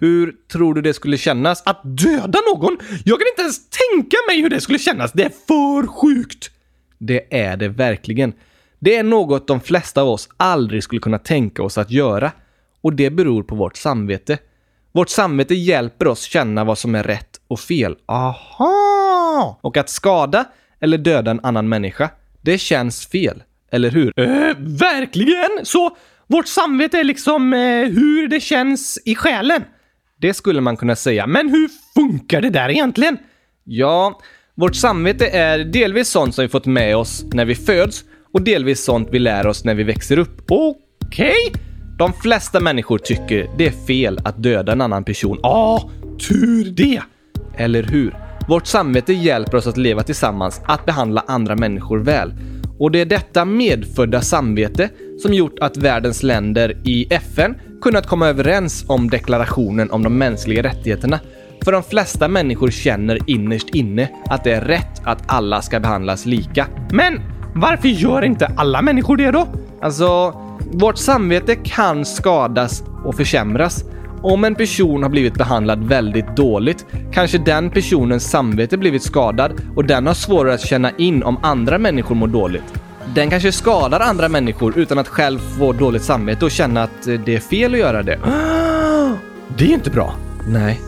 Hur 0.00 0.34
tror 0.52 0.74
du 0.74 0.82
det 0.82 0.94
skulle 0.94 1.18
kännas? 1.18 1.62
Att 1.66 1.80
döda 1.84 2.38
någon? 2.54 2.78
Jag 3.04 3.18
kan 3.18 3.28
inte 3.28 3.42
ens 3.42 3.70
tänka 3.70 4.16
mig 4.28 4.40
hur 4.40 4.50
det 4.50 4.60
skulle 4.60 4.78
kännas. 4.78 5.12
Det 5.12 5.24
är 5.24 5.32
för 5.46 5.86
sjukt. 5.86 6.50
Det 6.98 7.36
är 7.40 7.56
det 7.56 7.68
verkligen. 7.68 8.32
Det 8.78 8.96
är 8.96 9.02
något 9.02 9.46
de 9.46 9.60
flesta 9.60 10.02
av 10.02 10.08
oss 10.08 10.28
aldrig 10.36 10.82
skulle 10.82 11.00
kunna 11.00 11.18
tänka 11.18 11.62
oss 11.62 11.78
att 11.78 11.90
göra. 11.90 12.32
Och 12.80 12.92
det 12.92 13.10
beror 13.10 13.42
på 13.42 13.54
vårt 13.54 13.76
samvete. 13.76 14.38
Vårt 14.92 15.08
samvete 15.08 15.54
hjälper 15.54 16.06
oss 16.06 16.22
känna 16.22 16.64
vad 16.64 16.78
som 16.78 16.94
är 16.94 17.02
rätt 17.02 17.40
och 17.48 17.60
fel. 17.60 17.96
Aha! 18.06 19.58
Och 19.62 19.76
att 19.76 19.90
skada 19.90 20.44
eller 20.80 20.98
döda 20.98 21.30
en 21.30 21.40
annan 21.42 21.68
människa, 21.68 22.10
det 22.40 22.58
känns 22.58 23.06
fel. 23.06 23.42
Eller 23.70 23.90
hur? 23.90 24.12
Äh, 24.20 24.54
verkligen! 24.58 25.50
Så 25.62 25.96
vårt 26.26 26.46
samvete 26.46 26.98
är 26.98 27.04
liksom 27.04 27.52
eh, 27.52 27.58
hur 27.84 28.28
det 28.28 28.40
känns 28.40 28.98
i 29.04 29.14
själen. 29.14 29.64
Det 30.20 30.34
skulle 30.34 30.60
man 30.60 30.76
kunna 30.76 30.96
säga. 30.96 31.26
Men 31.26 31.48
hur 31.48 31.70
funkar 31.94 32.40
det 32.40 32.50
där 32.50 32.68
egentligen? 32.68 33.18
Ja, 33.64 34.20
vårt 34.54 34.76
samvete 34.76 35.26
är 35.26 35.58
delvis 35.58 36.08
sånt 36.08 36.34
som 36.34 36.42
vi 36.42 36.48
fått 36.48 36.66
med 36.66 36.96
oss 36.96 37.24
när 37.32 37.44
vi 37.44 37.54
föds 37.54 38.04
och 38.36 38.42
delvis 38.42 38.84
sånt 38.84 39.08
vi 39.12 39.18
lär 39.18 39.46
oss 39.46 39.64
när 39.64 39.74
vi 39.74 39.82
växer 39.82 40.18
upp. 40.18 40.50
Okej? 40.50 41.52
De 41.98 42.12
flesta 42.12 42.60
människor 42.60 42.98
tycker 42.98 43.50
det 43.58 43.66
är 43.66 43.86
fel 43.86 44.20
att 44.24 44.42
döda 44.42 44.72
en 44.72 44.80
annan 44.80 45.04
person. 45.04 45.38
Ja, 45.42 45.90
tur 46.28 46.64
det. 46.64 47.00
Eller 47.56 47.82
hur? 47.82 48.16
Vårt 48.48 48.66
samvete 48.66 49.12
hjälper 49.12 49.56
oss 49.56 49.66
att 49.66 49.76
leva 49.76 50.02
tillsammans, 50.02 50.60
att 50.64 50.86
behandla 50.86 51.24
andra 51.26 51.56
människor 51.56 51.98
väl. 51.98 52.32
Och 52.78 52.90
det 52.90 53.00
är 53.00 53.06
detta 53.06 53.44
medfödda 53.44 54.20
samvete 54.20 54.88
som 55.22 55.34
gjort 55.34 55.58
att 55.60 55.76
världens 55.76 56.22
länder 56.22 56.76
i 56.84 57.06
FN 57.10 57.54
kunnat 57.80 58.06
komma 58.06 58.28
överens 58.28 58.84
om 58.88 59.10
deklarationen 59.10 59.90
om 59.90 60.02
de 60.02 60.18
mänskliga 60.18 60.62
rättigheterna. 60.62 61.20
För 61.64 61.72
de 61.72 61.82
flesta 61.82 62.28
människor 62.28 62.70
känner 62.70 63.18
innerst 63.26 63.68
inne 63.68 64.08
att 64.26 64.44
det 64.44 64.52
är 64.52 64.60
rätt 64.60 65.02
att 65.04 65.22
alla 65.26 65.62
ska 65.62 65.80
behandlas 65.80 66.26
lika. 66.26 66.66
Men 66.92 67.35
varför 67.56 67.88
gör 67.88 68.24
inte 68.24 68.52
alla 68.56 68.82
människor 68.82 69.16
det 69.16 69.30
då? 69.30 69.46
Alltså, 69.80 70.34
vårt 70.72 70.98
samvete 70.98 71.56
kan 71.56 72.04
skadas 72.04 72.82
och 73.04 73.14
försämras. 73.14 73.84
Om 74.22 74.44
en 74.44 74.54
person 74.54 75.02
har 75.02 75.10
blivit 75.10 75.34
behandlad 75.34 75.84
väldigt 75.84 76.36
dåligt, 76.36 76.86
kanske 77.12 77.38
den 77.38 77.70
personens 77.70 78.30
samvete 78.30 78.76
blivit 78.76 79.02
skadad 79.02 79.52
och 79.76 79.84
den 79.84 80.06
har 80.06 80.14
svårare 80.14 80.54
att 80.54 80.60
känna 80.60 80.90
in 80.90 81.22
om 81.22 81.38
andra 81.42 81.78
människor 81.78 82.14
mår 82.14 82.26
dåligt. 82.26 82.74
Den 83.14 83.30
kanske 83.30 83.52
skadar 83.52 84.00
andra 84.00 84.28
människor 84.28 84.78
utan 84.78 84.98
att 84.98 85.08
själv 85.08 85.38
få 85.38 85.72
dåligt 85.72 86.02
samvete 86.02 86.44
och 86.44 86.50
känna 86.50 86.82
att 86.82 87.06
eh, 87.06 87.14
det 87.14 87.34
är 87.34 87.40
fel 87.40 87.74
att 87.74 87.80
göra 87.80 88.02
det. 88.02 88.18
Det 89.58 89.64
är 89.64 89.74
inte 89.74 89.90
bra. 89.90 90.14
Nej, 90.48 90.80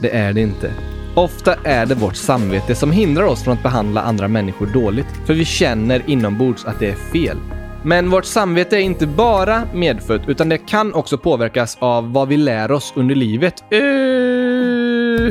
det 0.00 0.16
är 0.16 0.32
det 0.32 0.40
inte. 0.40 0.70
Ofta 1.14 1.54
är 1.64 1.86
det 1.86 1.94
vårt 1.94 2.16
samvete 2.16 2.74
som 2.74 2.92
hindrar 2.92 3.24
oss 3.24 3.44
från 3.44 3.54
att 3.54 3.62
behandla 3.62 4.02
andra 4.02 4.28
människor 4.28 4.66
dåligt, 4.66 5.06
för 5.26 5.34
vi 5.34 5.44
känner 5.44 6.02
inombords 6.06 6.64
att 6.64 6.78
det 6.78 6.90
är 6.90 6.94
fel. 6.94 7.36
Men 7.84 8.10
vårt 8.10 8.24
samvete 8.24 8.76
är 8.76 8.80
inte 8.80 9.06
bara 9.06 9.62
medfött, 9.74 10.22
utan 10.28 10.48
det 10.48 10.58
kan 10.58 10.94
också 10.94 11.18
påverkas 11.18 11.76
av 11.80 12.12
vad 12.12 12.28
vi 12.28 12.36
lär 12.36 12.72
oss 12.72 12.92
under 12.96 13.14
livet. 13.14 13.54
Eh, 13.70 13.78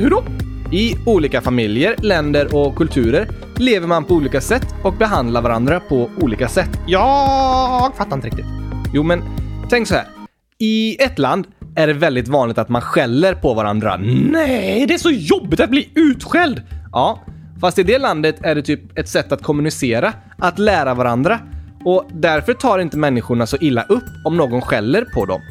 hur 0.01 0.09
då? 0.09 0.23
I 0.71 0.95
olika 1.05 1.41
familjer, 1.41 1.95
länder 1.97 2.55
och 2.55 2.75
kulturer 2.75 3.27
lever 3.57 3.87
man 3.87 4.03
på 4.03 4.13
olika 4.13 4.41
sätt 4.41 4.75
och 4.83 4.93
behandlar 4.93 5.41
varandra 5.41 5.79
på 5.79 6.09
olika 6.21 6.47
sätt. 6.47 6.69
Jag 6.87 7.91
fattar 7.97 8.15
inte 8.15 8.27
riktigt. 8.27 8.45
Jo, 8.93 9.03
men 9.03 9.23
tänk 9.69 9.87
så 9.87 9.95
här. 9.95 10.05
I 10.57 11.03
ett 11.03 11.19
land 11.19 11.47
är 11.75 11.87
det 11.87 11.93
väldigt 11.93 12.27
vanligt 12.27 12.57
att 12.57 12.69
man 12.69 12.81
skäller 12.81 13.33
på 13.33 13.53
varandra. 13.53 13.97
Nej, 14.31 14.85
det 14.87 14.93
är 14.93 14.97
så 14.97 15.11
jobbigt 15.11 15.59
att 15.59 15.69
bli 15.69 15.89
utskälld. 15.95 16.61
Ja, 16.91 17.19
fast 17.61 17.79
i 17.79 17.83
det 17.83 17.97
landet 17.97 18.35
är 18.41 18.55
det 18.55 18.61
typ 18.61 18.97
ett 18.99 19.09
sätt 19.09 19.31
att 19.31 19.43
kommunicera, 19.43 20.13
att 20.37 20.59
lära 20.59 20.93
varandra. 20.93 21.39
Och 21.85 22.09
därför 22.13 22.53
tar 22.53 22.79
inte 22.79 22.97
människorna 22.97 23.45
så 23.45 23.57
illa 23.57 23.83
upp 23.83 24.03
om 24.25 24.37
någon 24.37 24.61
skäller 24.61 25.05
på 25.13 25.25
dem. 25.25 25.41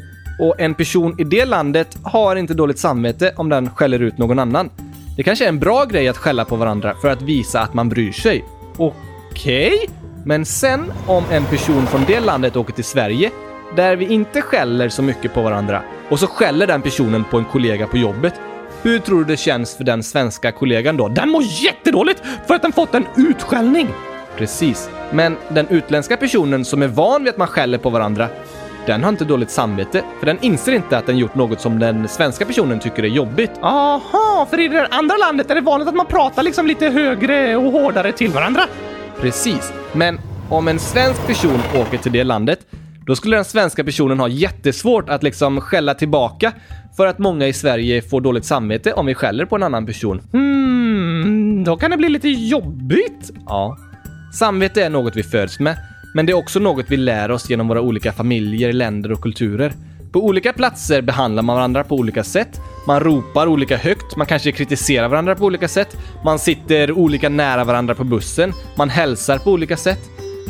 Och 0.40 0.60
en 0.60 0.74
person 0.74 1.20
i 1.20 1.24
det 1.24 1.44
landet 1.44 1.98
har 2.02 2.36
inte 2.36 2.54
dåligt 2.54 2.78
samvete 2.78 3.32
om 3.36 3.48
den 3.48 3.70
skäller 3.70 4.02
ut 4.02 4.18
någon 4.18 4.38
annan. 4.38 4.70
Det 5.16 5.22
kanske 5.22 5.44
är 5.44 5.48
en 5.48 5.58
bra 5.58 5.84
grej 5.84 6.08
att 6.08 6.16
skälla 6.16 6.44
på 6.44 6.56
varandra 6.56 6.94
för 7.02 7.10
att 7.10 7.22
visa 7.22 7.60
att 7.60 7.74
man 7.74 7.88
bryr 7.88 8.12
sig. 8.12 8.44
Okej? 8.76 9.90
Men 10.24 10.44
sen 10.44 10.92
om 11.06 11.24
en 11.30 11.44
person 11.44 11.86
från 11.86 12.04
det 12.06 12.20
landet 12.20 12.56
åker 12.56 12.72
till 12.72 12.84
Sverige, 12.84 13.30
där 13.76 13.96
vi 13.96 14.12
inte 14.12 14.42
skäller 14.42 14.88
så 14.88 15.02
mycket 15.02 15.34
på 15.34 15.42
varandra, 15.42 15.82
och 16.08 16.18
så 16.18 16.26
skäller 16.26 16.66
den 16.66 16.82
personen 16.82 17.24
på 17.24 17.38
en 17.38 17.44
kollega 17.44 17.86
på 17.86 17.96
jobbet, 17.96 18.34
hur 18.82 18.98
tror 18.98 19.18
du 19.18 19.24
det 19.24 19.36
känns 19.36 19.76
för 19.76 19.84
den 19.84 20.02
svenska 20.02 20.52
kollegan 20.52 20.96
då? 20.96 21.08
Den 21.08 21.30
mår 21.30 21.42
jättedåligt 21.42 22.22
för 22.46 22.54
att 22.54 22.62
den 22.62 22.72
fått 22.72 22.94
en 22.94 23.06
utskällning. 23.16 23.88
Precis. 24.36 24.90
Men 25.10 25.36
den 25.48 25.68
utländska 25.68 26.16
personen 26.16 26.64
som 26.64 26.82
är 26.82 26.88
van 26.88 27.24
vid 27.24 27.30
att 27.30 27.38
man 27.38 27.48
skäller 27.48 27.78
på 27.78 27.90
varandra, 27.90 28.28
den 28.86 29.02
har 29.02 29.08
inte 29.08 29.24
dåligt 29.24 29.50
samvete, 29.50 30.02
för 30.18 30.26
den 30.26 30.38
inser 30.40 30.72
inte 30.72 30.98
att 30.98 31.06
den 31.06 31.18
gjort 31.18 31.34
något 31.34 31.60
som 31.60 31.78
den 31.78 32.08
svenska 32.08 32.44
personen 32.44 32.80
tycker 32.80 33.02
är 33.02 33.08
jobbigt. 33.08 33.50
Aha, 33.62 34.46
för 34.50 34.60
i 34.60 34.68
det 34.68 34.86
andra 34.90 35.16
landet 35.16 35.50
är 35.50 35.54
det 35.54 35.60
vanligt 35.60 35.88
att 35.88 35.94
man 35.94 36.06
pratar 36.06 36.42
liksom 36.42 36.66
lite 36.66 36.88
högre 36.88 37.56
och 37.56 37.72
hårdare 37.72 38.12
till 38.12 38.30
varandra. 38.30 38.62
Precis. 39.20 39.72
Men 39.92 40.20
om 40.48 40.68
en 40.68 40.78
svensk 40.78 41.26
person 41.26 41.60
åker 41.80 41.98
till 41.98 42.12
det 42.12 42.24
landet, 42.24 42.60
då 43.10 43.16
skulle 43.16 43.36
den 43.36 43.44
svenska 43.44 43.84
personen 43.84 44.20
ha 44.20 44.28
jättesvårt 44.28 45.08
att 45.08 45.22
liksom 45.22 45.60
skälla 45.60 45.94
tillbaka 45.94 46.52
för 46.96 47.06
att 47.06 47.18
många 47.18 47.46
i 47.46 47.52
Sverige 47.52 48.02
får 48.02 48.20
dåligt 48.20 48.44
samvete 48.44 48.92
om 48.92 49.06
vi 49.06 49.14
skäller 49.14 49.46
på 49.46 49.56
en 49.56 49.62
annan 49.62 49.86
person. 49.86 50.20
Hmm, 50.32 51.64
då 51.64 51.76
kan 51.76 51.90
det 51.90 51.96
bli 51.96 52.08
lite 52.08 52.28
jobbigt. 52.28 53.30
Ja. 53.46 53.76
Samvete 54.34 54.84
är 54.84 54.90
något 54.90 55.16
vi 55.16 55.22
föds 55.22 55.60
med, 55.60 55.76
men 56.14 56.26
det 56.26 56.32
är 56.32 56.34
också 56.36 56.58
något 56.58 56.86
vi 56.88 56.96
lär 56.96 57.30
oss 57.30 57.50
genom 57.50 57.68
våra 57.68 57.80
olika 57.80 58.12
familjer, 58.12 58.72
länder 58.72 59.12
och 59.12 59.20
kulturer. 59.20 59.72
På 60.12 60.24
olika 60.24 60.52
platser 60.52 61.02
behandlar 61.02 61.42
man 61.42 61.56
varandra 61.56 61.84
på 61.84 61.94
olika 61.94 62.24
sätt. 62.24 62.60
Man 62.86 63.00
ropar 63.00 63.46
olika 63.46 63.76
högt, 63.76 64.16
man 64.16 64.26
kanske 64.26 64.52
kritiserar 64.52 65.08
varandra 65.08 65.34
på 65.34 65.44
olika 65.44 65.68
sätt. 65.68 65.96
Man 66.24 66.38
sitter 66.38 66.92
olika 66.92 67.28
nära 67.28 67.64
varandra 67.64 67.94
på 67.94 68.04
bussen. 68.04 68.52
Man 68.76 68.90
hälsar 68.90 69.38
på 69.38 69.50
olika 69.50 69.76
sätt. 69.76 70.00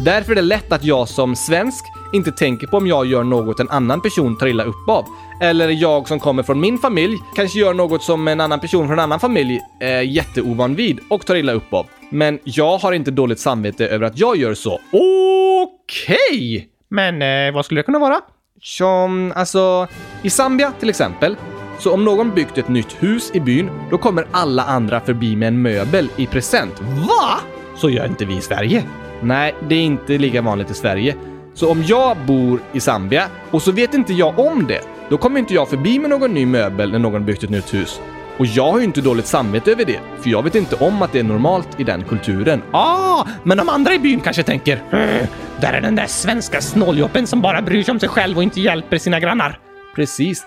Därför 0.05 0.33
är 0.33 0.37
det 0.37 0.43
lätt 0.43 0.73
att 0.73 0.85
jag 0.85 1.09
som 1.09 1.37
svensk 1.37 1.85
inte 2.13 2.33
tänker 2.33 2.67
på 2.67 2.77
om 2.77 2.87
jag 2.87 3.07
gör 3.07 3.25
något 3.25 3.61
en 3.61 3.69
annan 3.69 4.01
person 4.01 4.39
tar 4.39 4.47
illa 4.47 4.65
upp 4.65 4.89
av. 4.89 5.05
Eller 5.41 5.69
jag 5.69 6.09
som 6.09 6.21
kommer 6.21 6.43
från 6.43 6.61
min 6.61 6.79
familj 6.79 7.19
kanske 7.37 7.59
gör 7.59 7.75
något 7.75 8.03
som 8.03 8.29
en 8.29 8.41
annan 8.41 8.61
person 8.61 8.87
från 8.87 8.99
en 8.99 9.05
annan 9.05 9.21
familj 9.21 9.61
är 9.81 10.01
jätteovan 10.01 10.75
vid 10.75 11.01
och 11.11 11.27
tar 11.27 11.35
illa 11.35 11.53
upp 11.53 11.75
av. 11.75 11.87
Men 12.11 12.39
jag 12.45 12.79
har 12.79 12.93
inte 12.93 13.11
dåligt 13.11 13.41
samvete 13.41 13.87
över 13.87 14.07
att 14.07 14.19
jag 14.19 14.37
gör 14.37 14.55
så. 14.55 14.81
Okej! 14.93 16.69
Men 16.89 17.23
eh, 17.23 17.55
vad 17.55 17.65
skulle 17.65 17.81
det 17.81 17.85
kunna 17.85 17.99
vara? 17.99 18.21
Som, 18.63 19.33
alltså, 19.37 19.89
i 20.23 20.31
Zambia 20.31 20.73
till 20.81 20.89
exempel. 20.89 21.37
Så 21.79 21.95
om 21.95 22.05
någon 22.05 22.35
byggt 22.35 22.59
ett 22.59 22.69
nytt 22.69 23.03
hus 23.03 23.31
i 23.35 23.41
byn, 23.41 23.71
då 23.91 23.99
kommer 23.99 24.27
alla 24.31 24.63
andra 24.63 25.01
förbi 25.01 25.37
med 25.37 25.49
en 25.49 25.63
möbel 25.63 26.09
i 26.17 26.27
present. 26.27 26.81
Va? 26.81 27.41
Så 27.77 27.91
gör 27.91 28.07
inte 28.07 28.25
vi 28.25 28.37
i 28.37 28.41
Sverige. 28.41 28.85
Nej, 29.23 29.55
det 29.69 29.75
är 29.75 29.83
inte 29.83 30.19
lika 30.19 30.43
vanligt 30.43 30.71
i 30.71 30.75
Sverige. 30.75 31.17
Så 31.55 31.71
om 31.71 31.83
jag 31.85 32.17
bor 32.27 32.61
i 32.73 32.81
Zambia 32.81 33.27
och 33.51 33.63
så 33.63 33.73
vet 33.73 33.95
inte 33.95 34.13
jag 34.13 34.39
om 34.39 34.67
det, 34.67 34.81
då 35.09 35.19
kommer 35.19 35.39
inte 35.41 35.55
jag 35.55 35.69
förbi 35.69 35.99
med 35.99 36.11
någon 36.11 36.35
ny 36.35 36.47
möbel 36.47 36.93
när 36.93 36.99
någon 36.99 37.25
byggt 37.25 37.43
ett 37.45 37.51
nytt 37.51 37.75
hus. 37.75 38.01
Och 38.39 38.47
jag 38.47 38.71
har 38.73 38.79
ju 38.79 38.85
inte 38.85 39.01
dåligt 39.01 39.27
samvete 39.27 39.73
över 39.73 39.85
det, 39.85 40.01
för 40.21 40.31
jag 40.31 40.43
vet 40.43 40.55
inte 40.55 40.77
om 40.77 41.03
att 41.03 41.13
det 41.13 41.19
är 41.19 41.25
normalt 41.25 41.81
i 41.81 41.85
den 41.85 42.05
kulturen. 42.05 42.63
Ah, 42.73 43.27
men 43.43 43.59
de 43.59 43.69
andra 43.69 43.95
i 43.95 43.99
byn 43.99 44.21
kanske 44.21 44.43
tänker 44.43 44.77
"Eh, 44.77 45.27
där 45.61 45.73
är 45.73 45.81
den 45.81 45.97
där 45.97 46.07
svenska 46.07 46.61
snåljåpen 46.61 47.27
som 47.27 47.41
bara 47.43 47.63
bryr 47.63 47.83
sig 47.83 47.93
om 47.93 48.01
sig 48.01 48.09
själv 48.09 48.37
och 48.37 48.43
inte 48.43 48.61
hjälper 48.61 48.99
sina 48.99 49.21
grannar. 49.21 49.59
Precis. 49.95 50.45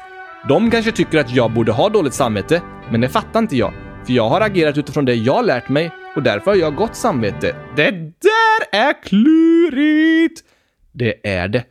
De 0.49 0.71
kanske 0.71 0.91
tycker 0.91 1.19
att 1.19 1.31
jag 1.31 1.51
borde 1.51 1.71
ha 1.71 1.89
dåligt 1.89 2.13
samvete, 2.13 2.61
men 2.91 3.01
det 3.01 3.09
fattar 3.09 3.39
inte 3.39 3.57
jag. 3.57 3.73
För 4.05 4.13
jag 4.13 4.29
har 4.29 4.41
agerat 4.41 4.77
utifrån 4.77 5.05
det 5.05 5.13
jag 5.15 5.45
lärt 5.45 5.69
mig 5.69 5.91
och 6.15 6.23
därför 6.23 6.51
har 6.51 6.57
jag 6.57 6.75
gott 6.75 6.95
samvete. 6.95 7.55
Det 7.75 7.91
där 7.91 8.79
är 8.79 9.03
klurigt! 9.03 10.41
Det 10.93 11.27
är 11.27 11.47
det. 11.47 11.63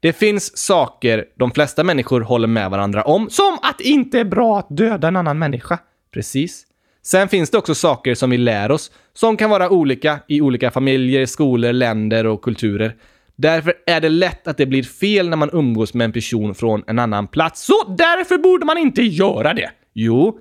Det 0.00 0.12
finns 0.12 0.58
saker 0.58 1.24
de 1.36 1.50
flesta 1.50 1.84
människor 1.84 2.20
håller 2.20 2.48
med 2.48 2.70
varandra 2.70 3.02
om. 3.02 3.30
Som 3.30 3.58
att 3.62 3.78
det 3.78 3.84
inte 3.84 4.20
är 4.20 4.24
bra 4.24 4.58
att 4.58 4.66
döda 4.70 5.08
en 5.08 5.16
annan 5.16 5.38
människa. 5.38 5.78
Precis. 6.14 6.64
Sen 7.02 7.28
finns 7.28 7.50
det 7.50 7.58
också 7.58 7.74
saker 7.74 8.14
som 8.14 8.30
vi 8.30 8.38
lär 8.38 8.70
oss, 8.70 8.90
som 9.14 9.36
kan 9.36 9.50
vara 9.50 9.70
olika 9.70 10.18
i 10.28 10.40
olika 10.40 10.70
familjer, 10.70 11.26
skolor, 11.26 11.72
länder 11.72 12.26
och 12.26 12.42
kulturer. 12.42 12.96
Därför 13.36 13.74
är 13.86 14.00
det 14.00 14.08
lätt 14.08 14.48
att 14.48 14.56
det 14.56 14.66
blir 14.66 14.82
fel 14.82 15.28
när 15.28 15.36
man 15.36 15.50
umgås 15.52 15.94
med 15.94 16.04
en 16.04 16.12
person 16.12 16.54
från 16.54 16.84
en 16.86 16.98
annan 16.98 17.26
plats. 17.26 17.66
Så 17.66 17.94
därför 17.98 18.38
borde 18.38 18.66
man 18.66 18.78
inte 18.78 19.02
göra 19.02 19.54
det. 19.54 19.70
Jo, 19.94 20.38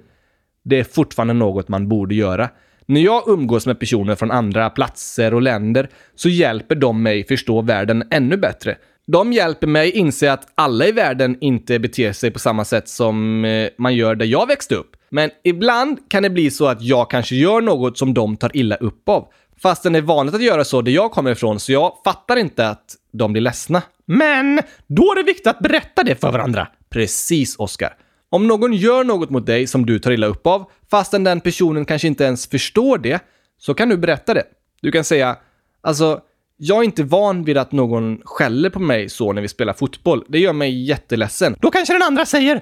det 0.64 0.80
är 0.80 0.84
fortfarande 0.84 1.34
något 1.34 1.68
man 1.68 1.88
borde 1.88 2.16
göra. 2.16 2.50
När 2.90 3.02
jag 3.02 3.24
umgås 3.28 3.66
med 3.66 3.80
personer 3.80 4.16
från 4.16 4.32
andra 4.32 4.70
platser 4.70 5.34
och 5.34 5.42
länder 5.42 5.90
så 6.16 6.30
hjälper 6.30 6.76
de 6.76 7.04
mig 7.04 7.28
förstå 7.28 7.62
världen 7.62 8.04
ännu 8.12 8.38
bättre. 8.38 8.78
De 9.08 9.34
hjälper 9.34 9.68
mig 9.68 9.92
inse 9.92 10.32
att 10.32 10.48
alla 10.56 10.86
i 10.86 10.92
världen 10.92 11.38
inte 11.42 11.80
beter 11.80 12.14
sig 12.14 12.32
på 12.32 12.40
samma 12.40 12.66
sätt 12.66 12.90
som 12.90 13.46
eh, 13.46 13.70
man 13.78 13.96
gör 13.96 14.16
där 14.16 14.26
jag 14.26 14.48
växte 14.48 14.76
upp. 14.76 14.96
Men 15.10 15.30
ibland 15.44 16.10
kan 16.10 16.24
det 16.24 16.30
bli 16.30 16.52
så 16.52 16.68
att 16.68 16.82
jag 16.82 17.10
kanske 17.10 17.36
gör 17.36 17.62
något 17.62 17.98
som 17.98 18.14
de 18.14 18.38
tar 18.38 18.58
illa 18.58 18.76
upp 18.76 19.10
av. 19.10 19.28
Fast 19.62 19.84
det 19.84 19.98
är 19.98 20.02
vanligt 20.02 20.36
att 20.36 20.44
göra 20.44 20.64
så 20.64 20.82
där 20.82 20.92
jag 20.92 21.12
kommer 21.12 21.32
ifrån, 21.32 21.60
så 21.60 21.72
jag 21.72 21.94
fattar 22.06 22.36
inte 22.36 22.70
att 22.70 22.96
de 23.12 23.32
blir 23.34 23.42
ledsna. 23.42 23.82
Men 24.06 24.62
då 24.88 25.12
är 25.12 25.16
det 25.16 25.24
viktigt 25.24 25.48
att 25.48 25.60
berätta 25.60 26.04
det 26.04 26.16
för 26.16 26.32
varandra. 26.32 26.68
Precis, 26.90 27.56
Oskar. 27.60 27.94
Om 28.30 28.48
någon 28.48 28.74
gör 28.74 29.04
något 29.04 29.30
mot 29.30 29.46
dig 29.46 29.68
som 29.68 29.86
du 29.86 30.00
tar 30.00 30.12
illa 30.12 30.28
upp 30.28 30.48
av, 30.48 30.72
fastän 30.92 31.24
den 31.24 31.42
personen 31.42 31.86
kanske 31.86 32.08
inte 32.08 32.24
ens 32.24 32.48
förstår 32.48 32.98
det, 32.98 33.24
så 33.58 33.74
kan 33.74 33.90
du 33.90 33.98
berätta 33.98 34.34
det. 34.34 34.44
Du 34.82 34.92
kan 34.92 35.04
säga, 35.04 35.38
alltså, 35.82 36.22
jag 36.58 36.80
är 36.80 36.84
inte 36.84 37.04
van 37.04 37.44
vid 37.44 37.58
att 37.58 37.72
någon 37.72 38.22
skäller 38.24 38.70
på 38.70 38.80
mig 38.80 39.10
så 39.10 39.34
när 39.34 39.42
vi 39.42 39.48
spelar 39.48 39.74
fotboll. 39.74 40.26
Det 40.28 40.40
gör 40.40 40.54
mig 40.54 40.84
jätteledsen. 40.84 41.56
Då 41.60 41.72
kanske 41.72 41.94
den 41.94 42.04
andra 42.04 42.26
säger 42.26 42.62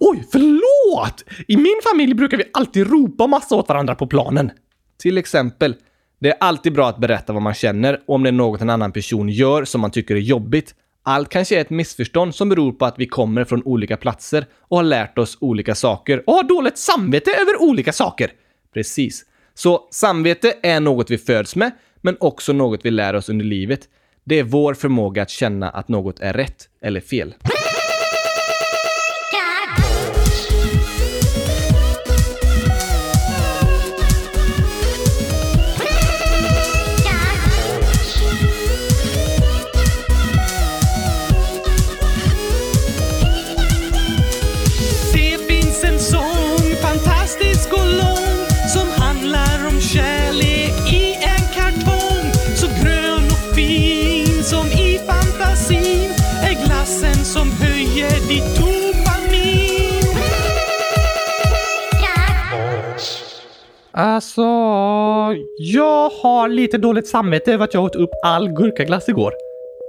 Oj, 0.00 0.24
förlåt! 0.32 1.24
I 1.48 1.56
min 1.56 1.80
familj 1.90 2.14
brukar 2.14 2.36
vi 2.36 2.44
alltid 2.52 2.90
ropa 2.90 3.26
massa 3.26 3.54
åt 3.54 3.68
varandra 3.68 3.94
på 3.94 4.06
planen. 4.06 4.50
Till 4.98 5.18
exempel, 5.18 5.74
det 6.20 6.28
är 6.28 6.36
alltid 6.40 6.72
bra 6.72 6.88
att 6.88 6.98
berätta 6.98 7.32
vad 7.32 7.42
man 7.42 7.54
känner 7.54 8.00
och 8.06 8.14
om 8.14 8.22
det 8.22 8.30
är 8.30 8.32
något 8.32 8.60
en 8.60 8.70
annan 8.70 8.92
person 8.92 9.28
gör 9.28 9.64
som 9.64 9.80
man 9.80 9.90
tycker 9.90 10.14
är 10.14 10.20
jobbigt. 10.20 10.74
Allt 11.04 11.28
kanske 11.28 11.56
är 11.56 11.60
ett 11.60 11.70
missförstånd 11.70 12.34
som 12.34 12.48
beror 12.48 12.72
på 12.72 12.84
att 12.84 12.98
vi 12.98 13.06
kommer 13.06 13.44
från 13.44 13.62
olika 13.62 13.96
platser 13.96 14.46
och 14.60 14.76
har 14.76 14.84
lärt 14.84 15.18
oss 15.18 15.38
olika 15.40 15.74
saker 15.74 16.22
och 16.26 16.34
har 16.34 16.42
dåligt 16.42 16.78
samvete 16.78 17.30
över 17.30 17.62
olika 17.62 17.92
saker. 17.92 18.32
Precis. 18.74 19.24
Så 19.54 19.88
samvete 19.90 20.54
är 20.62 20.80
något 20.80 21.10
vi 21.10 21.18
föds 21.18 21.56
med, 21.56 21.70
men 22.00 22.16
också 22.20 22.52
något 22.52 22.80
vi 22.84 22.90
lär 22.90 23.14
oss 23.14 23.28
under 23.28 23.44
livet. 23.44 23.80
Det 24.24 24.38
är 24.38 24.42
vår 24.42 24.74
förmåga 24.74 25.22
att 25.22 25.30
känna 25.30 25.70
att 25.70 25.88
något 25.88 26.20
är 26.20 26.32
rätt 26.32 26.68
eller 26.82 27.00
fel. 27.00 27.34
Alltså, 63.94 64.42
jag 65.58 66.10
har 66.22 66.48
lite 66.48 66.78
dåligt 66.78 67.06
samvete 67.06 67.52
över 67.52 67.64
att 67.64 67.74
jag 67.74 67.84
åt 67.84 67.96
upp 67.96 68.10
all 68.24 68.48
gurkaglass 68.48 69.08
igår. 69.08 69.32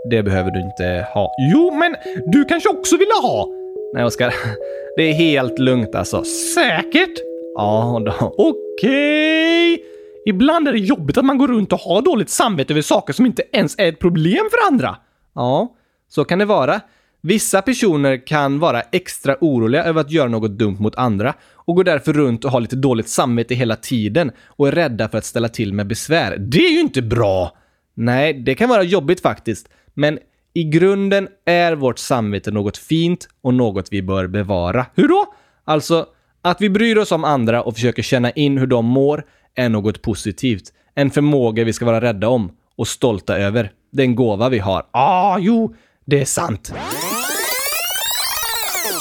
Det 0.10 0.24
behöver 0.24 0.52
du 0.52 0.60
inte 0.60 1.08
ha. 1.14 1.32
Jo, 1.54 1.72
men 1.76 1.96
du 2.32 2.46
kanske 2.46 2.70
också 2.70 2.98
ville 2.98 3.14
ha? 3.22 3.48
Nej, 3.94 4.04
Oskar. 4.04 4.34
Det 4.98 5.04
är 5.04 5.14
helt 5.14 5.60
lugnt 5.60 5.96
alltså. 5.96 6.24
Säkert? 6.24 7.20
Ja, 7.56 8.02
då. 8.06 8.34
Okej. 8.38 9.84
Ibland 10.26 10.68
är 10.68 10.72
det 10.72 10.80
jobbigt 10.80 11.18
att 11.18 11.26
man 11.26 11.38
går 11.38 11.48
runt 11.48 11.74
och 11.74 11.80
har 11.80 12.02
dåligt 12.02 12.30
samvete 12.30 12.74
över 12.74 12.82
saker 12.82 13.14
som 13.14 13.26
inte 13.26 13.44
ens 13.52 13.76
är 13.80 13.90
ett 13.90 14.00
problem 14.00 14.46
för 14.52 14.68
andra. 14.68 14.96
Ja, 15.36 15.76
så 16.10 16.26
kan 16.26 16.40
det 16.40 16.46
vara. 16.46 16.82
Vissa 17.26 17.62
personer 17.62 18.28
kan 18.28 18.60
vara 18.60 18.82
extra 18.82 19.38
oroliga 19.42 19.84
över 19.84 20.02
att 20.02 20.12
göra 20.12 20.30
något 20.30 20.52
dumt 20.52 20.78
mot 20.80 20.96
andra 20.96 21.34
och 21.56 21.76
går 21.76 21.84
därför 21.84 22.14
runt 22.14 22.46
och 22.46 22.52
har 22.52 22.62
lite 22.62 22.76
dåligt 22.76 23.10
samvete 23.10 23.56
hela 23.56 23.76
tiden 23.76 24.32
och 24.48 24.68
är 24.68 24.72
rädda 24.72 25.10
för 25.10 25.18
att 25.18 25.26
ställa 25.26 25.50
till 25.50 25.74
med 25.74 25.88
besvär. 25.88 26.38
Det 26.38 26.66
är 26.66 26.72
ju 26.72 26.80
inte 26.80 27.02
bra. 27.02 27.58
Nej, 27.94 28.34
det 28.34 28.56
kan 28.56 28.70
vara 28.70 28.84
jobbigt 28.84 29.22
faktiskt, 29.22 29.70
men 29.94 30.20
i 30.54 30.64
grunden 30.64 31.28
är 31.46 31.76
vårt 31.76 32.00
samvete 32.00 32.52
något 32.52 32.78
fint 32.78 33.28
och 33.42 33.54
något 33.54 33.88
vi 33.92 34.02
bör 34.02 34.28
bevara. 34.28 34.86
Hur 34.96 35.08
då? 35.08 35.26
Alltså, 35.64 36.06
att 36.42 36.62
vi 36.62 36.70
bryr 36.70 36.98
oss 36.98 37.12
om 37.12 37.24
andra 37.24 37.64
och 37.64 37.74
försöker 37.74 38.04
känna 38.04 38.32
in 38.32 38.58
hur 38.58 38.68
de 38.68 38.86
mår 38.86 39.26
är 39.56 39.70
något 39.70 40.02
positivt. 40.02 40.64
En 40.96 41.12
förmåga 41.12 41.64
vi 41.64 41.74
ska 41.74 41.86
vara 41.86 42.02
rädda 42.02 42.30
om 42.30 42.52
och 42.76 42.88
stolta 42.88 43.38
över. 43.38 43.72
Det 43.92 44.02
är 44.02 44.06
en 44.06 44.16
gåva 44.16 44.50
vi 44.50 44.60
har. 44.60 44.86
Ah, 44.92 45.38
jo, 45.40 45.76
det 46.06 46.22
är 46.22 46.26
sant. 46.26 46.74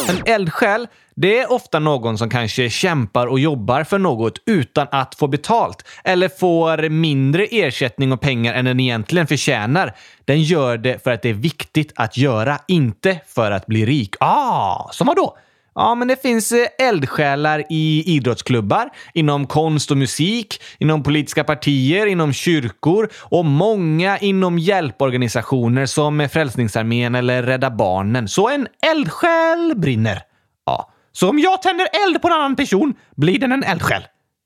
En 0.08 0.22
eldsjäl, 0.26 0.88
det 1.14 1.38
är 1.38 1.52
ofta 1.52 1.78
någon 1.78 2.18
som 2.18 2.30
kanske 2.30 2.70
kämpar 2.70 3.26
och 3.26 3.38
jobbar 3.38 3.84
för 3.84 3.98
något 3.98 4.38
utan 4.46 4.86
att 4.90 5.14
få 5.14 5.26
betalt 5.26 5.84
eller 6.04 6.28
får 6.28 6.88
mindre 6.88 7.44
ersättning 7.44 8.12
och 8.12 8.20
pengar 8.20 8.54
än 8.54 8.64
den 8.64 8.80
egentligen 8.80 9.26
förtjänar. 9.26 9.96
Den 10.24 10.42
gör 10.42 10.76
det 10.78 11.04
för 11.04 11.10
att 11.10 11.22
det 11.22 11.28
är 11.28 11.34
viktigt 11.34 11.92
att 11.96 12.16
göra, 12.16 12.58
inte 12.68 13.20
för 13.26 13.50
att 13.50 13.66
bli 13.66 13.86
rik. 13.86 14.14
Ah, 14.20 14.88
som 14.92 15.06
vadå? 15.06 15.22
då? 15.22 15.36
Ja, 15.74 15.94
men 15.94 16.08
det 16.08 16.22
finns 16.22 16.52
eh, 16.52 16.66
eldsjälar 16.88 17.64
i 17.68 18.02
idrottsklubbar, 18.06 18.90
inom 19.14 19.46
konst 19.46 19.90
och 19.90 19.96
musik, 19.96 20.62
inom 20.78 21.02
politiska 21.02 21.44
partier, 21.44 22.06
inom 22.06 22.32
kyrkor 22.32 23.08
och 23.14 23.44
många 23.44 24.18
inom 24.18 24.58
hjälporganisationer 24.58 25.86
som 25.86 26.28
Frälsningsarmén 26.32 27.14
eller 27.14 27.42
Rädda 27.42 27.70
Barnen. 27.70 28.28
Så 28.28 28.48
en 28.48 28.68
eldsjäl 28.92 29.74
brinner. 29.76 30.22
Ja. 30.66 30.92
Så 31.12 31.30
om 31.30 31.38
jag 31.38 31.62
tänder 31.62 31.86
eld 32.06 32.22
på 32.22 32.28
en 32.28 32.34
annan 32.34 32.56
person, 32.56 32.94
blir 33.16 33.38
den 33.38 33.52
en 33.52 33.64
eldsjäl? 33.64 34.02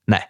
Nej. 0.07 0.23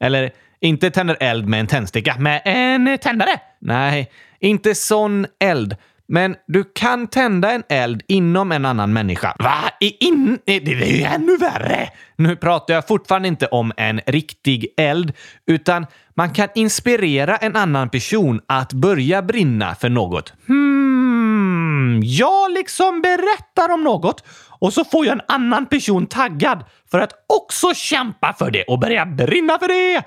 Eller 0.00 0.30
inte 0.60 0.90
tänder 0.90 1.16
eld 1.20 1.48
med 1.48 1.60
en 1.60 1.66
tändsticka. 1.66 2.16
Med 2.18 2.42
en 2.44 2.98
tändare? 2.98 3.40
Nej, 3.60 4.10
inte 4.40 4.74
sån 4.74 5.26
eld. 5.44 5.76
Men 6.12 6.36
du 6.46 6.64
kan 6.64 7.06
tända 7.06 7.50
en 7.52 7.62
eld 7.68 8.02
inom 8.08 8.52
en 8.52 8.64
annan 8.64 8.92
människa. 8.92 9.36
Va? 9.38 9.70
I 9.80 10.06
in... 10.06 10.38
Det 10.44 10.56
är 10.56 10.96
ju 10.96 11.02
ännu 11.02 11.36
värre! 11.36 11.88
Nu 12.16 12.36
pratar 12.36 12.74
jag 12.74 12.88
fortfarande 12.88 13.28
inte 13.28 13.46
om 13.46 13.72
en 13.76 14.00
riktig 14.06 14.66
eld, 14.76 15.12
utan 15.46 15.86
man 16.14 16.30
kan 16.30 16.48
inspirera 16.54 17.36
en 17.36 17.56
annan 17.56 17.90
person 17.90 18.40
att 18.46 18.72
börja 18.72 19.22
brinna 19.22 19.74
för 19.74 19.88
något. 19.88 20.32
Hmm, 20.46 22.00
jag 22.04 22.52
liksom 22.52 23.02
berättar 23.02 23.74
om 23.74 23.84
något 23.84 24.24
och 24.48 24.72
så 24.72 24.84
får 24.84 25.06
jag 25.06 25.12
en 25.12 25.24
annan 25.28 25.66
person 25.66 26.06
taggad 26.06 26.64
för 26.90 27.00
att 27.00 27.12
också 27.28 27.74
kämpa 27.74 28.32
för 28.38 28.50
det 28.50 28.62
och 28.62 28.78
börja 28.78 29.06
brinna 29.06 29.58
för 29.58 29.68
det. 29.68 30.02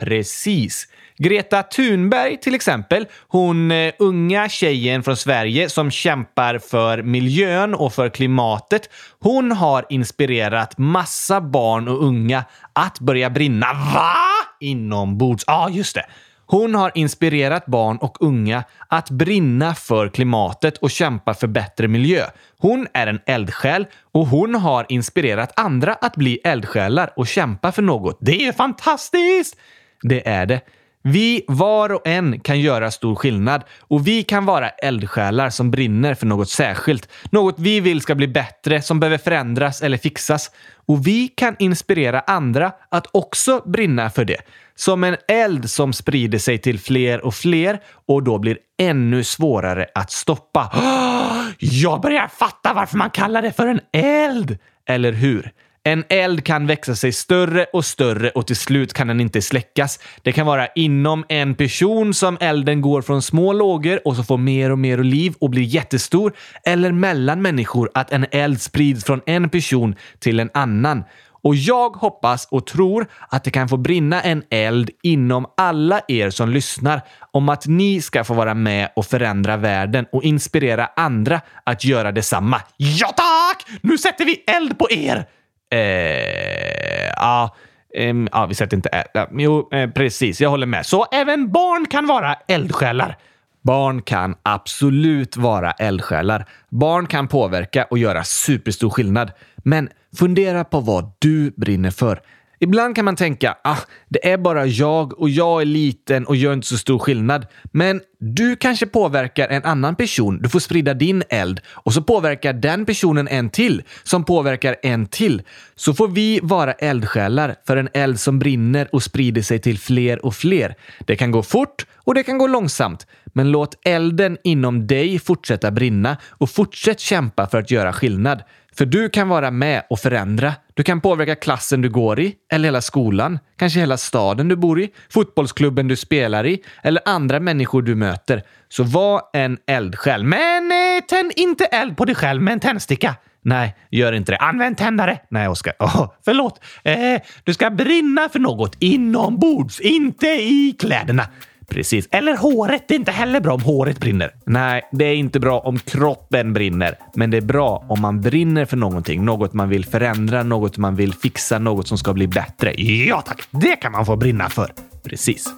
Precis. 0.00 0.88
Greta 1.18 1.62
Thunberg 1.62 2.36
till 2.36 2.54
exempel, 2.54 3.06
hon 3.28 3.70
eh, 3.70 3.92
unga 3.98 4.48
tjejen 4.48 5.02
från 5.02 5.16
Sverige 5.16 5.68
som 5.68 5.90
kämpar 5.90 6.58
för 6.58 7.02
miljön 7.02 7.74
och 7.74 7.92
för 7.92 8.08
klimatet. 8.08 8.90
Hon 9.20 9.52
har 9.52 9.84
inspirerat 9.88 10.78
massa 10.78 11.40
barn 11.40 11.88
och 11.88 12.04
unga 12.04 12.44
att 12.72 13.00
börja 13.00 13.30
brinna. 13.30 13.66
Va? 13.94 14.14
Inombords. 14.60 15.44
Ja, 15.46 15.54
ah, 15.54 15.68
just 15.68 15.94
det. 15.94 16.06
Hon 16.46 16.74
har 16.74 16.92
inspirerat 16.94 17.66
barn 17.66 17.96
och 17.96 18.16
unga 18.20 18.64
att 18.88 19.10
brinna 19.10 19.74
för 19.74 20.08
klimatet 20.08 20.76
och 20.78 20.90
kämpa 20.90 21.34
för 21.34 21.46
bättre 21.46 21.88
miljö. 21.88 22.24
Hon 22.58 22.86
är 22.94 23.06
en 23.06 23.20
eldsjäl 23.26 23.86
och 24.12 24.26
hon 24.26 24.54
har 24.54 24.86
inspirerat 24.88 25.60
andra 25.60 25.94
att 25.94 26.16
bli 26.16 26.40
eldsjälar 26.44 27.12
och 27.16 27.26
kämpa 27.26 27.72
för 27.72 27.82
något. 27.82 28.18
Det 28.20 28.46
är 28.46 28.52
fantastiskt! 28.52 29.56
Det 30.02 30.28
är 30.28 30.46
det. 30.46 30.60
Vi 31.06 31.44
var 31.48 31.92
och 31.92 32.06
en 32.06 32.40
kan 32.40 32.60
göra 32.60 32.90
stor 32.90 33.14
skillnad 33.14 33.62
och 33.80 34.06
vi 34.06 34.22
kan 34.22 34.44
vara 34.44 34.68
eldsjälar 34.68 35.50
som 35.50 35.70
brinner 35.70 36.14
för 36.14 36.26
något 36.26 36.50
särskilt. 36.50 37.08
Något 37.30 37.54
vi 37.58 37.80
vill 37.80 38.00
ska 38.00 38.14
bli 38.14 38.28
bättre, 38.28 38.82
som 38.82 39.00
behöver 39.00 39.18
förändras 39.18 39.82
eller 39.82 39.98
fixas. 39.98 40.50
Och 40.86 41.06
vi 41.06 41.28
kan 41.28 41.56
inspirera 41.58 42.20
andra 42.20 42.72
att 42.88 43.06
också 43.12 43.62
brinna 43.66 44.10
för 44.10 44.24
det. 44.24 44.40
Som 44.74 45.04
en 45.04 45.16
eld 45.28 45.70
som 45.70 45.92
sprider 45.92 46.38
sig 46.38 46.58
till 46.58 46.78
fler 46.78 47.24
och 47.24 47.34
fler 47.34 47.80
och 48.06 48.22
då 48.22 48.38
blir 48.38 48.58
ännu 48.78 49.24
svårare 49.24 49.86
att 49.94 50.10
stoppa. 50.10 50.72
Jag 51.58 52.00
börjar 52.00 52.28
fatta 52.28 52.72
varför 52.72 52.96
man 52.96 53.10
kallar 53.10 53.42
det 53.42 53.52
för 53.52 53.66
en 53.66 53.80
eld! 53.92 54.58
Eller 54.86 55.12
hur? 55.12 55.52
En 55.86 56.04
eld 56.08 56.44
kan 56.44 56.66
växa 56.66 56.94
sig 56.94 57.12
större 57.12 57.66
och 57.72 57.84
större 57.84 58.30
och 58.30 58.46
till 58.46 58.56
slut 58.56 58.92
kan 58.92 59.06
den 59.06 59.20
inte 59.20 59.42
släckas. 59.42 59.98
Det 60.22 60.32
kan 60.32 60.46
vara 60.46 60.66
inom 60.66 61.24
en 61.28 61.54
person 61.54 62.14
som 62.14 62.38
elden 62.40 62.80
går 62.80 63.02
från 63.02 63.22
små 63.22 63.52
lågor 63.52 64.00
och 64.04 64.16
så 64.16 64.24
får 64.24 64.38
mer 64.38 64.70
och 64.70 64.78
mer 64.78 64.98
liv 64.98 65.34
och 65.40 65.50
blir 65.50 65.62
jättestor. 65.62 66.32
Eller 66.64 66.92
mellan 66.92 67.42
människor 67.42 67.90
att 67.94 68.12
en 68.12 68.26
eld 68.30 68.60
sprids 68.60 69.04
från 69.04 69.20
en 69.26 69.48
person 69.48 69.94
till 70.18 70.40
en 70.40 70.50
annan. 70.54 71.04
Och 71.42 71.54
jag 71.54 71.90
hoppas 71.90 72.48
och 72.50 72.66
tror 72.66 73.06
att 73.28 73.44
det 73.44 73.50
kan 73.50 73.68
få 73.68 73.76
brinna 73.76 74.22
en 74.22 74.42
eld 74.50 74.90
inom 75.02 75.46
alla 75.56 76.00
er 76.08 76.30
som 76.30 76.50
lyssnar 76.50 77.00
om 77.30 77.48
att 77.48 77.66
ni 77.66 78.00
ska 78.00 78.24
få 78.24 78.34
vara 78.34 78.54
med 78.54 78.88
och 78.96 79.06
förändra 79.06 79.56
världen 79.56 80.06
och 80.12 80.22
inspirera 80.22 80.88
andra 80.96 81.40
att 81.64 81.84
göra 81.84 82.12
detsamma. 82.12 82.60
Ja 82.76 83.08
tack! 83.08 83.78
Nu 83.80 83.98
sätter 83.98 84.24
vi 84.24 84.44
eld 84.46 84.78
på 84.78 84.90
er! 84.90 85.26
Eh, 85.74 87.12
ja, 87.16 87.54
ehm, 87.94 88.28
vi 88.48 88.54
sätter 88.54 88.76
inte 88.76 88.88
eld. 88.88 89.08
Ja, 89.12 89.28
Jo, 89.32 89.68
eh, 89.72 89.90
precis. 89.90 90.40
Jag 90.40 90.50
håller 90.50 90.66
med. 90.66 90.86
Så 90.86 91.06
även 91.12 91.52
barn 91.52 91.86
kan 91.86 92.06
vara 92.06 92.34
eldsjälar. 92.48 93.16
Barn 93.62 94.02
kan 94.02 94.34
absolut 94.42 95.36
vara 95.36 95.70
eldsjälar. 95.70 96.46
Barn 96.68 97.06
kan 97.06 97.28
påverka 97.28 97.84
och 97.84 97.98
göra 97.98 98.24
superstor 98.24 98.90
skillnad. 98.90 99.32
Men 99.56 99.88
fundera 100.18 100.64
på 100.64 100.80
vad 100.80 101.12
du 101.18 101.50
brinner 101.50 101.90
för. 101.90 102.20
Ibland 102.64 102.96
kan 102.96 103.04
man 103.04 103.16
tänka, 103.16 103.56
ah, 103.64 103.78
det 104.08 104.28
är 104.32 104.38
bara 104.38 104.66
jag 104.66 105.20
och 105.20 105.30
jag 105.30 105.60
är 105.60 105.64
liten 105.64 106.26
och 106.26 106.36
gör 106.36 106.52
inte 106.52 106.66
så 106.66 106.78
stor 106.78 106.98
skillnad. 106.98 107.46
Men 107.72 108.00
du 108.18 108.56
kanske 108.56 108.86
påverkar 108.86 109.48
en 109.48 109.64
annan 109.64 109.96
person. 109.96 110.38
Du 110.42 110.48
får 110.48 110.60
sprida 110.60 110.94
din 110.94 111.22
eld 111.28 111.60
och 111.68 111.94
så 111.94 112.02
påverkar 112.02 112.52
den 112.52 112.86
personen 112.86 113.28
en 113.28 113.50
till 113.50 113.82
som 114.02 114.24
påverkar 114.24 114.76
en 114.82 115.06
till. 115.06 115.42
Så 115.74 115.94
får 115.94 116.08
vi 116.08 116.40
vara 116.42 116.72
eldsjälar 116.72 117.54
för 117.66 117.76
en 117.76 117.88
eld 117.94 118.20
som 118.20 118.38
brinner 118.38 118.88
och 118.92 119.02
sprider 119.02 119.42
sig 119.42 119.58
till 119.58 119.78
fler 119.78 120.26
och 120.26 120.34
fler. 120.34 120.74
Det 121.06 121.16
kan 121.16 121.30
gå 121.30 121.42
fort 121.42 121.86
och 121.94 122.14
det 122.14 122.22
kan 122.22 122.38
gå 122.38 122.46
långsamt. 122.46 123.06
Men 123.24 123.50
låt 123.50 123.78
elden 123.84 124.38
inom 124.44 124.86
dig 124.86 125.18
fortsätta 125.18 125.70
brinna 125.70 126.16
och 126.30 126.50
fortsätt 126.50 127.00
kämpa 127.00 127.46
för 127.46 127.58
att 127.58 127.70
göra 127.70 127.92
skillnad. 127.92 128.42
För 128.76 128.86
du 128.86 129.08
kan 129.08 129.28
vara 129.28 129.50
med 129.50 129.82
och 129.90 130.00
förändra. 130.00 130.52
Du 130.76 130.82
kan 130.82 131.00
påverka 131.00 131.34
klassen 131.34 131.82
du 131.82 131.88
går 131.88 132.20
i, 132.20 132.34
eller 132.52 132.64
hela 132.64 132.80
skolan, 132.80 133.38
kanske 133.58 133.80
hela 133.80 133.96
staden 133.96 134.48
du 134.48 134.56
bor 134.56 134.80
i, 134.80 134.88
fotbollsklubben 135.10 135.88
du 135.88 135.96
spelar 135.96 136.46
i, 136.46 136.62
eller 136.82 137.02
andra 137.04 137.40
människor 137.40 137.82
du 137.82 137.94
möter. 137.94 138.42
Så 138.68 138.82
var 138.82 139.22
en 139.32 139.58
eldsjäl. 139.66 140.24
Men 140.24 140.72
eh, 140.72 141.04
tänd 141.08 141.32
inte 141.36 141.64
eld 141.64 141.96
på 141.96 142.04
dig 142.04 142.14
själv 142.14 142.42
med 142.42 142.52
en 142.52 142.60
tändsticka. 142.60 143.14
Nej, 143.42 143.76
gör 143.90 144.12
inte 144.12 144.32
det. 144.32 144.38
Använd 144.38 144.76
tändare. 144.76 145.18
Nej, 145.28 145.48
Oskar. 145.48 145.74
Oh, 145.78 146.12
förlåt. 146.24 146.60
Eh, 146.84 147.20
du 147.44 147.54
ska 147.54 147.70
brinna 147.70 148.28
för 148.28 148.38
något 148.38 148.76
inombords, 148.78 149.80
inte 149.80 150.26
i 150.26 150.76
kläderna. 150.78 151.26
Precis. 151.68 152.08
Eller 152.10 152.36
håret. 152.36 152.84
Det 152.88 152.94
är 152.94 152.98
inte 152.98 153.12
heller 153.12 153.40
bra 153.40 153.54
om 153.54 153.62
håret 153.62 154.00
brinner. 154.00 154.30
Nej, 154.46 154.82
det 154.92 155.04
är 155.04 155.14
inte 155.14 155.40
bra 155.40 155.58
om 155.60 155.78
kroppen 155.78 156.52
brinner, 156.52 156.98
men 157.14 157.30
det 157.30 157.36
är 157.36 157.40
bra 157.40 157.84
om 157.88 158.00
man 158.00 158.20
brinner 158.20 158.64
för 158.64 158.76
någonting. 158.76 159.24
Något 159.24 159.52
man 159.52 159.68
vill 159.68 159.84
förändra, 159.84 160.42
något 160.42 160.78
man 160.78 160.96
vill 160.96 161.14
fixa, 161.14 161.58
något 161.58 161.88
som 161.88 161.98
ska 161.98 162.12
bli 162.12 162.26
bättre. 162.26 162.74
Ja 162.82 163.20
tack, 163.20 163.42
det 163.50 163.76
kan 163.76 163.92
man 163.92 164.06
få 164.06 164.16
brinna 164.16 164.48
för. 164.48 164.72
Precis. 165.04 165.54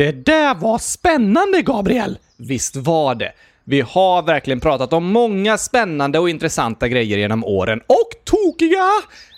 Det 0.00 0.12
där 0.12 0.54
var 0.54 0.78
spännande, 0.78 1.62
Gabriel! 1.62 2.18
Visst 2.36 2.76
var 2.76 3.14
det. 3.14 3.32
Vi 3.64 3.80
har 3.80 4.22
verkligen 4.22 4.60
pratat 4.60 4.92
om 4.92 5.04
många 5.04 5.58
spännande 5.58 6.18
och 6.18 6.30
intressanta 6.30 6.88
grejer 6.88 7.18
genom 7.18 7.44
åren. 7.44 7.80
Och 7.86 8.19
tokiga! 8.30 8.86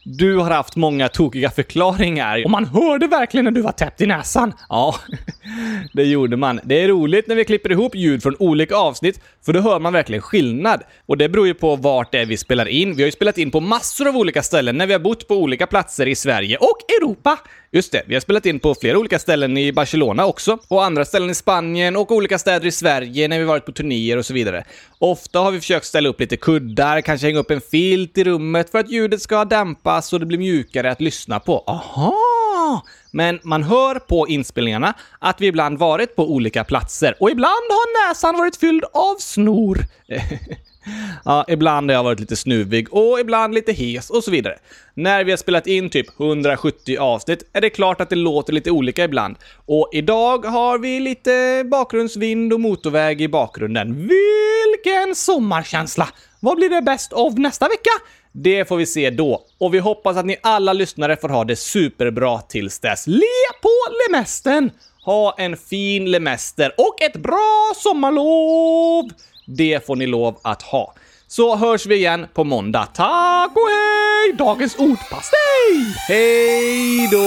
Du 0.04 0.36
har 0.36 0.50
haft 0.50 0.76
många 0.76 1.08
tokiga 1.08 1.50
förklaringar. 1.50 2.44
Och 2.44 2.50
man 2.50 2.64
hörde 2.64 3.06
verkligen 3.06 3.44
när 3.44 3.50
du 3.50 3.60
var 3.60 3.72
täppt 3.72 4.00
i 4.00 4.06
näsan. 4.06 4.52
Ja, 4.68 4.96
det 5.92 6.02
gjorde 6.02 6.36
man. 6.36 6.60
Det 6.64 6.82
är 6.82 6.88
roligt 6.88 7.28
när 7.28 7.34
vi 7.34 7.44
klipper 7.44 7.72
ihop 7.72 7.94
ljud 7.94 8.22
från 8.22 8.36
olika 8.38 8.76
avsnitt, 8.76 9.20
för 9.44 9.52
då 9.52 9.60
hör 9.60 9.78
man 9.78 9.92
verkligen 9.92 10.22
skillnad. 10.22 10.82
Och 11.06 11.18
det 11.18 11.28
beror 11.28 11.46
ju 11.46 11.54
på 11.54 11.76
vart 11.76 12.12
det 12.12 12.18
är 12.18 12.26
vi 12.26 12.36
spelar 12.36 12.68
in. 12.68 12.94
Vi 12.94 13.02
har 13.02 13.06
ju 13.06 13.12
spelat 13.12 13.38
in 13.38 13.50
på 13.50 13.60
massor 13.60 14.08
av 14.08 14.16
olika 14.16 14.42
ställen 14.42 14.78
när 14.78 14.86
vi 14.86 14.92
har 14.92 15.00
bott 15.00 15.28
på 15.28 15.34
olika 15.36 15.66
platser 15.66 16.08
i 16.08 16.14
Sverige 16.14 16.56
och 16.56 16.78
Europa. 16.98 17.38
Just 17.74 17.92
det, 17.92 18.02
vi 18.06 18.14
har 18.14 18.20
spelat 18.20 18.46
in 18.46 18.60
på 18.60 18.74
flera 18.74 18.98
olika 18.98 19.18
ställen 19.18 19.56
i 19.56 19.72
Barcelona 19.72 20.26
också, 20.26 20.58
och 20.68 20.84
andra 20.84 21.04
ställen 21.04 21.30
i 21.30 21.34
Spanien 21.34 21.96
och 21.96 22.12
olika 22.12 22.38
städer 22.38 22.66
i 22.66 22.72
Sverige 22.72 23.28
när 23.28 23.38
vi 23.38 23.44
varit 23.44 23.66
på 23.66 23.72
turnéer 23.72 24.16
och 24.16 24.26
så 24.26 24.34
vidare. 24.34 24.64
Ofta 24.98 25.38
har 25.38 25.50
vi 25.50 25.60
försökt 25.60 25.86
ställa 25.86 26.08
upp 26.08 26.20
lite 26.20 26.36
kuddar, 26.36 27.00
kanske 27.00 27.26
hänga 27.26 27.38
upp 27.38 27.50
en 27.50 27.60
filt 27.60 28.18
i 28.18 28.24
rummet 28.24 28.70
för 28.70 28.78
att 28.82 28.90
ljudet 28.90 29.22
ska 29.22 29.44
dämpas 29.44 30.06
så 30.06 30.18
det 30.18 30.26
blir 30.26 30.38
mjukare 30.38 30.90
att 30.90 31.00
lyssna 31.00 31.40
på. 31.40 31.64
Aha! 31.66 32.82
Men 33.10 33.40
man 33.42 33.62
hör 33.62 33.94
på 33.94 34.28
inspelningarna 34.28 34.94
att 35.18 35.40
vi 35.40 35.46
ibland 35.46 35.78
varit 35.78 36.16
på 36.16 36.32
olika 36.32 36.64
platser 36.64 37.14
och 37.20 37.30
ibland 37.30 37.70
har 37.70 38.08
näsan 38.08 38.36
varit 38.36 38.56
fylld 38.56 38.84
av 38.92 39.16
snor. 39.18 39.78
ja, 41.24 41.44
ibland 41.48 41.90
har 41.90 41.94
jag 41.94 42.04
varit 42.04 42.20
lite 42.20 42.36
snuvig 42.36 42.94
och 42.94 43.20
ibland 43.20 43.54
lite 43.54 43.72
hes 43.72 44.10
och 44.10 44.24
så 44.24 44.30
vidare. 44.30 44.58
När 44.94 45.24
vi 45.24 45.32
har 45.32 45.36
spelat 45.36 45.66
in 45.66 45.90
typ 45.90 46.20
170 46.20 46.96
avsnitt 46.98 47.42
är 47.52 47.60
det 47.60 47.70
klart 47.70 48.00
att 48.00 48.10
det 48.10 48.16
låter 48.16 48.52
lite 48.52 48.70
olika 48.70 49.04
ibland. 49.04 49.36
Och 49.66 49.90
idag 49.92 50.44
har 50.44 50.78
vi 50.78 51.00
lite 51.00 51.64
bakgrundsvind 51.70 52.52
och 52.52 52.60
motorväg 52.60 53.20
i 53.20 53.28
bakgrunden. 53.28 54.08
Vilken 54.08 55.14
sommarkänsla! 55.14 56.08
Vad 56.40 56.56
blir 56.56 56.68
det 56.68 56.82
bäst 56.82 57.12
av 57.12 57.38
nästa 57.38 57.68
vecka? 57.68 57.90
Det 58.32 58.68
får 58.68 58.76
vi 58.76 58.86
se 58.86 59.10
då. 59.10 59.42
Och 59.58 59.74
vi 59.74 59.78
hoppas 59.78 60.16
att 60.16 60.26
ni 60.26 60.36
alla 60.42 60.72
lyssnare 60.72 61.16
får 61.16 61.28
ha 61.28 61.44
det 61.44 61.56
superbra 61.56 62.40
tills 62.40 62.78
dess. 62.78 63.06
Le 63.06 63.22
på 63.62 63.68
lemestern! 64.08 64.70
Ha 65.04 65.34
en 65.38 65.56
fin 65.56 66.10
lemester 66.10 66.72
och 66.78 67.02
ett 67.02 67.16
bra 67.16 67.72
sommarlov! 67.76 69.10
Det 69.46 69.86
får 69.86 69.96
ni 69.96 70.06
lov 70.06 70.38
att 70.42 70.62
ha. 70.62 70.94
Så 71.26 71.56
hörs 71.56 71.86
vi 71.86 71.94
igen 71.94 72.26
på 72.34 72.44
måndag. 72.44 72.88
Tack 72.94 73.50
och 73.54 73.68
hej! 73.68 74.32
Dagens 74.38 74.76
ordpastej! 74.76 75.94
Hej 76.08 77.08
då! 77.12 77.18